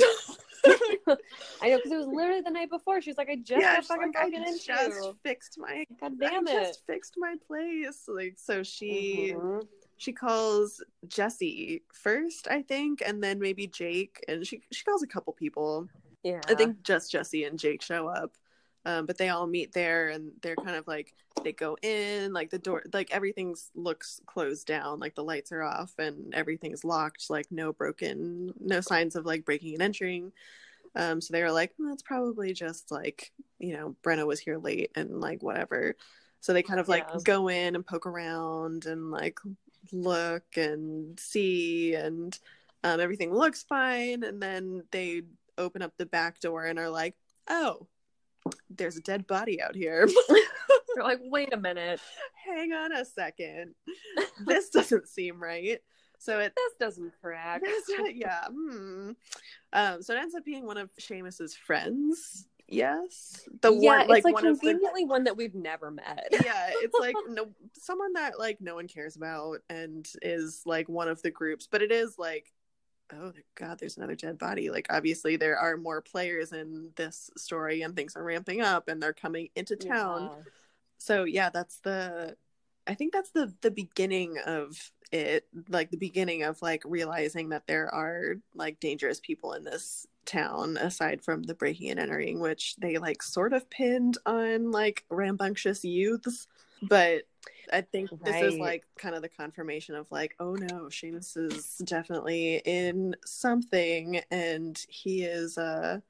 I 0.67 1.69
know 1.69 1.77
because 1.77 1.93
it 1.93 1.97
was 1.97 2.07
literally 2.07 2.41
the 2.41 2.51
night 2.51 2.71
before. 2.71 3.01
She 3.01 3.11
was 3.11 3.19
like, 3.19 3.29
"I 3.31 3.37
just 3.37 3.61
yeah, 3.61 3.77
got 3.77 3.85
fucking 3.85 4.13
like, 4.15 4.17
I 4.17 4.27
into." 4.27 4.59
just 4.65 5.13
fixed 5.23 5.59
my. 5.59 5.85
God 6.01 6.19
damn 6.19 6.49
I 6.49 6.53
it! 6.53 6.65
just 6.69 6.87
fixed 6.87 7.15
my 7.17 7.37
place. 7.47 8.05
Like 8.09 8.35
so, 8.37 8.63
she 8.63 9.33
Mhm. 9.37 9.67
she 9.97 10.13
calls 10.13 10.83
Jesse 11.07 11.83
first, 11.93 12.49
I 12.51 12.63
think, 12.63 13.03
and 13.05 13.23
then 13.23 13.39
maybe 13.39 13.67
Jake, 13.67 14.25
and 14.27 14.47
she 14.47 14.63
she 14.73 14.85
calls 14.85 15.03
a 15.03 15.07
couple 15.07 15.33
people. 15.35 15.89
Yeah. 16.23 16.41
I 16.49 16.55
think 16.55 16.83
just 16.83 17.13
Jesse 17.13 17.45
and 17.45 17.59
Jake 17.59 17.83
show 17.83 18.09
up. 18.09 18.33
Um, 18.87 19.07
but 19.07 19.17
they 19.19 19.29
all 19.31 19.47
meet 19.47 19.73
there 19.73 20.09
and 20.09 20.33
they're 20.43 20.57
kind 20.57 20.77
of 20.77 20.87
like 20.87 21.15
they 21.45 21.53
go 21.53 21.77
in, 21.83 22.33
like 22.33 22.51
the 22.51 22.59
door 22.59 22.83
like 22.93 23.11
everything's 23.13 23.71
looks 23.75 24.21
closed 24.27 24.67
down, 24.67 24.99
like 25.01 25.15
the 25.15 25.25
lights 25.25 25.53
are 25.53 25.63
off 25.63 25.93
and 25.99 26.35
everything's 26.35 26.85
locked, 26.85 27.31
like 27.31 27.47
no 27.51 27.73
broken 27.73 28.53
no 28.61 28.81
signs 28.81 29.17
of 29.17 29.27
like 29.27 29.45
breaking 29.45 29.75
and 29.75 29.83
entering. 29.83 30.33
Um, 30.97 31.21
so 31.21 31.33
they 31.33 31.43
were 31.43 31.53
like, 31.53 31.73
well, 31.79 31.93
it's 31.93 32.03
probably 32.03 32.53
just 32.53 32.91
like, 32.91 33.33
you 33.59 33.75
know, 33.77 33.97
Brenna 34.03 34.27
was 34.27 34.41
here 34.41 34.59
late 34.59 34.93
and 34.95 35.21
like 35.21 35.43
whatever. 35.43 35.97
So 36.41 36.53
they 36.53 36.63
kind 36.63 36.79
of 36.81 36.89
like 36.89 37.07
Yeah. 37.09 37.21
go 37.25 37.49
in 37.49 37.75
and 37.75 37.87
poke 37.87 38.07
around 38.07 38.87
and 38.87 39.11
like 39.11 39.39
look 39.93 40.45
and 40.57 41.19
see 41.19 41.95
and 41.95 42.39
um, 42.85 43.01
everything 43.01 43.33
looks 43.33 43.63
fine 43.63 44.23
and 44.25 44.43
then 44.43 44.85
they 44.91 45.23
open 45.59 45.83
up 45.83 45.93
the 45.97 46.07
back 46.07 46.41
door 46.41 46.65
and 46.65 46.79
are 46.79 46.91
like 46.91 47.15
oh 47.49 47.87
there's 48.69 48.97
a 48.97 49.01
dead 49.01 49.27
body 49.27 49.63
out 49.63 49.75
here. 49.75 50.09
You're 50.95 51.05
like, 51.05 51.21
wait 51.23 51.53
a 51.53 51.57
minute, 51.57 52.01
Hang 52.45 52.73
on 52.73 52.93
a 52.93 53.05
second. 53.05 53.75
This 54.47 54.71
doesn't 54.71 55.09
seem 55.09 55.41
right. 55.41 55.79
So 56.19 56.41
it 56.41 56.53
this 56.57 56.73
doesn't 56.81 57.13
track. 57.21 57.63
yeah. 58.13 58.47
Hmm. 58.47 59.11
Um, 59.73 60.03
so 60.03 60.15
it 60.15 60.19
ends 60.19 60.35
up 60.35 60.45
being 60.45 60.67
one 60.67 60.77
of 60.77 60.91
Seamus's 60.99 61.55
friends. 61.55 62.47
Yes. 62.67 63.47
The 63.61 63.73
yeah, 63.73 63.99
one 63.99 64.09
like, 64.09 64.25
like 64.25 64.35
one 64.35 64.47
of 64.47 64.61
the 64.61 64.69
conveniently 64.69 65.05
one 65.05 65.25
that 65.25 65.37
we've 65.37 65.55
never 65.55 65.91
met. 65.91 66.29
yeah, 66.33 66.71
it's 66.71 66.99
like 66.99 67.15
no 67.29 67.49
someone 67.75 68.15
that 68.15 68.39
like 68.39 68.61
no 68.61 68.75
one 68.75 68.89
cares 68.89 69.17
about 69.17 69.59
and 69.69 70.09
is 70.23 70.63
like 70.65 70.89
one 70.89 71.09
of 71.09 71.21
the 71.23 71.31
groups, 71.31 71.69
but 71.71 71.83
it 71.83 71.93
is 71.93 72.19
like 72.19 72.53
oh 73.13 73.33
god, 73.55 73.79
there's 73.79 73.97
another 73.99 74.15
dead 74.15 74.39
body. 74.39 74.71
Like 74.71 74.87
obviously 74.91 75.37
there 75.37 75.59
are 75.59 75.77
more 75.77 76.01
players 76.01 76.53
in 76.53 76.91
this 76.97 77.31
story 77.37 77.83
and 77.83 77.95
things 77.95 78.17
are 78.17 78.25
ramping 78.25 78.63
up 78.63 78.89
and 78.89 79.03
they're 79.03 79.13
coming 79.13 79.51
into 79.55 79.77
town. 79.77 80.31
Yeah. 80.33 80.51
So 81.05 81.25
yeah, 81.25 81.51
that's 81.51 81.81
the 81.81 82.35
I 82.87 82.95
think 82.95 83.13
that's 83.13 83.31
the 83.31 83.53
the 83.61 83.71
beginning 83.71 84.39
of 84.47 84.91
it, 85.13 85.47
like 85.69 85.91
the 85.91 85.99
beginning 85.99 86.45
of 86.45 86.63
like 86.63 86.83
realizing 86.87 87.51
that 87.51 87.67
there 87.67 87.95
are 87.95 88.37
like 88.55 88.81
dangerous 88.81 89.21
people 89.21 89.53
in 89.53 89.65
this 89.65 90.07
town 90.25 90.79
aside 90.79 91.23
from 91.23 91.43
the 91.43 91.55
breaking 91.55 91.91
and 91.91 92.01
entering 92.01 92.41
which 92.41 92.77
they 92.77 92.97
like 92.97 93.23
sort 93.23 93.53
of 93.53 93.69
pinned 93.69 94.17
on 94.25 94.71
like 94.71 95.05
rambunctious 95.11 95.85
youths. 95.85 96.47
But 96.83 97.25
i 97.73 97.81
think 97.81 98.11
this 98.23 98.43
is 98.43 98.59
like 98.59 98.85
kind 98.97 99.15
of 99.15 99.23
the 99.23 99.29
confirmation 99.29 99.95
of 99.95 100.11
like 100.11 100.35
oh 100.39 100.55
no 100.55 100.85
Seamus 100.91 101.35
is 101.37 101.77
definitely 101.85 102.61
in 102.65 103.15
something 103.25 104.21
and 104.31 104.85
he 104.89 105.25
is 105.25 105.57
uh 105.57 106.01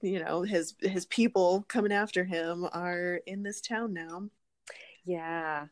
you 0.00 0.22
know 0.22 0.42
his 0.42 0.74
his 0.80 1.06
people 1.06 1.64
coming 1.68 1.92
after 1.92 2.24
him 2.24 2.66
are 2.72 3.20
in 3.26 3.42
this 3.42 3.60
town 3.60 3.92
now 3.92 4.24
Yeah. 5.04 5.66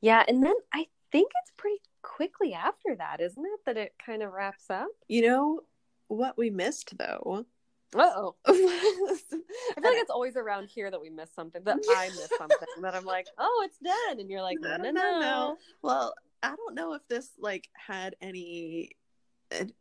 Yeah. 0.00 0.24
And 0.28 0.42
then 0.42 0.54
I 0.72 0.86
think 1.12 1.30
it's 1.42 1.52
pretty 1.56 1.80
quickly 2.02 2.54
after 2.54 2.94
that, 2.96 3.20
isn't 3.20 3.44
it? 3.44 3.60
That 3.66 3.76
it 3.76 3.94
kind 4.04 4.22
of 4.22 4.32
wraps 4.32 4.70
up. 4.70 4.88
you 5.08 5.22
know 5.22 5.60
what 6.08 6.38
we 6.38 6.48
missed 6.50 6.96
though 6.98 7.44
Uh 7.94 8.10
oh. 8.16 8.34
I 8.46 8.52
feel 8.54 9.82
like 9.82 9.96
it's 9.98 10.10
always 10.10 10.36
around 10.36 10.68
here 10.68 10.90
that 10.90 11.00
we 11.00 11.10
miss 11.10 11.30
something, 11.34 11.62
that 11.64 11.78
I 11.90 12.08
miss 12.08 12.30
something, 12.36 12.68
that 12.82 12.94
I'm 12.94 13.04
like, 13.06 13.26
oh, 13.38 13.62
it's 13.66 13.78
done. 13.78 14.20
And 14.20 14.30
you're 14.30 14.42
like, 14.42 14.58
no, 14.60 14.76
no, 14.76 14.90
no. 14.92 15.56
Well, 15.82 16.14
I 16.42 16.54
don't 16.54 16.74
know 16.74 16.92
if 16.94 17.06
this 17.08 17.30
like 17.38 17.68
had 17.74 18.14
any 18.20 18.92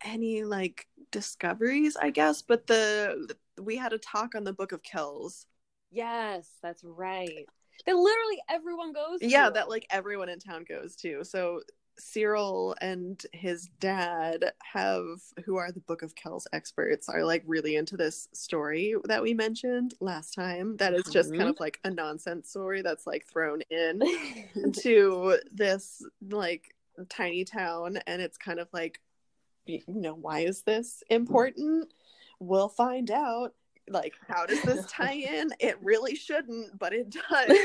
any 0.02 0.44
like 0.44 0.88
discoveries, 1.12 1.98
I 1.98 2.10
guess, 2.12 2.42
but 2.42 2.66
the 2.68 3.36
we 3.62 3.76
had 3.78 3.94
a 3.94 3.98
talk 3.98 4.36
on 4.36 4.44
the 4.44 4.54
Book 4.54 4.72
of 4.72 4.84
Kells. 4.84 5.46
Yes, 5.92 6.50
that's 6.62 6.84
right. 6.84 7.48
That 7.86 7.96
literally 7.96 8.42
everyone 8.50 8.94
goes 8.94 9.20
to. 9.20 9.28
Yeah, 9.28 9.50
that 9.50 9.70
like 9.70 9.86
everyone 9.90 10.30
in 10.30 10.40
town 10.40 10.66
goes 10.68 10.96
to. 10.98 11.24
So 11.24 11.62
Cyril 12.00 12.76
and 12.82 13.24
his 13.34 13.70
dad 13.80 14.52
have 14.62 15.06
who 15.46 15.56
are 15.58 15.72
the 15.72 15.80
Book 15.80 16.02
of 16.04 16.14
Kells 16.16 16.48
experts 16.54 17.10
are 17.10 17.24
like 17.24 17.44
really 17.48 17.76
into 17.76 17.98
this 17.98 18.28
story 18.34 18.96
that 19.06 19.22
we 19.22 19.34
mentioned 19.34 19.96
last 20.00 20.34
time. 20.34 20.78
That 20.78 20.94
is 20.94 21.04
just 21.06 21.32
kind 21.32 21.44
Mhm. 21.44 21.50
of 21.52 21.60
like 21.60 21.80
a 21.84 21.90
nonsense 21.90 22.50
story 22.50 22.82
that's 22.82 23.08
like 23.08 23.26
thrown 23.26 23.62
in. 23.70 24.02
to 24.82 25.40
this 25.52 26.04
like 26.30 26.76
tiny 27.10 27.46
town 27.46 27.98
and 28.08 28.22
it's 28.22 28.38
kind 28.38 28.60
of 28.60 28.68
like 28.74 29.00
you 29.68 29.82
know 29.88 30.16
why 30.16 30.40
is 30.40 30.64
this 30.64 31.04
important 31.10 31.94
we'll 32.40 32.70
find 32.70 33.12
out 33.12 33.54
like 33.90 34.14
how 34.28 34.46
does 34.46 34.62
this 34.64 34.86
tie 34.92 35.14
in 35.14 35.50
it 35.60 35.78
really 35.82 36.16
shouldn't 36.16 36.78
but 36.78 36.94
it 36.94 37.10
does 37.10 37.58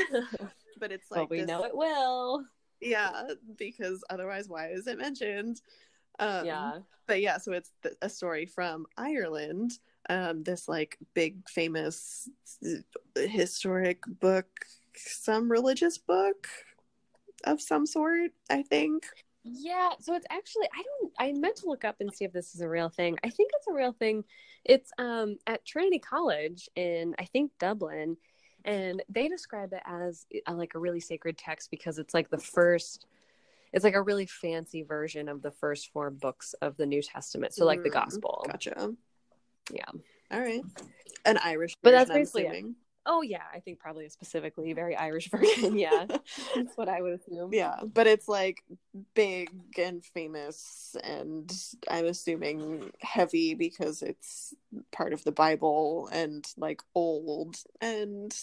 but 0.79 0.91
it's 0.91 1.11
like 1.11 1.21
but 1.21 1.29
we 1.29 1.39
this- 1.39 1.47
know 1.47 1.63
it 1.63 1.75
will. 1.75 2.43
yeah 2.81 3.23
because 3.57 4.03
otherwise 4.09 4.47
why 4.47 4.69
is 4.69 4.87
it 4.87 4.97
mentioned 4.97 5.61
um 6.19 6.45
yeah. 6.45 6.79
but 7.07 7.21
yeah 7.21 7.37
so 7.37 7.51
it's 7.51 7.71
th- 7.81 7.95
a 8.01 8.09
story 8.09 8.45
from 8.45 8.85
ireland 8.97 9.79
um 10.09 10.43
this 10.43 10.67
like 10.67 10.97
big 11.13 11.47
famous 11.49 12.29
historic 13.15 14.03
book 14.19 14.47
some 14.95 15.51
religious 15.51 15.97
book 15.97 16.47
of 17.45 17.61
some 17.61 17.85
sort 17.85 18.31
i 18.49 18.61
think 18.61 19.05
Yeah, 19.43 19.89
so 19.99 20.13
it's 20.15 20.25
actually 20.29 20.67
I 20.73 20.83
don't 20.83 21.13
I 21.19 21.31
meant 21.33 21.57
to 21.57 21.67
look 21.67 21.83
up 21.83 21.97
and 21.99 22.13
see 22.13 22.23
if 22.25 22.31
this 22.31 22.55
is 22.55 22.61
a 22.61 22.69
real 22.69 22.89
thing. 22.89 23.17
I 23.23 23.29
think 23.29 23.51
it's 23.55 23.67
a 23.67 23.73
real 23.73 23.91
thing. 23.91 24.23
It's 24.63 24.91
um 24.97 25.37
at 25.47 25.65
Trinity 25.65 25.99
College 25.99 26.69
in 26.75 27.13
I 27.19 27.25
think 27.25 27.51
Dublin 27.59 28.17
and 28.65 29.03
they 29.09 29.27
describe 29.27 29.73
it 29.73 29.81
as 29.85 30.25
uh, 30.47 30.53
like 30.53 30.75
a 30.75 30.79
really 30.79 31.01
sacred 31.01 31.37
text 31.37 31.69
because 31.71 31.99
it's 31.99 32.13
like 32.13 32.29
the 32.29 32.37
first 32.37 33.05
it's 33.73 33.83
like 33.83 33.95
a 33.95 34.01
really 34.01 34.27
fancy 34.27 34.83
version 34.83 35.27
of 35.27 35.41
the 35.41 35.51
first 35.51 35.91
four 35.91 36.09
books 36.09 36.53
of 36.61 36.77
the 36.77 36.85
New 36.85 37.01
Testament. 37.01 37.53
So 37.53 37.65
like 37.65 37.83
the 37.83 37.89
Mm, 37.89 37.93
gospel. 37.93 38.45
gotcha 38.47 38.93
Yeah. 39.71 39.91
all 40.31 40.39
right 40.39 40.63
an 41.25 41.37
irish 41.39 41.75
But 41.81 41.91
that's 41.91 42.09
basically. 42.09 42.75
Oh 43.05 43.21
yeah, 43.21 43.43
I 43.53 43.59
think 43.59 43.79
probably 43.79 44.05
a 44.05 44.09
specifically 44.09 44.73
very 44.73 44.95
Irish 44.95 45.29
version. 45.31 45.77
Yeah. 45.77 46.05
That's 46.55 46.75
what 46.75 46.87
I 46.89 47.01
would 47.01 47.13
assume. 47.19 47.53
yeah 47.53 47.75
but 47.93 48.07
it's 48.07 48.27
like 48.27 48.63
big 49.13 49.49
and 49.77 50.03
famous 50.05 50.95
and 51.03 51.51
i'm 51.89 52.05
assuming 52.05 52.91
heavy 53.01 53.53
because 53.55 54.01
it's 54.01 54.53
part 54.91 55.13
of 55.13 55.23
the 55.23 55.31
bible 55.31 56.09
and 56.11 56.45
like 56.57 56.81
old 56.95 57.57
and 57.81 58.33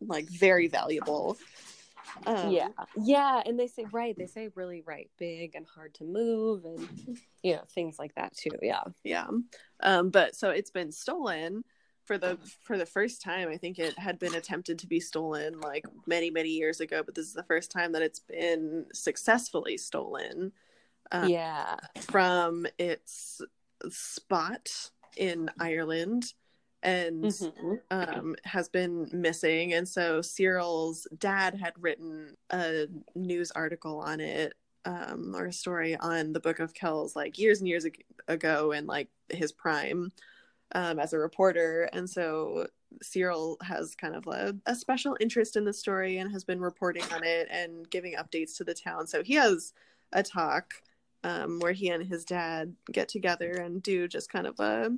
like 0.00 0.28
very 0.28 0.68
valuable 0.68 1.36
um, 2.26 2.50
yeah 2.50 2.68
yeah 2.96 3.42
and 3.46 3.58
they 3.58 3.66
say 3.66 3.86
right 3.92 4.16
they 4.18 4.26
say 4.26 4.48
really 4.54 4.82
right 4.86 5.10
big 5.18 5.54
and 5.54 5.66
hard 5.74 5.94
to 5.94 6.04
move 6.04 6.64
and 6.64 6.88
you 7.42 7.54
know 7.54 7.62
things 7.74 7.98
like 7.98 8.14
that 8.16 8.36
too 8.36 8.50
yeah 8.62 8.82
yeah 9.04 9.26
um 9.82 10.10
but 10.10 10.34
so 10.34 10.50
it's 10.50 10.70
been 10.70 10.92
stolen 10.92 11.62
for 12.10 12.18
the 12.18 12.36
for 12.64 12.76
the 12.76 12.84
first 12.84 13.22
time 13.22 13.48
i 13.48 13.56
think 13.56 13.78
it 13.78 13.96
had 13.96 14.18
been 14.18 14.34
attempted 14.34 14.76
to 14.80 14.88
be 14.88 14.98
stolen 14.98 15.60
like 15.60 15.84
many 16.08 16.28
many 16.28 16.48
years 16.48 16.80
ago 16.80 17.04
but 17.04 17.14
this 17.14 17.24
is 17.24 17.34
the 17.34 17.44
first 17.44 17.70
time 17.70 17.92
that 17.92 18.02
it's 18.02 18.18
been 18.18 18.84
successfully 18.92 19.76
stolen 19.76 20.50
um, 21.12 21.28
yeah 21.28 21.76
from 22.00 22.66
its 22.80 23.40
spot 23.90 24.90
in 25.16 25.48
ireland 25.60 26.34
and 26.82 27.22
Mhm. 27.24 27.80
um, 27.92 28.36
has 28.44 28.68
been 28.70 29.08
missing. 29.12 29.74
And 29.74 29.86
so 29.86 30.22
Cyril's 30.22 31.06
dad 31.18 31.54
had 31.54 31.74
written 31.78 32.36
a 32.48 32.86
news 33.14 33.50
article 33.50 33.98
on 34.00 34.18
it 34.20 34.54
um, 34.86 35.34
or 35.36 35.46
a 35.46 35.52
story 35.52 35.94
on 35.96 36.32
the 36.32 36.40
Book 36.40 36.58
of 36.58 36.72
Kells 36.72 37.14
like 37.14 37.38
years 37.38 37.58
and 37.60 37.68
years 37.68 37.84
ago 38.28 38.72
in 38.72 38.86
like 38.86 39.08
his 39.28 39.52
prime 39.52 40.10
um, 40.72 40.98
as 40.98 41.12
a 41.12 41.18
reporter. 41.18 41.88
And 41.92 42.08
so 42.08 42.66
Cyril 43.02 43.56
has 43.62 43.94
kind 43.94 44.14
of 44.14 44.26
a, 44.26 44.54
a 44.66 44.74
special 44.74 45.16
interest 45.20 45.56
in 45.56 45.64
the 45.64 45.72
story 45.72 46.18
and 46.18 46.30
has 46.32 46.44
been 46.44 46.60
reporting 46.60 47.04
on 47.12 47.24
it 47.24 47.48
and 47.50 47.88
giving 47.90 48.14
updates 48.14 48.56
to 48.56 48.64
the 48.64 48.74
town. 48.74 49.06
So 49.06 49.22
he 49.22 49.34
has 49.34 49.72
a 50.12 50.22
talk 50.22 50.74
um, 51.24 51.58
where 51.60 51.72
he 51.72 51.88
and 51.90 52.04
his 52.04 52.24
dad 52.24 52.74
get 52.90 53.08
together 53.08 53.52
and 53.52 53.82
do 53.82 54.08
just 54.08 54.30
kind 54.30 54.46
of 54.46 54.58
a 54.60 54.90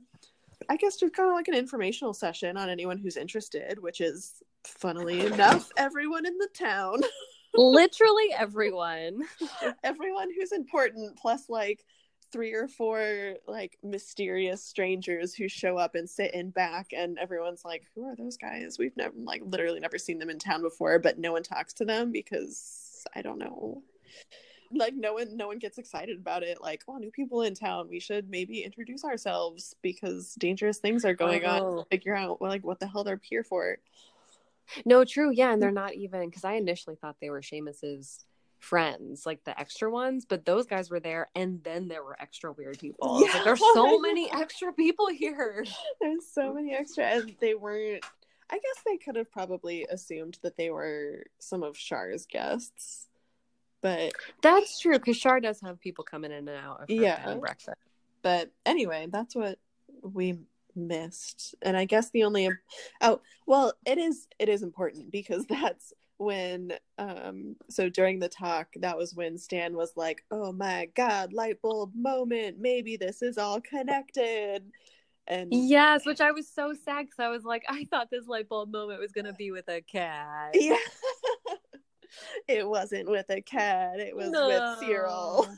I 0.69 0.77
guess 0.77 0.97
just 0.97 1.15
kind 1.15 1.29
of 1.29 1.35
like 1.35 1.49
an 1.49 1.55
informational 1.55 2.15
session 2.15 2.57
on 2.57 2.69
anyone 2.69 2.99
who's 2.99 3.17
interested, 3.17 3.81
which 3.81 4.01
is 4.01 4.43
funnily 4.65 5.27
enough 5.27 5.71
everyone 5.77 6.25
in 6.25 6.39
the 6.39 6.49
town, 6.55 7.01
literally 7.55 8.33
everyone 8.39 9.23
everyone 9.85 10.29
who's 10.35 10.53
important, 10.53 11.17
plus 11.17 11.49
like 11.49 11.85
three 12.33 12.55
or 12.55 12.67
four 12.67 13.35
like 13.47 13.79
mysterious 13.83 14.65
strangers 14.65 15.35
who 15.35 15.49
show 15.49 15.77
up 15.77 15.95
and 15.95 16.09
sit 16.09 16.35
in 16.35 16.51
back, 16.51 16.93
and 16.93 17.19
everyone's 17.19 17.65
like, 17.65 17.85
"Who 17.95 18.05
are 18.07 18.17
those 18.17 18.37
guys? 18.37 18.79
We've 18.79 18.97
never 18.97 19.15
like 19.17 19.43
literally 19.45 19.81
never 19.81 19.99
seen 19.99 20.19
them 20.19 20.31
in 20.31 20.39
town 20.39 20.63
before, 20.63 20.99
but 20.99 21.19
no 21.19 21.33
one 21.33 21.43
talks 21.43 21.73
to 21.75 21.85
them 21.85 22.11
because 22.13 23.05
I 23.15 23.23
don't 23.23 23.39
know." 23.39 23.83
Like 24.75 24.95
no 24.95 25.15
one, 25.15 25.37
no 25.37 25.49
one 25.49 25.59
gets 25.59 25.77
excited 25.77 26.19
about 26.19 26.43
it. 26.43 26.63
Like, 26.63 26.83
oh, 26.89 26.97
new 26.97 27.11
people 27.11 27.43
in 27.43 27.55
town. 27.55 27.89
We 27.91 28.01
should 28.01 28.31
maybe 28.31 28.63
introduce 28.63 29.05
ourselves 29.05 29.77
because 29.83 30.35
dangerous 30.37 30.79
things 30.79 31.05
are 31.05 31.15
going 31.15 31.45
on. 31.45 31.61
Oh. 31.61 31.87
Figure 31.91 32.17
out 32.17 32.41
like 32.41 32.65
what 32.65 32.81
the 32.81 32.87
hell 32.87 33.05
they're 33.05 33.21
here 33.23 33.45
for. 33.45 33.79
no 34.87 35.05
true 35.05 35.31
yeah 35.31 35.53
and 35.53 35.61
they're 35.61 35.71
mm. 35.71 35.75
not 35.75 35.95
even 35.95 36.29
because 36.29 36.45
i 36.45 36.53
initially 36.53 36.97
thought 36.97 37.17
they 37.21 37.31
were 37.31 37.43
Seamus's 37.43 38.25
friends 38.63 39.27
like 39.27 39.43
the 39.45 39.59
extra 39.59 39.91
ones 39.91 40.25
but 40.25 40.45
those 40.45 40.67
guys 40.67 40.89
were 40.89 41.01
there 41.01 41.29
and 41.35 41.63
then 41.65 41.89
there 41.89 42.05
were 42.05 42.17
extra 42.23 42.53
weird 42.53 42.79
people 42.79 43.21
was 43.21 43.35
like, 43.35 43.45
there's 43.45 43.61
Oh 43.61 43.75
so 43.75 43.99
many 44.09 44.31
extra 44.33 44.73
people 44.73 45.09
here 45.09 45.65
There's 46.01 46.27
so 46.33 46.55
many 46.55 46.73
extra, 46.73 47.05
and 47.05 47.35
they 47.41 47.55
weren't. 47.55 48.05
I 48.51 48.55
guess 48.57 48.85
they 48.87 48.99
could 48.99 49.17
have 49.17 49.31
probably 49.33 49.85
assumed 49.91 50.39
that 50.43 50.57
they 50.57 50.71
were 50.71 51.25
some 51.41 51.63
of 51.63 51.75
Char's 51.75 52.27
guests, 52.27 53.09
but 53.81 54.13
that's 54.43 54.79
true 54.79 54.99
because 54.99 55.19
Char 55.19 55.41
does 55.41 55.61
have 55.63 55.81
people 55.81 56.05
coming 56.05 56.31
in 56.31 56.49
and 56.49 56.65
out 56.65 56.83
of 56.83 56.91
Yeah. 56.91 57.35
breakfast 57.37 57.77
but 58.23 58.53
anyway, 58.65 59.09
that's 59.11 59.35
what 59.35 59.59
we 60.03 60.39
missed. 60.75 61.55
And 61.61 61.77
I 61.77 61.85
guess 61.85 62.11
the 62.11 62.25
only 62.25 62.51
oh 63.01 63.21
well, 63.47 63.75
it 63.85 63.99
is 63.99 64.29
it 64.39 64.49
is 64.49 64.63
important 64.63 65.11
because 65.11 65.45
that's 65.49 65.93
when 66.23 66.73
um 66.99 67.57
so 67.69 67.89
during 67.89 68.19
the 68.19 68.29
talk 68.29 68.69
that 68.77 68.97
was 68.97 69.15
when 69.15 69.39
Stan 69.39 69.77
was 69.77 69.93
like, 69.97 70.25
"Oh 70.31 70.53
my 70.53 70.89
god, 70.95 71.33
light 71.33 71.61
bulb 71.63 71.93
moment. 71.95 72.59
Maybe 72.59 72.97
this 72.97 73.23
is 73.23 73.39
all 73.39 73.61
connected." 73.61 74.71
And 75.27 75.53
yes, 75.53 76.05
which 76.05 76.21
I 76.21 76.33
was 76.33 76.49
so 76.49 76.75
sad 76.85 77.07
because 77.07 77.21
I 77.21 77.29
was 77.29 77.45
like, 77.45 77.65
I 77.69 77.87
thought 77.91 78.11
this 78.11 78.27
light 78.27 78.49
bulb 78.49 78.73
moment 78.73 79.01
was 79.01 79.13
gonna 79.13 79.33
be 79.33 79.51
with 79.51 79.69
a 79.69 79.81
cat. 79.81 80.51
Yeah. 80.55 80.77
it 82.49 82.67
wasn't 82.67 83.09
with 83.09 83.27
a 83.31 83.41
cat. 83.41 84.01
It 84.01 84.17
was 84.17 84.31
no. 84.31 84.49
with 84.49 84.79
Cyril. 84.81 85.47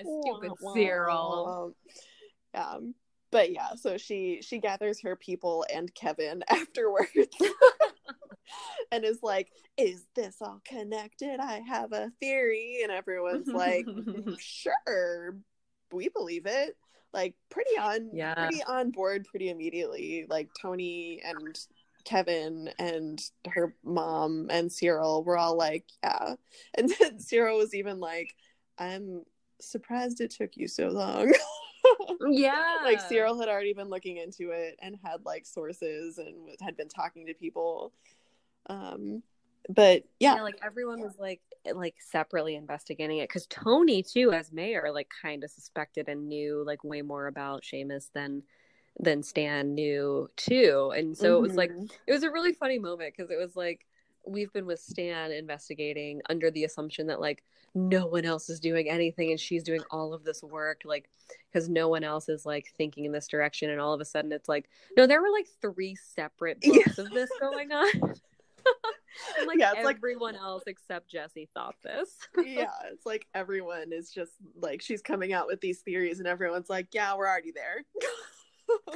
Stupid 0.00 0.52
Cyril. 0.74 1.74
Um, 2.54 2.94
but 3.30 3.52
yeah, 3.52 3.74
so 3.74 3.96
she 3.96 4.40
she 4.42 4.58
gathers 4.58 5.00
her 5.00 5.16
people 5.16 5.64
and 5.72 5.94
Kevin 5.94 6.42
afterwards. 6.48 7.10
and 8.92 9.04
is 9.04 9.22
like, 9.22 9.50
"Is 9.76 10.06
this 10.14 10.36
all 10.40 10.60
connected? 10.64 11.40
I 11.40 11.60
have 11.66 11.92
a 11.92 12.10
theory." 12.20 12.80
And 12.82 12.92
everyone's 12.92 13.48
like, 13.48 13.86
mm, 13.86 14.36
"Sure, 14.40 15.36
we 15.92 16.08
believe 16.08 16.46
it." 16.46 16.76
Like 17.12 17.34
pretty 17.50 17.78
on 17.78 18.10
yeah. 18.12 18.34
pretty 18.34 18.62
on 18.64 18.90
board 18.90 19.26
pretty 19.26 19.50
immediately. 19.50 20.26
Like 20.28 20.48
Tony 20.60 21.22
and 21.24 21.58
Kevin 22.04 22.70
and 22.78 23.22
her 23.48 23.74
mom 23.84 24.48
and 24.50 24.70
Cyril 24.72 25.24
were 25.24 25.38
all 25.38 25.56
like, 25.56 25.84
"Yeah." 26.02 26.34
And 26.76 26.92
then 26.98 27.18
Cyril 27.20 27.58
was 27.58 27.74
even 27.74 28.00
like, 28.00 28.34
"I'm 28.78 29.24
surprised 29.60 30.20
it 30.20 30.30
took 30.30 30.56
you 30.56 30.68
so 30.68 30.88
long." 30.88 31.32
yeah. 32.30 32.78
like 32.84 33.00
Cyril 33.00 33.38
had 33.38 33.48
already 33.48 33.72
been 33.72 33.88
looking 33.88 34.16
into 34.16 34.50
it 34.50 34.76
and 34.80 34.96
had 35.02 35.24
like 35.24 35.46
sources 35.46 36.18
and 36.18 36.34
had 36.60 36.76
been 36.76 36.88
talking 36.88 37.26
to 37.26 37.34
people. 37.34 37.92
Um 38.66 39.22
but 39.68 40.04
yeah. 40.18 40.36
yeah 40.36 40.42
like 40.42 40.58
everyone 40.62 41.00
was 41.00 41.18
like 41.18 41.40
like 41.74 41.96
separately 42.00 42.54
investigating 42.54 43.18
it 43.18 43.28
because 43.28 43.46
Tony 43.46 44.02
too 44.02 44.32
as 44.32 44.52
mayor 44.52 44.90
like 44.92 45.08
kind 45.22 45.44
of 45.44 45.50
suspected 45.50 46.08
and 46.08 46.28
knew 46.28 46.64
like 46.64 46.82
way 46.84 47.02
more 47.02 47.26
about 47.26 47.62
Seamus 47.62 48.06
than 48.14 48.42
than 49.00 49.22
Stan 49.22 49.74
knew 49.74 50.28
too. 50.36 50.92
And 50.96 51.16
so 51.16 51.26
mm-hmm. 51.26 51.36
it 51.36 51.48
was 51.48 51.56
like 51.56 51.70
mm-hmm. 51.70 51.86
it 52.06 52.12
was 52.12 52.22
a 52.22 52.30
really 52.30 52.52
funny 52.52 52.78
moment 52.78 53.14
because 53.16 53.30
it 53.30 53.38
was 53.38 53.54
like 53.56 53.86
we've 54.28 54.52
been 54.52 54.66
with 54.66 54.80
Stan 54.80 55.32
investigating 55.32 56.20
under 56.28 56.50
the 56.50 56.64
assumption 56.64 57.06
that 57.06 57.20
like 57.20 57.42
no 57.74 58.06
one 58.06 58.24
else 58.24 58.48
is 58.48 58.60
doing 58.60 58.88
anything 58.88 59.30
and 59.30 59.40
she's 59.40 59.62
doing 59.62 59.82
all 59.90 60.14
of 60.14 60.24
this 60.24 60.42
work 60.42 60.82
like 60.84 61.08
because 61.50 61.68
no 61.68 61.88
one 61.88 62.02
else 62.02 62.28
is 62.28 62.46
like 62.46 62.72
thinking 62.76 63.04
in 63.04 63.12
this 63.12 63.28
direction 63.28 63.70
and 63.70 63.80
all 63.80 63.92
of 63.92 64.00
a 64.00 64.04
sudden 64.04 64.32
it's 64.32 64.48
like 64.48 64.68
no 64.96 65.06
there 65.06 65.20
were 65.20 65.30
like 65.30 65.46
three 65.60 65.94
separate 65.94 66.60
books 66.60 66.98
yeah. 66.98 67.04
of 67.04 67.10
this 67.10 67.30
going 67.40 67.70
on 67.72 67.88
and 69.38 69.46
like 69.46 69.58
yeah, 69.58 69.72
everyone 69.76 70.34
like... 70.34 70.42
else 70.42 70.62
except 70.66 71.10
Jesse 71.10 71.48
thought 71.54 71.74
this. 71.82 72.16
yeah, 72.44 72.70
it's 72.90 73.06
like 73.06 73.26
everyone 73.34 73.92
is 73.92 74.10
just 74.10 74.32
like 74.60 74.82
she's 74.82 75.02
coming 75.02 75.32
out 75.32 75.46
with 75.46 75.60
these 75.60 75.80
theories 75.80 76.18
and 76.18 76.28
everyone's 76.28 76.70
like, 76.70 76.88
yeah, 76.92 77.14
we're 77.16 77.28
already 77.28 77.52
there. 77.52 77.84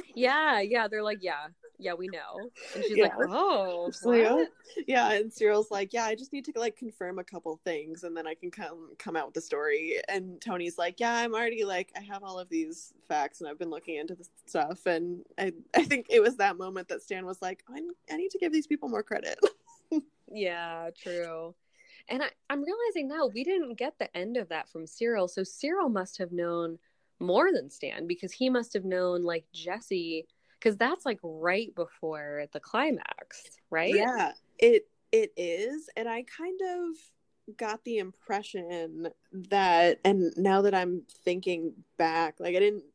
yeah, 0.15 0.59
yeah, 0.59 0.87
they're 0.87 1.03
like, 1.03 1.19
yeah, 1.21 1.47
yeah, 1.83 1.93
we 1.93 2.07
know. 2.07 2.49
And 2.75 2.83
she's 2.83 2.97
yeah. 2.97 3.03
like, 3.03 3.29
oh, 3.29 3.91
like, 4.03 4.49
yeah. 4.87 5.11
And 5.11 5.31
Cyril's 5.31 5.69
like, 5.71 5.93
yeah, 5.93 6.05
I 6.05 6.15
just 6.15 6.33
need 6.33 6.45
to 6.45 6.53
like 6.55 6.75
confirm 6.75 7.19
a 7.19 7.23
couple 7.23 7.59
things, 7.63 8.03
and 8.03 8.15
then 8.15 8.25
I 8.27 8.33
can 8.33 8.51
come 8.51 8.89
come 8.97 9.15
out 9.15 9.27
with 9.27 9.35
the 9.35 9.41
story. 9.41 9.97
And 10.07 10.41
Tony's 10.41 10.77
like, 10.77 10.99
yeah, 10.99 11.15
I'm 11.15 11.33
already 11.33 11.63
like, 11.63 11.91
I 11.95 12.01
have 12.01 12.23
all 12.23 12.39
of 12.39 12.49
these 12.49 12.93
facts, 13.07 13.41
and 13.41 13.49
I've 13.49 13.59
been 13.59 13.69
looking 13.69 13.95
into 13.95 14.15
this 14.15 14.29
stuff. 14.45 14.85
And 14.85 15.23
I, 15.37 15.53
I 15.75 15.83
think 15.83 16.07
it 16.09 16.21
was 16.21 16.37
that 16.37 16.57
moment 16.57 16.87
that 16.87 17.01
Stan 17.01 17.25
was 17.25 17.41
like, 17.41 17.63
I, 17.69 17.81
I 18.11 18.17
need 18.17 18.31
to 18.31 18.39
give 18.39 18.53
these 18.53 18.67
people 18.67 18.89
more 18.89 19.03
credit. 19.03 19.39
yeah, 20.31 20.89
true. 21.01 21.53
And 22.09 22.21
I, 22.21 22.27
I'm 22.49 22.63
realizing 22.63 23.07
now 23.07 23.27
we 23.27 23.43
didn't 23.43 23.77
get 23.77 23.97
the 23.97 24.15
end 24.15 24.37
of 24.37 24.49
that 24.49 24.69
from 24.69 24.87
Cyril, 24.87 25.27
so 25.27 25.43
Cyril 25.43 25.89
must 25.89 26.17
have 26.17 26.31
known 26.31 26.79
more 27.19 27.51
than 27.51 27.69
Stan 27.69 28.05
because 28.07 28.31
he 28.31 28.49
must 28.49 28.73
have 28.73 28.85
known 28.85 29.23
like 29.23 29.45
Jesse 29.53 30.27
because 30.63 30.77
that's 30.77 31.05
like 31.05 31.19
right 31.23 31.73
before 31.75 32.45
the 32.53 32.59
climax, 32.59 33.43
right? 33.69 33.93
Yeah, 33.93 34.31
it 34.57 34.87
it 35.11 35.33
is, 35.35 35.89
and 35.97 36.07
I 36.07 36.23
kind 36.23 36.59
of 36.61 37.57
got 37.57 37.83
the 37.83 37.97
impression 37.97 39.09
that, 39.49 39.99
and 40.05 40.33
now 40.37 40.61
that 40.61 40.73
I'm 40.73 41.03
thinking 41.25 41.73
back, 41.97 42.35
like 42.39 42.55
I 42.55 42.59
didn't 42.59 42.85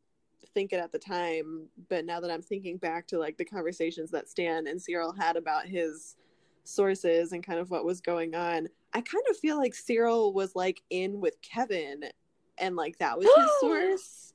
think 0.54 0.72
it 0.72 0.80
at 0.80 0.92
the 0.92 0.98
time, 0.98 1.66
but 1.90 2.06
now 2.06 2.20
that 2.20 2.30
I'm 2.30 2.42
thinking 2.42 2.78
back 2.78 3.06
to 3.08 3.18
like 3.18 3.36
the 3.36 3.44
conversations 3.44 4.10
that 4.12 4.30
Stan 4.30 4.66
and 4.66 4.80
Cyril 4.80 5.12
had 5.12 5.36
about 5.36 5.66
his 5.66 6.16
sources 6.64 7.32
and 7.32 7.44
kind 7.44 7.58
of 7.58 7.70
what 7.70 7.84
was 7.84 8.00
going 8.00 8.34
on, 8.34 8.68
I 8.94 9.02
kind 9.02 9.24
of 9.28 9.36
feel 9.36 9.58
like 9.58 9.74
Cyril 9.74 10.32
was 10.32 10.56
like 10.56 10.80
in 10.88 11.20
with 11.20 11.40
Kevin 11.42 12.04
and 12.56 12.76
like 12.76 12.98
that 12.98 13.18
was 13.18 13.28
his 13.36 13.50
source 13.60 14.27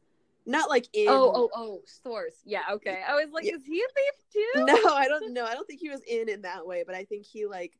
not 0.45 0.69
like 0.69 0.87
in 0.93 1.07
oh 1.09 1.31
oh 1.35 1.49
oh 1.55 1.81
source 1.85 2.35
yeah 2.45 2.63
okay. 2.71 3.01
I 3.07 3.15
was 3.15 3.31
like 3.31 3.45
yeah. 3.45 3.55
is 3.55 3.65
he 3.65 3.81
a 3.81 3.87
thief 3.95 4.23
too? 4.55 4.65
No 4.65 4.93
i 4.93 5.07
don't 5.07 5.33
know 5.33 5.45
i 5.45 5.53
don't 5.53 5.65
think 5.67 5.79
he 5.79 5.89
was 5.89 6.01
in 6.07 6.29
in 6.29 6.41
that 6.41 6.65
way 6.65 6.83
but 6.85 6.95
i 6.95 7.03
think 7.03 7.25
he 7.25 7.45
like 7.45 7.77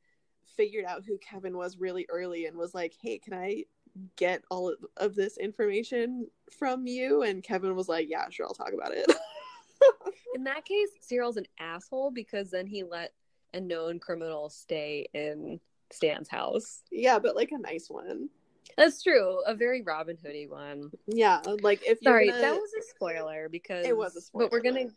figured 0.55 0.85
out 0.85 1.03
who 1.05 1.17
kevin 1.17 1.57
was 1.57 1.77
really 1.77 2.05
early 2.09 2.45
and 2.45 2.57
was 2.57 2.73
like 2.73 2.93
hey 3.01 3.17
can 3.17 3.33
i 3.33 3.63
get 4.15 4.43
all 4.49 4.69
of, 4.69 4.77
of 4.97 5.15
this 5.15 5.37
information 5.37 6.27
from 6.57 6.87
you? 6.87 7.23
And 7.23 7.43
kevin 7.43 7.75
was 7.75 7.89
like 7.89 8.09
yeah 8.09 8.29
sure 8.29 8.45
i'll 8.45 8.53
talk 8.53 8.73
about 8.73 8.93
it. 8.93 9.05
In 10.35 10.45
that 10.45 10.65
case 10.65 10.89
cyril's 11.01 11.37
an 11.37 11.45
asshole 11.59 12.11
because 12.11 12.49
then 12.49 12.65
he 12.65 12.83
let 12.83 13.13
a 13.53 13.59
known 13.59 13.99
criminal 13.99 14.49
stay 14.49 15.07
in 15.13 15.59
stan's 15.91 16.29
house. 16.29 16.81
Yeah 16.91 17.19
but 17.19 17.35
like 17.35 17.51
a 17.51 17.57
nice 17.57 17.87
one 17.89 18.29
that's 18.77 19.03
true. 19.03 19.41
A 19.45 19.55
very 19.55 19.81
Robin 19.81 20.17
Hoodie 20.21 20.47
one. 20.47 20.91
Yeah, 21.07 21.41
uh, 21.45 21.57
like 21.61 21.81
if 21.85 21.99
sorry, 22.03 22.29
gonna... 22.29 22.41
that 22.41 22.55
was 22.55 22.71
a 22.73 22.83
spoiler 22.95 23.49
because 23.49 23.85
it 23.85 23.95
was 23.95 24.15
a 24.15 24.21
spoiler. 24.21 24.45
But 24.45 24.51
we're 24.51 24.61
gonna 24.61 24.89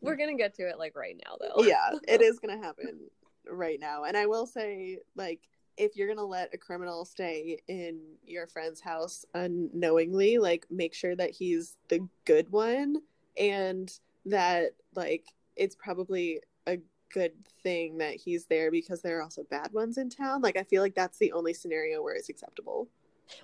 we're 0.00 0.16
gonna 0.16 0.36
get 0.36 0.54
to 0.56 0.68
it 0.68 0.78
like 0.78 0.96
right 0.96 1.16
now 1.24 1.36
though. 1.40 1.64
Yeah, 1.64 1.90
it 2.08 2.20
is 2.22 2.38
gonna 2.38 2.62
happen 2.62 3.00
right 3.48 3.80
now. 3.80 4.04
And 4.04 4.16
I 4.16 4.26
will 4.26 4.46
say, 4.46 4.98
like, 5.16 5.40
if 5.76 5.96
you're 5.96 6.08
gonna 6.08 6.26
let 6.26 6.54
a 6.54 6.58
criminal 6.58 7.04
stay 7.04 7.58
in 7.68 8.00
your 8.24 8.46
friend's 8.46 8.80
house 8.80 9.24
unknowingly, 9.34 10.38
like, 10.38 10.66
make 10.70 10.94
sure 10.94 11.16
that 11.16 11.30
he's 11.30 11.76
the 11.88 12.06
good 12.24 12.50
one 12.50 12.96
and 13.38 13.98
that 14.26 14.72
like 14.94 15.24
it's 15.56 15.74
probably 15.74 16.40
a 16.66 16.78
good 17.12 17.32
thing 17.62 17.98
that 17.98 18.14
he's 18.14 18.46
there 18.46 18.70
because 18.70 19.02
there 19.02 19.18
are 19.18 19.22
also 19.22 19.44
bad 19.50 19.72
ones 19.72 19.98
in 19.98 20.08
town. 20.08 20.40
Like 20.40 20.56
I 20.56 20.62
feel 20.62 20.82
like 20.82 20.94
that's 20.94 21.18
the 21.18 21.32
only 21.32 21.52
scenario 21.52 22.02
where 22.02 22.14
it's 22.14 22.28
acceptable. 22.28 22.88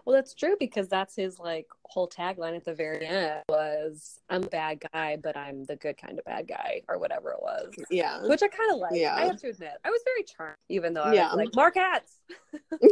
Well, 0.05 0.15
that's 0.15 0.35
true 0.35 0.57
because 0.59 0.89
that's 0.89 1.15
his 1.17 1.39
like 1.39 1.67
whole 1.85 2.09
tagline 2.09 2.57
at 2.57 2.65
the 2.65 2.75
very 2.75 3.07
end 3.07 3.43
was 3.49 4.21
"I'm 4.29 4.45
a 4.45 4.49
bad 4.49 4.83
guy, 4.93 5.17
but 5.17 5.37
I'm 5.37 5.65
the 5.65 5.77
good 5.77 5.97
kind 5.97 6.19
of 6.19 6.25
bad 6.25 6.49
guy" 6.49 6.83
or 6.89 6.99
whatever 6.99 7.31
it 7.31 7.41
was. 7.41 7.73
Yeah, 7.91 8.27
which 8.27 8.43
I 8.43 8.49
kind 8.49 8.73
of 8.73 8.79
like. 8.79 8.93
Yeah, 8.95 9.15
I 9.15 9.27
have 9.27 9.41
to 9.41 9.49
admit, 9.49 9.73
I 9.85 9.91
was 9.91 10.01
very 10.05 10.25
charmed, 10.25 10.57
even 10.69 10.95
though 10.95 11.03
I 11.03 11.15
yeah. 11.15 11.35
was 11.35 11.37
like 11.37 11.55
more 11.55 11.71
cats. 11.71 12.19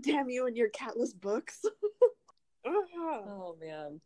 Damn 0.00 0.28
you 0.28 0.46
and 0.46 0.56
your 0.56 0.70
catless 0.70 1.12
books. 1.18 1.64
oh 2.66 3.56
man. 3.60 4.00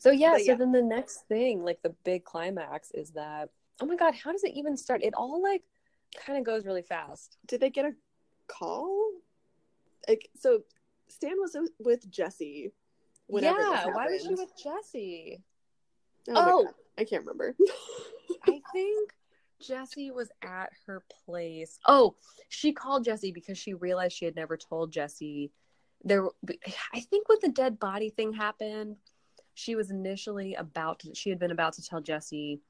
So 0.00 0.10
yeah, 0.10 0.32
but, 0.32 0.40
so 0.40 0.52
yeah. 0.52 0.54
then 0.56 0.72
the 0.72 0.82
next 0.82 1.26
thing, 1.28 1.64
like 1.64 1.82
the 1.82 1.94
big 2.04 2.24
climax, 2.24 2.90
is 2.92 3.10
that 3.10 3.50
oh 3.80 3.86
my 3.86 3.96
god, 3.96 4.14
how 4.14 4.32
does 4.32 4.44
it 4.44 4.54
even 4.54 4.76
start? 4.76 5.02
It 5.02 5.14
all 5.14 5.42
like 5.42 5.62
kind 6.16 6.38
of 6.38 6.44
goes 6.44 6.66
really 6.66 6.82
fast. 6.82 7.36
Did 7.46 7.60
they 7.60 7.70
get 7.70 7.84
a 7.84 7.92
call? 8.48 9.12
Like 10.08 10.28
so 10.36 10.60
Stan 11.08 11.36
was 11.38 11.56
with 11.78 12.10
Jesse. 12.10 12.72
yeah, 13.28 13.86
why 13.86 14.06
was 14.06 14.22
she 14.22 14.34
with 14.34 14.52
Jesse? 14.62 15.42
Oh, 16.30 16.66
oh. 16.66 16.68
I 16.98 17.04
can't 17.04 17.24
remember. 17.24 17.54
I 18.46 18.60
think 18.72 19.10
Jesse 19.60 20.10
was 20.10 20.30
at 20.42 20.70
her 20.86 21.02
place. 21.24 21.78
Oh, 21.86 22.16
she 22.48 22.72
called 22.72 23.04
Jesse 23.04 23.32
because 23.32 23.58
she 23.58 23.74
realized 23.74 24.16
she 24.16 24.24
had 24.24 24.36
never 24.36 24.56
told 24.56 24.92
Jesse. 24.92 25.52
There, 26.04 26.28
I 26.92 27.00
think 27.00 27.28
when 27.28 27.38
the 27.42 27.48
dead 27.48 27.78
body 27.78 28.10
thing 28.10 28.32
happened, 28.32 28.96
she 29.54 29.74
was 29.74 29.90
initially 29.90 30.54
about 30.54 31.00
to. 31.00 31.14
She 31.14 31.30
had 31.30 31.38
been 31.38 31.50
about 31.50 31.74
to 31.74 31.82
tell 31.82 32.00
Jesse 32.00 32.60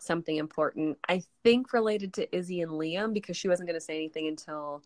something 0.00 0.36
important. 0.36 0.98
I 1.08 1.22
think 1.44 1.72
related 1.72 2.14
to 2.14 2.36
Izzy 2.36 2.62
and 2.62 2.72
Liam 2.72 3.12
because 3.12 3.36
she 3.36 3.48
wasn't 3.48 3.68
going 3.68 3.78
to 3.78 3.84
say 3.84 3.96
anything 3.96 4.28
until 4.28 4.82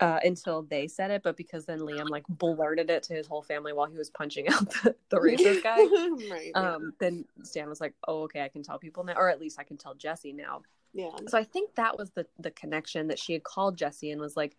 uh, 0.00 0.20
until 0.22 0.62
they 0.62 0.86
said 0.86 1.10
it, 1.10 1.22
but 1.22 1.36
because 1.36 1.64
then 1.64 1.80
Liam 1.80 2.08
like 2.08 2.24
blurted 2.28 2.90
it 2.90 3.02
to 3.04 3.14
his 3.14 3.26
whole 3.26 3.42
family 3.42 3.72
while 3.72 3.86
he 3.86 3.98
was 3.98 4.10
punching 4.10 4.48
out 4.52 4.70
the, 4.70 4.94
the 5.08 5.16
racist 5.16 5.62
guy. 5.62 5.76
right. 6.30 6.52
Um, 6.54 6.92
then 7.00 7.24
Stan 7.42 7.68
was 7.68 7.80
like, 7.80 7.94
"Oh, 8.06 8.22
okay, 8.24 8.42
I 8.42 8.48
can 8.48 8.62
tell 8.62 8.78
people 8.78 9.04
now, 9.04 9.14
or 9.16 9.28
at 9.28 9.40
least 9.40 9.58
I 9.58 9.64
can 9.64 9.76
tell 9.76 9.94
Jesse 9.94 10.32
now." 10.32 10.62
Yeah. 10.94 11.10
So 11.26 11.36
I 11.36 11.44
think 11.44 11.74
that 11.74 11.98
was 11.98 12.10
the 12.10 12.26
the 12.38 12.50
connection 12.52 13.08
that 13.08 13.18
she 13.18 13.32
had 13.32 13.42
called 13.42 13.76
Jesse 13.76 14.10
and 14.10 14.20
was 14.20 14.36
like, 14.36 14.56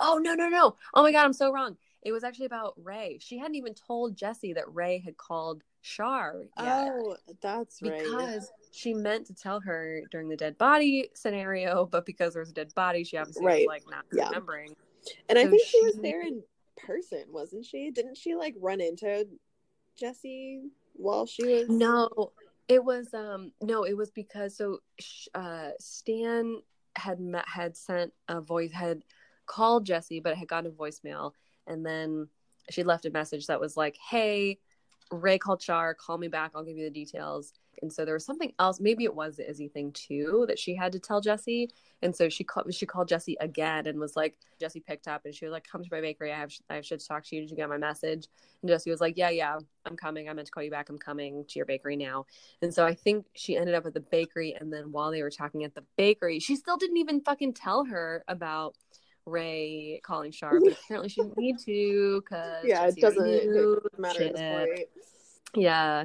"Oh 0.00 0.18
no 0.18 0.34
no 0.34 0.48
no! 0.48 0.76
Oh 0.94 1.02
my 1.02 1.12
god, 1.12 1.24
I'm 1.24 1.32
so 1.32 1.52
wrong." 1.52 1.76
It 2.02 2.12
was 2.12 2.24
actually 2.24 2.46
about 2.46 2.74
Ray. 2.82 3.18
She 3.20 3.38
hadn't 3.38 3.56
even 3.56 3.74
told 3.74 4.16
Jesse 4.16 4.52
that 4.54 4.72
Ray 4.72 5.00
had 5.00 5.16
called 5.16 5.64
Char 5.96 6.42
yet. 6.42 6.48
Oh, 6.58 7.16
that's 7.40 7.80
right. 7.82 8.02
because 8.02 8.52
she 8.72 8.92
meant 8.92 9.26
to 9.26 9.34
tell 9.34 9.60
her 9.60 10.02
during 10.10 10.28
the 10.28 10.36
dead 10.36 10.58
body 10.58 11.08
scenario, 11.14 11.86
but 11.86 12.04
because 12.04 12.34
there 12.34 12.42
was 12.42 12.50
a 12.50 12.54
dead 12.54 12.74
body, 12.74 13.04
she 13.04 13.16
obviously 13.16 13.46
Right. 13.46 13.66
was 13.66 13.68
like 13.68 13.90
not 13.90 14.04
Yeah. 14.12 14.28
remembering. 14.28 14.76
And 15.28 15.38
I 15.38 15.46
think 15.46 15.62
she 15.66 15.82
was 15.82 15.96
there 15.96 16.22
in 16.22 16.42
person, 16.76 17.24
wasn't 17.30 17.64
she? 17.64 17.90
Didn't 17.90 18.16
she 18.16 18.34
like 18.34 18.54
run 18.60 18.80
into 18.80 19.26
Jesse 19.96 20.62
while 20.92 21.24
she 21.26 21.44
was? 21.44 21.68
No, 21.68 22.32
it 22.68 22.84
was 22.84 23.14
um 23.14 23.52
no, 23.62 23.84
it 23.84 23.96
was 23.96 24.10
because 24.10 24.56
so 24.56 24.80
uh 25.34 25.70
Stan 25.80 26.60
had 26.96 27.18
met, 27.20 27.48
had 27.48 27.76
sent 27.76 28.12
a 28.28 28.40
voice 28.42 28.72
had 28.72 29.02
called 29.46 29.86
Jesse, 29.86 30.20
but 30.20 30.32
it 30.32 30.38
had 30.38 30.48
gotten 30.48 30.70
a 30.70 30.74
voicemail, 30.74 31.32
and 31.66 31.84
then 31.86 32.28
she 32.68 32.82
left 32.82 33.06
a 33.06 33.10
message 33.10 33.46
that 33.46 33.60
was 33.60 33.76
like, 33.76 33.96
"Hey, 34.10 34.58
Ray 35.10 35.38
called 35.38 35.60
Char, 35.60 35.94
call 35.94 36.18
me 36.18 36.28
back, 36.28 36.52
I'll 36.54 36.64
give 36.64 36.76
you 36.76 36.84
the 36.84 36.90
details." 36.90 37.52
And 37.80 37.92
so 37.92 38.04
there 38.04 38.14
was 38.14 38.24
something 38.24 38.52
else, 38.58 38.80
maybe 38.80 39.04
it 39.04 39.14
was 39.14 39.36
the 39.36 39.48
Izzy 39.48 39.68
thing 39.68 39.92
too, 39.92 40.44
that 40.48 40.58
she 40.58 40.74
had 40.74 40.92
to 40.92 40.98
tell 40.98 41.20
Jesse. 41.20 41.70
And 42.02 42.14
so 42.14 42.28
she 42.28 42.44
called 42.44 42.72
she 42.74 42.86
called 42.86 43.08
Jesse 43.08 43.36
again 43.40 43.86
and 43.86 43.98
was 43.98 44.16
like, 44.16 44.38
Jesse 44.60 44.80
picked 44.80 45.08
up 45.08 45.24
and 45.24 45.34
she 45.34 45.44
was 45.44 45.52
like, 45.52 45.66
"Come 45.70 45.82
to 45.82 45.88
my 45.90 46.00
bakery. 46.00 46.32
I 46.32 46.38
have 46.38 46.52
I 46.68 46.74
have 46.76 46.86
shit 46.86 47.00
to 47.00 47.06
talk 47.06 47.24
to 47.26 47.36
you. 47.36 47.42
Did 47.42 47.50
you 47.50 47.56
get 47.56 47.68
my 47.68 47.78
message?" 47.78 48.26
And 48.62 48.68
Jesse 48.68 48.90
was 48.90 49.00
like, 49.00 49.16
"Yeah, 49.16 49.30
yeah, 49.30 49.58
I'm 49.84 49.96
coming. 49.96 50.28
I 50.28 50.32
meant 50.32 50.46
to 50.46 50.52
call 50.52 50.62
you 50.62 50.70
back. 50.70 50.88
I'm 50.88 50.98
coming 50.98 51.44
to 51.48 51.58
your 51.58 51.66
bakery 51.66 51.96
now." 51.96 52.26
And 52.62 52.72
so 52.74 52.84
I 52.84 52.94
think 52.94 53.26
she 53.34 53.56
ended 53.56 53.74
up 53.74 53.86
at 53.86 53.94
the 53.94 54.00
bakery, 54.00 54.54
and 54.58 54.72
then 54.72 54.92
while 54.92 55.10
they 55.10 55.22
were 55.22 55.30
talking 55.30 55.64
at 55.64 55.74
the 55.74 55.84
bakery, 55.96 56.40
she 56.40 56.56
still 56.56 56.76
didn't 56.76 56.98
even 56.98 57.20
fucking 57.20 57.54
tell 57.54 57.84
her 57.84 58.24
about 58.28 58.76
Ray 59.28 60.00
calling 60.02 60.30
Char, 60.32 60.58
but 60.60 60.72
apparently 60.72 61.08
she 61.08 61.22
didn't 61.22 61.38
need 61.38 61.58
to 61.60 62.20
because 62.22 62.64
Yeah, 62.64 62.86
it 62.86 62.96
doesn't 62.96 63.26
it 63.26 63.46
doesn't 63.46 63.98
matter 63.98 64.22
at 64.24 64.32
this 64.36 64.40
point. 64.40 64.88
yeah. 65.54 66.04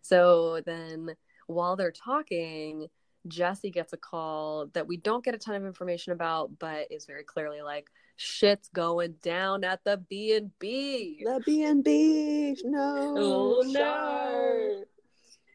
So 0.00 0.60
then 0.64 1.14
while 1.46 1.76
they're 1.76 1.92
talking, 1.92 2.88
Jesse 3.28 3.70
gets 3.70 3.92
a 3.92 3.96
call 3.96 4.66
that 4.72 4.86
we 4.88 4.96
don't 4.96 5.24
get 5.24 5.34
a 5.34 5.38
ton 5.38 5.54
of 5.54 5.64
information 5.64 6.12
about, 6.12 6.58
but 6.58 6.90
is 6.90 7.06
very 7.06 7.22
clearly 7.22 7.62
like 7.62 7.88
shit's 8.16 8.68
going 8.68 9.14
down 9.22 9.62
at 9.64 9.84
the 9.84 9.96
B 9.96 10.34
and 10.34 10.50
B. 10.58 11.22
The 11.24 11.40
B 11.44 11.62
and 11.64 11.84
B. 11.84 12.56
No. 12.64 13.14
Oh, 13.16 13.62
no. 13.66 13.80
Char. 13.80 14.84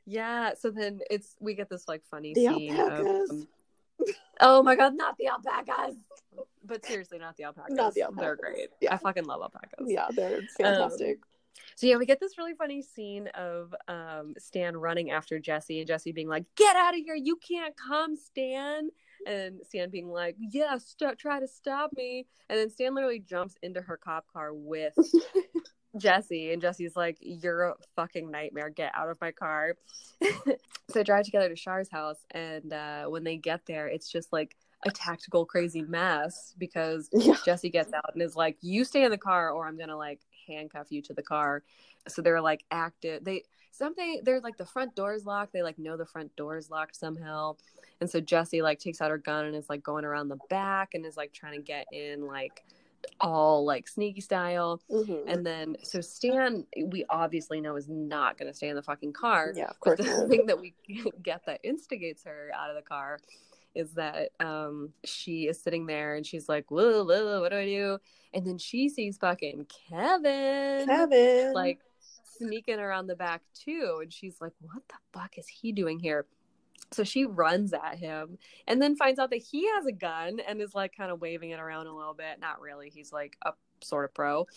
Yeah. 0.06 0.54
So 0.60 0.72
then 0.72 1.02
it's 1.12 1.36
we 1.40 1.56
get 1.56 1.70
this 1.70 1.88
like 1.88 2.04
funny 2.10 2.34
The 2.34 2.48
scene 2.48 2.76
alpacas. 2.80 3.30
of 3.30 3.30
um, 3.32 3.48
Oh 4.40 4.64
my 4.64 4.76
god, 4.76 4.96
not 4.96 5.18
the 5.18 5.28
alpacas. 5.28 5.96
But 6.68 6.86
seriously, 6.86 7.18
not 7.18 7.38
the 7.38 7.46
alpacas. 7.46 7.76
Not 7.76 7.94
the 7.94 8.02
alpacas. 8.04 8.22
They're 8.22 8.36
great. 8.36 8.70
Yeah. 8.82 8.94
I 8.94 8.98
fucking 8.98 9.26
love 9.26 9.42
alpacas. 9.42 9.88
Yeah, 9.88 10.08
they're 10.14 10.42
fantastic. 10.58 11.20
So 11.76 11.88
yeah, 11.88 11.98
we 11.98 12.06
get 12.06 12.20
this 12.20 12.38
really 12.38 12.54
funny 12.54 12.82
scene 12.82 13.28
of 13.36 13.74
um, 13.88 14.34
Stan 14.38 14.76
running 14.76 15.12
after 15.12 15.40
Jesse 15.40 15.80
and 15.80 15.88
Jesse 15.88 16.12
being 16.12 16.28
like, 16.28 16.46
"Get 16.56 16.76
out 16.76 16.94
of 16.94 17.02
here! 17.04 17.16
You 17.16 17.38
can't 17.38 17.76
come, 17.76 18.16
Stan!" 18.16 18.90
And 19.26 19.60
Stan 19.64 19.90
being 19.90 20.10
like, 20.10 20.36
"Yeah, 20.40 20.78
st- 20.78 21.18
try 21.18 21.40
to 21.40 21.48
stop 21.48 21.92
me!" 21.96 22.28
And 22.50 22.60
then 22.60 22.70
Stan 22.70 22.94
literally 22.96 23.20
jumps 23.20 23.56
into 23.62 23.82
her 23.82 23.98
cop 23.98 24.26
car 24.32 24.54
with 24.54 24.94
Jesse, 25.98 26.52
and 26.52 26.62
Jesse's 26.62 26.96
like, 26.96 27.18
"You're 27.22 27.64
a 27.70 27.76
fucking 27.96 28.30
nightmare. 28.30 28.70
Get 28.70 28.92
out 28.96 29.10
of 29.10 29.20
my 29.22 29.32
car." 29.32 29.76
so 30.22 30.56
they 30.94 31.04
drive 31.04 31.26
together 31.26 31.50
to 31.50 31.56
Char's 31.56 31.90
house, 31.90 32.26
and 32.32 32.74
uh, 32.74 33.06
when 33.06 33.24
they 33.24 33.38
get 33.38 33.66
there, 33.66 33.88
it's 33.88 34.12
just 34.12 34.32
like 34.34 34.56
a 34.86 34.92
tactical 34.92 35.46
crazy 35.46 35.82
mess 35.82 36.54
because 36.58 37.10
yeah. 37.14 37.36
Jesse 37.46 37.70
gets 37.70 37.94
out 37.94 38.14
and 38.14 38.22
is 38.22 38.36
like, 38.36 38.58
"You 38.62 38.84
stay 38.86 39.04
in 39.04 39.12
the 39.12 39.18
car, 39.18 39.50
or 39.52 39.68
I'm 39.68 39.78
gonna 39.78 39.98
like 39.98 40.20
handcuff 40.48 40.88
you 40.92 41.02
to 41.04 41.14
the 41.14 41.24
car." 41.24 41.64
So 42.08 42.22
they're 42.22 42.42
like 42.42 42.64
active. 42.72 43.24
They 43.24 43.44
something. 43.72 44.22
They're 44.24 44.40
like 44.42 44.58
the 44.58 44.66
front 44.66 44.96
door 44.96 45.14
is 45.14 45.26
locked. 45.26 45.54
They 45.54 45.64
like 45.64 45.80
know 45.80 45.98
the 45.98 46.06
front 46.06 46.36
door 46.36 46.58
is 46.58 46.70
locked 46.70 46.96
somehow, 46.96 47.56
and 48.02 48.10
so 48.10 48.20
Jesse 48.22 48.62
like 48.62 48.80
takes 48.80 49.02
out 49.02 49.10
her 49.12 49.18
gun 49.18 49.46
and 49.46 49.56
is 49.56 49.70
like 49.70 49.84
going 49.84 50.06
around 50.06 50.30
the 50.30 50.40
back 50.50 50.94
and 50.94 51.06
is 51.06 51.18
like 51.18 51.34
trying 51.34 51.54
to 51.56 51.62
get 51.62 51.88
in 51.92 52.28
like 52.28 52.64
all 53.22 53.66
like 53.66 53.88
sneaky 53.88 54.22
style. 54.22 54.82
Mhm. 54.92 55.24
And 55.28 55.46
then 55.46 55.78
so 55.84 56.02
Stan, 56.02 56.66
we 56.86 57.06
obviously 57.10 57.62
know 57.62 57.76
is 57.76 57.88
not 57.88 58.38
gonna 58.38 58.54
stay 58.54 58.70
in 58.70 58.76
the 58.76 58.82
fucking 58.84 59.14
car. 59.14 59.54
yeah, 59.56 59.66
of 59.66 59.78
But 59.84 59.98
course. 59.98 60.10
the 60.20 60.28
thing 60.28 60.46
that 60.48 60.60
we 60.60 60.74
get 61.24 61.46
that 61.46 61.60
instigates 61.64 62.24
her 62.26 62.52
out 62.56 62.70
of 62.70 62.76
the 62.76 62.82
car 62.82 63.20
is 63.78 63.94
that 63.94 64.32
um, 64.40 64.90
she 65.06 65.48
is 65.48 65.62
sitting 65.62 65.86
there 65.86 66.16
and 66.16 66.26
she's 66.26 66.50
like, 66.50 66.72
whoa, 66.72 67.04
whoa, 67.04 67.42
what 67.42 67.52
do 67.52 67.58
I 67.58 67.66
do? 67.66 68.00
And 68.34 68.46
then 68.46 68.58
she 68.58 68.90
sees 68.90 69.18
fucking 69.18 69.68
Kevin, 69.90 70.88
Kevin. 70.88 71.54
like 71.54 71.80
sneaking 72.38 72.80
around 72.80 73.06
the 73.06 73.16
back 73.16 73.44
too. 73.54 74.00
And 74.02 74.12
she's 74.12 74.42
like, 74.42 74.54
what 74.62 74.82
the 74.88 74.96
fuck 75.14 75.38
is 75.38 75.48
he 75.48 75.72
doing 75.72 76.00
here? 76.00 76.26
So 76.92 77.04
she 77.04 77.26
runs 77.26 77.72
at 77.72 78.00
him 78.00 78.40
and 78.66 78.82
then 78.82 78.96
finds 78.96 79.20
out 79.20 79.30
that 79.30 79.38
he 79.38 79.68
has 79.76 79.86
a 79.86 79.92
gun 79.92 80.40
and 80.40 80.60
is 80.60 80.74
like 80.74 80.96
kind 80.98 81.12
of 81.12 81.22
waving 81.22 81.52
it 81.52 81.60
around 81.60 81.86
a 81.86 81.96
little 81.96 82.16
bit. 82.16 82.40
Not 82.40 82.60
really. 82.62 82.90
He's 82.90 83.14
like 83.14 83.38
a 83.46 83.52
sort 83.84 84.06
of 84.06 84.14
pro. 84.16 84.48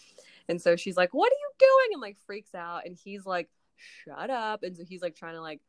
And 0.48 0.60
so 0.62 0.76
she's 0.76 0.96
like, 0.96 1.12
What 1.12 1.30
are 1.30 1.36
you 1.36 1.50
doing? 1.58 1.88
And 1.92 2.00
like 2.00 2.16
freaks 2.26 2.54
out. 2.54 2.86
And 2.86 2.96
he's 2.96 3.26
like, 3.26 3.50
Shut 4.04 4.30
up. 4.30 4.62
And 4.62 4.76
so 4.76 4.84
he's 4.88 5.02
like 5.02 5.14
trying 5.14 5.34
to 5.34 5.42
like, 5.42 5.60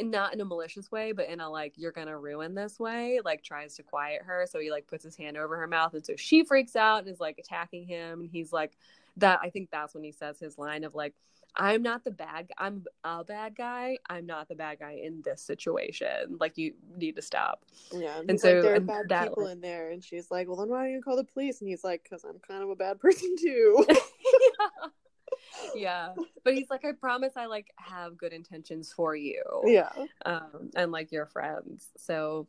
not 0.00 0.34
in 0.34 0.40
a 0.40 0.44
malicious 0.44 0.90
way, 0.90 1.12
but 1.12 1.28
in 1.28 1.40
a 1.40 1.48
like, 1.48 1.74
you're 1.76 1.92
to 1.92 2.16
ruin 2.18 2.54
this 2.54 2.78
way, 2.78 3.20
like 3.24 3.42
tries 3.42 3.74
to 3.76 3.82
quiet 3.82 4.22
her. 4.24 4.46
So 4.50 4.58
he 4.60 4.70
like 4.70 4.86
puts 4.86 5.04
his 5.04 5.16
hand 5.16 5.36
over 5.36 5.56
her 5.56 5.66
mouth. 5.66 5.94
And 5.94 6.04
so 6.04 6.14
she 6.16 6.44
freaks 6.44 6.76
out 6.76 7.00
and 7.00 7.08
is 7.08 7.20
like 7.20 7.38
attacking 7.38 7.86
him. 7.86 8.20
And 8.20 8.30
he's 8.30 8.52
like, 8.52 8.76
that 9.18 9.40
I 9.42 9.50
think 9.50 9.70
that's 9.70 9.94
when 9.94 10.04
he 10.04 10.12
says 10.12 10.38
his 10.38 10.58
line 10.58 10.84
of 10.84 10.94
like, 10.94 11.14
I'm 11.58 11.82
not 11.82 12.04
the 12.04 12.10
bad 12.10 12.50
I'm 12.58 12.84
a 13.02 13.24
bad 13.24 13.56
guy. 13.56 13.96
I'm 14.10 14.26
not 14.26 14.46
the 14.48 14.54
bad 14.54 14.78
guy 14.78 15.00
in 15.02 15.22
this 15.24 15.40
situation. 15.40 16.36
Like 16.38 16.58
you 16.58 16.74
need 16.98 17.16
to 17.16 17.22
stop. 17.22 17.64
yeah, 17.92 18.18
and, 18.18 18.30
and 18.30 18.40
so- 18.40 18.52
like, 18.54 18.62
there 18.62 18.74
are 18.74 18.80
bad 18.80 19.08
that- 19.08 19.28
people 19.28 19.46
in 19.46 19.62
there, 19.62 19.90
and 19.90 20.04
she's 20.04 20.30
like, 20.30 20.48
"Well, 20.48 20.56
then 20.56 20.68
why 20.68 20.84
don't 20.84 20.92
you 20.92 21.00
call 21.02 21.16
the 21.16 21.24
police?" 21.24 21.60
And 21.62 21.70
he's 21.70 21.82
like, 21.82 22.06
"Cause 22.10 22.24
I'm 22.28 22.38
kind 22.46 22.62
of 22.62 22.68
a 22.68 22.76
bad 22.76 23.00
person 23.00 23.34
too." 23.40 23.86
yeah. 23.88 24.88
But 26.44 26.54
he's 26.54 26.70
like, 26.70 26.84
I 26.84 26.92
promise 26.92 27.32
I 27.36 27.46
like 27.46 27.72
have 27.76 28.16
good 28.16 28.32
intentions 28.32 28.92
for 28.92 29.16
you. 29.16 29.42
yeah, 29.64 29.90
Um 30.24 30.70
and 30.74 30.92
like 30.92 31.12
your 31.12 31.26
friends. 31.26 31.88
So 31.96 32.46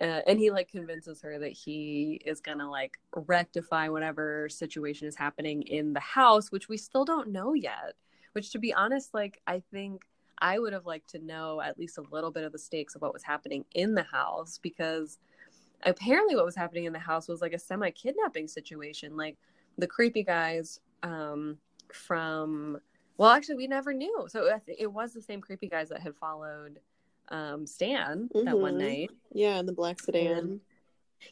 uh, 0.00 0.20
and 0.26 0.38
he 0.38 0.50
like 0.50 0.70
convinces 0.70 1.22
her 1.22 1.38
that 1.38 1.52
he 1.52 2.20
is 2.24 2.40
gonna 2.40 2.70
like 2.70 2.98
rectify 3.14 3.88
whatever 3.88 4.48
situation 4.48 5.08
is 5.08 5.16
happening 5.16 5.62
in 5.62 5.92
the 5.92 6.00
house, 6.00 6.52
which 6.52 6.68
we 6.68 6.76
still 6.76 7.04
don't 7.04 7.28
know 7.28 7.54
yet. 7.54 7.94
Which 8.32 8.50
to 8.52 8.58
be 8.58 8.74
honest, 8.74 9.14
like 9.14 9.40
I 9.46 9.62
think 9.72 10.02
I 10.38 10.58
would 10.58 10.74
have 10.74 10.84
liked 10.84 11.10
to 11.10 11.18
know 11.18 11.62
at 11.62 11.78
least 11.78 11.96
a 11.96 12.04
little 12.10 12.30
bit 12.30 12.44
of 12.44 12.52
the 12.52 12.58
stakes 12.58 12.94
of 12.94 13.00
what 13.00 13.14
was 13.14 13.22
happening 13.22 13.64
in 13.74 13.94
the 13.94 14.02
house 14.02 14.58
because 14.62 15.18
apparently 15.84 16.36
what 16.36 16.44
was 16.44 16.56
happening 16.56 16.84
in 16.84 16.92
the 16.92 16.98
house 16.98 17.28
was 17.28 17.40
like 17.40 17.54
a 17.54 17.58
semi 17.58 17.90
kidnapping 17.90 18.48
situation. 18.48 19.16
Like 19.16 19.38
the 19.78 19.86
creepy 19.86 20.22
guys 20.22 20.80
um, 21.02 21.58
from, 21.92 22.78
well, 23.16 23.30
actually, 23.30 23.56
we 23.56 23.66
never 23.66 23.92
knew. 23.92 24.26
So 24.28 24.58
it 24.66 24.86
was 24.92 25.12
the 25.12 25.22
same 25.22 25.40
creepy 25.40 25.68
guys 25.68 25.88
that 25.90 26.00
had 26.00 26.14
followed 26.16 26.80
um, 27.28 27.66
Stan 27.66 28.30
that 28.44 28.56
one 28.58 28.74
Mhm. 28.74 28.78
night. 28.78 29.10
yeah, 29.32 29.58
in 29.58 29.66
the 29.66 29.72
black 29.72 30.00
sedan. 30.00 30.38
And- 30.38 30.60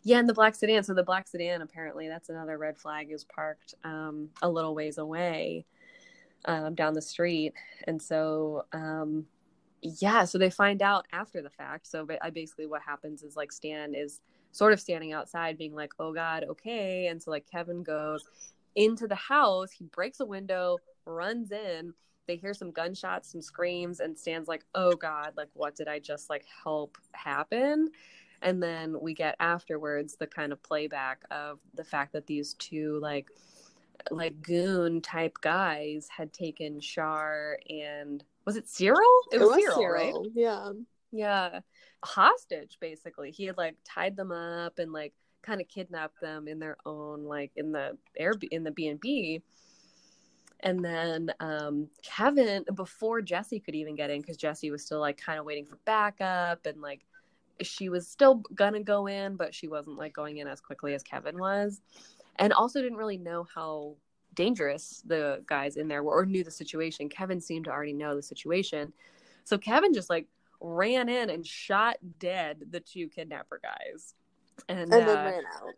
Yeah, 0.03 0.19
in 0.19 0.27
the 0.27 0.35
black 0.35 0.55
sedan. 0.57 0.83
So 0.83 0.93
the 0.95 1.05
black 1.05 1.29
sedan, 1.29 1.63
apparently, 1.63 2.09
that's 2.09 2.31
another 2.31 2.59
red 2.59 2.77
flag, 2.77 3.13
is 3.13 3.23
parked 3.25 3.75
um, 3.85 4.31
a 4.43 4.49
little 4.51 4.75
ways 4.75 4.99
away 4.99 5.67
um, 6.47 6.75
down 6.75 6.95
the 6.95 7.03
street. 7.03 7.55
And 7.87 8.03
so, 8.03 8.65
um, 8.73 9.27
yeah, 9.83 10.25
so 10.25 10.37
they 10.37 10.51
find 10.51 10.83
out 10.83 11.07
after 11.13 11.43
the 11.43 11.51
fact. 11.51 11.87
So 11.87 12.07
I 12.23 12.31
basically 12.31 12.67
what 12.67 12.83
happens 12.83 13.23
is 13.23 13.37
like 13.37 13.53
Stan 13.53 13.95
is 13.95 14.21
sort 14.51 14.73
of 14.73 14.81
standing 14.81 15.13
outside, 15.13 15.59
being 15.59 15.75
like, 15.75 15.93
"Oh 15.99 16.13
God, 16.13 16.45
okay." 16.45 17.07
And 17.09 17.23
so 17.23 17.31
like 17.31 17.47
Kevin 17.51 17.83
goes 17.83 18.25
into 18.77 19.07
the 19.07 19.15
house. 19.15 19.71
He 19.71 19.85
breaks 19.85 20.21
a 20.21 20.27
window, 20.27 20.79
runs 21.05 21.53
in. 21.53 21.95
They 22.27 22.37
hear 22.37 22.55
some 22.55 22.71
gunshots, 22.71 23.33
some 23.33 23.43
screams, 23.43 24.01
and 24.01 24.19
Stan's 24.19 24.49
like, 24.49 24.65
"Oh 24.75 24.93
God, 24.93 25.35
like 25.37 25.51
what 25.55 25.77
did 25.77 25.89
I 25.89 25.99
just 25.99 26.31
like 26.31 26.45
help 26.65 26.97
happen?" 27.13 27.91
And 28.43 28.63
then 28.63 29.01
we 29.01 29.15
get 29.15 29.37
afterwards 29.41 30.17
the 30.17 30.27
kind 30.27 30.53
of 30.53 30.63
playback 30.63 31.23
of 31.31 31.59
the 31.75 31.85
fact 31.85 32.13
that 32.13 32.27
these 32.27 32.55
two 32.55 32.99
like 33.01 33.29
like 34.11 34.41
goon 34.43 35.01
type 35.01 35.37
guys 35.41 36.09
had 36.15 36.33
taken 36.33 36.81
Char 36.81 37.59
and 37.69 38.23
was 38.45 38.57
it 38.57 38.69
Cyril? 38.69 38.99
It 39.33 39.41
was, 39.41 39.55
Cyril, 39.55 39.89
right? 39.89 40.13
Cyril, 40.13 40.27
Yeah, 40.35 40.73
Yeah. 41.13 41.61
Hostage 42.05 42.77
basically. 42.81 43.31
He 43.31 43.45
had 43.45 43.57
like 43.57 43.77
tied 43.85 44.17
them 44.17 44.31
up 44.31 44.79
and 44.79 44.93
like 44.93 45.15
kind 45.45 45.61
of 45.61 45.69
kidnapped 45.69 46.21
them 46.21 46.49
in 46.49 46.59
their 46.59 46.77
own 46.87 47.25
like 47.25 47.53
in 47.57 47.73
the 47.73 47.97
air 48.17 48.33
in 48.51 48.65
the 48.65 48.71
B&B. 48.71 49.43
And 50.61 50.85
then 50.85 51.31
um 51.41 51.89
Kevin 52.03 52.65
before 52.75 53.21
Jesse 53.21 53.61
could 53.61 53.75
even 53.75 53.95
get 53.95 54.11
in 54.11 54.23
cuz 54.23 54.37
Jesse 54.37 54.71
was 54.71 54.85
still 54.85 55.01
like 55.01 55.19
kind 55.19 55.39
of 55.39 55.45
waiting 55.45 55.67
for 55.67 55.79
backup 55.85 56.67
and 56.67 56.81
like 56.81 57.05
she 57.63 57.89
was 57.89 58.09
still 58.09 58.43
gonna 58.55 58.83
go 58.83 59.07
in 59.07 59.37
but 59.37 59.55
she 59.55 59.69
wasn't 59.69 59.97
like 59.97 60.13
going 60.13 60.39
in 60.39 60.49
as 60.49 60.61
quickly 60.61 60.95
as 60.95 61.03
Kevin 61.03 61.39
was 61.39 61.81
and 62.37 62.53
also 62.53 62.83
didn't 62.83 62.99
really 62.99 63.19
know 63.19 63.47
how 63.55 63.97
dangerous 64.35 65.03
the 65.07 65.43
guys 65.47 65.77
in 65.77 65.89
there 65.89 66.03
were 66.03 66.19
or 66.19 66.27
knew 66.27 66.45
the 66.45 66.51
situation. 66.51 67.09
Kevin 67.09 67.41
seemed 67.41 67.67
to 67.67 67.71
already 67.71 67.93
know 67.93 68.17
the 68.17 68.23
situation. 68.23 68.93
So 69.45 69.59
Kevin 69.59 69.95
just 69.95 70.11
like 70.11 70.27
ran 70.61 71.09
in 71.09 71.31
and 71.31 71.47
shot 71.47 71.97
dead 72.19 72.65
the 72.71 72.81
two 72.81 73.09
kidnapper 73.09 73.61
guys. 73.63 74.15
And, 74.69 74.81
and 74.81 74.93
then 74.93 75.09
uh, 75.09 75.25
ran 75.25 75.43
out. 75.57 75.75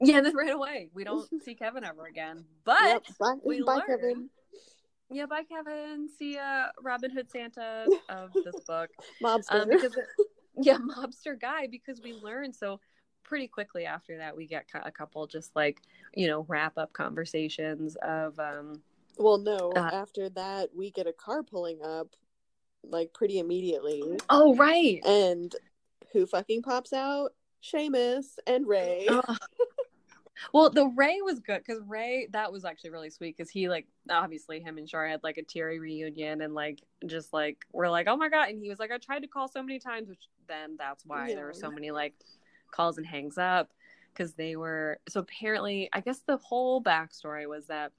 yeah, 0.00 0.16
and 0.18 0.26
then 0.26 0.36
ran 0.36 0.50
away. 0.50 0.90
We 0.94 1.04
don't 1.04 1.28
see 1.44 1.54
Kevin 1.54 1.84
ever 1.84 2.06
again. 2.06 2.44
But 2.64 2.82
Yep, 2.84 3.02
bye, 3.18 3.34
we 3.44 3.62
bye 3.62 3.74
learn- 3.76 3.86
Kevin. 3.86 4.30
yeah, 5.10 5.26
bye 5.26 5.44
Kevin. 5.44 6.08
See 6.18 6.34
ya, 6.34 6.66
Robin 6.82 7.10
Hood 7.10 7.30
Santa 7.30 7.86
of 8.08 8.32
this 8.32 8.56
book. 8.66 8.90
Mobster. 9.22 9.62
Um, 9.62 9.68
because 9.68 9.96
yeah, 10.56 10.76
mobster 10.96 11.38
guy. 11.40 11.66
Because 11.66 12.00
we 12.02 12.12
learn 12.14 12.52
so 12.52 12.80
pretty 13.22 13.46
quickly 13.46 13.84
after 13.84 14.16
that 14.16 14.34
we 14.36 14.46
get 14.46 14.64
a 14.82 14.90
couple 14.90 15.24
just 15.26 15.54
like 15.54 15.82
you 16.14 16.26
know 16.26 16.44
wrap 16.48 16.76
up 16.78 16.92
conversations 16.94 17.94
of 18.02 18.36
um 18.40 18.80
well, 19.18 19.36
no. 19.36 19.70
uh, 19.76 19.90
after 19.92 20.30
that, 20.30 20.70
we 20.74 20.90
get 20.90 21.06
a 21.06 21.12
car 21.12 21.42
pulling 21.42 21.82
up, 21.84 22.08
like 22.82 23.12
pretty 23.12 23.38
immediately, 23.38 24.02
oh 24.30 24.54
right 24.56 25.04
and 25.04 25.54
who 26.12 26.24
fucking 26.26 26.62
pops 26.62 26.92
out? 26.94 27.32
Seamus 27.62 28.38
and 28.46 28.66
Ray. 28.66 29.08
Well 30.52 30.70
the 30.70 30.86
ray 30.86 31.18
was 31.22 31.40
good 31.40 31.62
because 31.64 31.82
ray 31.86 32.28
that 32.32 32.50
was 32.52 32.64
actually 32.64 32.90
really 32.90 33.10
sweet 33.10 33.36
because 33.36 33.50
he 33.50 33.68
like 33.68 33.86
obviously 34.08 34.60
him 34.60 34.78
and 34.78 34.88
Char 34.88 35.06
had 35.06 35.22
like 35.22 35.36
a 35.36 35.42
teary 35.42 35.78
reunion 35.78 36.40
and 36.40 36.54
like 36.54 36.80
just 37.06 37.32
like 37.32 37.58
we're 37.72 37.90
like 37.90 38.06
oh 38.08 38.16
my 38.16 38.28
god 38.28 38.48
and 38.48 38.62
he 38.62 38.68
was 38.68 38.78
like 38.78 38.90
i 38.90 38.98
tried 38.98 39.20
to 39.20 39.28
call 39.28 39.48
so 39.48 39.62
many 39.62 39.78
times 39.78 40.08
which 40.08 40.28
then 40.48 40.76
that's 40.78 41.04
why 41.04 41.34
there 41.34 41.44
were 41.44 41.52
so 41.52 41.70
many 41.70 41.90
like 41.90 42.14
calls 42.70 42.96
and 42.96 43.06
hangs 43.06 43.36
up 43.36 43.70
because 44.12 44.34
they 44.34 44.56
were 44.56 44.98
so 45.08 45.20
apparently 45.20 45.88
i 45.92 46.00
guess 46.00 46.20
the 46.20 46.38
whole 46.38 46.82
backstory 46.82 47.46
was 47.46 47.66
that 47.66 47.92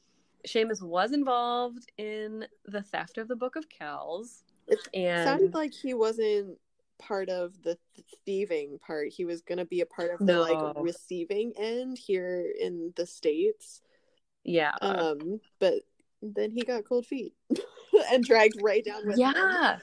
Seamus 0.47 0.81
was 0.81 1.11
involved 1.11 1.91
in 1.99 2.47
the 2.65 2.81
theft 2.81 3.19
of 3.19 3.27
the 3.27 3.35
book 3.35 3.55
of 3.55 3.69
kells 3.69 4.43
It 4.67 4.79
and 4.95 5.23
sounded 5.23 5.53
like 5.53 5.73
he 5.73 5.93
wasn't 5.93 6.57
part 7.02 7.30
of 7.30 7.61
the 7.64 7.78
thieving 8.26 8.80
part. 8.86 9.10
He 9.10 9.26
was 9.26 9.41
going 9.41 9.57
to 9.57 9.65
be 9.65 9.82
a 9.82 9.86
part 9.86 10.11
of 10.11 10.26
the 10.26 10.40
like 10.40 10.76
receiving 10.78 11.53
end 11.57 11.98
here 11.98 12.45
in 12.60 12.94
the 12.95 13.06
states. 13.06 13.82
yeah 14.44 14.73
Um, 14.82 15.40
but 15.60 15.76
then 16.22 16.52
he 16.52 16.61
got 16.61 16.86
cold 16.86 17.06
feet 17.06 17.34
and 18.11 18.23
dragged 18.23 18.61
right 18.61 18.86
down 18.86 19.06
with 19.07 19.18
him. 19.18 19.34
yeah 19.36 19.80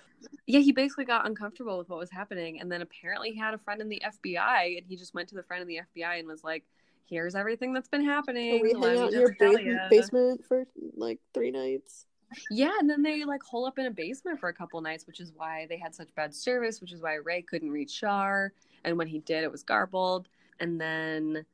yeah 0.47 0.61
he 0.61 0.73
basically 0.73 1.05
got 1.05 1.27
uncomfortable 1.27 1.79
with 1.79 1.89
what 1.89 1.99
was 1.99 2.11
happening 2.11 2.61
and 2.61 2.71
then 2.71 2.81
apparently 2.83 3.31
he 3.31 3.39
had 3.39 3.55
a 3.55 3.59
friend 3.59 3.81
in 3.81 3.89
the 3.89 4.01
fbi 4.25 4.77
and 4.79 4.87
he 4.89 4.97
just 4.97 5.15
went 5.15 5.29
to 5.29 5.35
the 5.35 5.43
friend 5.43 5.63
in 5.63 5.69
the 5.69 5.81
fbi 5.97 6.19
and 6.19 6.27
was 6.29 6.43
like 6.45 6.65
here's 7.09 7.35
everything 7.35 7.73
that's 7.73 7.89
been 7.89 8.05
happening 8.05 8.59
Can 8.59 8.63
we 8.63 8.73
hang 8.73 8.99
out 8.99 9.13
in 9.13 9.19
your 9.21 9.33
tell 9.35 9.53
basement, 9.53 9.77
ya." 9.83 9.89
basement 9.89 10.45
for 10.45 10.65
like 10.97 11.19
three 11.35 11.51
nights? 11.51 12.07
Yeah 12.51 12.73
and 12.81 12.89
then 12.89 13.03
they 13.03 13.25
like 13.25 13.43
hole 13.43 13.67
up 13.67 13.79
in 13.79 13.87
a 13.87 13.91
basement 13.91 14.39
for 14.39 14.49
a 14.49 14.55
couple 14.55 14.81
nights 14.81 15.07
which 15.07 15.21
is 15.21 15.33
why 15.37 15.67
they 15.69 15.79
had 15.79 15.95
such 15.95 16.15
bad 16.15 16.35
service 16.35 16.81
which 16.81 16.93
is 16.93 17.01
why 17.01 17.15
ray 17.15 17.43
couldn't 17.43 17.71
reach 17.71 17.99
Char 17.99 18.53
and 18.85 18.97
when 18.99 19.07
he 19.07 19.21
did 19.21 19.45
it 19.45 19.51
was 19.51 19.63
garbled 19.63 20.29
and 20.61 20.81
then 20.81 21.45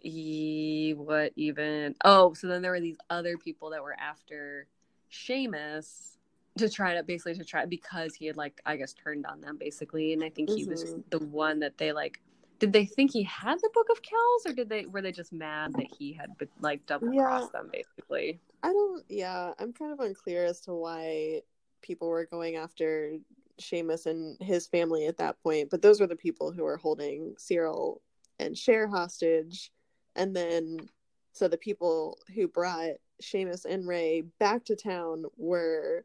he 0.00 0.94
what 0.96 1.32
even 1.36 1.94
oh 2.04 2.34
so 2.34 2.48
then 2.48 2.62
there 2.62 2.72
were 2.72 2.80
these 2.80 2.98
other 3.10 3.36
people 3.36 3.70
that 3.70 3.82
were 3.82 3.96
after 3.98 4.66
Seamus 5.10 6.16
to 6.58 6.68
try 6.68 6.94
to 6.94 7.02
basically 7.02 7.34
to 7.34 7.44
try 7.44 7.64
because 7.66 8.14
he 8.14 8.26
had 8.26 8.36
like 8.36 8.60
I 8.66 8.76
guess 8.76 8.92
turned 8.92 9.26
on 9.26 9.40
them 9.40 9.56
basically 9.58 10.12
and 10.12 10.24
I 10.24 10.30
think 10.30 10.50
he 10.50 10.64
was 10.64 10.84
Mhm. 10.84 11.10
the 11.10 11.18
one 11.20 11.60
that 11.60 11.78
they 11.78 11.92
like 11.92 12.20
did 12.62 12.72
they 12.72 12.84
think 12.86 13.10
he 13.12 13.24
had 13.24 13.58
the 13.60 13.68
book 13.74 13.88
of 13.90 14.00
Kells 14.02 14.46
or 14.46 14.52
did 14.52 14.68
they 14.68 14.86
were 14.86 15.02
they 15.02 15.10
just 15.10 15.32
mad 15.32 15.72
that 15.74 15.88
he 15.98 16.12
had 16.12 16.30
like 16.60 16.86
double 16.86 17.10
crossed 17.12 17.50
them 17.52 17.68
basically 17.72 18.38
I 18.62 18.68
don't. 18.72 19.04
Yeah, 19.08 19.52
I'm 19.58 19.72
kind 19.72 19.92
of 19.92 19.98
unclear 19.98 20.44
as 20.44 20.60
to 20.60 20.72
why 20.72 21.40
people 21.82 22.08
were 22.08 22.24
going 22.26 22.54
after 22.54 23.16
Seamus 23.60 24.06
and 24.06 24.40
his 24.40 24.68
family 24.68 25.06
at 25.08 25.16
that 25.16 25.42
point. 25.42 25.68
But 25.70 25.82
those 25.82 26.00
were 26.00 26.06
the 26.06 26.14
people 26.14 26.52
who 26.52 26.62
were 26.62 26.76
holding 26.76 27.34
Cyril 27.38 28.00
and 28.38 28.54
Char 28.56 28.86
hostage, 28.86 29.72
and 30.14 30.36
then 30.36 30.88
so 31.32 31.48
the 31.48 31.58
people 31.58 32.18
who 32.32 32.46
brought 32.46 32.92
Seamus 33.20 33.64
and 33.64 33.84
Ray 33.88 34.20
back 34.38 34.64
to 34.66 34.76
town 34.76 35.24
were 35.36 36.04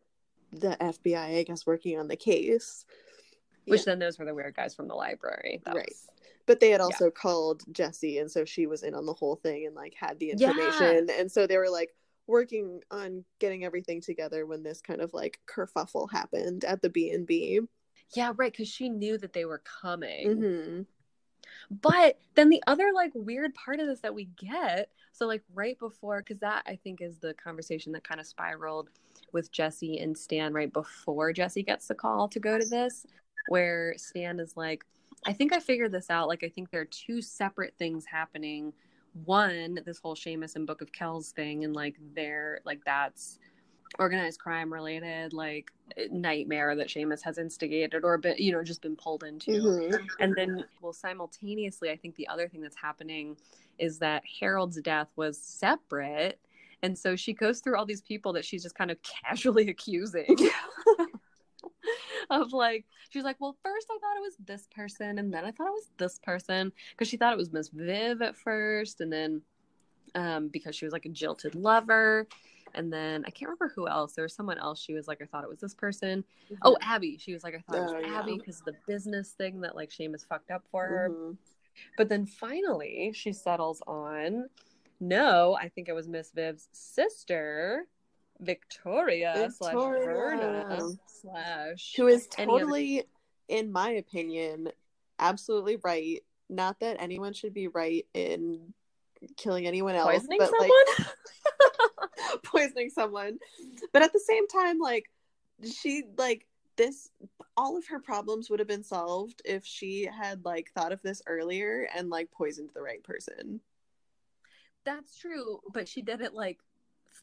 the 0.52 0.76
FBI, 0.82 1.38
I 1.38 1.44
guess, 1.44 1.68
working 1.68 2.00
on 2.00 2.08
the 2.08 2.16
case. 2.16 2.86
which 3.66 3.82
Yeah. 3.82 3.86
then 3.92 4.00
those 4.00 4.18
were 4.18 4.26
the 4.26 4.34
weird 4.34 4.56
guys 4.56 4.74
from 4.74 4.88
the 4.88 4.96
library 4.96 5.62
that 5.66 5.76
Right. 5.76 5.90
was 5.90 6.08
But 6.48 6.60
they 6.60 6.72
had 6.72 6.82
also 6.82 7.12
called 7.12 7.64
Jesse, 7.72 8.18
and 8.18 8.32
so 8.32 8.44
she 8.46 8.66
was 8.66 8.82
in 8.82 8.96
on 8.96 9.06
the 9.06 9.14
whole 9.14 9.36
thing 9.36 9.68
and 9.68 9.76
like 9.76 9.94
had 9.94 10.18
the 10.18 10.34
Yeah. 10.36 10.50
information. 10.50 11.10
And 11.12 11.32
so 11.32 11.46
they 11.46 11.58
were 11.58 11.70
like 11.70 11.94
working 12.26 12.82
on 12.90 13.24
getting 13.40 13.64
everything 13.64 14.02
together 14.02 14.46
when 14.46 14.64
this 14.64 14.82
kind 14.82 15.02
of 15.02 15.14
like 15.14 15.40
kerfuffle 15.46 16.12
happened 16.12 16.66
at 16.66 16.82
the 16.82 16.90
B 16.90 17.12
and 17.12 17.26
B. 17.28 17.60
yeah 18.16 18.32
right 18.36 18.52
because 18.52 18.68
she 18.68 18.90
knew 18.90 19.18
that 19.18 19.34
they 19.34 19.46
were 19.46 19.62
coming 19.82 20.28
Mm-hmm. 20.28 20.82
But 21.70 22.20
then 22.36 22.50
the 22.50 22.64
other 22.68 22.92
like 22.94 23.12
weird 23.14 23.54
part 23.56 23.80
of 23.80 23.88
this 23.88 24.02
that 24.02 24.14
we 24.14 24.26
get, 24.38 24.90
so 25.12 25.26
like 25.28 25.44
right 25.54 25.78
before, 25.80 26.20
because 26.22 26.40
that 26.40 26.64
I 26.68 26.76
think 26.78 27.02
is 27.02 27.18
the 27.20 27.34
conversation 27.34 27.92
that 27.94 28.04
kind 28.04 28.20
of 28.20 28.28
spiraled 28.28 28.90
with 29.34 29.52
Jesse 29.52 30.00
and 30.00 30.18
Stan 30.18 30.54
right 30.54 30.72
before 30.72 31.34
Jesse 31.34 31.64
gets 31.64 31.88
the 31.88 31.96
call 31.96 32.28
to 32.30 32.40
go 32.40 32.58
to 32.58 32.66
this, 32.66 33.06
where 33.50 33.94
Stan 33.98 34.40
is 34.40 34.56
like, 34.58 34.84
I 35.26 35.34
think 35.34 35.54
I 35.54 35.60
figured 35.60 35.92
this 35.92 36.10
out. 36.10 36.28
Like, 36.28 36.44
I 36.44 36.50
think 36.50 36.70
there 36.70 36.82
are 36.82 36.86
two 36.86 37.22
separate 37.22 37.74
things 37.78 38.06
happening. 38.06 38.74
One, 39.26 39.80
this 39.86 40.00
whole 40.00 40.16
Seamus 40.16 40.56
and 40.56 40.68
Book 40.68 40.82
of 40.82 40.92
Kells 40.92 41.32
thing, 41.32 41.64
and 41.64 41.76
like 41.76 41.96
they're 42.16 42.60
like 42.66 42.82
that's 42.86 43.40
organized 44.00 44.40
crime 44.40 44.72
related, 44.72 45.34
like 45.34 45.72
nightmare 46.12 46.76
that 46.76 46.88
Seamus 46.88 47.22
has 47.24 47.38
instigated 47.38 48.04
or 48.04 48.18
been, 48.18 48.36
you 48.38 48.52
know, 48.52 48.64
just 48.64 48.82
been 48.82 48.96
pulled 48.96 49.24
into. 49.24 49.52
Mm-hmm. 49.52 50.06
And 50.20 50.36
then, 50.36 50.66
well, 50.82 50.94
simultaneously, 50.94 51.90
I 51.90 51.96
think 51.96 52.16
the 52.16 52.28
other 52.28 52.48
thing 52.48 52.62
that's 52.62 52.76
happening 52.76 53.38
is 53.80 54.00
that 54.00 54.24
Harold's 54.40 54.82
death 54.82 55.12
was 55.16 55.38
separate. 55.38 56.40
And 56.84 56.98
so 56.98 57.16
she 57.16 57.34
goes 57.34 57.60
through 57.60 57.78
all 57.78 57.86
these 57.86 58.02
people 58.02 58.34
that 58.34 58.46
she's 58.46 58.64
just 58.64 58.76
kind 58.76 58.92
of 58.92 58.98
casually 59.26 59.70
accusing 59.70 60.36
of 62.30 62.54
like, 62.54 62.86
she's 63.10 63.24
like, 63.24 63.38
well, 63.40 63.58
first 63.64 63.88
I 63.90 63.98
thought 64.00 64.18
it 64.18 64.22
was 64.22 64.38
this 64.46 64.68
person, 64.76 65.20
and 65.20 65.34
then 65.34 65.46
I 65.46 65.52
thought 65.52 65.68
it 65.68 65.72
was 65.74 65.90
this 65.98 66.20
person 66.20 66.72
because 66.92 67.08
she 67.08 67.18
thought 67.18 67.34
it 67.34 67.38
was 67.38 67.52
Miss 67.54 67.70
Viv 67.70 68.22
at 68.22 68.36
first, 68.36 69.02
and 69.02 69.12
then 69.12 69.42
um, 70.16 70.48
because 70.50 70.76
she 70.76 70.86
was 70.86 70.94
like 70.94 71.06
a 71.06 71.10
jilted 71.10 71.56
lover. 71.56 72.28
And 72.76 72.92
then 72.92 73.24
I 73.26 73.30
can't 73.32 73.48
remember 73.50 73.72
who 73.74 73.88
else. 73.88 74.14
There 74.14 74.24
was 74.24 74.34
someone 74.34 74.58
else. 74.60 74.80
She 74.80 74.94
was 74.94 75.08
like, 75.08 75.22
I 75.22 75.26
thought 75.26 75.44
it 75.44 75.50
was 75.50 75.60
this 75.62 75.74
person. 75.74 76.24
Oh, 76.64 76.78
Abby. 76.82 77.18
She 77.18 77.34
was 77.34 77.44
like, 77.44 77.56
I 77.56 77.60
thought 77.60 77.78
it 77.78 77.90
Oh, 77.90 77.94
was 77.96 78.06
yeah. 78.06 78.20
Abby 78.20 78.38
because 78.38 78.62
the 78.62 78.76
business 78.86 79.32
thing 79.32 79.62
that 79.62 79.76
like 79.76 79.90
Seamus 79.90 80.28
fucked 80.28 80.52
up 80.52 80.64
for 80.70 80.86
her. 80.86 81.10
Mhm. 81.10 81.38
But 81.98 82.10
then 82.10 82.26
finally, 82.26 83.12
she 83.16 83.32
settles 83.32 83.82
on, 83.88 84.50
no, 85.00 85.56
I 85.60 85.70
think 85.70 85.88
it 85.88 85.94
was 85.94 86.08
Miss 86.08 86.32
Viv's 86.32 86.68
sister, 86.74 87.88
Victoria, 88.40 89.50
slash 89.52 89.74
Verna 89.74 90.80
slash 91.08 91.94
who 91.96 92.08
is 92.08 92.28
other- 92.38 92.46
totally, 92.46 93.04
in 93.48 93.72
my 93.72 93.92
opinion, 93.92 94.70
absolutely 95.20 95.78
right. 95.84 96.24
Not 96.50 96.80
that 96.80 96.98
anyone 97.00 97.34
should 97.34 97.54
be 97.54 97.68
right 97.68 98.06
in 98.14 98.74
killing 99.36 99.68
anyone 99.68 99.96
else, 99.96 100.12
poisoning 100.12 100.40
but 100.40 100.50
someone. 100.50 100.70
like 101.00 102.44
poisoning 102.44 102.90
someone. 102.90 103.40
But 103.92 104.02
at 104.02 104.14
the 104.14 104.20
same 104.20 104.48
time, 104.48 104.80
like 104.80 105.10
she 105.64 106.04
like 106.18 106.46
this 106.78 107.10
all 107.58 107.76
of 107.76 107.88
her 107.88 108.00
problems 108.00 108.50
would 108.50 108.60
have 108.60 108.68
been 108.68 108.84
solved 108.84 109.42
if 109.44 109.66
she 109.66 110.06
had 110.06 110.46
like 110.46 110.72
thought 110.72 110.92
of 110.92 111.02
this 111.02 111.22
earlier 111.26 111.88
and 111.96 112.10
like 112.10 112.32
poisoned 112.32 112.70
the 112.74 112.82
right 112.82 113.04
person. 113.04 113.60
That's 114.86 115.18
true, 115.18 115.60
but 115.74 115.90
she 115.90 116.02
did 116.02 116.22
it 116.22 116.34
like 116.34 116.60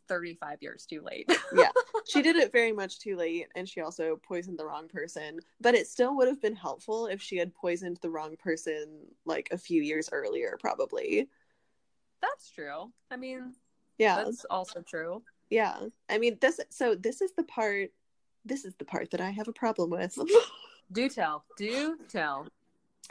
35 0.08 0.58
years 0.62 0.86
too 0.86 1.00
late. 1.02 1.30
Yeah. 1.54 1.70
She 2.06 2.20
did 2.20 2.36
it 2.36 2.52
very 2.52 2.70
much 2.72 2.98
too 2.98 3.16
late 3.16 3.46
and 3.56 3.66
she 3.66 3.80
also 3.80 4.16
poisoned 4.22 4.58
the 4.58 4.66
wrong 4.66 4.88
person. 4.88 5.40
But 5.60 5.74
it 5.74 5.86
still 5.86 6.14
would 6.16 6.28
have 6.28 6.42
been 6.42 6.54
helpful 6.54 7.06
if 7.06 7.22
she 7.22 7.38
had 7.38 7.54
poisoned 7.54 7.98
the 8.02 8.10
wrong 8.10 8.36
person 8.36 9.06
like 9.24 9.48
a 9.52 9.56
few 9.56 9.80
years 9.80 10.10
earlier, 10.12 10.58
probably. 10.60 11.30
That's 12.20 12.50
true. 12.50 12.92
I 13.10 13.16
mean, 13.16 13.54
Yeah. 13.96 14.16
that's 14.22 14.44
also 14.50 14.82
true. 14.82 15.22
Yeah. 15.48 15.78
I 16.10 16.18
mean 16.18 16.36
this 16.42 16.60
so 16.68 16.94
this 16.94 17.22
is 17.22 17.32
the 17.32 17.44
part 17.44 17.90
this 18.44 18.66
is 18.66 18.74
the 18.74 18.84
part 18.84 19.10
that 19.12 19.22
I 19.22 19.30
have 19.30 19.48
a 19.48 19.52
problem 19.52 19.88
with. 19.88 20.18
Do 20.92 21.08
tell. 21.08 21.44
Do 21.56 21.96
tell. 22.10 22.46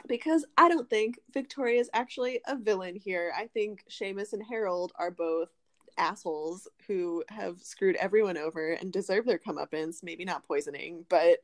because 0.06 0.44
I 0.56 0.68
don't 0.68 0.88
think 0.88 1.18
Victoria 1.32 1.80
is 1.80 1.90
actually 1.92 2.40
a 2.46 2.54
villain 2.56 2.94
here. 2.94 3.32
I 3.36 3.48
think 3.48 3.84
Seamus 3.90 4.32
and 4.34 4.42
Harold 4.48 4.92
are 5.00 5.10
both 5.10 5.48
assholes 5.96 6.68
who 6.86 7.24
have 7.28 7.60
screwed 7.62 7.96
everyone 7.96 8.36
over 8.36 8.72
and 8.72 8.92
deserve 8.92 9.26
their 9.26 9.38
comeuppance. 9.38 10.02
Maybe 10.02 10.24
not 10.24 10.46
poisoning, 10.46 11.04
but 11.08 11.38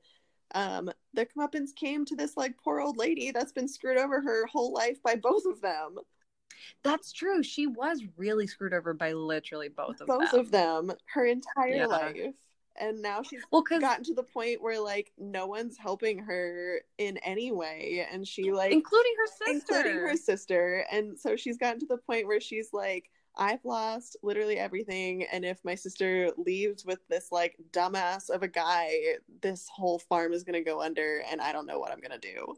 um, 0.54 0.90
their 1.14 1.26
comeuppance 1.26 1.74
came 1.74 2.04
to 2.06 2.16
this 2.16 2.36
like 2.36 2.56
poor 2.62 2.80
old 2.80 2.96
lady 2.96 3.30
that's 3.30 3.52
been 3.52 3.68
screwed 3.68 3.98
over 3.98 4.20
her 4.20 4.46
whole 4.46 4.72
life 4.72 5.02
by 5.02 5.14
both 5.16 5.44
of 5.46 5.60
them. 5.60 5.96
That's 6.82 7.12
true. 7.12 7.42
She 7.42 7.66
was 7.66 8.02
really 8.16 8.46
screwed 8.46 8.74
over 8.74 8.94
by 8.94 9.12
literally 9.12 9.68
both 9.68 10.00
of 10.00 10.06
both 10.06 10.30
them. 10.30 10.40
of 10.40 10.50
them 10.50 10.92
her 11.14 11.24
entire 11.26 11.76
Yeah. 11.76 11.86
life. 11.86 12.34
And 12.76 13.02
now 13.02 13.22
she's 13.22 13.42
well, 13.50 13.62
gotten 13.62 14.04
to 14.04 14.14
the 14.14 14.22
point 14.22 14.62
where 14.62 14.80
like 14.80 15.12
no 15.18 15.46
one's 15.46 15.76
helping 15.76 16.18
her 16.20 16.80
in 16.98 17.18
any 17.18 17.52
way 17.52 18.06
and 18.10 18.26
she 18.26 18.52
like 18.52 18.72
including 18.72 19.12
her 19.18 19.26
sister, 19.26 19.74
including 19.74 19.98
her 19.98 20.16
sister 20.16 20.86
and 20.90 21.18
so 21.18 21.36
she's 21.36 21.58
gotten 21.58 21.80
to 21.80 21.86
the 21.86 21.98
point 21.98 22.26
where 22.26 22.40
she's 22.40 22.72
like 22.72 23.10
i've 23.40 23.64
lost 23.64 24.16
literally 24.22 24.58
everything 24.58 25.24
and 25.32 25.44
if 25.44 25.58
my 25.64 25.74
sister 25.74 26.30
leaves 26.36 26.84
with 26.84 27.00
this 27.08 27.32
like 27.32 27.56
dumbass 27.72 28.30
of 28.30 28.42
a 28.42 28.48
guy 28.48 28.92
this 29.42 29.68
whole 29.68 29.98
farm 29.98 30.32
is 30.32 30.44
going 30.44 30.54
to 30.54 30.68
go 30.68 30.80
under 30.80 31.22
and 31.30 31.40
i 31.40 31.50
don't 31.50 31.66
know 31.66 31.78
what 31.78 31.90
i'm 31.90 32.00
going 32.00 32.18
to 32.18 32.34
do 32.34 32.54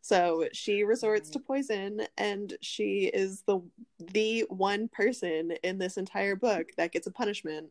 so 0.00 0.48
she 0.52 0.82
resorts 0.82 1.30
to 1.30 1.38
mm-hmm. 1.38 1.46
poison 1.46 2.00
and 2.18 2.54
she 2.60 3.10
is 3.14 3.42
the 3.46 3.60
the 4.12 4.40
one 4.48 4.88
person 4.88 5.52
in 5.62 5.78
this 5.78 5.96
entire 5.96 6.34
book 6.34 6.66
that 6.76 6.92
gets 6.92 7.06
a 7.06 7.12
punishment 7.12 7.68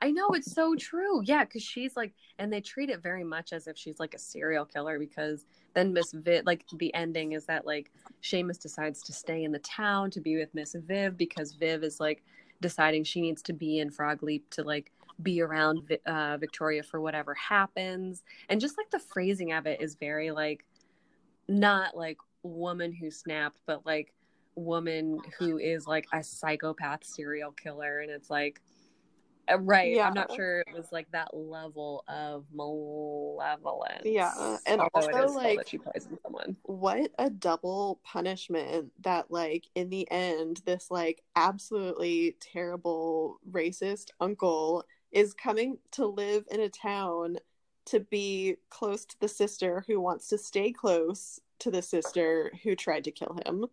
I 0.00 0.10
know 0.10 0.28
it's 0.28 0.52
so 0.52 0.74
true. 0.76 1.22
Yeah, 1.24 1.44
because 1.44 1.62
she's 1.62 1.96
like, 1.96 2.12
and 2.38 2.52
they 2.52 2.60
treat 2.60 2.90
it 2.90 3.02
very 3.02 3.24
much 3.24 3.52
as 3.52 3.66
if 3.66 3.76
she's 3.76 3.98
like 3.98 4.14
a 4.14 4.18
serial 4.18 4.64
killer. 4.64 4.98
Because 4.98 5.44
then 5.74 5.92
Miss 5.92 6.12
Viv, 6.12 6.44
like 6.46 6.64
the 6.76 6.94
ending 6.94 7.32
is 7.32 7.46
that 7.46 7.66
like 7.66 7.90
Seamus 8.22 8.60
decides 8.60 9.02
to 9.02 9.12
stay 9.12 9.44
in 9.44 9.52
the 9.52 9.58
town 9.60 10.10
to 10.12 10.20
be 10.20 10.36
with 10.36 10.54
Miss 10.54 10.74
Viv 10.74 11.16
because 11.16 11.52
Viv 11.52 11.82
is 11.82 12.00
like 12.00 12.22
deciding 12.60 13.04
she 13.04 13.20
needs 13.20 13.42
to 13.42 13.52
be 13.52 13.78
in 13.78 13.90
Frog 13.90 14.22
Ledge 14.22 14.42
to 14.50 14.62
like 14.62 14.92
be 15.22 15.40
around 15.40 15.98
uh, 16.06 16.36
Victoria 16.38 16.82
for 16.82 17.00
whatever 17.00 17.34
happens, 17.34 18.22
and 18.48 18.60
just 18.60 18.78
like 18.78 18.90
the 18.90 18.98
phrasing 18.98 19.52
of 19.52 19.66
it 19.66 19.80
is 19.80 19.94
very 19.94 20.30
like 20.30 20.64
not 21.48 21.96
like 21.96 22.18
woman 22.42 22.92
who 22.92 23.10
snapped, 23.10 23.60
but 23.66 23.84
like 23.86 24.12
woman 24.54 25.18
who 25.38 25.58
is 25.58 25.86
like 25.86 26.06
a 26.12 26.22
psychopath 26.22 27.04
serial 27.04 27.52
killer, 27.52 28.00
and 28.00 28.10
it's 28.10 28.30
like. 28.30 28.60
Uh, 29.54 29.58
Right. 29.58 29.94
Yeah. 29.94 30.08
I'm 30.08 30.14
not 30.14 30.34
sure 30.34 30.60
it 30.60 30.72
was 30.74 30.90
like 30.92 31.10
that 31.12 31.34
level 31.36 32.04
of 32.08 32.44
malevolence. 32.52 34.02
Yeah, 34.04 34.56
and 34.66 34.80
also, 34.94 35.28
like- 35.34 35.58
that 35.58 35.68
she 35.68 35.78
poisoned 35.78 36.18
someone. 36.22 36.56
what 36.64 37.10
a 37.18 37.30
double 37.30 38.00
punishment 38.04 38.92
that 39.02 39.30
like 39.30 39.66
in 39.74 39.90
the 39.90 40.10
end 40.10 40.62
this 40.64 40.90
like 40.90 41.22
absolutely 41.36 42.36
terrible 42.40 43.38
racist 43.50 44.10
uncle 44.20 44.84
is 45.10 45.34
coming 45.34 45.78
to 45.92 46.06
live 46.06 46.44
in 46.50 46.60
a 46.60 46.68
town 46.68 47.36
to 47.86 48.00
be 48.00 48.56
close 48.70 49.04
to 49.04 49.18
the 49.20 49.28
sister 49.28 49.84
who 49.86 50.00
wants 50.00 50.28
to 50.28 50.38
stay 50.38 50.72
close 50.72 51.40
to 51.58 51.70
the 51.70 51.82
sister 51.82 52.52
who 52.62 52.74
tried 52.74 53.04
to 53.04 53.10
kill 53.10 53.36
him 53.46 53.66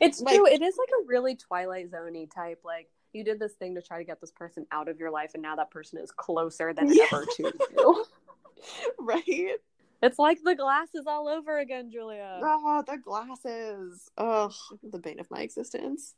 It's 0.00 0.20
Like- 0.22 0.34
true. 0.36 0.46
It 0.46 0.62
is 0.62 0.76
like 0.78 0.88
a 0.88 1.06
really 1.06 1.36
Twilight 1.36 1.90
Zoney 1.90 2.30
type. 2.32 2.60
Like 2.64 2.88
you 3.12 3.24
did 3.24 3.38
this 3.40 3.54
thing 3.54 3.74
to 3.74 3.82
try 3.82 3.98
to 3.98 4.04
get 4.04 4.20
this 4.20 4.30
person 4.30 4.66
out 4.72 4.88
of 4.88 4.98
your 4.98 5.10
life, 5.10 5.30
and 5.34 5.42
now 5.42 5.56
that 5.56 5.70
person 5.70 5.98
is 5.98 6.10
closer 6.10 6.72
than 6.72 6.88
Yeah. 6.92 7.04
ever 7.12 7.24
to 7.36 7.52
you. 7.76 8.04
right 8.98 9.58
It's 10.02 10.18
like 10.18 10.38
the 10.44 10.54
glasses 10.54 11.04
all 11.06 11.28
over 11.28 11.58
again, 11.58 11.90
Julia. 11.90 12.40
oh 12.42 12.82
the 12.86 12.96
glasses 12.98 14.10
oh 14.18 14.52
the 14.82 14.98
bane 14.98 15.20
of 15.20 15.30
my 15.30 15.40
existence 15.40 16.14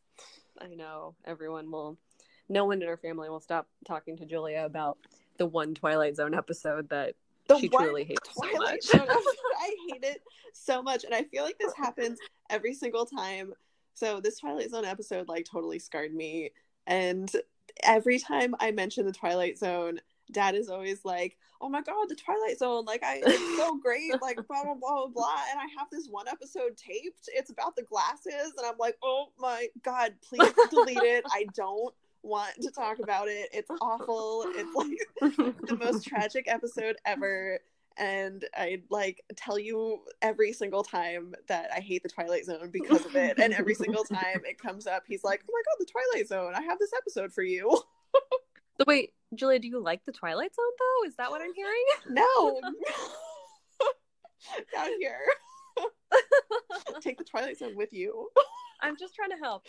I 0.60 0.66
know 0.74 1.14
everyone 1.24 1.70
will. 1.70 1.96
No 2.50 2.64
one 2.66 2.82
in 2.82 2.88
our 2.88 2.96
family 2.98 3.30
will 3.30 3.40
stop 3.40 3.66
talking 3.86 4.16
to 4.18 4.26
Julia 4.26 4.64
about 4.66 4.98
the 5.38 5.46
one 5.46 5.74
Twilight 5.74 6.16
Zone 6.16 6.34
episode 6.34 6.88
that 6.90 7.14
the 7.48 7.56
she 7.58 7.68
truly 7.68 8.04
hates 8.04 8.28
so 8.34 8.42
Twilight 8.42 8.72
much. 8.74 8.82
Zone 8.82 9.06
I 9.08 9.76
hate 9.88 10.04
it 10.04 10.22
so 10.52 10.82
much, 10.82 11.04
and 11.04 11.14
I 11.14 11.22
feel 11.22 11.44
like 11.44 11.58
this 11.58 11.72
happens 11.76 12.18
every 12.50 12.74
single 12.74 13.06
time. 13.06 13.54
So 13.94 14.20
this 14.20 14.38
Twilight 14.40 14.70
Zone 14.70 14.84
episode 14.84 15.28
like 15.28 15.46
totally 15.50 15.78
scarred 15.78 16.12
me, 16.12 16.50
and 16.90 17.32
every 17.82 18.18
time 18.18 18.54
I 18.60 18.72
mention 18.72 19.06
the 19.06 19.12
Twilight 19.12 19.56
Zone, 19.56 20.00
Dad 20.30 20.54
is 20.54 20.68
always 20.68 21.04
like, 21.04 21.38
"Oh 21.60 21.68
my 21.68 21.82
God, 21.82 22.08
the 22.08 22.14
Twilight 22.14 22.58
Zone! 22.58 22.84
Like, 22.84 23.02
I 23.02 23.22
it's 23.24 23.56
so 23.56 23.78
great! 23.82 24.20
Like, 24.20 24.36
blah 24.48 24.64
blah 24.64 24.74
blah 24.74 24.96
blah 24.96 25.06
blah." 25.06 25.40
And 25.50 25.58
I 25.58 25.66
have 25.78 25.88
this 25.90 26.08
one 26.08 26.28
episode 26.28 26.76
taped. 26.76 27.28
It's 27.28 27.50
about 27.50 27.76
the 27.76 27.82
glasses, 27.84 28.52
and 28.56 28.66
I'm 28.66 28.78
like, 28.78 28.96
"Oh 29.02 29.30
my 29.38 29.68
God, 29.82 30.14
please 30.20 30.52
delete 30.70 30.98
it! 30.98 31.24
I 31.30 31.46
don't." 31.54 31.94
want 32.22 32.54
to 32.60 32.70
talk 32.70 32.98
about 32.98 33.28
it 33.28 33.48
it's 33.50 33.70
awful 33.80 34.44
it's 34.48 34.74
like 34.74 35.56
the 35.66 35.74
most 35.82 36.06
tragic 36.06 36.44
episode 36.48 36.96
ever 37.06 37.58
and 37.96 38.44
I 38.54 38.82
like 38.90 39.22
tell 39.36 39.58
you 39.58 40.00
every 40.22 40.52
single 40.52 40.82
time 40.82 41.34
that 41.48 41.70
I 41.74 41.80
hate 41.80 42.02
the 42.02 42.08
Twilight 42.08 42.44
Zone 42.44 42.70
because 42.70 43.04
of 43.04 43.16
it, 43.16 43.38
and 43.38 43.52
every 43.52 43.74
single 43.74 44.04
time 44.04 44.42
it 44.44 44.58
comes 44.58 44.86
up, 44.86 45.04
he's 45.06 45.24
like, 45.24 45.42
"Oh 45.48 45.52
my 45.52 45.62
god, 45.66 45.76
the 45.78 45.90
Twilight 45.90 46.28
Zone! 46.28 46.54
I 46.54 46.62
have 46.62 46.78
this 46.78 46.92
episode 46.96 47.32
for 47.32 47.42
you." 47.42 47.80
So 48.80 48.84
wait, 48.86 49.12
Julia, 49.34 49.58
do 49.58 49.68
you 49.68 49.78
like 49.78 50.06
the 50.06 50.12
Twilight 50.12 50.54
Zone 50.54 50.64
though? 50.78 51.04
Is 51.06 51.14
that 51.16 51.30
what 51.30 51.42
I'm 51.42 51.52
hearing? 51.52 51.84
No, 52.08 52.62
down 54.72 54.88
here, 54.98 55.20
take 57.02 57.18
the 57.18 57.24
Twilight 57.24 57.58
Zone 57.58 57.76
with 57.76 57.92
you. 57.92 58.30
I'm 58.80 58.96
just 58.96 59.14
trying 59.14 59.28
to 59.30 59.36
help. 59.36 59.66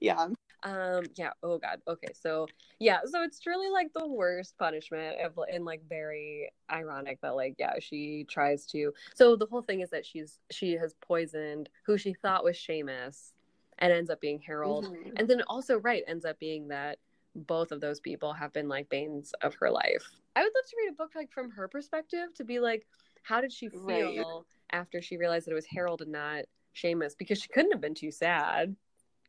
Yeah, 0.00 0.28
Um, 0.66 1.04
yeah. 1.14 1.30
Oh 1.44 1.58
God. 1.58 1.80
Okay. 1.86 2.08
So 2.12 2.48
yeah. 2.80 2.98
So 3.06 3.22
it's 3.22 3.38
truly 3.38 3.70
like 3.70 3.92
the 3.94 4.06
worst 4.06 4.58
punishment 4.58 5.16
of, 5.20 5.38
and 5.52 5.64
like 5.64 5.80
very 5.88 6.50
ironic 6.70 7.20
that 7.22 7.36
like 7.36 7.54
yeah 7.58 7.74
she 7.78 8.26
tries 8.28 8.66
to. 8.66 8.92
So 9.14 9.36
the 9.36 9.46
whole 9.46 9.62
thing 9.62 9.80
is 9.80 9.90
that 9.90 10.04
she's 10.04 10.40
she 10.50 10.72
has 10.72 10.94
poisoned 11.00 11.68
who 11.84 11.96
she 11.96 12.14
thought 12.14 12.42
was 12.42 12.56
Seamus, 12.56 13.32
and 13.78 13.92
ends 13.92 14.10
up 14.10 14.20
being 14.20 14.40
Harold. 14.40 14.86
Mhm. 14.86 15.12
And 15.16 15.28
then 15.28 15.42
also 15.42 15.78
right 15.78 16.02
ends 16.08 16.24
up 16.24 16.38
being 16.40 16.68
that 16.68 16.98
both 17.36 17.70
of 17.70 17.80
those 17.80 18.00
people 18.00 18.32
have 18.32 18.52
been 18.52 18.68
like 18.68 18.88
banes 18.88 19.32
of 19.42 19.54
her 19.60 19.70
life. 19.70 20.04
I 20.34 20.42
would 20.42 20.52
love 20.54 20.64
to 20.68 20.76
read 20.78 20.90
a 20.90 20.94
book 20.96 21.12
like 21.14 21.30
from 21.30 21.50
her 21.50 21.68
perspective 21.68 22.34
to 22.34 22.44
be 22.44 22.58
like, 22.58 22.86
how 23.22 23.40
did 23.40 23.52
she 23.52 23.68
feel 23.68 23.84
Right. 23.88 24.44
after 24.72 25.00
she 25.00 25.16
realized 25.16 25.46
that 25.46 25.52
it 25.52 25.54
was 25.54 25.66
Harold 25.66 26.02
and 26.02 26.10
not 26.12 26.44
Seamus? 26.74 27.16
Because 27.16 27.40
she 27.40 27.48
couldn't 27.48 27.72
have 27.72 27.80
been 27.80 27.94
too 27.94 28.10
sad. 28.10 28.74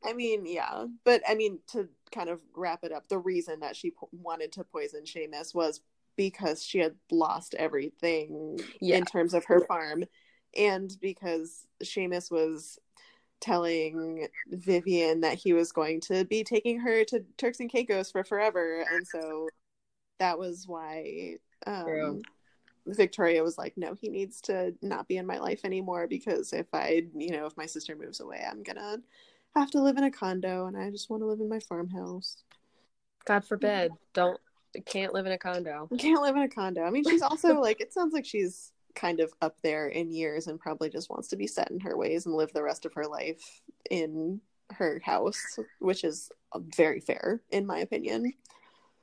I 0.04 0.14
mean, 0.14 0.46
yeah, 0.46 0.86
but 1.04 1.22
I 1.28 1.36
mean, 1.36 1.60
to 1.72 1.90
kind 2.12 2.30
of 2.30 2.40
wrap 2.56 2.84
it 2.84 2.92
up, 2.92 3.08
the 3.08 3.18
reason 3.18 3.60
that 3.62 3.76
she 3.76 3.92
po- 3.92 4.10
wanted 4.12 4.52
to 4.54 4.64
poison 4.64 5.04
Seamus 5.04 5.54
was 5.54 5.82
because 6.16 6.64
she 6.64 6.80
had 6.80 6.96
lost 7.12 7.54
everything 7.56 8.60
Yeah. 8.80 8.98
in 8.98 9.06
terms 9.06 9.34
of 9.34 9.46
her 9.46 9.62
farm, 9.62 10.06
and 10.56 10.96
because 11.02 11.68
Seamus 11.84 12.32
was 12.32 12.80
telling 13.40 14.28
Vivian 14.48 15.22
that 15.22 15.38
he 15.38 15.54
was 15.54 15.72
going 15.72 16.02
to 16.02 16.26
be 16.26 16.44
taking 16.44 16.80
her 16.80 17.04
to 17.06 17.24
Turks 17.38 17.60
and 17.60 17.70
Caicos 17.70 18.12
for 18.12 18.24
forever, 18.24 18.84
and 18.92 19.08
so 19.08 19.48
that 20.20 20.40
was 20.40 20.68
why 20.68 21.36
um, 21.68 22.22
Victoria 22.88 23.44
was 23.44 23.58
like, 23.58 23.78
"No, 23.78 23.94
he 23.94 24.10
needs 24.10 24.42
to 24.42 24.74
not 24.82 25.08
be 25.08 25.18
in 25.18 25.28
my 25.28 25.38
life 25.38 25.62
anymore 25.64 26.08
because 26.08 26.54
if 26.54 26.68
I, 26.74 27.08
you 27.16 27.32
know, 27.32 27.46
if 27.46 27.58
my 27.58 27.66
sister 27.66 27.96
moves 27.96 28.20
away, 28.20 28.44
I'm 28.50 28.64
gonna." 28.64 29.00
Have 29.60 29.72
to 29.72 29.82
live 29.82 29.98
in 29.98 30.04
a 30.04 30.12
condo 30.12 30.66
and 30.66 30.78
I 30.78 30.90
just 30.90 31.10
want 31.10 31.22
to 31.22 31.28
live 31.28 31.40
in 31.40 31.50
my 31.50 31.60
farmhouse. 31.60 32.38
God 33.26 33.46
forbid. 33.46 33.92
Don't 34.14 34.40
can't 34.86 35.14
live 35.14 35.26
in 35.26 35.32
a 35.32 35.38
condo. 35.38 35.90
Can't 36.00 36.22
live 36.22 36.36
in 36.36 36.44
a 36.44 36.50
condo. 36.50 36.84
I 36.84 36.90
mean, 36.92 37.04
she's 37.04 37.22
also 37.22 37.60
like 37.60 37.82
it 37.82 37.94
sounds 37.94 38.14
like 38.14 38.26
she's 38.26 38.72
kind 38.96 39.20
of 39.20 39.32
up 39.42 39.56
there 39.64 39.88
in 39.88 40.12
years 40.12 40.48
and 40.48 40.60
probably 40.60 40.90
just 40.90 41.10
wants 41.10 41.28
to 41.30 41.36
be 41.36 41.48
set 41.48 41.72
in 41.72 41.80
her 41.80 41.96
ways 41.96 42.26
and 42.26 42.36
live 42.36 42.52
the 42.54 42.64
rest 42.64 42.86
of 42.86 42.94
her 42.94 43.06
life 43.06 43.62
in 43.90 44.42
her 44.72 45.02
house, 45.04 45.60
which 45.80 46.04
is 46.04 46.30
very 46.76 47.00
fair 47.00 47.42
in 47.52 47.66
my 47.66 47.80
opinion. 47.80 48.34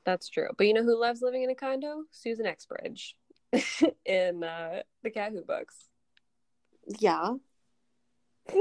That's 0.04 0.28
true. 0.28 0.48
But 0.58 0.66
you 0.66 0.74
know 0.74 0.84
who 0.84 1.00
loves 1.00 1.22
living 1.22 1.42
in 1.42 1.50
a 1.50 1.54
condo? 1.54 2.02
Susan 2.10 2.46
Exbridge 2.46 3.16
in 4.04 4.44
uh, 4.44 4.82
the 5.02 5.10
Cat 5.10 5.32
Who 5.32 5.42
books. 5.42 5.88
Yeah. 6.98 7.34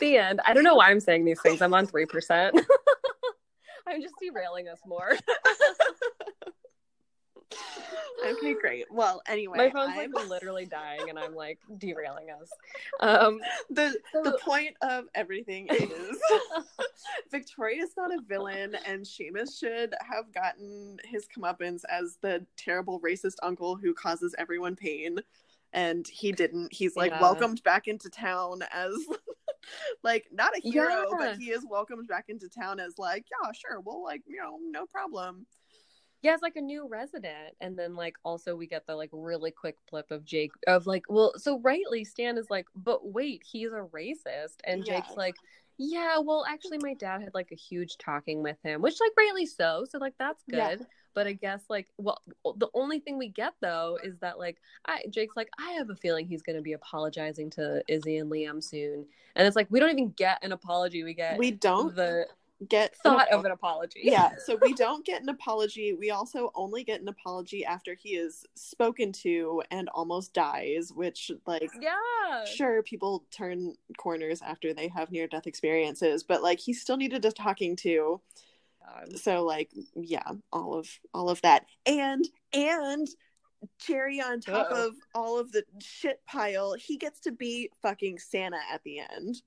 The 0.00 0.16
end. 0.16 0.40
I 0.46 0.54
don't 0.54 0.64
know 0.64 0.74
why 0.76 0.90
I'm 0.90 1.00
saying 1.00 1.24
these 1.24 1.40
things. 1.40 1.60
I'm 1.62 1.74
on 1.74 1.86
three 1.86 2.06
percent. 2.06 2.54
I'm 3.86 4.02
just 4.02 4.14
derailing 4.20 4.68
us 4.68 4.78
more. 4.86 5.12
okay, 8.26 8.54
great. 8.60 8.84
Well, 8.90 9.22
anyway, 9.26 9.56
My 9.56 9.70
phone's 9.70 9.96
I'm- 9.96 10.12
like 10.12 10.28
literally 10.28 10.66
dying, 10.66 11.08
and 11.08 11.18
I'm 11.18 11.34
like 11.34 11.58
derailing 11.78 12.28
us. 12.30 12.50
Um, 13.00 13.40
the 13.70 13.96
So- 14.12 14.22
the 14.22 14.38
point 14.44 14.76
of 14.82 15.06
everything 15.14 15.68
is 15.70 16.18
Victoria's 17.30 17.90
not 17.96 18.12
a 18.12 18.20
villain, 18.26 18.76
and 18.86 19.04
Seamus 19.04 19.58
should 19.58 19.94
have 20.00 20.32
gotten 20.32 20.98
his 21.04 21.26
comeuppance 21.26 21.82
as 21.88 22.18
the 22.20 22.44
terrible 22.56 23.00
racist 23.00 23.36
uncle 23.42 23.76
who 23.76 23.94
causes 23.94 24.34
everyone 24.38 24.76
pain. 24.76 25.18
And 25.74 26.06
he 26.08 26.32
didn't. 26.32 26.72
He's 26.72 26.96
like 26.96 27.10
Yeah. 27.10 27.20
welcomed 27.20 27.62
back 27.62 27.88
into 27.88 28.08
town 28.08 28.60
as 28.72 28.94
like 30.02 30.26
not 30.32 30.56
a 30.56 30.60
hero, 30.60 31.06
Yeah. 31.10 31.16
but 31.18 31.36
he 31.38 31.50
is 31.50 31.66
welcomed 31.68 32.08
back 32.08 32.26
into 32.28 32.48
town 32.48 32.80
as 32.80 32.98
like, 32.98 33.24
yeah, 33.30 33.50
sure, 33.52 33.80
well, 33.80 34.02
like 34.02 34.22
you 34.26 34.40
know, 34.40 34.58
no 34.70 34.86
problem. 34.86 35.46
Yeah, 36.20 36.34
it's 36.34 36.42
like 36.42 36.56
a 36.56 36.60
new 36.60 36.88
resident. 36.88 37.54
And 37.60 37.78
then 37.78 37.94
like 37.94 38.16
also 38.24 38.56
we 38.56 38.66
get 38.66 38.86
the 38.86 38.96
like 38.96 39.10
really 39.12 39.52
quick 39.52 39.76
blip 39.88 40.10
of 40.10 40.24
Jake 40.24 40.50
of 40.66 40.86
like, 40.86 41.04
well, 41.08 41.32
so 41.36 41.60
rightly 41.60 42.04
Stan 42.04 42.36
is 42.38 42.50
like, 42.50 42.66
but 42.74 43.06
wait, 43.12 43.42
he's 43.48 43.68
a 43.68 43.86
racist. 43.94 44.56
And 44.64 44.84
Yeah. 44.84 44.94
Jake's 44.94 45.16
like, 45.16 45.36
yeah, 45.76 46.18
well 46.18 46.44
actually 46.48 46.78
my 46.82 46.94
dad 46.94 47.22
had 47.22 47.34
like 47.34 47.52
a 47.52 47.56
huge 47.56 47.98
talking 47.98 48.42
with 48.42 48.56
him, 48.64 48.82
which 48.82 48.98
like 49.00 49.12
rightly 49.16 49.46
so. 49.46 49.84
So 49.88 49.98
like 49.98 50.14
that's 50.18 50.42
good. 50.50 50.80
Yeah. 50.80 50.86
But 51.14 51.26
I 51.26 51.32
guess 51.32 51.62
like 51.68 51.88
well 51.98 52.22
the 52.56 52.68
only 52.74 53.00
thing 53.00 53.18
we 53.18 53.28
get 53.28 53.54
though 53.60 53.98
is 54.02 54.18
that 54.18 54.38
like 54.38 54.58
I 54.86 55.04
Jake's 55.10 55.36
like, 55.36 55.50
I 55.58 55.72
have 55.72 55.90
a 55.90 55.96
feeling 55.96 56.26
he's 56.26 56.42
gonna 56.42 56.62
be 56.62 56.72
apologizing 56.74 57.50
to 57.50 57.82
Izzy 57.88 58.18
and 58.18 58.30
Liam 58.30 58.62
soon. 58.62 59.06
And 59.36 59.46
it's 59.46 59.56
like 59.56 59.66
we 59.70 59.80
don't 59.80 59.90
even 59.90 60.10
get 60.16 60.38
an 60.42 60.52
apology. 60.52 61.04
We 61.04 61.14
get 61.14 61.38
We 61.38 61.50
don't 61.52 61.94
the 61.94 62.26
get 62.68 62.96
thought 62.96 63.28
apo- 63.28 63.38
of 63.38 63.44
an 63.44 63.52
apology. 63.52 64.00
yeah, 64.02 64.30
so 64.44 64.56
we 64.60 64.74
don't 64.74 65.04
get 65.04 65.22
an 65.22 65.28
apology. 65.28 65.92
We 65.94 66.10
also 66.10 66.50
only 66.56 66.82
get 66.82 67.00
an 67.00 67.06
apology 67.08 67.64
after 67.64 67.94
he 67.94 68.16
is 68.16 68.44
spoken 68.56 69.12
to 69.12 69.62
and 69.70 69.88
almost 69.90 70.32
dies, 70.34 70.92
which 70.92 71.30
like 71.46 71.70
Yeah. 71.80 72.44
sure 72.44 72.82
people 72.82 73.24
turn 73.30 73.74
corners 73.96 74.42
after 74.42 74.74
they 74.74 74.88
have 74.88 75.12
near 75.12 75.28
death 75.28 75.46
experiences, 75.46 76.24
but 76.24 76.42
like 76.42 76.58
he 76.58 76.72
still 76.72 76.96
needed 76.96 77.24
a 77.24 77.30
talking 77.30 77.76
to. 77.76 78.20
God. 78.94 79.18
So 79.18 79.44
like 79.44 79.70
yeah, 79.94 80.30
all 80.52 80.74
of 80.74 80.88
all 81.14 81.30
of 81.30 81.40
that. 81.42 81.64
And 81.86 82.26
and 82.52 83.06
cherry 83.80 84.20
on 84.20 84.40
top 84.40 84.68
Uh-oh. 84.70 84.88
of 84.88 84.94
all 85.14 85.38
of 85.38 85.50
the 85.52 85.64
shit 85.80 86.20
pile, 86.26 86.74
he 86.74 86.96
gets 86.96 87.20
to 87.20 87.32
be 87.32 87.70
fucking 87.82 88.18
Santa 88.18 88.60
at 88.72 88.82
the 88.84 89.00
end. 89.00 89.42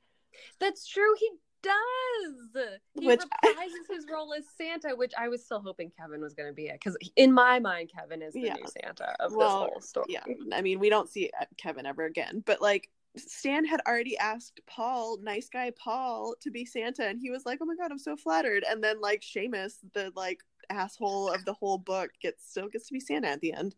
That's 0.59 0.85
true. 0.87 1.13
He 1.19 1.29
does. 1.63 2.65
He 2.99 3.05
Which- 3.07 3.19
reprises 3.19 3.87
his 3.95 4.05
role 4.11 4.33
as 4.33 4.43
Santa, 4.57 4.95
which 4.95 5.13
I 5.17 5.27
was 5.29 5.45
still 5.45 5.61
hoping 5.61 5.91
Kevin 5.97 6.19
was 6.21 6.33
going 6.33 6.49
to 6.49 6.53
be 6.53 6.67
it 6.67 6.73
because 6.73 6.97
in 7.15 7.31
my 7.31 7.59
mind, 7.59 7.91
Kevin 7.95 8.21
is 8.21 8.33
the 8.33 8.41
Yeah. 8.41 8.55
new 8.55 8.65
Santa 8.67 9.15
of 9.19 9.33
Well, 9.33 9.65
this 9.65 9.71
whole 9.71 9.81
story. 9.81 10.05
yeah 10.09 10.23
i 10.53 10.61
mean 10.61 10.79
we 10.79 10.89
don't 10.89 11.07
see 11.07 11.29
uh, 11.39 11.45
kevin 11.57 11.85
ever 11.85 12.03
again 12.05 12.41
but 12.45 12.61
like 12.61 12.89
stan 13.17 13.65
had 13.65 13.81
already 13.87 14.17
asked 14.17 14.61
paul 14.67 15.17
nice 15.21 15.49
guy 15.49 15.71
paul 15.77 16.33
to 16.41 16.49
be 16.49 16.65
santa 16.65 17.05
and 17.05 17.19
he 17.19 17.29
was 17.29 17.45
like 17.45 17.59
oh 17.61 17.65
my 17.65 17.75
god 17.75 17.91
i'm 17.91 17.99
so 17.99 18.15
flattered 18.15 18.63
and 18.69 18.83
then 18.83 18.99
like 19.01 19.21
Seamus, 19.21 19.73
the 19.93 20.11
like 20.15 20.39
asshole 20.69 21.29
of 21.29 21.43
the 21.45 21.53
whole 21.53 21.77
book 21.77 22.11
gets 22.21 22.49
still 22.49 22.69
gets 22.69 22.87
to 22.87 22.93
be 22.93 22.99
santa 22.99 23.27
at 23.27 23.41
the 23.41 23.53
end 23.53 23.75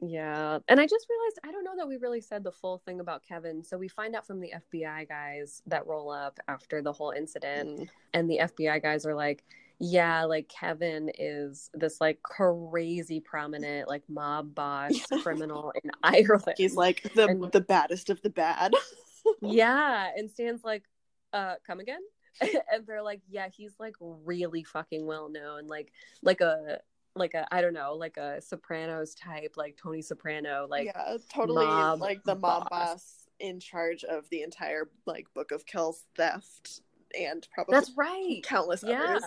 Yeah. 0.00 0.58
And 0.68 0.80
I 0.80 0.86
just 0.86 1.06
realized 1.10 1.38
I 1.44 1.52
don't 1.52 1.64
know 1.64 1.76
that 1.76 1.88
we 1.88 1.96
really 1.96 2.20
said 2.20 2.42
the 2.44 2.52
full 2.52 2.78
thing 2.78 3.00
about 3.00 3.22
Kevin. 3.26 3.62
So 3.64 3.76
we 3.76 3.88
find 3.88 4.14
out 4.14 4.26
from 4.26 4.40
the 4.40 4.52
FBI 4.64 5.08
guys 5.08 5.62
that 5.66 5.86
roll 5.86 6.10
up 6.10 6.38
after 6.48 6.80
the 6.82 6.92
whole 6.92 7.10
incident, 7.10 7.80
Mm. 7.80 7.88
and 8.14 8.30
the 8.30 8.38
FBI 8.38 8.80
guys 8.82 9.04
are 9.06 9.14
like, 9.14 9.44
yeah, 9.80 10.24
like 10.24 10.48
Kevin 10.48 11.10
is 11.18 11.70
this 11.72 12.00
like 12.00 12.20
crazy 12.22 13.20
prominent 13.20 13.88
like 13.88 14.02
mob 14.08 14.54
boss 14.54 14.92
criminal 15.22 15.72
in 15.82 15.90
Ireland. 16.02 16.54
he's 16.56 16.74
like 16.74 17.12
the 17.14 17.26
And- 17.26 17.52
the 17.52 17.60
baddest 17.60 18.10
of 18.10 18.20
the 18.22 18.30
bad. 18.30 18.72
Yeah 19.42 20.08
and 20.16 20.30
stan's 20.30 20.64
like 20.64 20.84
uh 21.34 21.56
come 21.66 21.80
again? 21.80 22.00
And 22.40 22.86
they're 22.86 23.02
like 23.02 23.20
yeah 23.28 23.48
he's 23.54 23.74
like 23.78 23.94
really 24.00 24.64
fucking 24.64 25.04
well 25.04 25.28
known 25.28 25.66
like 25.66 25.92
like 26.22 26.40
a 26.40 26.78
like 27.14 27.34
a 27.34 27.46
i 27.54 27.60
don't 27.60 27.74
know 27.74 27.94
like 27.94 28.16
a 28.16 28.40
sopranos 28.40 29.14
type 29.14 29.54
like 29.56 29.76
tony 29.76 30.00
soprano 30.00 30.66
like 30.70 30.86
yeah 30.86 31.16
totally 31.30 31.66
like 31.66 32.22
the 32.24 32.36
mob 32.36 32.70
boss. 32.70 32.92
boss 32.92 33.28
in 33.40 33.60
charge 33.60 34.02
of 34.04 34.28
the 34.30 34.42
entire 34.42 34.88
like 35.04 35.26
book 35.34 35.52
of 35.52 35.66
Kells 35.66 36.04
theft 36.16 36.80
and 37.18 37.46
probably 37.52 37.74
that's 37.74 37.92
right. 37.96 38.40
countless 38.44 38.82
yeah. 38.86 39.02
others 39.02 39.24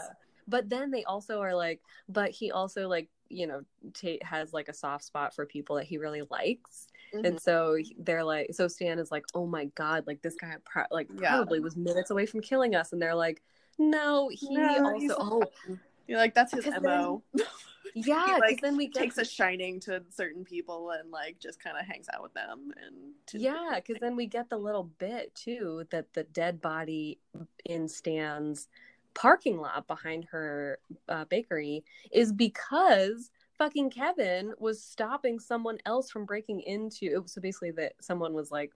but 0.47 0.69
then 0.69 0.91
they 0.91 1.03
also 1.03 1.39
are 1.41 1.55
like 1.55 1.81
but 2.09 2.31
he 2.31 2.51
also 2.51 2.87
like 2.87 3.09
you 3.29 3.47
know 3.47 3.61
tate 3.93 4.23
has 4.23 4.53
like 4.53 4.67
a 4.67 4.73
soft 4.73 5.03
spot 5.03 5.33
for 5.33 5.45
people 5.45 5.75
that 5.77 5.85
he 5.85 5.97
really 5.97 6.23
likes. 6.29 6.87
Mhm. 7.13 7.25
and 7.27 7.41
so 7.41 7.77
they're 7.99 8.23
like 8.23 8.53
so 8.53 8.67
stan 8.69 8.97
is 8.99 9.11
like 9.11 9.25
oh 9.33 9.45
my 9.45 9.65
god 9.75 10.05
like 10.07 10.21
this 10.21 10.35
guy 10.35 10.55
pro- 10.63 10.83
like 10.91 11.09
Yeah. 11.19 11.31
probably 11.35 11.59
was 11.59 11.75
minutes 11.75 12.09
away 12.09 12.25
from 12.25 12.41
killing 12.41 12.73
us. 12.75 12.93
And 12.93 13.01
they're 13.01 13.15
like 13.15 13.41
no 13.77 14.29
he 14.31 14.55
No, 14.55 14.85
also 14.93 15.15
oh. 15.19 15.77
you're 16.07 16.17
like 16.17 16.33
that's 16.33 16.53
his 16.53 16.65
mo 16.81 17.21
yeah 17.95 18.23
because 18.25 18.39
like, 18.39 18.61
then 18.61 18.77
we 18.77 18.87
get 18.87 19.01
takes 19.01 19.17
a 19.17 19.25
shining 19.25 19.79
to 19.81 20.01
certain 20.09 20.45
people 20.45 20.91
and 20.91 21.11
like 21.11 21.37
just 21.39 21.61
kind 21.61 21.75
of 21.77 21.85
hangs 21.85 22.07
out 22.13 22.23
with 22.23 22.33
them 22.33 22.71
and 22.85 22.95
to- 23.27 23.39
yeah 23.39 23.73
because 23.75 23.97
then 23.99 24.15
we 24.15 24.25
get 24.25 24.49
the 24.49 24.57
little 24.57 24.85
bit 24.97 25.33
too 25.35 25.85
that 25.89 26.13
the 26.13 26.23
dead 26.23 26.61
body 26.61 27.19
in 27.65 27.89
stan's 27.89 28.69
parking 29.13 29.59
lot 29.59 29.87
behind 29.87 30.25
her 30.31 30.79
uh, 31.09 31.25
bakery 31.25 31.83
is 32.11 32.31
because 32.31 33.31
fucking 33.57 33.89
kevin 33.89 34.53
was 34.59 34.83
stopping 34.83 35.39
someone 35.39 35.77
else 35.85 36.09
from 36.09 36.25
breaking 36.25 36.61
into 36.61 37.23
so 37.25 37.41
basically 37.41 37.71
that 37.71 37.93
someone 38.01 38.33
was 38.33 38.51
like 38.51 38.71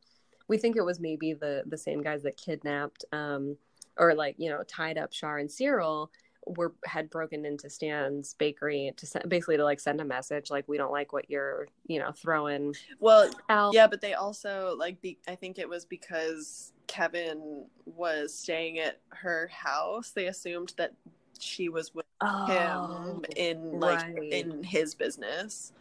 we 0.47 0.57
think 0.57 0.75
it 0.75 0.85
was 0.85 0.99
maybe 0.99 1.33
the 1.33 1.63
the 1.67 1.77
same 1.77 2.01
guys 2.01 2.23
that 2.23 2.37
kidnapped 2.37 3.05
um 3.11 3.57
or 3.97 4.13
like 4.13 4.35
you 4.37 4.49
know 4.49 4.63
tied 4.63 4.97
up 4.97 5.11
Char 5.11 5.37
and 5.37 5.51
Cyril 5.51 6.11
were 6.45 6.73
had 6.85 7.09
broken 7.09 7.45
into 7.45 7.69
Stan's 7.69 8.33
bakery 8.35 8.93
to 8.97 9.05
se- 9.05 9.23
basically 9.27 9.57
to 9.57 9.63
like 9.63 9.79
send 9.79 9.99
a 10.01 10.05
message 10.05 10.51
like 10.51 10.67
we 10.67 10.77
don't 10.77 10.91
like 10.91 11.11
what 11.11 11.29
you're 11.29 11.67
you 11.87 11.99
know 11.99 12.11
throwing 12.11 12.75
well 12.99 13.29
out. 13.49 13.73
yeah 13.73 13.87
but 13.87 13.99
they 13.99 14.13
also 14.13 14.75
like 14.77 15.01
be- 15.01 15.17
i 15.27 15.33
think 15.33 15.57
it 15.57 15.67
was 15.67 15.85
because 15.85 16.71
kevin 16.85 17.65
was 17.85 18.33
staying 18.33 18.77
at 18.77 18.99
her 19.09 19.49
house 19.51 20.11
they 20.11 20.27
assumed 20.27 20.73
that 20.77 20.93
she 21.39 21.69
was 21.69 21.93
with 21.93 22.05
oh, 22.21 22.45
him 22.45 23.25
in 23.35 23.79
like 23.79 24.01
right. 24.01 24.31
in 24.31 24.63
his 24.63 24.95
business. 24.95 25.73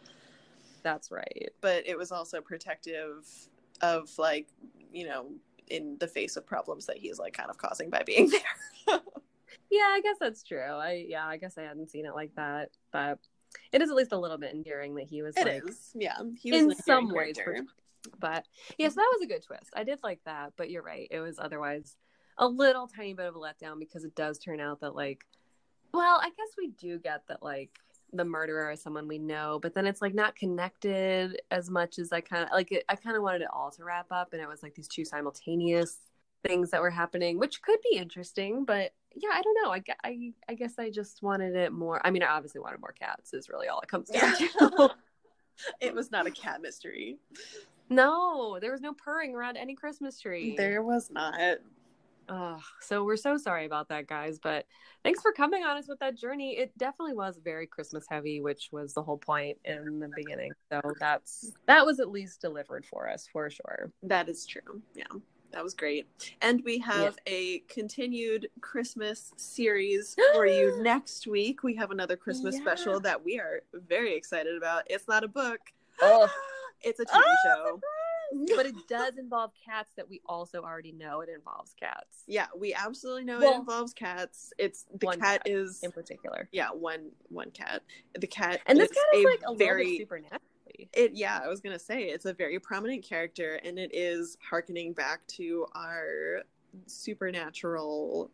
That's 0.83 1.11
right. 1.11 1.49
But 1.61 1.87
it 1.87 1.97
was 1.97 2.11
also 2.11 2.41
protective 2.41 3.27
of 3.81 4.09
like 4.17 4.47
you 4.91 5.05
know 5.05 5.27
in 5.67 5.97
the 5.99 6.07
face 6.07 6.37
of 6.37 6.45
problems 6.45 6.85
that 6.85 6.97
he's 6.97 7.19
like 7.19 7.33
kind 7.33 7.49
of 7.49 7.57
causing 7.57 7.89
by 7.89 8.03
being 8.05 8.29
there 8.87 8.99
yeah 9.71 9.87
I 9.87 10.01
guess 10.01 10.17
that's 10.19 10.43
true 10.43 10.59
I 10.59 11.05
yeah 11.07 11.25
I 11.25 11.37
guess 11.37 11.57
I 11.57 11.63
hadn't 11.63 11.89
seen 11.89 12.05
it 12.05 12.13
like 12.15 12.33
that 12.35 12.69
but 12.91 13.19
it 13.71 13.81
is 13.81 13.89
at 13.89 13.95
least 13.95 14.11
a 14.11 14.17
little 14.17 14.37
bit 14.37 14.53
endearing 14.53 14.95
that 14.95 15.07
he 15.07 15.21
was 15.21 15.35
It 15.37 15.45
like 15.45 15.69
is, 15.69 15.91
yeah 15.95 16.17
he 16.39 16.51
was 16.51 16.61
in 16.61 16.75
some 16.75 17.09
ways 17.11 17.37
for. 17.43 17.57
But 18.19 18.45
yeah, 18.77 18.89
so 18.89 18.95
that 18.95 19.11
was 19.13 19.21
a 19.23 19.27
good 19.27 19.43
twist. 19.43 19.71
I 19.75 19.83
did 19.83 19.99
like 20.03 20.19
that, 20.25 20.53
but 20.57 20.69
you're 20.69 20.83
right. 20.83 21.07
It 21.09 21.19
was 21.19 21.39
otherwise 21.39 21.95
a 22.37 22.47
little 22.47 22.87
tiny 22.87 23.13
bit 23.13 23.25
of 23.25 23.35
a 23.35 23.39
letdown 23.39 23.79
because 23.79 24.03
it 24.03 24.15
does 24.15 24.37
turn 24.37 24.59
out 24.59 24.81
that 24.81 24.95
like 24.95 25.25
well, 25.93 26.19
I 26.21 26.27
guess 26.29 26.49
we 26.57 26.67
do 26.79 26.99
get 26.99 27.23
that 27.29 27.41
like 27.41 27.71
the 28.11 28.25
murderer 28.25 28.71
is 28.71 28.81
someone 28.81 29.07
we 29.07 29.17
know, 29.17 29.59
but 29.61 29.73
then 29.73 29.85
it's 29.85 30.01
like 30.01 30.13
not 30.13 30.35
connected 30.35 31.41
as 31.51 31.69
much 31.69 31.99
as 31.99 32.11
I 32.11 32.21
kind 32.21 32.43
of 32.43 32.49
like 32.51 32.71
it, 32.71 32.83
I 32.89 32.95
kind 32.95 33.15
of 33.15 33.23
wanted 33.23 33.41
it 33.41 33.47
all 33.51 33.71
to 33.71 33.83
wrap 33.83 34.07
up 34.11 34.33
and 34.33 34.41
it 34.41 34.47
was 34.47 34.61
like 34.61 34.75
these 34.75 34.87
two 34.87 35.05
simultaneous 35.05 35.97
things 36.45 36.71
that 36.71 36.81
were 36.81 36.89
happening, 36.89 37.39
which 37.39 37.61
could 37.61 37.79
be 37.89 37.97
interesting, 37.97 38.65
but 38.65 38.93
yeah, 39.15 39.29
I 39.33 39.41
don't 39.41 39.57
know. 39.63 39.71
I, 39.71 39.83
I, 40.03 40.33
I 40.49 40.53
guess 40.53 40.73
I 40.77 40.89
just 40.89 41.23
wanted 41.23 41.55
it 41.55 41.71
more. 41.71 42.01
I 42.05 42.11
mean, 42.11 42.23
I 42.23 42.27
obviously 42.27 42.61
wanted 42.61 42.79
more 42.81 42.93
cats 42.93 43.33
is 43.33 43.49
really 43.49 43.67
all 43.67 43.79
it 43.79 43.87
comes 43.87 44.09
down 44.09 44.35
to. 44.35 44.89
it 45.81 45.93
was 45.93 46.11
not 46.11 46.27
a 46.27 46.31
cat 46.31 46.61
mystery 46.61 47.17
No, 47.89 48.57
there 48.59 48.71
was 48.71 48.81
no 48.81 48.93
purring 48.93 49.33
around 49.33 49.57
any 49.57 49.75
Christmas 49.75 50.19
tree. 50.19 50.55
there 50.57 50.83
was 50.83 51.09
not 51.11 51.39
Ugh, 52.27 52.61
so 52.81 53.03
we're 53.03 53.17
so 53.17 53.37
sorry 53.37 53.65
about 53.65 53.89
that, 53.89 54.07
guys. 54.07 54.39
But 54.41 54.65
thanks 55.03 55.21
for 55.21 55.31
coming 55.31 55.63
on 55.63 55.77
us 55.77 55.87
with 55.87 55.99
that 55.99 56.17
journey. 56.17 56.57
It 56.57 56.75
definitely 56.77 57.13
was 57.13 57.39
very 57.43 57.67
Christmas 57.67 58.05
heavy, 58.09 58.41
which 58.41 58.69
was 58.71 58.93
the 58.93 59.03
whole 59.03 59.17
point 59.17 59.57
in 59.63 59.99
the 59.99 60.09
beginning. 60.15 60.51
So 60.71 60.81
that's 60.99 61.51
that 61.67 61.85
was 61.85 61.99
at 61.99 62.09
least 62.09 62.41
delivered 62.41 62.85
for 62.85 63.09
us 63.09 63.27
for 63.31 63.49
sure. 63.49 63.91
That 64.01 64.27
is 64.27 64.45
true. 64.45 64.81
Yeah, 64.95 65.03
that 65.55 65.63
was 65.63 65.73
great. 65.73 66.05
And 66.41 66.61
we 66.65 66.79
have 66.79 67.17
a 67.25 67.59
continued 67.69 68.49
Christmas 68.59 69.31
series 69.37 70.15
for 70.33 70.45
you 70.45 70.83
next 70.83 71.25
week. 71.27 71.63
We 71.63 71.75
have 71.75 71.91
another 71.91 72.17
Christmas 72.17 72.55
Yeah. 72.55 72.61
special 72.61 72.99
that 72.99 73.23
we 73.23 73.39
are 73.39 73.61
very 73.73 74.15
excited 74.15 74.55
about. 74.55 74.83
It's 74.87 75.07
not 75.07 75.23
a 75.23 75.27
book. 75.27 75.59
Oh. 76.01 76.29
It's 76.81 76.99
a 76.99 77.05
ah, 77.09 77.17
TV 77.17 77.23
Oh, 77.23 77.79
show. 78.37 78.47
But 78.55 78.65
it 78.67 78.75
does 78.89 79.17
involve 79.17 79.51
cats 79.65 79.91
that 79.95 80.07
we 80.07 80.21
also 80.27 80.61
already 80.61 80.91
know 80.91 81.21
it 81.21 81.29
involves 81.29 81.73
cats 81.73 82.23
Yeah, 82.27 82.45
we 82.55 82.75
absolutely 82.75 83.23
know 83.23 83.39
Well, 83.39 83.53
it 83.53 83.59
involves 83.59 83.93
cats. 83.93 84.53
It's 84.59 84.85
the 84.93 85.05
one 85.07 85.19
cat 85.19 85.45
cat 85.45 85.51
is 85.51 85.81
in 85.81 85.91
particular. 85.91 86.47
yeah, 86.51 86.67
one 86.69 87.11
one 87.29 87.49
cat. 87.51 87.81
The 88.19 88.27
cat 88.27 88.59
And 88.67 88.77
this 88.77 88.91
cat 88.91 89.03
is 89.15 89.25
like 89.25 89.41
a 89.47 89.55
very 89.55 89.99
bit 89.99 90.09
supernaturally. 90.77 90.89
it 90.93 91.11
yeah 91.15 91.39
i 91.43 91.47
was 91.47 91.59
gonna 91.61 91.79
say 91.79 92.03
it's 92.03 92.25
a 92.25 92.33
very 92.33 92.59
prominent 92.59 93.03
character 93.03 93.59
and 93.63 93.77
it 93.79 93.91
is 93.93 94.37
harkening 94.49 94.93
back 94.93 95.25
to 95.27 95.65
our 95.75 96.41
supernaturalness 96.87 98.29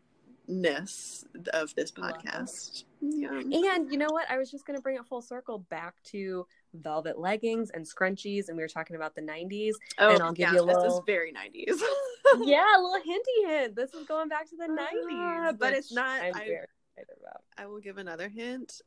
of 1.52 1.74
this 1.74 1.90
podcast 1.92 2.84
yeah 3.00 3.28
And 3.30 3.90
you 3.92 3.98
know 3.98 4.08
what? 4.10 4.30
I 4.30 4.38
was 4.38 4.50
just 4.50 4.64
going 4.66 4.76
to 4.78 4.82
bring 4.82 4.96
it 4.96 5.04
full 5.06 5.22
circle 5.22 5.58
back 5.58 5.94
to 6.04 6.46
velvet 6.74 7.18
leggings 7.18 7.70
and 7.70 7.84
scrunchies, 7.84 8.46
and 8.48 8.56
we 8.56 8.62
were 8.62 8.68
talking 8.68 8.94
about 8.96 9.14
the 9.16 9.22
90s. 9.22 9.72
oh 9.98 10.10
and 10.14 10.22
I'll 10.22 10.32
give 10.32 10.52
yeah, 10.52 10.54
you 10.54 10.62
a 10.62 10.66
this 10.66 10.92
is 10.92 11.00
very 11.06 11.32
90s 11.32 11.80
yeah, 12.42 12.64
a 12.76 12.80
little 12.80 13.00
hinty 13.04 13.46
hint. 13.46 13.74
This 13.76 13.92
is 13.94 14.06
going 14.06 14.28
back 14.28 14.48
to 14.50 14.56
the 14.56 14.68
Ah, 14.70 15.50
90s. 15.52 15.58
but 15.58 15.72
it's 15.72 15.92
not- 15.92 16.22
I'm 16.22 16.34
I- 16.36 16.38
very 16.44 16.66
excited 16.96 17.16
about. 17.20 17.42
i 17.58 17.66
will 17.66 17.80
give 17.80 17.98
another 17.98 18.28
hint 18.28 18.80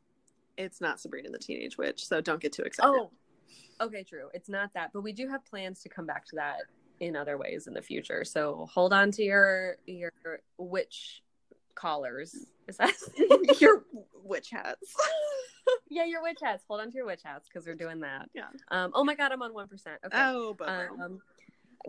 it's 0.57 0.80
not 0.80 1.02
Sabrina 1.02 1.30
the 1.30 1.38
Teenage 1.38 1.77
Witch, 1.77 2.06
so 2.07 2.22
don't 2.22 2.40
get 2.41 2.53
too 2.53 2.61
excited. 2.61 2.90
Oh, 2.90 3.11
okay, 3.81 4.03
true. 4.03 4.30
It's 4.34 4.49
not 4.49 4.72
that, 4.73 4.91
but 4.93 5.01
we 5.01 5.13
do 5.13 5.27
have 5.27 5.45
plans 5.45 5.81
to 5.81 5.89
come 5.89 6.05
back 6.05 6.26
to 6.27 6.35
that 6.35 6.61
in 6.99 7.15
other 7.15 7.38
ways 7.38 7.67
in 7.67 7.73
the 7.73 7.81
future. 7.81 8.23
So 8.23 8.67
hold 8.72 8.93
on 8.93 9.11
to 9.11 9.23
your 9.23 9.77
your 9.85 10.11
witch 10.57 11.23
collars. 11.76 12.35
Is 12.67 12.77
that 12.77 12.93
your 13.59 13.84
witch 14.13 14.49
hats? 14.51 14.95
yeah, 15.89 16.05
your 16.05 16.22
witch 16.22 16.39
hats. 16.41 16.63
Hold 16.67 16.81
on 16.81 16.91
to 16.91 16.97
your 16.97 17.05
witch 17.05 17.22
hats 17.23 17.47
because 17.47 17.67
we're 17.67 17.76
doing 17.76 17.99
that. 18.01 18.30
Yeah. 18.34 18.47
Um. 18.72 18.91
Oh 18.93 19.03
my 19.03 19.15
god, 19.15 19.31
I'm 19.31 19.41
on 19.41 19.53
one 19.53 19.67
percent. 19.67 19.99
Okay. 20.05 20.17
Oh, 20.17 20.55
but 20.57 20.69
Um, 20.69 21.22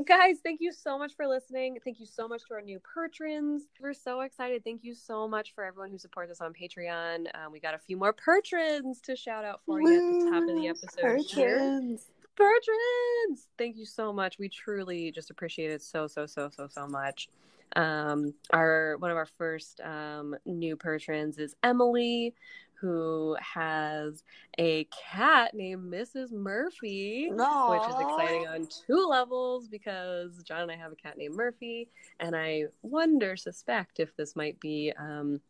guys, 0.05 0.37
thank 0.43 0.61
you 0.61 0.73
so 0.73 0.99
much 0.99 1.15
for 1.17 1.27
listening. 1.27 1.79
Thank 1.85 2.01
you 2.01 2.07
so 2.07 2.29
much 2.29 2.43
to 2.49 2.55
our 2.55 2.61
new 2.61 2.81
patrons. 2.95 3.63
We're 3.81 3.95
so 3.95 4.21
excited. 4.21 4.65
Thank 4.65 4.85
you 4.85 4.95
so 4.95 5.27
much 5.27 5.55
for 5.55 5.65
everyone 5.65 5.91
who 5.91 5.99
supports 5.99 6.31
us 6.31 6.41
on 6.41 6.53
Patreon. 6.53 7.27
Um, 7.35 7.53
we 7.53 7.61
got 7.61 7.75
a 7.75 7.79
few 7.79 7.97
more 7.97 8.13
patrons 8.13 9.01
to 9.03 9.17
shout 9.17 9.45
out 9.45 9.61
for 9.65 9.81
you 9.81 9.89
at 9.89 10.25
the 10.25 10.31
top 10.31 10.43
of 10.49 10.55
the 10.55 10.69
episode. 10.69 11.27
patrons. 11.29 12.11
Patrons, 12.37 13.49
thank 13.57 13.77
you 13.77 13.87
so 13.87 14.13
much. 14.13 14.39
We 14.39 14.49
truly 14.49 15.11
just 15.11 15.31
appreciate 15.31 15.71
it 15.71 15.81
so 15.81 16.07
so 16.07 16.27
so 16.27 16.51
so 16.55 16.69
so 16.69 16.87
much. 16.87 17.29
Um, 17.75 18.35
our 18.53 18.97
one 18.99 19.11
of 19.11 19.17
our 19.17 19.27
first 19.39 19.81
um, 19.81 20.37
new 20.45 20.77
patrons 20.77 21.39
is 21.39 21.57
Emily, 21.63 22.35
who 22.81 23.37
has 23.41 24.23
a 24.59 24.85
cat 24.85 25.55
named 25.55 25.93
Mrs. 25.93 26.33
Murphy, 26.33 27.29
which 27.31 27.89
is 27.89 27.95
exciting 28.01 28.47
on 28.49 28.69
two 28.87 29.07
levels 29.07 29.69
because 29.69 30.43
John 30.43 30.63
and 30.63 30.71
I 30.71 30.77
have 30.77 30.93
a 30.93 30.97
cat 30.97 31.19
named 31.19 31.35
Murphy, 31.35 31.89
and 32.21 32.37
I 32.37 32.65
wonder, 32.83 33.37
suspect 33.37 34.01
if 34.01 34.15
this 34.17 34.37
might 34.37 34.59
be 34.61 34.93
um, 34.99 35.41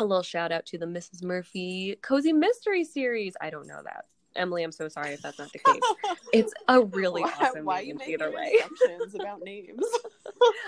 a 0.00 0.04
little 0.04 0.22
shout 0.22 0.52
out 0.52 0.66
to 0.66 0.78
the 0.78 0.86
Mrs. 0.86 1.22
Murphy 1.22 1.98
Cozy 2.02 2.32
Mystery 2.32 2.84
series. 2.84 3.34
I 3.40 3.50
don't 3.50 3.66
know 3.66 3.80
that. 3.84 4.06
Emily, 4.36 4.62
I'm 4.62 4.72
so 4.72 4.88
sorry 4.88 5.10
if 5.10 5.22
that's 5.22 5.38
not 5.38 5.52
the 5.52 5.58
case. 5.58 5.82
It's 6.32 6.54
a 6.66 6.80
really 6.80 7.20
why, 7.20 7.32
awesome 7.42 7.66
why 7.66 7.82
name 7.82 8.00
either 8.06 8.30
way. 8.30 8.54
assumptions 8.58 9.14
about 9.14 9.42
names? 9.44 9.84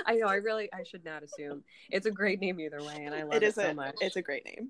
I 0.05 0.17
know. 0.17 0.27
I 0.27 0.35
really, 0.35 0.71
I 0.75 0.83
should 0.83 1.07
not 1.07 1.23
assume. 1.23 1.65
It's 1.91 2.05
a 2.05 2.11
great 2.11 2.39
name 2.39 2.61
either 2.61 2.83
way, 2.83 3.05
and 3.07 3.15
I 3.15 3.23
love 3.23 3.33
it 3.33 3.43
it, 3.43 3.55
so 3.55 3.73
much. 3.73 3.95
it's 4.03 4.17
a 4.17 4.23
great 4.23 4.45
name. 4.45 4.69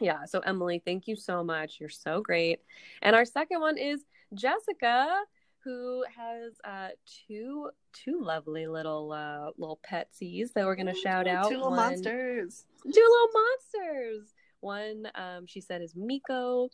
Yeah. 0.00 0.24
So 0.26 0.40
Emily, 0.40 0.82
thank 0.84 1.06
you 1.08 1.16
so 1.16 1.42
much. 1.44 1.78
You're 1.80 1.88
so 1.88 2.20
great. 2.20 2.60
And 3.02 3.14
our 3.16 3.24
second 3.24 3.60
one 3.60 3.78
is 3.78 4.04
Jessica, 4.34 5.22
who 5.64 6.04
has 6.16 6.52
uh, 6.64 6.88
two 7.26 7.70
two 7.92 8.20
lovely 8.20 8.66
little 8.66 9.12
uh, 9.12 9.50
little 9.58 9.80
petsies 9.88 10.52
that 10.54 10.64
we're 10.64 10.76
gonna 10.76 10.94
shout 10.94 11.26
out. 11.26 11.48
Two 11.48 11.56
little 11.56 11.70
One- 11.70 11.76
monsters. 11.90 12.64
two 12.82 12.90
little 12.90 13.28
monsters. 13.34 14.34
One, 14.60 15.08
um, 15.14 15.46
she 15.46 15.60
said, 15.60 15.82
is 15.82 15.94
Miko, 15.94 16.70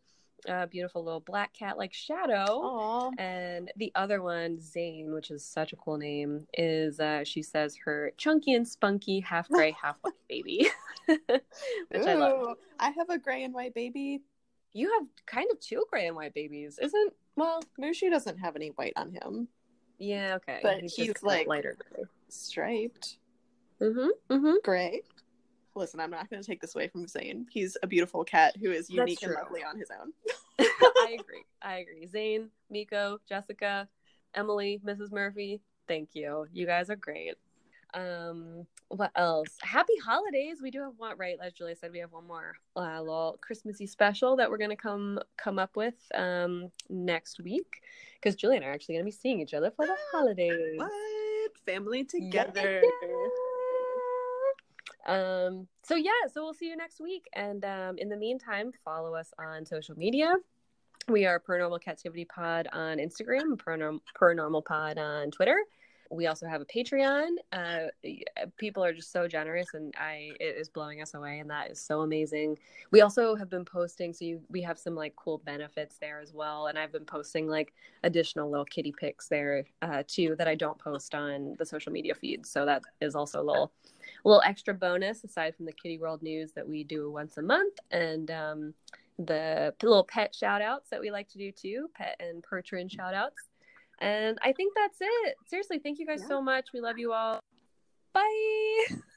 a 0.46 0.66
beautiful 0.66 1.04
little 1.04 1.20
black 1.20 1.52
cat 1.52 1.78
like 1.78 1.92
Shadow. 1.92 2.44
Aw. 2.48 3.10
And 3.18 3.70
the 3.76 3.92
other 3.94 4.22
one, 4.22 4.60
Zane, 4.60 5.12
which 5.12 5.30
is 5.30 5.44
such 5.44 5.72
a 5.72 5.76
cool 5.76 5.96
name, 5.98 6.46
is 6.54 7.00
uh, 7.00 7.24
she 7.24 7.42
says 7.42 7.76
her 7.84 8.12
chunky 8.16 8.54
and 8.54 8.66
spunky, 8.66 9.20
half 9.20 9.48
gray, 9.48 9.70
half 9.82 9.96
white 10.02 10.14
baby, 10.28 10.68
which 11.06 12.06
I 12.06 12.14
love. 12.14 12.56
I 12.78 12.90
have 12.90 13.10
a 13.10 13.18
gray 13.18 13.44
and 13.44 13.54
white 13.54 13.74
baby. 13.74 14.20
You 14.72 14.90
have 14.98 15.06
kind 15.26 15.48
of 15.52 15.60
two 15.60 15.84
gray 15.90 16.06
and 16.06 16.16
white 16.16 16.34
babies, 16.34 16.78
isn't? 16.80 17.12
Well, 17.36 17.62
Mushi 17.80 18.10
doesn't 18.10 18.38
have 18.38 18.56
any 18.56 18.68
white 18.68 18.94
on 18.96 19.10
him. 19.12 19.48
yeah, 19.98 20.34
okay. 20.36 20.60
But 20.62 20.80
just 20.82 20.96
he's, 20.96 21.22
like- 21.22 21.46
lighter 21.46 21.76
gray. 21.92 22.04
Striped 22.28 23.18
Mm-hmm. 23.80 24.08
Mm-hmm. 24.34 24.54
gray. 24.62 25.02
Listen, 25.74 26.00
I'm 26.00 26.10
not 26.10 26.28
going 26.28 26.42
to 26.42 26.46
take 26.46 26.60
this 26.60 26.74
away 26.74 26.88
from 26.88 27.06
Zane. 27.06 27.46
He's 27.50 27.76
a 27.82 27.86
beautiful 27.86 28.24
cat 28.24 28.54
who 28.60 28.70
is 28.70 28.90
unique 28.90 29.22
and 29.22 29.32
lovely 29.32 29.62
on 29.64 29.78
his 29.78 29.88
own. 29.90 30.12
I 30.58 31.16
agree. 31.18 31.44
I 31.62 31.78
agree. 31.78 32.06
Zane, 32.06 32.50
Miko, 32.70 33.18
Jessica, 33.28 33.88
Emily, 34.34 34.80
Mrs. 34.84 35.10
Murphy. 35.12 35.60
Thank 35.88 36.10
you. 36.14 36.46
You 36.52 36.66
guys 36.66 36.90
are 36.90 36.96
great. 36.96 37.34
Um, 37.94 38.66
what 38.88 39.10
else? 39.16 39.48
Happy 39.62 39.96
holidays. 40.04 40.58
We 40.62 40.70
do 40.70 40.80
have 40.82 40.92
one 40.96 41.16
right, 41.18 41.36
as 41.42 41.52
Julia 41.52 41.76
said, 41.76 41.92
we 41.92 41.98
have 41.98 42.12
one 42.12 42.26
more 42.26 42.54
uh, 42.76 43.00
little 43.00 43.38
Christmassy 43.40 43.86
special 43.86 44.36
that 44.36 44.50
we're 44.50 44.58
gonna 44.58 44.76
come 44.76 45.18
come 45.36 45.58
up 45.58 45.76
with 45.76 45.94
um 46.14 46.70
next 46.88 47.40
week. 47.40 47.82
Because 48.14 48.34
Julia 48.36 48.56
and 48.56 48.64
I 48.64 48.68
are 48.68 48.72
actually 48.72 48.94
gonna 48.94 49.04
be 49.04 49.10
seeing 49.10 49.40
each 49.40 49.54
other 49.54 49.70
for 49.70 49.86
the 49.86 49.96
holidays. 50.12 50.78
What? 50.78 50.90
Family 51.66 52.06
Yeah. 52.14 52.44
together. 52.44 52.82
Um, 55.06 55.66
so 55.82 55.96
yeah, 55.96 56.10
so 56.32 56.42
we'll 56.42 56.54
see 56.54 56.68
you 56.68 56.76
next 56.76 57.00
week. 57.00 57.28
And 57.32 57.64
um, 57.64 57.98
in 57.98 58.08
the 58.08 58.16
meantime, 58.16 58.72
follow 58.84 59.14
us 59.14 59.32
on 59.38 59.66
social 59.66 59.96
media. 59.96 60.34
We 61.08 61.26
are 61.26 61.40
Paranormal 61.40 61.80
Captivity 61.80 62.24
Pod 62.24 62.68
on 62.72 62.98
Instagram, 62.98 63.56
Paranormal, 63.56 64.64
Pod 64.64 64.98
on 64.98 65.30
Twitter. 65.32 65.56
We 66.12 66.26
also 66.26 66.46
have 66.46 66.60
a 66.60 66.64
Patreon. 66.66 67.28
Uh, 67.52 67.86
people 68.58 68.84
are 68.84 68.92
just 68.92 69.10
so 69.10 69.26
generous, 69.26 69.68
and 69.72 69.94
I 69.98 70.32
it 70.38 70.56
is 70.58 70.68
blowing 70.68 71.00
us 71.00 71.14
away, 71.14 71.38
and 71.38 71.48
that 71.50 71.70
is 71.70 71.80
so 71.80 72.02
amazing. 72.02 72.58
We 72.90 73.00
also 73.00 73.34
have 73.34 73.48
been 73.48 73.64
posting, 73.64 74.12
so 74.12 74.26
you, 74.26 74.40
we 74.50 74.60
have 74.62 74.78
some 74.78 74.94
like 74.94 75.16
cool 75.16 75.38
benefits 75.38 75.96
there 75.98 76.20
as 76.20 76.34
well, 76.34 76.66
and 76.66 76.78
I've 76.78 76.92
been 76.92 77.06
posting 77.06 77.48
like 77.48 77.72
additional 78.04 78.50
little 78.50 78.66
kitty 78.66 78.92
pics 78.92 79.26
there 79.28 79.64
uh, 79.80 80.02
too 80.06 80.36
that 80.36 80.46
I 80.46 80.54
don't 80.54 80.78
post 80.78 81.14
on 81.14 81.56
the 81.58 81.64
social 81.64 81.92
media 81.92 82.14
feeds. 82.14 82.50
So 82.50 82.66
that 82.66 82.82
is 83.00 83.14
also 83.14 83.40
a 83.40 83.42
little 83.42 83.72
a 84.24 84.28
little 84.28 84.42
extra 84.44 84.72
bonus 84.74 85.24
aside 85.24 85.54
from 85.56 85.66
the 85.66 85.72
kitty 85.72 85.98
world 85.98 86.22
news 86.22 86.52
that 86.52 86.68
we 86.68 86.84
do 86.84 87.10
once 87.10 87.36
a 87.38 87.42
month 87.42 87.74
and 87.90 88.30
um, 88.30 88.74
the 89.18 89.74
little 89.82 90.04
pet 90.04 90.34
shout 90.34 90.62
outs 90.62 90.90
that 90.90 91.00
we 91.00 91.10
like 91.10 91.28
to 91.28 91.38
do 91.38 91.50
too 91.52 91.88
pet 91.94 92.16
and 92.20 92.44
patron 92.48 92.88
shout 92.88 93.14
outs 93.14 93.48
and 94.00 94.38
i 94.42 94.52
think 94.52 94.72
that's 94.74 94.98
it. 95.00 95.36
Seriously 95.46 95.78
thank 95.78 95.98
you 95.98 96.06
guys 96.06 96.20
Yeah. 96.22 96.28
so 96.28 96.42
much. 96.42 96.68
We 96.72 96.80
love 96.80 96.98
you 96.98 97.12
all. 97.12 97.40
Bye 98.12 98.84